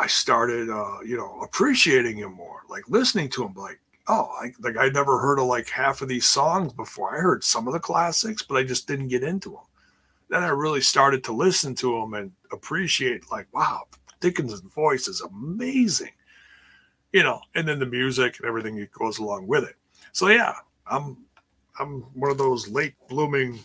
I 0.00 0.06
started, 0.06 0.70
uh, 0.70 1.00
you 1.04 1.18
know, 1.18 1.40
appreciating 1.42 2.16
him 2.16 2.32
more, 2.32 2.62
like 2.70 2.88
listening 2.88 3.28
to 3.30 3.44
him, 3.44 3.52
like, 3.52 3.78
oh, 4.08 4.30
I, 4.40 4.50
like 4.60 4.78
I 4.78 4.88
never 4.88 5.18
heard 5.18 5.38
of 5.38 5.44
like 5.44 5.68
half 5.68 6.00
of 6.00 6.08
these 6.08 6.24
songs 6.24 6.72
before. 6.72 7.14
I 7.14 7.20
heard 7.20 7.44
some 7.44 7.66
of 7.66 7.74
the 7.74 7.80
classics, 7.80 8.42
but 8.42 8.56
I 8.56 8.64
just 8.64 8.88
didn't 8.88 9.08
get 9.08 9.22
into 9.22 9.50
them. 9.50 9.66
Then 10.30 10.42
I 10.42 10.48
really 10.48 10.80
started 10.80 11.22
to 11.24 11.32
listen 11.32 11.74
to 11.76 11.98
him 11.98 12.14
and 12.14 12.32
appreciate, 12.50 13.30
like, 13.30 13.46
wow, 13.52 13.82
Dickens's 14.20 14.62
voice 14.62 15.06
is 15.06 15.20
amazing, 15.20 16.12
you 17.12 17.22
know, 17.22 17.40
and 17.54 17.66
then 17.66 17.78
the 17.78 17.86
music 17.86 18.38
and 18.38 18.46
everything 18.46 18.76
that 18.76 18.92
goes 18.92 19.18
along 19.18 19.46
with 19.46 19.64
it. 19.64 19.76
So 20.12 20.28
yeah, 20.28 20.54
I'm 20.86 21.16
I'm 21.78 22.02
one 22.14 22.30
of 22.30 22.38
those 22.38 22.68
late 22.68 22.94
blooming 23.08 23.58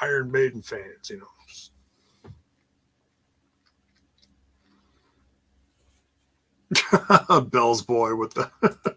Iron 0.00 0.30
Maiden 0.30 0.62
fans, 0.62 1.10
you 1.10 1.18
know. 1.18 1.26
Bell's 7.50 7.82
boy 7.82 8.14
with 8.14 8.34
the 8.34 8.50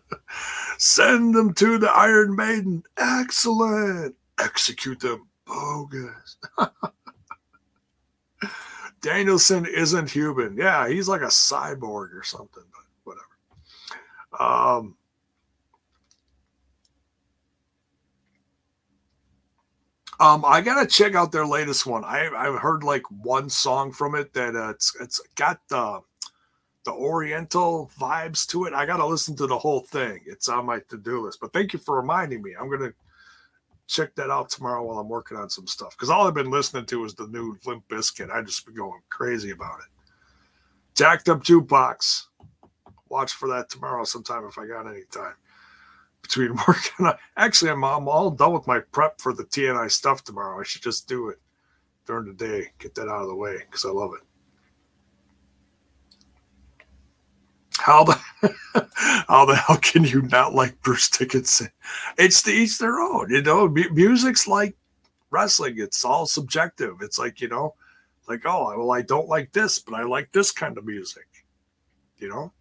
send 0.78 1.34
them 1.34 1.54
to 1.56 1.78
the 1.78 1.90
Iron 1.90 2.36
Maiden. 2.36 2.84
Excellent. 2.98 4.16
Execute 4.40 5.00
them. 5.00 5.28
Bogus. 5.46 6.38
Danielson 9.02 9.66
isn't 9.66 10.10
human. 10.10 10.56
Yeah, 10.56 10.88
he's 10.88 11.08
like 11.10 11.22
a 11.22 11.26
cyborg 11.26 12.16
or 12.16 12.24
something. 12.24 12.64
Um, 14.40 14.96
um, 20.20 20.44
I 20.46 20.62
gotta 20.62 20.88
check 20.88 21.16
out 21.16 21.32
their 21.32 21.46
latest 21.46 21.86
one. 21.86 22.04
I 22.04 22.30
I've 22.30 22.60
heard 22.60 22.84
like 22.84 23.04
one 23.10 23.50
song 23.50 23.92
from 23.92 24.16
it 24.16 24.34
that 24.34 24.56
uh, 24.56 24.70
it's 24.70 24.96
it's 25.00 25.20
got 25.36 25.60
the 25.70 26.02
the 26.86 26.92
Oriental 26.92 27.90
vibes 28.00 28.46
to 28.48 28.66
it. 28.66 28.74
I 28.74 28.86
got 28.86 28.98
to 28.98 29.06
listen 29.06 29.36
to 29.38 29.48
the 29.48 29.58
whole 29.58 29.82
thing. 29.82 30.20
It's 30.26 30.50
on 30.50 30.66
my 30.66 30.80
to 30.90 30.98
do 30.98 31.22
list. 31.22 31.40
But 31.40 31.54
thank 31.54 31.74
you 31.74 31.80
for 31.80 31.96
reminding 31.96 32.42
me. 32.42 32.54
I'm 32.60 32.70
to 32.82 32.94
check 33.88 34.16
that 34.16 34.30
out 34.30 34.50
tomorrow 34.50 34.84
while 34.84 35.00
I'm 35.00 35.10
working 35.10 35.38
on 35.38 35.50
some 35.50 35.68
stuff 35.68 35.96
because 35.96 36.10
all 36.10 36.28
I've 36.28 36.34
been 36.34 36.52
listening 36.52 36.86
to 36.88 37.06
is 37.06 37.14
the 37.14 37.28
new 37.28 37.58
Limp 37.66 37.88
Bizkit. 37.88 38.32
I 38.32 38.42
just 38.42 38.66
been 38.66 38.76
going 38.76 39.02
crazy 39.10 39.52
about 39.52 39.80
it. 39.80 39.86
Jacked 40.96 41.30
up 41.30 41.44
jukebox. 41.44 42.24
Watch 43.14 43.34
for 43.34 43.48
that 43.50 43.70
tomorrow 43.70 44.04
sometime 44.06 44.44
if 44.46 44.58
I 44.58 44.66
got 44.66 44.88
any 44.88 45.04
time 45.12 45.36
between 46.24 46.56
work 46.68 46.80
and 46.98 47.10
I. 47.10 47.18
Actually, 47.38 47.70
I'm, 47.70 47.84
I'm 47.84 48.08
all 48.08 48.32
done 48.32 48.54
with 48.54 48.66
my 48.66 48.80
prep 48.80 49.22
for 49.22 49.36
the 49.36 49.44
TNI 49.44 49.92
stuff 49.92 50.24
tomorrow. 50.24 50.60
I 50.60 50.64
should 50.64 50.82
just 50.82 51.08
do 51.08 51.30
it. 51.30 51.40
during 52.08 52.26
the 52.26 52.34
day. 52.34 52.72
Get 52.80 52.96
that 52.96 53.08
out 53.08 53.22
of 53.22 53.28
the 53.28 53.36
way 53.36 53.58
because 53.60 53.86
I 53.86 53.90
love 53.90 54.14
it. 54.16 54.26
How 57.78 58.04
the 58.04 58.20
how 59.28 59.46
the 59.46 59.58
hell 59.58 59.78
can 59.78 60.06
you 60.06 60.24
not 60.24 60.56
like 60.56 60.82
Bruce 60.82 61.08
Dickinson? 61.08 61.70
It's 62.18 62.42
to 62.44 62.52
each 62.52 62.80
their 62.80 63.00
own. 63.00 63.30
You 63.30 63.44
know, 63.44 63.70
music's 63.70 64.48
like 64.48 64.76
wrestling. 65.30 65.76
It's 65.78 66.04
all 66.04 66.26
subjective. 66.26 66.96
It's 67.02 67.20
like 67.20 67.42
you 67.42 67.48
know, 67.48 67.76
like 68.28 68.42
oh 68.46 68.74
well, 68.76 68.92
I 68.92 69.04
don't 69.04 69.28
like 69.28 69.52
this, 69.52 69.78
but 69.78 69.94
I 69.94 70.02
like 70.02 70.32
this 70.32 70.52
kind 70.52 70.80
of 70.80 70.86
music. 70.86 71.28
You 72.18 72.30
know, 72.30 72.54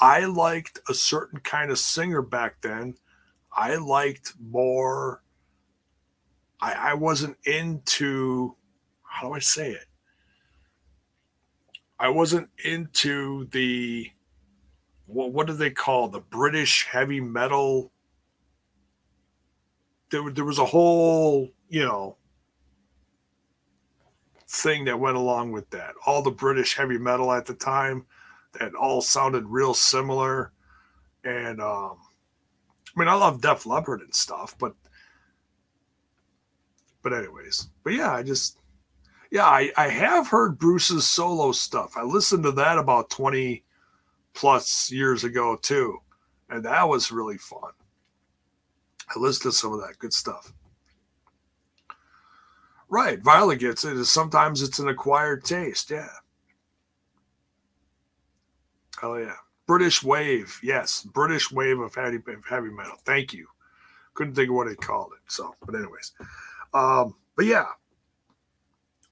I 0.00 0.24
liked 0.24 0.80
a 0.88 0.94
certain 0.94 1.40
kind 1.40 1.70
of 1.70 1.78
singer 1.78 2.22
back 2.22 2.60
then. 2.60 2.96
I 3.52 3.76
liked 3.76 4.34
more. 4.40 5.22
I, 6.60 6.72
I 6.72 6.94
wasn't 6.94 7.36
into 7.44 8.56
how 9.02 9.28
do 9.28 9.34
I 9.34 9.38
say 9.38 9.70
it? 9.70 9.86
I 11.98 12.08
wasn't 12.08 12.48
into 12.64 13.46
the 13.52 14.10
what 15.06 15.32
what 15.32 15.46
do 15.46 15.52
they 15.52 15.70
call 15.70 16.08
the 16.08 16.20
British 16.20 16.86
heavy 16.90 17.20
metal? 17.20 17.92
There, 20.10 20.30
there 20.30 20.44
was 20.44 20.58
a 20.58 20.64
whole, 20.64 21.50
you 21.68 21.84
know, 21.84 22.16
thing 24.48 24.84
that 24.84 24.98
went 24.98 25.16
along 25.16 25.52
with 25.52 25.70
that. 25.70 25.94
All 26.06 26.22
the 26.22 26.30
British 26.30 26.76
heavy 26.76 26.98
metal 26.98 27.32
at 27.32 27.46
the 27.46 27.54
time 27.54 28.06
that 28.58 28.74
all 28.74 29.00
sounded 29.00 29.46
real 29.46 29.74
similar. 29.74 30.52
And 31.24 31.60
um 31.60 31.98
I 32.96 33.00
mean 33.00 33.08
I 33.08 33.14
love 33.14 33.42
Def 33.42 33.66
Leppard 33.66 34.00
and 34.02 34.14
stuff, 34.14 34.56
but 34.58 34.74
but 37.02 37.12
anyways, 37.12 37.68
but 37.82 37.92
yeah, 37.92 38.12
I 38.12 38.22
just 38.22 38.58
yeah, 39.30 39.46
I, 39.46 39.72
I 39.76 39.88
have 39.88 40.28
heard 40.28 40.58
Bruce's 40.58 41.10
solo 41.10 41.50
stuff. 41.50 41.96
I 41.96 42.02
listened 42.02 42.44
to 42.44 42.52
that 42.52 42.78
about 42.78 43.10
20 43.10 43.64
plus 44.32 44.92
years 44.92 45.24
ago 45.24 45.56
too. 45.60 45.98
And 46.50 46.64
that 46.64 46.88
was 46.88 47.10
really 47.10 47.38
fun. 47.38 47.72
I 49.08 49.18
listened 49.18 49.50
to 49.50 49.56
some 49.56 49.72
of 49.72 49.80
that 49.80 49.98
good 49.98 50.12
stuff. 50.12 50.52
Right. 52.88 53.20
Violet 53.20 53.58
gets 53.58 53.84
it. 53.84 54.04
Sometimes 54.04 54.62
it's 54.62 54.78
an 54.78 54.88
acquired 54.88 55.44
taste. 55.44 55.90
Yeah. 55.90 56.06
Oh 59.02 59.16
yeah. 59.16 59.34
British 59.66 60.02
wave. 60.02 60.58
Yes. 60.62 61.02
British 61.02 61.50
wave 61.50 61.80
of 61.80 61.94
heavy, 61.94 62.18
heavy 62.48 62.70
metal. 62.70 62.96
Thank 63.04 63.32
you. 63.32 63.46
Couldn't 64.14 64.34
think 64.34 64.50
of 64.50 64.54
what 64.54 64.68
they 64.68 64.74
called 64.74 65.12
it. 65.14 65.32
So, 65.32 65.54
but 65.64 65.74
anyways. 65.74 66.12
Um, 66.74 67.14
but 67.36 67.46
yeah, 67.46 67.66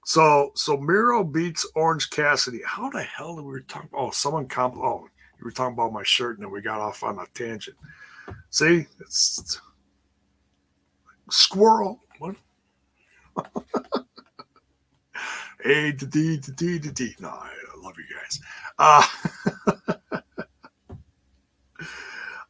so 0.05 0.51
so 0.55 0.77
Miro 0.77 1.23
beats 1.23 1.65
Orange 1.75 2.09
Cassidy. 2.09 2.61
How 2.65 2.89
the 2.89 3.03
hell 3.03 3.35
did 3.35 3.45
we 3.45 3.61
talk? 3.63 3.87
Oh, 3.93 4.11
someone 4.11 4.47
comp. 4.47 4.75
Oh, 4.77 5.07
you 5.39 5.45
were 5.45 5.51
talking 5.51 5.73
about 5.73 5.93
my 5.93 6.03
shirt, 6.03 6.37
and 6.37 6.43
then 6.43 6.51
we 6.51 6.61
got 6.61 6.81
off 6.81 7.03
on 7.03 7.19
a 7.19 7.25
tangent. 7.33 7.77
See, 8.49 8.85
it's, 8.99 9.39
it's 9.39 9.61
squirrel. 11.29 11.99
What? 12.19 12.35
A 15.65 15.93
to 15.93 16.05
D 16.05 16.37
to 16.37 16.51
D 16.51 16.79
to 16.79 16.91
D. 16.91 17.15
No, 17.19 17.29
I 17.29 17.49
love 17.81 17.95
you 17.97 18.03
guys. 18.13 18.41
Uh, 18.79 19.05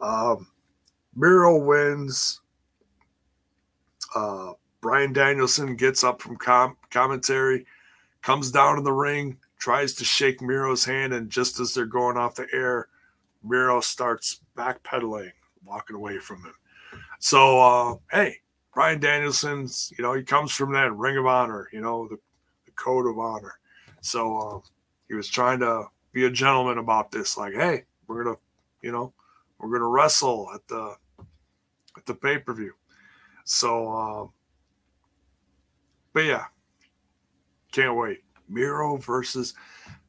um, 0.01 0.47
Miro 1.15 1.57
wins. 1.57 2.41
Uh, 4.15 4.53
Bryan 4.81 5.13
Danielson 5.13 5.75
gets 5.75 6.03
up 6.03 6.21
from 6.21 6.35
com- 6.35 6.77
commentary, 6.91 7.65
comes 8.21 8.51
down 8.51 8.77
in 8.77 8.83
the 8.83 8.91
ring, 8.91 9.37
tries 9.57 9.93
to 9.95 10.03
shake 10.03 10.41
Miro's 10.41 10.83
hand, 10.83 11.13
and 11.13 11.29
just 11.29 11.59
as 11.59 11.73
they're 11.73 11.85
going 11.85 12.17
off 12.17 12.35
the 12.35 12.47
air, 12.53 12.89
Miro 13.43 13.79
starts 13.79 14.41
backpedaling, 14.57 15.31
walking 15.63 15.95
away 15.95 16.19
from 16.19 16.43
him. 16.43 16.53
So, 17.19 17.59
uh, 17.59 17.95
hey, 18.11 18.37
Bryan 18.73 18.99
Danielson's, 18.99 19.93
you 19.97 20.03
know, 20.03 20.13
he 20.13 20.23
comes 20.23 20.51
from 20.51 20.73
that 20.73 20.93
Ring 20.93 21.17
of 21.17 21.25
Honor, 21.25 21.69
you 21.71 21.79
know, 21.79 22.07
the, 22.07 22.17
the 22.65 22.71
code 22.71 23.05
of 23.05 23.17
honor. 23.19 23.53
So 24.01 24.37
uh, 24.37 24.59
he 25.07 25.13
was 25.13 25.29
trying 25.29 25.59
to 25.59 25.85
be 26.13 26.25
a 26.25 26.29
gentleman 26.31 26.77
about 26.77 27.11
this, 27.11 27.37
like, 27.37 27.53
hey, 27.53 27.83
we're 28.07 28.23
gonna, 28.23 28.37
you 28.81 28.91
know, 28.91 29.13
we're 29.59 29.71
gonna 29.71 29.89
wrestle 29.89 30.49
at 30.53 30.67
the 30.67 30.95
at 31.97 32.05
the 32.05 32.13
pay 32.13 32.37
per 32.37 32.53
view. 32.53 32.73
So 33.45 33.91
uh, 33.91 34.27
but 36.13 36.25
yeah, 36.25 36.45
can't 37.71 37.97
wait. 37.97 38.23
Miro 38.47 38.97
versus. 38.97 39.53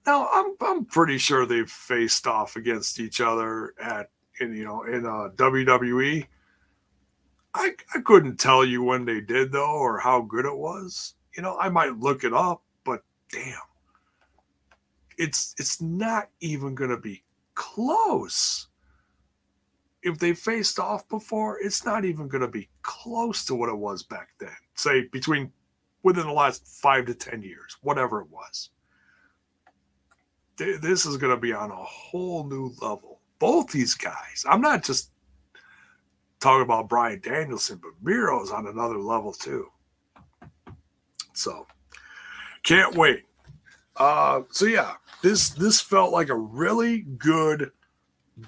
Now 0.06 0.28
I'm 0.32 0.55
I'm 0.60 0.85
pretty 0.85 1.18
sure 1.18 1.47
they've 1.47 1.68
faced 1.68 2.26
off 2.26 2.56
against 2.56 3.01
each 3.01 3.20
other 3.20 3.74
at 3.81 4.10
in 4.40 4.55
you 4.55 4.64
know 4.64 4.82
in 4.82 5.06
uh, 5.06 5.31
WWE. 5.35 6.26
I 7.55 7.72
I 7.94 8.01
couldn't 8.01 8.36
tell 8.36 8.64
you 8.64 8.82
when 8.82 9.05
they 9.05 9.20
did 9.20 9.51
though 9.51 9.72
or 9.72 9.98
how 9.98 10.20
good 10.20 10.44
it 10.44 10.56
was. 10.56 11.14
You 11.36 11.43
know 11.43 11.56
I 11.59 11.70
might 11.70 11.98
look 11.98 12.22
it 12.24 12.35
up, 12.35 12.62
but 12.85 13.02
damn, 13.32 13.56
it's 15.19 15.55
it's 15.59 15.81
not 15.81 16.28
even 16.41 16.74
gonna 16.74 16.99
be 16.99 17.24
close. 17.55 18.69
If 20.03 20.19
they 20.19 20.35
faced 20.35 20.78
off 20.78 21.09
before, 21.09 21.59
it's 21.61 21.85
not 21.85 22.05
even 22.05 22.28
going 22.28 22.43
to 22.43 22.49
be 22.49 22.69
close 22.82 23.45
to 23.47 23.55
what 23.55 23.70
it 23.70 23.77
was 23.77 24.03
back 24.03 24.28
then. 24.39 24.51
Say 24.74 25.09
between 25.11 25.51
within 26.03 26.27
the 26.27 26.32
last 26.32 26.66
five 26.66 27.07
to 27.07 27.15
10 27.15 27.43
years, 27.43 27.78
whatever 27.81 28.20
it 28.20 28.28
was. 28.31 28.70
This 30.57 31.07
is 31.07 31.16
going 31.16 31.35
to 31.35 31.41
be 31.41 31.53
on 31.53 31.70
a 31.70 31.74
whole 31.74 32.45
new 32.45 32.73
level. 32.81 33.20
Both 33.39 33.73
these 33.73 33.95
guys, 33.95 34.45
I'm 34.49 34.61
not 34.61 34.85
just 34.85 35.11
talking 36.39 36.62
about 36.62 36.89
Bryan 36.89 37.20
Danielson, 37.20 37.81
but 37.82 37.93
Miro's 38.03 38.51
on 38.51 38.66
another 38.66 38.99
level 38.99 39.32
too. 39.32 39.69
So 41.32 41.66
can't 42.62 42.95
wait. 42.95 43.24
Uh, 43.96 44.42
so 44.50 44.66
yeah, 44.66 44.94
this 45.22 45.50
this 45.50 45.80
felt 45.80 46.12
like 46.12 46.28
a 46.28 46.36
really 46.36 47.02
good 47.02 47.70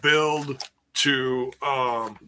build 0.03 0.63
to 0.95 1.53
um, 1.63 2.19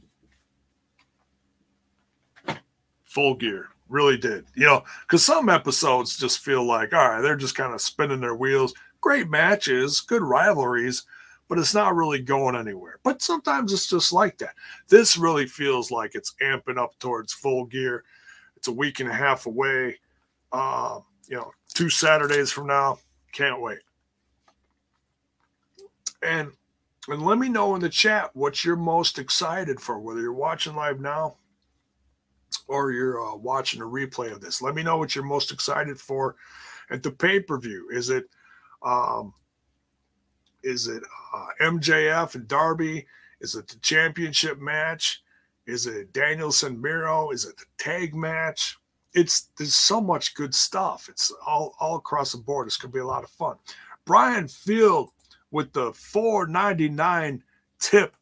full 3.05 3.35
gear 3.35 3.69
really 3.89 4.17
did. 4.17 4.47
You 4.55 4.67
know, 4.67 4.85
because 5.03 5.25
some 5.25 5.49
episodes 5.49 6.19
just 6.19 6.41
feel 6.41 6.65
like, 6.65 6.93
all 6.93 7.09
right, 7.09 7.21
they're 7.21 7.37
just 7.37 7.57
kind 7.57 7.75
of 7.75 7.81
spinning 7.81 8.21
their 8.21 8.35
wheels. 8.35 8.75
Great 9.01 9.29
matches, 9.29 10.01
good 10.01 10.23
rivalries, 10.23 11.05
but 11.49 11.59
it's 11.59 11.75
not 11.75 11.95
really 11.95 12.21
going 12.21 12.57
anywhere. 12.57 12.99
But 13.03 13.23
sometimes 13.23 13.73
it's 13.73 13.89
just 13.89 14.13
like 14.13 14.39
that. 14.39 14.55
This 14.89 15.17
really 15.17 15.47
feels 15.47 15.91
like 15.91 16.15
it's 16.15 16.35
amping 16.43 16.79
up 16.79 16.99
towards 16.99 17.33
full 17.33 17.65
gear. 17.65 18.05
It's 18.57 18.69
a 18.69 18.73
week 18.73 19.01
and 19.01 19.09
a 19.09 19.15
half 19.15 19.47
away. 19.47 19.99
Uh, 20.53 21.01
you 21.29 21.37
know, 21.37 21.53
two 21.75 21.91
Saturdays 21.91 22.51
from 22.51 22.67
now. 22.67 22.99
Can't 23.39 23.63
wait. 23.63 23.79
And 26.25 26.51
and 27.07 27.23
let 27.23 27.39
me 27.39 27.49
know 27.49 27.77
in 27.77 27.81
the 27.81 27.89
chat 27.89 28.35
what 28.35 28.65
you're 28.65 28.75
most 28.75 29.17
excited 29.17 29.81
for, 29.81 30.01
whether 30.01 30.21
you're 30.21 30.33
watching 30.33 30.75
live 30.75 30.99
now 30.99 31.37
or 32.67 32.91
you're 32.91 33.25
uh, 33.25 33.37
watching 33.37 33.81
a 33.81 33.85
replay 33.85 34.33
of 34.33 34.41
this. 34.41 34.61
Let 34.61 34.75
me 34.75 34.83
know 34.83 34.97
what 34.97 35.15
you're 35.15 35.25
most 35.25 35.53
excited 35.53 36.01
for 36.01 36.35
at 36.91 37.05
the 37.05 37.13
pay 37.13 37.39
per 37.39 37.61
view. 37.61 37.89
Is 37.93 38.11
it 38.11 38.25
um, 38.83 39.33
is 40.65 40.89
it 40.89 41.05
uh, 41.33 41.47
MJF 41.63 42.35
and 42.35 42.49
Darby? 42.49 43.07
Is 43.41 43.55
it 43.55 43.69
the 43.69 43.79
championship 43.79 44.59
match? 44.59 45.23
Is 45.65 45.87
it 45.87 46.13
Danielson 46.13 46.81
Miro? 46.81 47.31
Is 47.31 47.45
it 47.45 47.57
the 47.57 47.67
tag 47.79 48.17
match? 48.17 48.77
It's 49.15 49.49
there's 49.57 49.75
so 49.75 50.01
much 50.01 50.35
good 50.35 50.55
stuff. 50.55 51.09
It's 51.09 51.33
all 51.47 51.75
all 51.81 51.97
across 51.97 52.33
the 52.33 52.39
board. 52.39 52.67
It's 52.67 52.77
gonna 52.77 52.93
be 52.93 53.01
a 53.01 53.07
lot 53.07 53.25
of 53.25 53.31
fun. 53.31 53.57
Brian 54.05 54.49
Field 54.49 55.11
with 55.51 55.73
the 55.73 55.93
499 55.93 57.43
tip. 57.79 58.15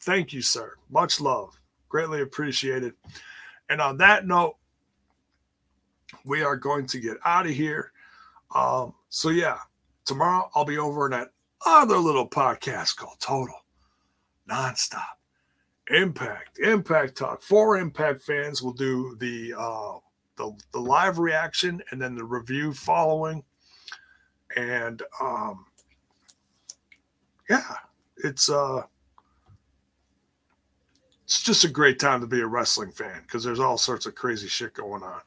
Thank 0.00 0.32
you, 0.32 0.42
sir. 0.42 0.74
Much 0.90 1.20
love. 1.20 1.58
Greatly 1.88 2.22
appreciated. 2.22 2.94
And 3.68 3.80
on 3.80 3.96
that 3.98 4.26
note, 4.26 4.56
we 6.24 6.42
are 6.42 6.56
going 6.56 6.86
to 6.86 7.00
get 7.00 7.16
out 7.24 7.46
of 7.46 7.52
here. 7.52 7.92
Um, 8.54 8.94
so 9.08 9.30
yeah, 9.30 9.58
tomorrow 10.04 10.50
I'll 10.54 10.64
be 10.64 10.78
over 10.78 11.06
in 11.06 11.12
that 11.12 11.30
other 11.64 11.96
little 11.96 12.28
podcast 12.28 12.96
called 12.96 13.18
Total 13.20 13.54
Nonstop 14.50 15.02
Impact 15.88 16.58
Impact 16.58 17.16
Talk. 17.16 17.42
For 17.42 17.78
Impact 17.78 18.22
fans 18.22 18.62
we'll 18.62 18.72
do 18.72 19.16
the 19.20 19.54
uh, 19.56 19.98
the, 20.36 20.52
the 20.72 20.80
live 20.80 21.18
reaction 21.18 21.82
and 21.90 22.00
then 22.00 22.14
the 22.14 22.24
review 22.24 22.72
following. 22.72 23.44
And 24.56 25.02
um, 25.20 25.66
yeah, 27.48 27.74
it's 28.18 28.48
uh 28.50 28.82
it's 31.24 31.42
just 31.42 31.64
a 31.64 31.68
great 31.68 31.98
time 31.98 32.20
to 32.20 32.26
be 32.26 32.40
a 32.40 32.46
wrestling 32.46 32.92
fan 32.92 33.22
because 33.22 33.44
there's 33.44 33.60
all 33.60 33.78
sorts 33.78 34.06
of 34.06 34.14
crazy 34.14 34.48
shit 34.48 34.74
going 34.74 35.02
on. 35.02 35.20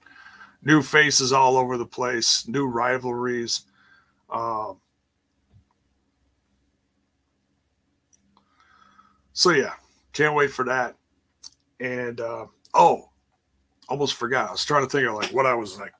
new 0.63 0.81
faces 0.81 1.31
all 1.31 1.57
over 1.57 1.77
the 1.77 1.85
place, 1.85 2.47
new 2.47 2.67
rivalries. 2.67 3.61
Um, 4.29 4.79
so 9.33 9.51
yeah, 9.51 9.73
can't 10.13 10.35
wait 10.35 10.51
for 10.51 10.65
that. 10.65 10.95
And 11.79 12.19
uh, 12.21 12.47
oh, 12.73 13.09
almost 13.89 14.15
forgot. 14.15 14.49
I 14.49 14.51
was 14.51 14.65
trying 14.65 14.83
to 14.83 14.89
think 14.89 15.07
of 15.07 15.15
like 15.15 15.31
what 15.31 15.45
I 15.45 15.53
was 15.53 15.79
like 15.79 15.93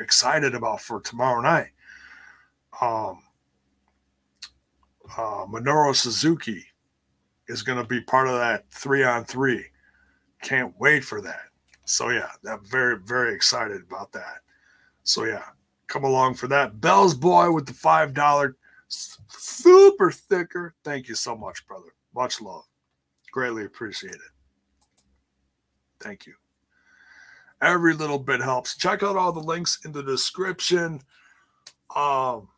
excited 0.00 0.54
about 0.54 0.80
for 0.80 1.00
tomorrow 1.00 1.40
night. 1.40 1.70
Um, 2.80 3.22
uh, 5.16 5.46
Minoru 5.46 5.94
Suzuki 5.94 6.64
is 7.48 7.62
going 7.62 7.78
to 7.78 7.84
be 7.84 8.00
part 8.00 8.28
of 8.28 8.34
that 8.34 8.70
three 8.70 9.04
on 9.04 9.24
three. 9.24 9.64
Can't 10.42 10.74
wait 10.78 11.04
for 11.04 11.20
that. 11.20 11.42
So 11.84 12.10
yeah, 12.10 12.28
I'm 12.48 12.64
very 12.64 12.98
very 12.98 13.34
excited 13.34 13.82
about 13.82 14.12
that. 14.12 14.38
So 15.04 15.24
yeah, 15.24 15.44
come 15.88 16.04
along 16.04 16.34
for 16.34 16.46
that. 16.48 16.80
Bell's 16.80 17.14
boy 17.14 17.52
with 17.52 17.66
the 17.66 17.74
five 17.74 18.14
dollar 18.14 18.56
super 18.88 20.10
thicker. 20.10 20.74
Thank 20.84 21.08
you 21.08 21.14
so 21.14 21.36
much, 21.36 21.66
brother. 21.66 21.94
Much 22.14 22.40
love. 22.40 22.64
Greatly 23.32 23.64
appreciate 23.64 24.14
it. 24.14 24.20
Thank 26.00 26.26
you. 26.26 26.34
Every 27.62 27.94
little 27.94 28.18
bit 28.18 28.40
helps. 28.40 28.76
Check 28.76 29.02
out 29.02 29.16
all 29.16 29.32
the 29.32 29.40
links 29.40 29.78
in 29.84 29.92
the 29.92 30.02
description. 30.02 31.00
Um, 31.94 32.48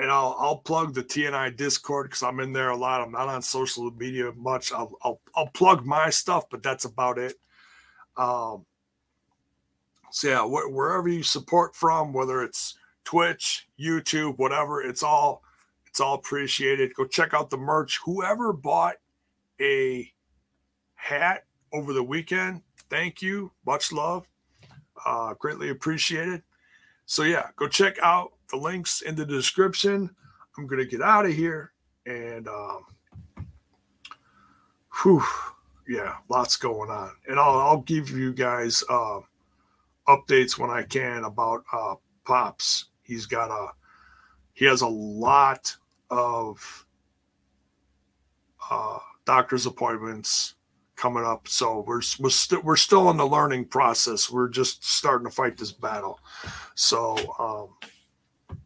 and 0.00 0.10
I'll 0.10 0.36
I'll 0.38 0.58
plug 0.58 0.94
the 0.94 1.02
TNI 1.02 1.56
Discord 1.56 2.06
because 2.08 2.22
I'm 2.22 2.40
in 2.40 2.52
there 2.52 2.70
a 2.70 2.76
lot. 2.76 3.02
I'm 3.02 3.12
not 3.12 3.28
on 3.28 3.42
social 3.42 3.90
media 3.92 4.32
much. 4.36 4.72
I'll 4.72 4.96
I'll, 5.02 5.20
I'll 5.34 5.48
plug 5.48 5.84
my 5.84 6.10
stuff, 6.10 6.44
but 6.50 6.62
that's 6.62 6.84
about 6.84 7.18
it. 7.18 7.34
Um, 8.16 8.64
so 10.10 10.28
yeah, 10.28 10.42
wh- 10.42 10.72
wherever 10.72 11.08
you 11.08 11.22
support 11.22 11.74
from, 11.74 12.12
whether 12.12 12.42
it's 12.42 12.76
Twitch, 13.04 13.68
YouTube, 13.78 14.38
whatever, 14.38 14.82
it's 14.82 15.02
all 15.02 15.42
it's 15.86 16.00
all 16.00 16.14
appreciated. 16.14 16.94
Go 16.94 17.04
check 17.04 17.34
out 17.34 17.50
the 17.50 17.58
merch. 17.58 18.00
Whoever 18.04 18.52
bought 18.52 18.96
a 19.60 20.10
hat 20.94 21.44
over 21.72 21.92
the 21.92 22.02
weekend, 22.02 22.62
thank 22.88 23.20
you. 23.20 23.52
Much 23.66 23.92
love. 23.92 24.29
Uh, 25.04 25.34
greatly 25.34 25.70
appreciated. 25.70 26.42
So 27.06 27.22
yeah, 27.22 27.48
go 27.56 27.66
check 27.66 27.98
out 28.02 28.32
the 28.50 28.56
links 28.56 29.02
in 29.02 29.14
the 29.14 29.26
description. 29.26 30.10
I'm 30.56 30.66
gonna 30.66 30.84
get 30.84 31.02
out 31.02 31.26
of 31.26 31.32
here 31.32 31.72
and 32.06 32.48
um, 32.48 32.86
whew, 35.02 35.22
yeah, 35.88 36.16
lots 36.28 36.56
going 36.56 36.90
on. 36.90 37.12
And 37.28 37.38
I'll 37.38 37.58
I'll 37.58 37.80
give 37.82 38.10
you 38.10 38.32
guys 38.32 38.84
uh, 38.88 39.20
updates 40.08 40.58
when 40.58 40.70
I 40.70 40.82
can 40.82 41.24
about 41.24 41.64
uh, 41.72 41.94
Pops. 42.24 42.86
He's 43.02 43.26
got 43.26 43.50
a 43.50 43.72
he 44.52 44.64
has 44.66 44.82
a 44.82 44.88
lot 44.88 45.74
of 46.10 46.86
uh, 48.70 48.98
doctor's 49.24 49.66
appointments 49.66 50.54
coming 51.00 51.24
up. 51.24 51.48
So 51.48 51.84
we're 51.86 52.00
we're, 52.00 52.02
we 52.20 52.30
st- 52.30 52.64
we're 52.64 52.76
still 52.76 53.10
in 53.10 53.16
the 53.16 53.26
learning 53.26 53.64
process. 53.66 54.30
We're 54.30 54.48
just 54.48 54.84
starting 54.84 55.26
to 55.26 55.34
fight 55.34 55.56
this 55.56 55.72
battle. 55.72 56.20
So 56.74 57.16
um, 58.50 58.56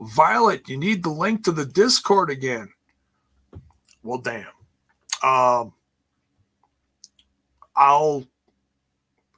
Violet, 0.00 0.68
you 0.68 0.76
need 0.76 1.02
the 1.02 1.10
link 1.10 1.44
to 1.44 1.52
the 1.52 1.64
Discord 1.64 2.30
again. 2.30 2.68
Well, 4.02 4.18
damn. 4.18 4.46
Um, 5.22 5.72
I'll 7.76 8.26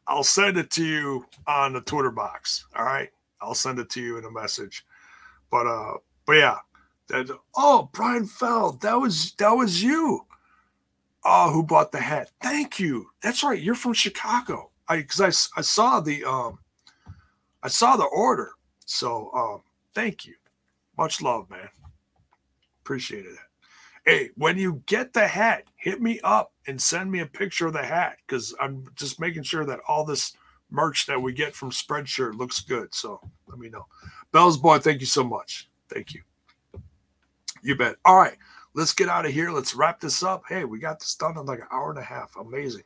I'll 0.06 0.24
send 0.24 0.56
it 0.56 0.70
to 0.72 0.84
you 0.84 1.26
on 1.46 1.74
the 1.74 1.80
Twitter 1.80 2.10
box. 2.10 2.66
All 2.76 2.84
right, 2.84 3.10
I'll 3.40 3.54
send 3.54 3.78
it 3.78 3.90
to 3.90 4.00
you 4.00 4.18
in 4.18 4.24
a 4.24 4.30
message. 4.30 4.86
But 5.50 5.66
uh, 5.66 5.94
but 6.26 6.34
yeah, 6.34 6.58
that 7.08 7.28
oh 7.56 7.90
Brian 7.92 8.26
Feld, 8.26 8.80
that 8.80 8.94
was 8.94 9.32
that 9.34 9.50
was 9.50 9.82
you. 9.82 10.24
Oh, 11.24 11.50
who 11.50 11.62
bought 11.62 11.92
the 11.92 12.00
hat? 12.00 12.30
Thank 12.40 12.80
you. 12.80 13.06
That's 13.22 13.42
right. 13.44 13.60
You're 13.60 13.74
from 13.74 13.92
Chicago. 13.92 14.70
I 14.88 14.98
because 14.98 15.20
I, 15.20 15.58
I 15.58 15.62
saw 15.62 16.00
the 16.00 16.24
um 16.24 16.58
I 17.62 17.68
saw 17.68 17.96
the 17.96 18.04
order. 18.04 18.52
So 18.84 19.30
um 19.34 19.62
thank 19.94 20.26
you. 20.26 20.34
Much 20.98 21.22
love, 21.22 21.48
man. 21.48 21.68
Appreciate 22.82 23.24
it. 23.24 23.36
Hey, 24.04 24.30
when 24.36 24.58
you 24.58 24.82
get 24.86 25.12
the 25.12 25.28
hat, 25.28 25.64
hit 25.76 26.02
me 26.02 26.18
up 26.24 26.52
and 26.66 26.80
send 26.80 27.10
me 27.12 27.20
a 27.20 27.26
picture 27.26 27.68
of 27.68 27.72
the 27.72 27.84
hat 27.84 28.16
because 28.26 28.52
I'm 28.60 28.84
just 28.96 29.20
making 29.20 29.44
sure 29.44 29.64
that 29.64 29.78
all 29.86 30.04
this 30.04 30.36
merch 30.70 31.06
that 31.06 31.22
we 31.22 31.32
get 31.32 31.54
from 31.54 31.70
Spreadshirt 31.70 32.36
looks 32.36 32.60
good. 32.60 32.92
So 32.92 33.20
let 33.46 33.60
me 33.60 33.68
know. 33.68 33.86
Bell's 34.32 34.56
boy, 34.56 34.78
thank 34.78 34.98
you 35.00 35.06
so 35.06 35.22
much. 35.22 35.68
Thank 35.88 36.14
you. 36.14 36.22
You 37.62 37.76
bet. 37.76 37.94
All 38.04 38.16
right 38.16 38.36
let's 38.74 38.92
get 38.92 39.08
out 39.08 39.26
of 39.26 39.32
here. 39.32 39.50
Let's 39.50 39.74
wrap 39.74 40.00
this 40.00 40.22
up. 40.22 40.44
Hey, 40.48 40.64
we 40.64 40.78
got 40.78 41.00
this 41.00 41.14
done 41.14 41.38
in 41.38 41.46
like 41.46 41.60
an 41.60 41.66
hour 41.70 41.90
and 41.90 41.98
a 41.98 42.02
half. 42.02 42.36
Amazing. 42.36 42.84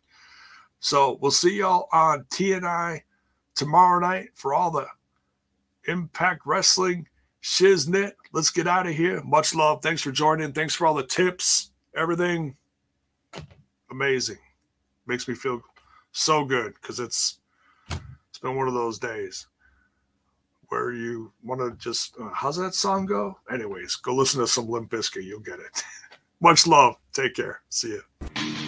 So 0.81 1.19
we'll 1.21 1.31
see 1.31 1.59
y'all 1.59 1.89
on 1.93 2.25
TNI 2.31 3.03
tomorrow 3.55 4.01
night 4.01 4.29
for 4.35 4.55
all 4.55 4.71
the 4.71 4.87
Impact 5.89 6.43
Wrestling 6.45 7.09
shiznit. 7.43 8.13
Let's 8.33 8.51
get 8.51 8.67
out 8.67 8.87
of 8.87 8.95
here. 8.95 9.23
Much 9.25 9.55
love. 9.55 9.83
Thanks 9.83 10.03
for 10.03 10.13
joining. 10.13 10.53
Thanks 10.53 10.75
for 10.75 10.87
all 10.87 10.95
the 10.95 11.03
tips. 11.03 11.71
Everything 11.95 12.57
amazing. 13.91 14.39
Makes 15.07 15.29
me 15.29 15.35
feel 15.35 15.63
so 16.13 16.45
good 16.45 16.75
because 16.75 16.99
it's 16.99 17.39
it's 18.29 18.39
been 18.39 18.57
one 18.57 18.69
of 18.69 18.75
those 18.75 18.99
days 18.99 19.47
where 20.69 20.93
you 20.93 21.33
want 21.43 21.61
to 21.61 21.77
just 21.83 22.15
uh, 22.21 22.31
how's 22.33 22.57
that 22.57 22.75
song 22.75 23.07
go? 23.07 23.39
Anyways, 23.53 23.97
go 23.97 24.15
listen 24.15 24.41
to 24.41 24.47
some 24.47 24.69
Limp 24.69 24.91
Bizkit. 24.91 25.25
You'll 25.25 25.41
get 25.41 25.59
it. 25.59 25.83
Much 26.41 26.67
love. 26.67 26.97
Take 27.13 27.35
care. 27.35 27.63
See 27.71 27.89
you. 27.89 28.66